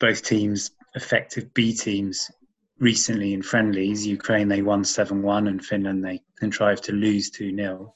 both 0.00 0.22
teams 0.22 0.70
effective 0.94 1.52
B 1.54 1.74
teams 1.74 2.30
recently 2.78 3.34
in 3.34 3.42
friendlies. 3.42 4.06
Ukraine 4.06 4.48
they 4.48 4.62
won 4.62 4.84
seven 4.84 5.22
one, 5.22 5.48
and 5.48 5.64
Finland 5.64 6.04
they 6.04 6.20
contrived 6.38 6.84
to 6.84 6.92
lose 6.92 7.30
two 7.30 7.54
0 7.54 7.94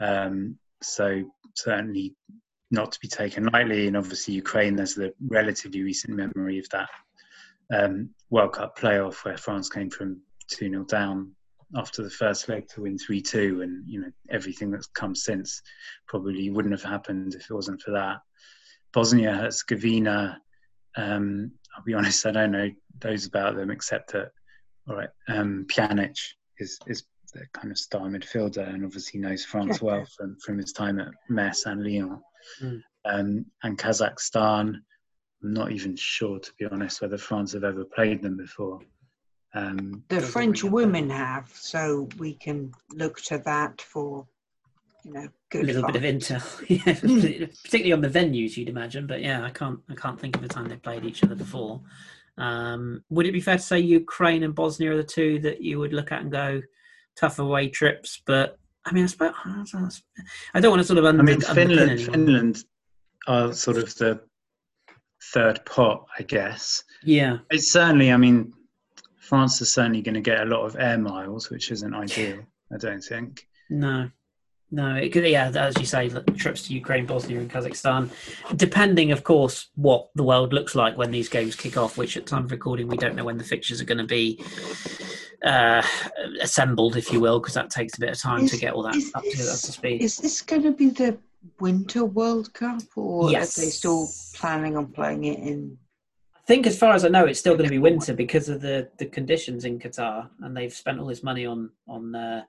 um, 0.00 0.58
So 0.82 1.24
certainly 1.54 2.14
not 2.70 2.92
to 2.92 3.00
be 3.00 3.08
taken 3.08 3.46
lightly. 3.46 3.86
And 3.86 3.96
obviously, 3.96 4.34
Ukraine 4.34 4.76
there's 4.76 4.94
the 4.94 5.12
relatively 5.20 5.82
recent 5.82 6.16
memory 6.16 6.58
of 6.58 6.68
that 6.70 6.88
um, 7.72 8.10
World 8.30 8.54
Cup 8.54 8.78
playoff 8.78 9.24
where 9.24 9.36
France 9.36 9.68
came 9.68 9.90
from 9.90 10.20
two 10.48 10.70
0 10.70 10.84
down 10.84 11.32
after 11.76 12.02
the 12.02 12.10
first 12.10 12.48
leg 12.48 12.68
to 12.68 12.82
win 12.82 12.98
three 12.98 13.20
two, 13.20 13.62
and 13.62 13.84
you 13.86 14.00
know 14.00 14.10
everything 14.30 14.70
that's 14.70 14.86
come 14.86 15.14
since 15.14 15.62
probably 16.06 16.50
wouldn't 16.50 16.74
have 16.74 16.88
happened 16.88 17.34
if 17.34 17.50
it 17.50 17.54
wasn't 17.54 17.80
for 17.80 17.92
that. 17.92 18.18
Bosnia 18.92 19.34
Herzegovina. 19.34 20.40
Um, 20.96 21.52
I'll 21.76 21.84
be 21.84 21.94
honest, 21.94 22.26
I 22.26 22.30
don't 22.30 22.52
know 22.52 22.70
those 23.00 23.26
about 23.26 23.56
them 23.56 23.70
except 23.70 24.12
that, 24.12 24.30
all 24.88 24.96
right, 24.96 25.10
um, 25.28 25.66
Pjanic 25.68 26.18
is 26.58 26.78
is 26.86 27.04
the 27.34 27.44
kind 27.52 27.70
of 27.70 27.78
star 27.78 28.06
midfielder 28.06 28.66
and 28.66 28.84
obviously 28.84 29.20
knows 29.20 29.44
France 29.44 29.82
well 29.82 30.04
from 30.16 30.36
from 30.44 30.58
his 30.58 30.72
time 30.72 30.98
at 30.98 31.08
Metz 31.28 31.66
and 31.66 31.84
Lyon. 31.84 32.20
Mm. 32.62 32.82
Um, 33.04 33.46
and 33.62 33.78
Kazakhstan, 33.78 34.74
I'm 35.42 35.52
not 35.52 35.72
even 35.72 35.96
sure 35.96 36.38
to 36.38 36.52
be 36.58 36.66
honest 36.66 37.00
whether 37.00 37.18
France 37.18 37.52
have 37.52 37.64
ever 37.64 37.84
played 37.84 38.22
them 38.22 38.36
before. 38.36 38.80
Um, 39.54 40.04
The 40.08 40.20
French 40.20 40.62
women 40.62 41.08
have, 41.10 41.50
so 41.54 42.08
we 42.18 42.34
can 42.34 42.72
look 42.92 43.20
to 43.22 43.38
that 43.46 43.80
for, 43.80 44.26
you 45.04 45.12
know, 45.12 45.28
A 45.54 45.58
little 45.62 45.82
fun. 45.82 45.92
bit 45.92 46.04
of 46.04 46.14
intel, 46.14 46.64
yeah, 46.68 46.94
particularly 47.64 47.92
on 47.92 48.00
the 48.02 48.08
venues, 48.10 48.56
you'd 48.56 48.68
imagine. 48.68 49.06
But 49.06 49.22
yeah, 49.22 49.42
I 49.44 49.50
can't, 49.50 49.80
I 49.88 49.94
can't 49.94 50.20
think 50.20 50.36
of 50.36 50.44
a 50.44 50.48
time 50.48 50.68
they 50.68 50.76
played 50.76 51.04
each 51.04 51.24
other 51.24 51.34
before. 51.34 51.80
Um, 52.36 53.02
would 53.10 53.26
it 53.26 53.32
be 53.32 53.40
fair 53.40 53.56
to 53.56 53.62
say 53.62 53.80
Ukraine 53.80 54.42
and 54.44 54.54
Bosnia 54.54 54.92
are 54.92 54.96
the 54.96 55.02
two 55.02 55.40
that 55.40 55.60
you 55.62 55.78
would 55.80 55.92
look 55.92 56.12
at 56.12 56.20
and 56.20 56.30
go 56.30 56.62
tough 57.16 57.38
away 57.38 57.68
trips? 57.68 58.22
But 58.26 58.58
I 58.84 58.92
mean, 58.92 59.04
I 59.04 59.06
suppose 59.08 59.32
I 60.54 60.60
don't 60.60 60.70
want 60.70 60.80
to 60.80 60.86
sort 60.86 60.98
of 60.98 61.04
under, 61.04 61.22
I 61.22 61.24
mean, 61.24 61.40
Finland. 61.40 62.00
Finland 62.00 62.64
are 63.26 63.52
sort 63.52 63.76
of 63.78 63.94
the 63.96 64.20
third 65.32 65.64
pot, 65.66 66.06
I 66.18 66.22
guess. 66.22 66.84
Yeah, 67.02 67.38
It's 67.50 67.72
certainly, 67.72 68.12
I 68.12 68.16
mean, 68.16 68.52
France 69.28 69.60
is 69.60 69.72
certainly 69.72 70.00
going 70.00 70.14
to 70.14 70.20
get 70.22 70.40
a 70.40 70.46
lot 70.46 70.64
of 70.64 70.76
air 70.78 70.96
miles, 70.98 71.50
which 71.50 71.70
isn't 71.70 71.94
ideal, 71.94 72.38
I 72.72 72.78
don't 72.78 73.02
think. 73.02 73.46
no, 73.68 74.08
no. 74.70 74.94
It 74.96 75.10
could, 75.12 75.24
yeah, 75.26 75.50
as 75.50 75.76
you 75.78 75.84
say, 75.84 76.08
look, 76.08 76.34
trips 76.36 76.66
to 76.66 76.74
Ukraine, 76.74 77.04
Bosnia, 77.04 77.38
and 77.40 77.50
Kazakhstan, 77.50 78.10
depending, 78.56 79.12
of 79.12 79.24
course, 79.24 79.68
what 79.74 80.08
the 80.14 80.22
world 80.22 80.52
looks 80.54 80.74
like 80.74 80.96
when 80.96 81.10
these 81.10 81.28
games 81.28 81.54
kick 81.56 81.76
off. 81.76 81.98
Which, 81.98 82.16
at 82.16 82.26
time 82.26 82.44
of 82.46 82.50
recording, 82.50 82.88
we 82.88 82.96
don't 82.96 83.16
know 83.16 83.24
when 83.24 83.36
the 83.38 83.44
fixtures 83.44 83.80
are 83.82 83.84
going 83.84 83.98
to 83.98 84.04
be 84.04 84.42
uh, 85.42 85.82
assembled, 86.40 86.96
if 86.96 87.12
you 87.12 87.20
will, 87.20 87.38
because 87.38 87.54
that 87.54 87.70
takes 87.70 87.96
a 87.98 88.00
bit 88.00 88.10
of 88.10 88.18
time 88.18 88.46
to 88.46 88.56
get 88.56 88.72
all 88.72 88.82
that 88.84 88.96
up 89.14 89.22
to, 89.24 89.28
up 89.30 89.60
to 89.60 89.72
speed. 89.72 90.02
Is 90.02 90.16
this 90.16 90.40
going 90.42 90.62
to 90.62 90.72
be 90.72 90.88
the 90.88 91.18
Winter 91.60 92.04
World 92.04 92.52
Cup, 92.54 92.82
or 92.96 93.30
Yes. 93.30 93.58
are 93.58 93.60
they 93.60 93.68
still 93.68 94.08
planning 94.34 94.76
on 94.76 94.86
playing 94.86 95.24
it 95.24 95.38
in? 95.38 95.78
Think, 96.48 96.66
as 96.66 96.78
far 96.78 96.94
as 96.94 97.04
I 97.04 97.08
know, 97.08 97.26
it's 97.26 97.38
still 97.38 97.54
going 97.56 97.66
to 97.68 97.70
be 97.70 97.78
winter 97.78 98.14
because 98.14 98.48
of 98.48 98.62
the, 98.62 98.88
the 98.96 99.04
conditions 99.04 99.66
in 99.66 99.78
Qatar, 99.78 100.30
and 100.40 100.56
they've 100.56 100.72
spent 100.72 100.98
all 100.98 101.04
this 101.06 101.22
money 101.22 101.44
on 101.44 101.68
on 101.86 102.14
uh, 102.14 102.42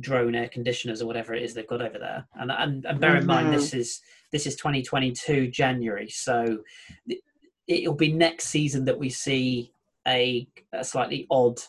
drone 0.00 0.34
air 0.34 0.48
conditioners 0.48 1.02
or 1.02 1.06
whatever 1.06 1.34
it 1.34 1.42
is 1.42 1.52
they've 1.52 1.66
got 1.66 1.82
over 1.82 1.98
there. 1.98 2.26
And 2.34 2.50
and, 2.50 2.86
and 2.86 2.98
bear 2.98 3.16
in 3.18 3.26
mind, 3.26 3.52
this 3.52 3.74
is 3.74 4.00
this 4.30 4.46
is 4.46 4.56
2022 4.56 5.48
January, 5.48 6.08
so 6.08 6.58
it- 7.06 7.20
it'll 7.68 7.94
be 7.94 8.10
next 8.12 8.46
season 8.46 8.84
that 8.86 8.98
we 8.98 9.08
see 9.10 9.72
a, 10.08 10.48
a 10.72 10.82
slightly 10.82 11.26
odd 11.30 11.60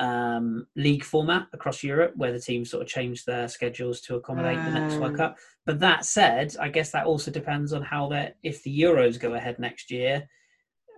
um, 0.00 0.66
league 0.74 1.04
format 1.04 1.46
across 1.52 1.84
Europe, 1.84 2.14
where 2.16 2.32
the 2.32 2.40
teams 2.40 2.70
sort 2.70 2.82
of 2.82 2.88
change 2.88 3.24
their 3.26 3.46
schedules 3.46 4.00
to 4.02 4.16
accommodate 4.16 4.56
the 4.64 4.70
next 4.72 4.94
World 4.96 5.14
Ah. 5.14 5.16
Cup. 5.18 5.36
But 5.66 5.78
that 5.80 6.04
said, 6.06 6.56
I 6.58 6.68
guess 6.68 6.90
that 6.92 7.04
also 7.06 7.30
depends 7.30 7.72
on 7.74 7.82
how 7.82 8.08
that 8.08 8.36
if 8.42 8.62
the 8.64 8.80
Euros 8.80 9.20
go 9.20 9.34
ahead 9.34 9.58
next 9.58 9.90
year, 9.90 10.26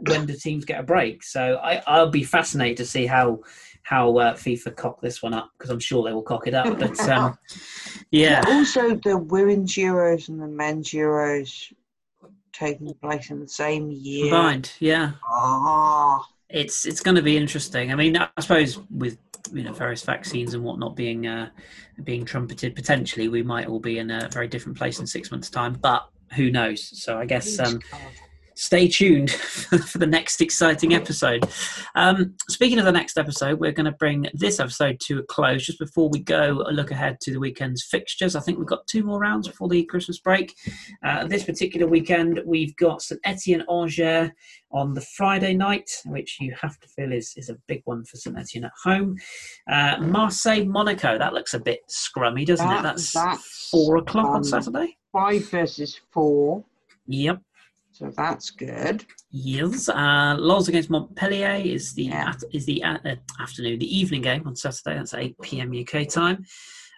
when 0.07 0.27
do 0.27 0.35
teams 0.35 0.65
get 0.65 0.81
a 0.81 0.83
break? 0.83 1.23
So 1.23 1.57
I, 1.63 1.83
I'll 1.87 2.11
be 2.11 2.23
fascinated 2.25 2.79
to 2.79 2.87
see 2.87 3.07
how 3.07 3.41
how 3.83 4.17
uh, 4.17 4.35
FIFA 4.35 4.77
cock 4.77 5.01
this 5.01 5.23
one 5.23 5.35
up 5.35 5.51
because 5.59 5.71
I'm 5.71 5.81
sure 5.81 6.05
they 6.05 6.13
will 6.13 6.23
cock 6.23 6.47
it 6.47 6.55
up. 6.55 6.79
But 6.79 6.99
um, 7.09 7.37
yeah, 8.11 8.43
Also, 8.47 8.95
the 8.97 9.19
women's 9.19 9.75
Euros 9.75 10.29
and 10.29 10.41
the 10.41 10.47
men's 10.47 10.91
Euros 10.91 11.73
taking 12.53 12.93
place 12.95 13.31
in 13.31 13.41
the 13.41 13.49
same 13.49 13.91
year. 13.91 14.31
combined, 14.31 14.73
yeah, 14.79 15.13
Ah, 15.27 16.25
it's 16.49 16.87
it's 16.87 17.01
going 17.01 17.17
to 17.17 17.23
be 17.23 17.37
interesting. 17.37 17.93
I 17.93 17.97
mean, 17.97 18.17
I 18.17 18.29
suppose 18.41 18.79
with 18.91 19.19
you 19.53 19.65
know 19.65 19.73
various 19.73 20.03
vaccines 20.03 20.55
and 20.55 20.63
whatnot 20.63 20.95
being 20.95 21.27
uh, 21.27 21.51
being 22.05 22.25
trumpeted, 22.25 22.77
potentially 22.77 23.29
we 23.29 23.43
might 23.43 23.67
all 23.67 23.81
be 23.81 23.99
in 23.99 24.11
a 24.11 24.29
very 24.29 24.49
different 24.49 24.79
place 24.79 25.01
in 25.01 25.07
six 25.07 25.31
months' 25.31 25.51
time. 25.51 25.75
But 25.75 26.09
who 26.35 26.51
knows? 26.51 27.03
So 27.03 27.19
I 27.19 27.27
guess 27.27 27.59
um, 27.59 27.81
stay 28.63 28.87
tuned 28.87 29.31
for 29.89 29.99
the 29.99 30.07
next 30.07 30.41
exciting 30.41 30.95
episode. 30.95 31.45
Um, 31.97 32.37
speaking 32.49 32.79
of 32.79 32.85
the 32.85 32.93
next 32.93 33.19
episode, 33.19 33.59
we're 33.59 33.73
going 33.73 33.87
to 33.87 33.93
bring 33.99 34.27
this 34.35 34.61
episode 34.61 35.01
to 35.07 35.19
a 35.19 35.23
close. 35.25 35.67
Just 35.67 35.81
before 35.81 36.09
we 36.09 36.21
go, 36.21 36.63
a 36.69 36.71
look 36.71 36.93
ahead 36.93 37.19
to 37.23 37.33
the 37.33 37.41
weekend's 37.41 37.83
fixtures. 37.83 38.37
I 38.37 38.41
think 38.41 38.59
we've 38.59 38.67
got 38.67 38.87
two 38.87 39.03
more 39.03 39.19
rounds 39.19 39.49
before 39.49 39.69
the 39.69 39.83
Christmas 39.85 40.21
break. 40.21 40.55
Uh, 41.05 41.27
this 41.27 41.43
particular 41.43 41.89
weekend, 41.89 42.41
we've 42.47 42.75
got 42.77 43.03
St 43.03 43.21
Etienne 43.25 43.65
Angers 43.69 44.31
on 44.71 44.95
the 44.95 45.01
Friday 45.01 45.55
night, 45.55 45.91
which 46.07 46.39
you 46.41 46.55
have 46.61 46.79
to 46.79 46.89
feel 46.89 47.13
is, 47.13 47.35
is 47.37 47.49
a 47.49 47.57
big 47.67 47.83
one 47.85 48.05
for 48.05 48.17
St 48.17 48.39
Etienne 48.39 48.65
at 48.67 48.73
home. 48.85 49.17
Uh, 49.69 49.97
Marseille 50.01 50.65
Monaco, 50.65 51.19
that 51.19 51.35
looks 51.35 51.53
a 51.53 51.59
bit 51.59 51.81
scrummy, 51.91 52.47
doesn't 52.47 52.67
That- 52.67 52.79
it? 52.79 52.83
That's, 52.85 53.13
that's, 53.13 53.69
four 53.73 53.97
o'clock 53.97 54.27
on 54.27 54.37
um, 54.37 54.45
Saturday. 54.45 54.97
Five 55.13 55.51
versus 55.51 56.01
four, 56.13 56.65
Yep. 57.09 57.41
So 57.93 58.11
that's 58.17 58.51
good. 58.51 59.05
Yes, 59.31 59.89
uh, 59.89 60.37
against 60.69 60.91
Montpellier 60.91 61.55
is 61.65 61.93
the 61.95 62.05
Yeah. 62.05 62.31
at, 62.31 62.43
is 62.53 62.67
the 62.67 62.83
uh, 62.83 62.99
uh, 63.05 63.17
afternoon, 63.41 63.79
the 63.79 63.97
evening 63.99 64.23
game 64.23 64.47
on 64.47 64.57
Saturday. 64.57 64.97
That's 64.97 65.15
eight 65.15 65.37
pm 65.43 65.73
UK 65.73 66.09
time. 66.09 66.45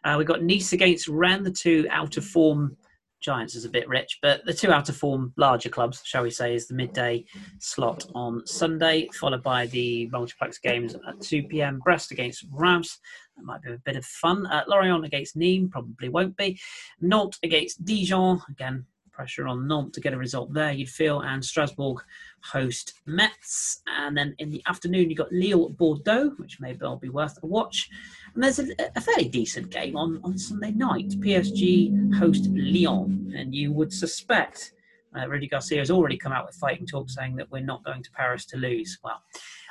Uh, 0.05 0.17
we've 0.19 0.27
got 0.27 0.43
Nice 0.43 0.73
against 0.73 1.09
Rennes, 1.09 1.45
the 1.45 1.51
two 1.51 1.87
out 1.91 2.17
of 2.17 2.25
form 2.25 2.77
Giants 3.25 3.55
is 3.55 3.65
a 3.65 3.71
bit 3.71 3.89
rich, 3.89 4.19
but 4.21 4.45
the 4.45 4.53
two 4.53 4.71
out 4.71 4.91
of 4.91 4.97
form 4.99 5.33
larger 5.39 5.71
clubs, 5.71 6.03
shall 6.05 6.25
we 6.25 6.31
say, 6.31 6.55
is 6.55 6.69
the 6.69 6.75
midday 6.75 7.25
slot 7.59 8.05
on 8.15 8.47
Sunday, 8.47 9.09
followed 9.19 9.43
by 9.43 9.65
the 9.69 10.07
multiplex 10.09 10.59
games 10.59 10.95
at 10.95 11.21
2 11.23 11.45
pm. 11.45 11.79
Brest 11.79 12.13
against 12.13 12.45
Reims, 12.53 12.99
that 13.35 13.45
might 13.47 13.63
be 13.63 13.73
a 13.73 13.79
bit 13.79 13.97
of 13.97 14.05
fun. 14.05 14.45
Uh, 14.47 14.65
Lorient 14.69 15.07
against 15.07 15.39
Nîmes, 15.39 15.71
probably 15.71 16.11
won't 16.11 16.37
be. 16.37 16.61
Nantes 17.01 17.39
against 17.43 17.83
Dijon, 17.83 18.43
again, 18.51 18.85
pressure 19.15 19.47
on 19.47 19.69
Nantes 19.69 19.95
to 19.95 20.01
get 20.01 20.13
a 20.13 20.19
result 20.19 20.53
there, 20.53 20.73
you'd 20.73 20.89
feel, 20.89 21.21
and 21.21 21.45
Strasbourg 21.45 22.03
host 22.43 22.95
Metz. 23.07 23.83
And 23.87 24.17
then 24.17 24.35
in 24.39 24.51
the 24.51 24.63
afternoon, 24.67 25.09
you've 25.09 25.19
got 25.19 25.33
Lille 25.33 25.71
Bordeaux, 25.71 26.31
which 26.37 26.61
may 26.61 26.75
well 26.75 26.97
be 26.97 27.09
worth 27.09 27.39
a 27.43 27.47
watch. 27.47 27.89
And 28.35 28.43
there's 28.43 28.59
a, 28.59 28.67
a 28.97 29.01
fairly 29.01 29.29
decent 29.29 29.71
game 29.71 29.97
on, 29.97 30.21
on 30.25 30.37
Sunday 30.37 30.73
night. 30.73 31.09
PSG 31.21 32.15
host 32.15 32.49
Lyon. 32.51 33.33
And 33.37 33.55
you 33.55 33.73
would 33.73 33.93
suspect 33.93 34.73
uh, 35.17 35.29
Rudy 35.29 35.47
Garcia 35.47 35.79
has 35.79 35.91
already 35.91 36.17
come 36.17 36.33
out 36.33 36.47
with 36.47 36.57
fighting 36.57 36.87
talk 36.87 37.09
saying 37.09 37.37
that 37.37 37.51
we're 37.51 37.61
not 37.61 37.85
going 37.85 38.03
to 38.03 38.11
Paris 38.13 38.45
to 38.47 38.57
lose. 38.57 38.99
Well, 39.03 39.23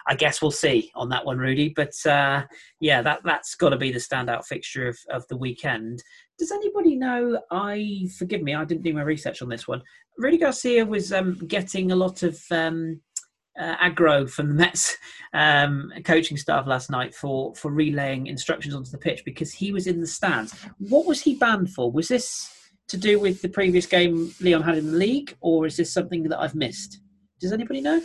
I 0.07 0.15
guess 0.15 0.41
we'll 0.41 0.52
see 0.52 0.91
on 0.95 1.10
that 1.10 1.26
one, 1.26 1.38
Rudy. 1.38 1.70
But 1.70 1.94
uh, 2.06 2.44
yeah, 2.80 3.02
that, 3.02 3.22
that's 3.24 3.56
got 3.56 3.70
to 3.70 3.78
be 3.78 3.91
the 3.91 3.99
standout 3.99 4.45
fixture 4.45 4.88
of, 4.88 4.98
of 5.10 5.28
the 5.28 5.38
weekend. 5.38 6.03
Does 6.38 6.51
anybody 6.51 6.95
know? 6.95 7.39
I 7.51 8.07
forgive 8.18 8.41
me, 8.41 8.55
I 8.55 8.65
didn't 8.65 8.84
do 8.84 8.93
my 8.93 9.03
research 9.03 9.41
on 9.41 9.49
this 9.49 9.68
one. 9.68 9.81
Rudy 10.18 10.38
Garcia 10.38 10.85
was 10.85 11.14
um, 11.14 11.35
getting 11.47 11.91
a 11.91 11.95
lot 11.95 12.23
of 12.23 12.41
um, 12.51 13.01
uh, 13.60 13.76
aggro 13.77 14.30
from 14.30 14.49
the 14.49 14.53
Metz 14.53 14.97
um, 15.34 15.91
coaching 16.03 16.38
staff 16.38 16.68
last 16.68 16.89
night 16.89 17.14
for 17.14 17.53
for 17.55 17.72
relaying 17.72 18.27
instructions 18.27 18.76
onto 18.76 18.91
the 18.91 18.97
pitch 18.97 19.23
because 19.26 19.53
he 19.53 19.72
was 19.72 19.88
in 19.88 20.01
the 20.01 20.07
stands. 20.07 20.53
What 20.80 21.05
was 21.05 21.22
he 21.22 21.35
banned 21.35 21.69
for? 21.72 21.91
Was 21.91 22.07
this 22.07 22.49
to 22.88 22.97
do 22.97 23.19
with 23.19 23.41
the 23.41 23.49
previous 23.49 23.85
game 23.85 24.34
Lyon 24.41 24.61
had 24.61 24.77
in 24.77 24.91
the 24.91 24.97
league, 24.97 25.35
or 25.41 25.65
is 25.65 25.77
this 25.77 25.93
something 25.93 26.23
that 26.23 26.39
I've 26.39 26.55
missed? 26.55 26.99
Does 27.39 27.53
anybody 27.53 27.81
know? 27.81 28.01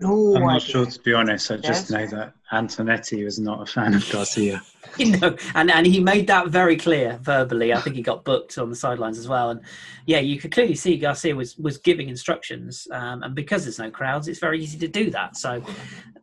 No 0.00 0.34
I'm 0.34 0.42
not 0.42 0.62
sure, 0.62 0.86
to 0.86 1.00
be 1.00 1.12
honest. 1.12 1.50
I 1.50 1.58
just 1.58 1.90
know 1.90 2.06
that 2.06 2.32
Antonetti 2.52 3.22
was 3.22 3.38
not 3.38 3.62
a 3.62 3.66
fan 3.70 3.94
of 3.94 4.10
Garcia. 4.10 4.62
you 4.98 5.18
know, 5.18 5.36
and, 5.54 5.70
and 5.70 5.86
he 5.86 6.00
made 6.00 6.26
that 6.28 6.48
very 6.48 6.76
clear 6.76 7.18
verbally. 7.22 7.74
I 7.74 7.80
think 7.80 7.96
he 7.96 8.02
got 8.02 8.24
booked 8.24 8.56
on 8.56 8.70
the 8.70 8.76
sidelines 8.76 9.18
as 9.18 9.28
well. 9.28 9.50
And 9.50 9.60
yeah, 10.06 10.20
you 10.20 10.38
could 10.38 10.52
clearly 10.52 10.74
see 10.74 10.96
Garcia 10.96 11.36
was 11.36 11.56
was 11.58 11.76
giving 11.78 12.08
instructions, 12.08 12.88
um, 12.92 13.22
and 13.22 13.34
because 13.34 13.64
there's 13.64 13.78
no 13.78 13.90
crowds, 13.90 14.26
it's 14.26 14.40
very 14.40 14.62
easy 14.62 14.78
to 14.78 14.88
do 14.88 15.10
that. 15.10 15.36
So 15.36 15.62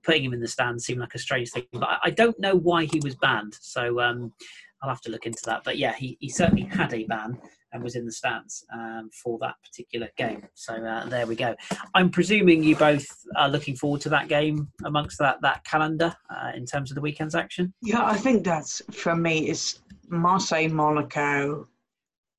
putting 0.04 0.24
him 0.24 0.34
in 0.34 0.40
the 0.40 0.48
stands 0.48 0.86
seemed 0.86 1.00
like 1.00 1.16
a 1.16 1.20
strange 1.20 1.52
thing, 1.52 1.66
but 1.74 1.84
I, 1.84 1.98
I 2.06 2.10
don't 2.10 2.40
know 2.40 2.56
why 2.56 2.86
he 2.86 3.00
was 3.04 3.16
banned. 3.16 3.58
So 3.62 4.00
um, 4.00 4.34
I'll 4.82 4.90
have 4.90 5.02
to 5.02 5.12
look 5.12 5.26
into 5.26 5.42
that. 5.46 5.64
But 5.64 5.78
yeah, 5.78 5.94
he, 5.94 6.18
he 6.20 6.30
certainly 6.30 6.64
had 6.64 6.94
a 6.94 7.06
ban 7.06 7.38
and 7.74 7.84
was 7.84 7.96
in 7.96 8.06
the 8.06 8.12
stands 8.12 8.66
um, 8.74 9.10
for 9.24 9.38
that 9.40 9.56
particular 9.64 10.10
game. 10.18 10.44
So 10.54 10.74
uh, 10.76 11.06
there 11.08 11.28
we 11.28 11.36
go. 11.36 11.56
I'm 11.94 12.10
presuming 12.10 12.64
you 12.64 12.76
both 12.76 13.06
are 13.36 13.50
looking 13.50 13.76
forward 13.76 14.02
to 14.02 14.10
that 14.10 14.28
game 14.28 14.70
amongst 14.86 15.18
that 15.20 15.42
that 15.42 15.64
calendar 15.64 16.16
uh, 16.30 16.52
in 16.56 16.66
terms 16.66 16.92
of 16.92 16.96
the 16.96 17.02
weekend's 17.02 17.36
action. 17.36 17.74
Yeah, 17.82 18.06
I 18.06 18.18
think 18.18 18.44
that's 18.44 18.82
for 18.92 19.16
me. 19.16 19.50
It's 19.50 19.80
Marseille, 20.10 20.70
Monaco, 20.70 21.68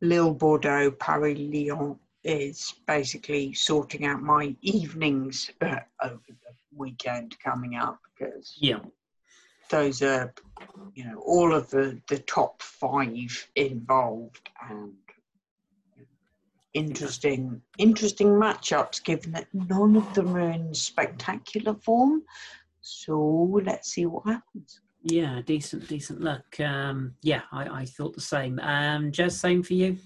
Lille, 0.00 0.34
Bordeaux, 0.34 0.90
Paris, 0.92 1.38
Lyon 1.38 1.98
is 2.24 2.74
basically 2.86 3.52
sorting 3.54 4.04
out 4.04 4.22
my 4.22 4.54
evenings 4.62 5.50
uh, 5.60 5.76
over 6.02 6.20
the 6.28 6.54
weekend 6.76 7.36
coming 7.42 7.76
up 7.76 7.98
because 8.18 8.56
Yeah. 8.60 8.80
those 9.70 10.02
are, 10.02 10.34
you 10.94 11.04
know, 11.04 11.18
all 11.24 11.54
of 11.54 11.70
the 11.70 12.00
the 12.08 12.18
top 12.20 12.62
five 12.62 13.48
involved 13.54 14.48
and 14.70 14.94
interesting 16.78 17.60
interesting 17.78 18.28
matchups 18.28 19.02
given 19.04 19.32
that 19.32 19.46
none 19.52 19.96
of 19.96 20.14
them 20.14 20.34
are 20.36 20.50
in 20.50 20.72
spectacular 20.72 21.74
form 21.74 22.22
so 22.80 23.60
let's 23.64 23.90
see 23.92 24.06
what 24.06 24.24
happens 24.26 24.80
Yeah, 25.02 25.40
decent, 25.46 25.88
decent 25.88 26.20
look. 26.20 26.58
Um, 26.60 27.14
yeah, 27.22 27.42
I, 27.52 27.80
I 27.80 27.84
thought 27.84 28.14
the 28.14 28.20
same. 28.20 28.58
Um, 28.58 29.12
Jez, 29.12 29.32
same 29.32 29.62
for 29.62 29.74
you. 29.74 29.96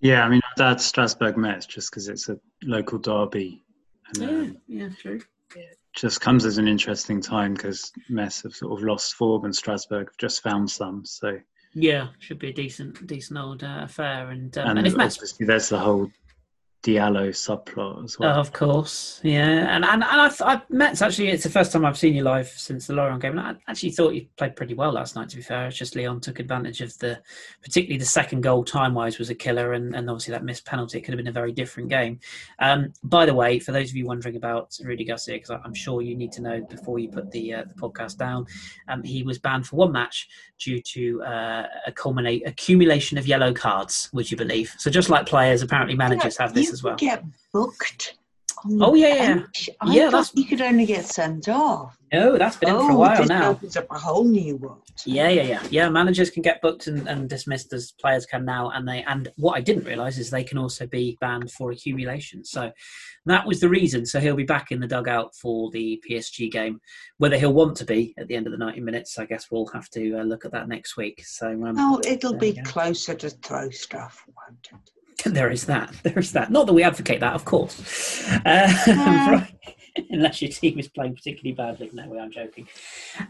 Yeah, 0.00 0.24
I 0.24 0.28
mean, 0.28 0.40
that's 0.56 0.84
Strasbourg 0.84 1.36
Metz 1.36 1.66
just 1.66 1.90
because 1.90 2.08
it's 2.08 2.28
a 2.28 2.38
local 2.64 2.98
derby. 2.98 3.62
And, 4.08 4.22
Yeah, 4.22 4.28
um, 4.28 4.56
yeah, 4.68 4.88
true. 5.00 5.20
just 5.94 6.20
comes 6.20 6.44
as 6.44 6.58
an 6.58 6.68
interesting 6.68 7.20
time 7.20 7.54
because 7.54 7.92
Metz 8.08 8.42
have 8.42 8.54
sort 8.54 8.72
of 8.78 8.84
lost 8.84 9.14
form 9.14 9.44
and 9.44 9.54
Strasbourg 9.54 10.08
have 10.08 10.18
just 10.18 10.42
found 10.42 10.70
some. 10.70 11.04
So, 11.04 11.38
Yeah, 11.78 12.08
should 12.20 12.38
be 12.38 12.48
a 12.48 12.52
decent, 12.54 13.06
decent 13.06 13.38
old 13.38 13.62
uh, 13.62 13.80
affair. 13.82 14.30
And 14.30 14.56
um, 14.56 14.70
and, 14.70 14.78
and 14.78 14.86
if 14.88 14.96
Metz, 14.96 15.16
obviously 15.16 15.44
there's 15.44 15.68
the 15.68 15.78
whole 15.78 16.10
Diallo 16.86 17.30
subplot 17.30 18.04
as 18.04 18.16
well. 18.16 18.38
of 18.38 18.52
course, 18.52 19.20
yeah. 19.24 19.74
And 19.74 19.84
and, 19.84 20.04
and 20.04 20.04
I, 20.04 20.30
I 20.40 20.62
Metz 20.68 21.02
actually, 21.02 21.28
it's 21.30 21.42
the 21.42 21.50
first 21.50 21.72
time 21.72 21.84
I've 21.84 21.98
seen 21.98 22.14
you 22.14 22.22
live 22.22 22.46
since 22.46 22.86
the 22.86 22.94
Lorient 22.94 23.20
game. 23.20 23.36
And 23.36 23.40
I 23.40 23.70
actually 23.70 23.90
thought 23.90 24.14
you 24.14 24.26
played 24.36 24.54
pretty 24.54 24.74
well 24.74 24.92
last 24.92 25.16
night. 25.16 25.28
To 25.30 25.36
be 25.36 25.42
fair, 25.42 25.66
it's 25.66 25.76
just 25.76 25.96
Lyon 25.96 26.20
took 26.20 26.38
advantage 26.38 26.80
of 26.82 26.96
the, 26.98 27.20
particularly 27.60 27.98
the 27.98 28.04
second 28.04 28.42
goal 28.42 28.62
time 28.62 28.94
wise 28.94 29.18
was 29.18 29.30
a 29.30 29.34
killer, 29.34 29.72
and, 29.72 29.96
and 29.96 30.08
obviously 30.08 30.30
that 30.30 30.44
missed 30.44 30.64
penalty. 30.64 30.98
It 30.98 31.00
could 31.00 31.12
have 31.12 31.18
been 31.18 31.26
a 31.26 31.32
very 31.32 31.50
different 31.50 31.88
game. 31.88 32.20
Um, 32.60 32.92
by 33.02 33.26
the 33.26 33.34
way, 33.34 33.58
for 33.58 33.72
those 33.72 33.90
of 33.90 33.96
you 33.96 34.06
wondering 34.06 34.36
about 34.36 34.78
Rudy 34.84 35.04
Garcia, 35.04 35.34
because 35.34 35.50
I'm 35.50 35.74
sure 35.74 36.02
you 36.02 36.16
need 36.16 36.30
to 36.32 36.42
know 36.42 36.64
before 36.70 37.00
you 37.00 37.08
put 37.08 37.32
the 37.32 37.52
uh, 37.52 37.64
the 37.64 37.74
podcast 37.74 38.16
down, 38.16 38.46
um, 38.86 39.02
he 39.02 39.24
was 39.24 39.40
banned 39.40 39.66
for 39.66 39.74
one 39.74 39.90
match 39.90 40.28
due 40.60 40.80
to 40.80 41.22
uh, 41.24 41.66
a 41.84 41.90
culminate 41.90 42.46
accumulation 42.46 43.18
of 43.18 43.26
yellow 43.26 43.52
cards. 43.52 44.08
Would 44.12 44.30
you 44.30 44.36
believe? 44.36 44.72
So 44.78 44.88
just 44.88 45.10
like 45.10 45.26
players, 45.26 45.62
apparently 45.62 45.96
managers 45.96 46.36
have 46.36 46.54
this 46.54 46.66
you 46.66 46.75
as 46.76 46.82
well. 46.82 46.96
Get 46.96 47.24
booked. 47.52 48.16
Oh, 48.80 48.94
yeah, 48.94 49.14
yeah. 49.14 49.42
I 49.80 49.94
Yeah, 49.94 50.04
that's- 50.10 50.32
you 50.34 50.44
could 50.44 50.60
only 50.60 50.86
get 50.86 51.04
sent 51.04 51.48
off. 51.48 51.96
No, 52.12 52.38
that's 52.38 52.56
been 52.56 52.70
in 52.70 52.76
oh, 52.76 52.86
for 52.86 52.92
a 52.92 52.96
while 52.96 53.16
this 53.18 53.28
now. 53.28 53.50
opens 53.50 53.76
up 53.76 53.86
a 53.90 53.98
whole 53.98 54.24
new 54.24 54.56
world. 54.56 54.82
Yeah, 55.04 55.28
yeah, 55.28 55.42
yeah, 55.42 55.62
yeah. 55.70 55.88
Managers 55.88 56.30
can 56.30 56.42
get 56.42 56.62
booked 56.62 56.86
and, 56.86 57.06
and 57.08 57.28
dismissed 57.28 57.72
as 57.72 57.92
players 58.00 58.24
can 58.24 58.44
now, 58.44 58.70
and 58.70 58.88
they 58.88 59.02
and 59.02 59.28
what 59.36 59.56
I 59.56 59.60
didn't 59.60 59.84
realise 59.84 60.16
is 60.16 60.30
they 60.30 60.44
can 60.44 60.56
also 60.56 60.86
be 60.86 61.18
banned 61.20 61.50
for 61.50 61.72
accumulation. 61.72 62.44
So 62.44 62.72
that 63.26 63.46
was 63.46 63.60
the 63.60 63.68
reason. 63.68 64.06
So 64.06 64.20
he'll 64.20 64.36
be 64.36 64.44
back 64.44 64.70
in 64.70 64.80
the 64.80 64.86
dugout 64.86 65.34
for 65.34 65.70
the 65.72 66.02
PSG 66.08 66.50
game. 66.50 66.80
Whether 67.18 67.36
he'll 67.38 67.52
want 67.52 67.76
to 67.78 67.84
be 67.84 68.14
at 68.18 68.28
the 68.28 68.36
end 68.36 68.46
of 68.46 68.52
the 68.52 68.58
ninety 68.58 68.80
minutes, 68.80 69.18
I 69.18 69.26
guess 69.26 69.50
we'll 69.50 69.66
have 69.74 69.90
to 69.90 70.20
uh, 70.20 70.22
look 70.22 70.44
at 70.44 70.52
that 70.52 70.68
next 70.68 70.96
week. 70.96 71.22
So 71.26 71.48
um, 71.48 71.74
Oh, 71.76 72.00
it'll 72.06 72.38
be 72.38 72.54
closer 72.64 73.14
to 73.14 73.30
throw 73.30 73.68
stuff, 73.70 74.24
won't 74.28 74.68
it? 74.72 74.90
there 75.24 75.50
is 75.50 75.66
that. 75.66 75.94
There 76.02 76.18
is 76.18 76.32
that. 76.32 76.50
Not 76.50 76.66
that 76.66 76.72
we 76.72 76.82
advocate 76.82 77.20
that, 77.20 77.34
of 77.34 77.44
course. 77.44 77.76
Uh, 78.44 78.72
right. 78.86 79.52
Unless 80.10 80.42
your 80.42 80.50
team 80.50 80.78
is 80.78 80.88
playing 80.88 81.14
particularly 81.14 81.52
badly. 81.54 81.90
No 81.92 82.06
way, 82.08 82.18
I'm 82.18 82.30
joking. 82.30 82.68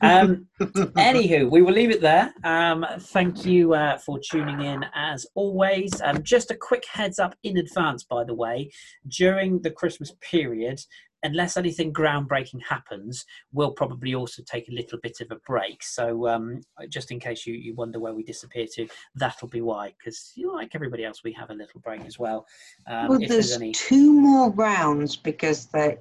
Um, 0.01 0.49
Anywho, 0.61 1.49
we 1.49 1.63
will 1.63 1.73
leave 1.73 1.91
it 1.91 2.01
there. 2.01 2.35
Um, 2.43 2.85
thank 2.99 3.45
you 3.47 3.75
uh, 3.75 3.99
for 3.99 4.19
tuning 4.19 4.63
in 4.63 4.85
as 4.95 5.27
always. 5.35 6.01
Um, 6.03 6.23
just 6.23 6.51
a 6.51 6.57
quick 6.57 6.85
heads 6.93 7.19
up 7.19 7.37
in 7.45 7.59
advance, 7.59 8.05
by 8.05 8.25
the 8.25 8.35
way, 8.35 8.71
during 9.07 9.63
the 9.63 9.71
Christmas 9.71 10.13
period, 10.21 10.81
unless 11.27 11.57
anything 11.57 11.93
groundbreaking 11.93 12.62
happens, 12.62 13.24
we'll 13.53 13.73
probably 13.73 14.15
also 14.15 14.43
take 14.43 14.69
a 14.69 14.74
little 14.74 14.98
bit 15.03 15.20
of 15.20 15.31
a 15.31 15.40
break. 15.47 15.82
So, 15.82 16.28
um, 16.28 16.62
just 16.89 17.11
in 17.11 17.20
case 17.20 17.47
you, 17.47 17.55
you 17.55 17.74
wonder 17.74 18.01
where 18.01 18.15
we 18.15 18.23
disappear 18.23 18.66
to, 18.74 18.89
that'll 19.15 19.48
be 19.48 19.61
why. 19.61 19.93
Because, 19.98 20.32
you 20.35 20.47
know, 20.47 20.55
like 20.55 20.74
everybody 20.74 21.05
else, 21.05 21.23
we 21.24 21.32
have 21.32 21.51
a 21.51 21.55
little 21.55 21.81
break 21.81 22.05
as 22.07 22.19
well. 22.19 22.47
Um, 22.86 23.09
well, 23.09 23.19
there's 23.19 23.31
there's 23.31 23.53
any. 23.53 23.73
two 23.73 24.12
more 24.12 24.51
rounds 24.53 25.16
because 25.16 25.66
they 25.66 25.98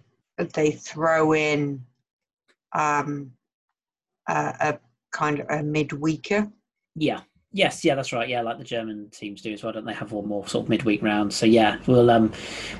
they 0.53 0.71
throw 0.71 1.33
in 1.33 1.83
um, 2.73 3.31
a, 4.27 4.53
a 4.59 4.79
kind 5.11 5.39
of 5.39 5.47
a 5.49 5.63
midweeker. 5.63 6.51
Yeah. 6.95 7.21
Yes, 7.55 7.85
yeah, 7.85 7.95
that's 7.95 8.11
right. 8.11 8.27
Yeah, 8.27 8.41
like 8.41 8.57
the 8.57 8.65
German 8.65 9.07
teams 9.11 9.41
do 9.41 9.53
as 9.53 9.63
well, 9.63 9.71
don't 9.71 9.85
they? 9.85 9.93
Have 9.93 10.11
one 10.11 10.27
more 10.27 10.45
sort 10.45 10.65
of 10.65 10.69
midweek 10.69 11.01
round. 11.01 11.33
So 11.33 11.45
yeah, 11.45 11.77
we'll 11.87 12.11
um, 12.11 12.33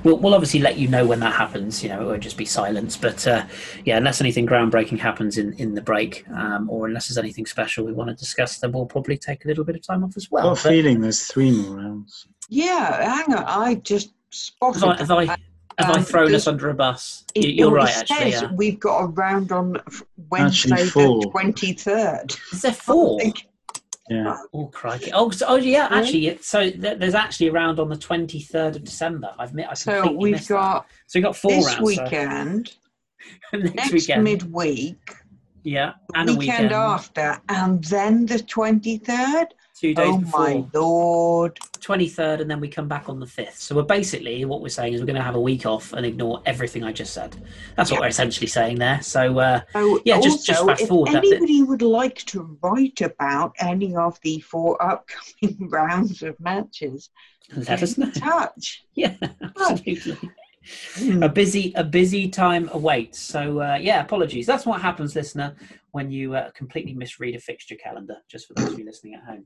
we'll, 0.04 0.18
we'll 0.18 0.34
obviously 0.34 0.60
let 0.60 0.78
you 0.78 0.90
know 0.90 1.06
when 1.06 1.22
that 1.22 1.34
happens. 1.34 1.82
You 1.82 1.88
know, 1.88 2.02
it 2.02 2.06
won't 2.06 2.22
just 2.22 2.36
be 2.36 2.44
silence. 2.44 2.98
But 2.98 3.26
uh, 3.26 3.46
yeah, 3.86 3.96
unless 3.96 4.20
anything 4.20 4.46
groundbreaking 4.46 5.00
happens 5.00 5.38
in 5.38 5.54
in 5.54 5.76
the 5.76 5.82
break, 5.82 6.26
um, 6.30 6.70
or 6.70 6.88
unless 6.88 7.08
there's 7.08 7.18
anything 7.18 7.46
special 7.46 7.86
we 7.86 7.94
want 7.94 8.10
to 8.10 8.16
discuss, 8.16 8.58
then 8.60 8.74
we'll 8.74 8.86
probably 8.86 9.18
take 9.18 9.46
a 9.46 9.48
little 9.48 9.64
bit 9.64 9.78
of 9.78 9.82
time 9.82 10.04
off 10.04 10.18
as 10.18 10.30
well. 10.30 10.50
I've 10.50 10.58
got 10.62 10.66
a 10.66 10.70
feeling 10.70 11.00
there's 11.00 11.24
three 11.26 11.52
more 11.52 11.78
rounds. 11.78 12.28
Yeah, 12.50 13.02
hang 13.16 13.34
on. 13.34 13.46
I 13.48 13.76
just 13.76 14.12
spotted. 14.32 14.82
Have 14.82 14.90
I, 14.90 14.98
have 14.98 15.12
I, 15.12 15.26
have 15.86 15.96
I 15.96 16.00
Um, 16.00 16.04
thrown 16.04 16.26
because 16.28 16.42
us 16.44 16.48
under 16.52 16.70
a 16.70 16.74
bus? 16.74 17.24
It- 17.34 17.46
You- 17.46 17.52
You're 17.54 17.78
it 17.78 17.82
right, 17.82 17.98
actually. 17.98 18.32
Yeah. 18.32 18.52
We've 18.54 18.78
got 18.82 18.98
a 19.04 19.08
round 19.08 19.54
on 19.54 19.78
Wednesday, 20.30 20.84
the 20.84 21.30
twenty 21.32 21.72
third. 21.72 22.36
Is 22.52 22.64
there 22.64 22.74
four? 22.74 23.22
Yeah. 24.10 24.38
Oh 24.54 24.68
crikey! 24.68 25.12
Oh, 25.14 25.32
so, 25.32 25.46
oh 25.50 25.56
yeah. 25.56 25.88
Actually, 25.90 26.38
so 26.42 26.70
th- 26.70 27.00
there's 27.00 27.16
actually 27.16 27.48
a 27.48 27.52
round 27.52 27.80
on 27.80 27.90
the 27.90 27.96
23rd 27.96 28.76
of 28.76 28.84
December. 28.84 29.34
I've 29.40 29.54
mi- 29.56 29.64
I 29.66 29.74
So 29.74 30.12
we've 30.12 30.34
missed 30.34 30.50
that. 30.50 30.54
got 30.56 30.88
So 31.08 31.18
we 31.20 31.24
got 31.24 31.36
four 31.36 31.52
this 31.52 31.66
rounds. 31.66 31.96
so- 31.96 32.04
weekend, 32.04 32.76
next, 33.54 33.76
next 33.76 33.92
weekend. 33.94 34.24
midweek, 34.24 34.98
yeah, 35.64 35.94
and 36.14 36.30
weekend, 36.30 36.40
weekend. 36.66 36.72
after, 36.74 37.42
and 37.50 37.84
then 37.86 38.28
the 38.28 38.40
twenty 38.40 38.98
third. 39.00 39.48
Two 39.78 39.94
days 39.94 40.08
Oh 40.08 40.18
before. 40.20 40.40
my 40.40 40.66
lord! 40.74 41.56
23rd, 41.82 42.40
and 42.40 42.50
then 42.50 42.62
we 42.62 42.70
come 42.70 42.88
back 42.88 43.10
on 43.10 43.20
the 43.20 43.26
5th. 43.26 43.58
So 43.58 43.76
we're 43.76 43.84
basically 43.84 44.46
what 44.46 44.62
we're 44.62 44.70
saying 44.70 44.94
is 44.94 45.02
we're 45.02 45.06
going 45.06 45.18
to 45.18 45.22
have 45.22 45.36
a 45.36 45.42
week 45.42 45.66
off 45.66 45.92
and 45.92 46.06
ignore 46.06 46.42
everything 46.46 46.84
I 46.86 46.94
just 46.94 47.14
said. 47.14 47.36
That's 47.76 47.92
what 47.92 47.98
Yeah. 47.98 48.06
we're 48.06 48.08
essentially 48.08 48.48
saying 48.48 48.80
there. 48.80 49.02
So 49.02 49.38
uh, 49.38 49.62
So 49.74 50.00
Yeah, 50.06 50.22
just- 50.22 50.50
also, 50.50 50.54
just 50.54 50.66
fast 50.80 50.88
forward 50.88 51.12
bit. 51.12 51.16
anybody 51.26 51.62
would 51.64 51.82
like 51.82 52.20
to 52.28 52.58
write 52.62 53.02
about 53.02 53.54
any 53.60 53.96
of 53.98 54.18
the 54.22 54.40
four 54.40 54.82
upcoming 54.92 55.70
rounds 55.70 56.24
of 56.24 56.40
matches, 56.40 57.10
let 57.56 57.84
us 57.84 57.98
know. 57.98 58.10
touch. 58.12 58.86
Yeah, 58.96 59.16
absolutely. 59.60 60.18
Hmm. 60.96 61.24
a 61.24 61.30
busy 61.30 61.74
a 61.76 61.84
busy 61.84 62.30
time 62.30 62.70
awaits. 62.74 63.20
So 63.20 63.62
uh, 63.62 63.78
yeah, 63.80 64.02
apologies. 64.02 64.46
That's 64.46 64.66
what 64.66 64.82
happens, 64.82 65.16
listener, 65.16 65.56
when 65.92 66.12
you 66.12 66.36
uh, 66.36 66.52
completely 66.52 66.94
misread 66.94 67.36
a 67.36 67.40
fixture 67.40 67.76
calendar. 67.76 68.18
Just 68.30 68.48
for 68.48 68.54
those 68.56 68.74
of 68.74 68.80
you 68.80 68.86
listening 68.86 69.16
at 69.16 69.24
home. 69.24 69.46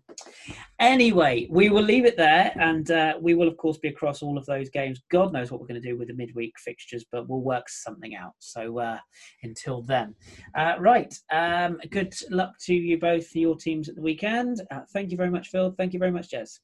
Anyway, 0.79 1.47
we 1.49 1.69
will 1.69 1.83
leave 1.83 2.05
it 2.05 2.17
there, 2.17 2.51
and 2.59 2.91
uh, 2.91 3.15
we 3.19 3.33
will 3.33 3.47
of 3.47 3.57
course 3.57 3.77
be 3.77 3.89
across 3.89 4.21
all 4.21 4.37
of 4.37 4.45
those 4.45 4.69
games. 4.69 5.01
God 5.11 5.33
knows 5.33 5.51
what 5.51 5.59
we're 5.59 5.67
going 5.67 5.81
to 5.81 5.87
do 5.87 5.97
with 5.97 6.07
the 6.07 6.13
midweek 6.13 6.53
fixtures, 6.59 7.05
but 7.11 7.27
we'll 7.27 7.41
work 7.41 7.69
something 7.69 8.15
out. 8.15 8.33
So 8.39 8.79
uh, 8.79 8.99
until 9.43 9.81
then, 9.81 10.15
uh, 10.55 10.75
right. 10.79 11.13
Um, 11.31 11.79
good 11.91 12.13
luck 12.29 12.53
to 12.65 12.73
you 12.73 12.99
both 12.99 13.27
for 13.27 13.39
your 13.39 13.55
teams 13.55 13.89
at 13.89 13.95
the 13.95 14.01
weekend. 14.01 14.61
Uh, 14.71 14.81
thank 14.93 15.11
you 15.11 15.17
very 15.17 15.29
much, 15.29 15.49
Phil. 15.49 15.73
Thank 15.77 15.93
you 15.93 15.99
very 15.99 16.11
much, 16.11 16.29
Jez. 16.29 16.59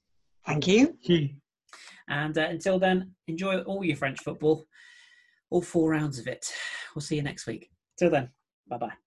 Thank 0.45 0.67
you. 0.67 0.97
And 2.07 2.37
uh, 2.37 2.47
until 2.49 2.79
then, 2.79 3.11
enjoy 3.27 3.59
all 3.61 3.83
your 3.83 3.97
French 3.97 4.19
football, 4.19 4.65
all 5.49 5.61
four 5.61 5.91
rounds 5.91 6.19
of 6.19 6.27
it. 6.27 6.45
We'll 6.93 7.01
see 7.01 7.15
you 7.15 7.23
next 7.23 7.47
week. 7.47 7.71
Till 7.97 8.09
then, 8.09 8.29
bye 8.67 8.77
bye. 8.77 9.04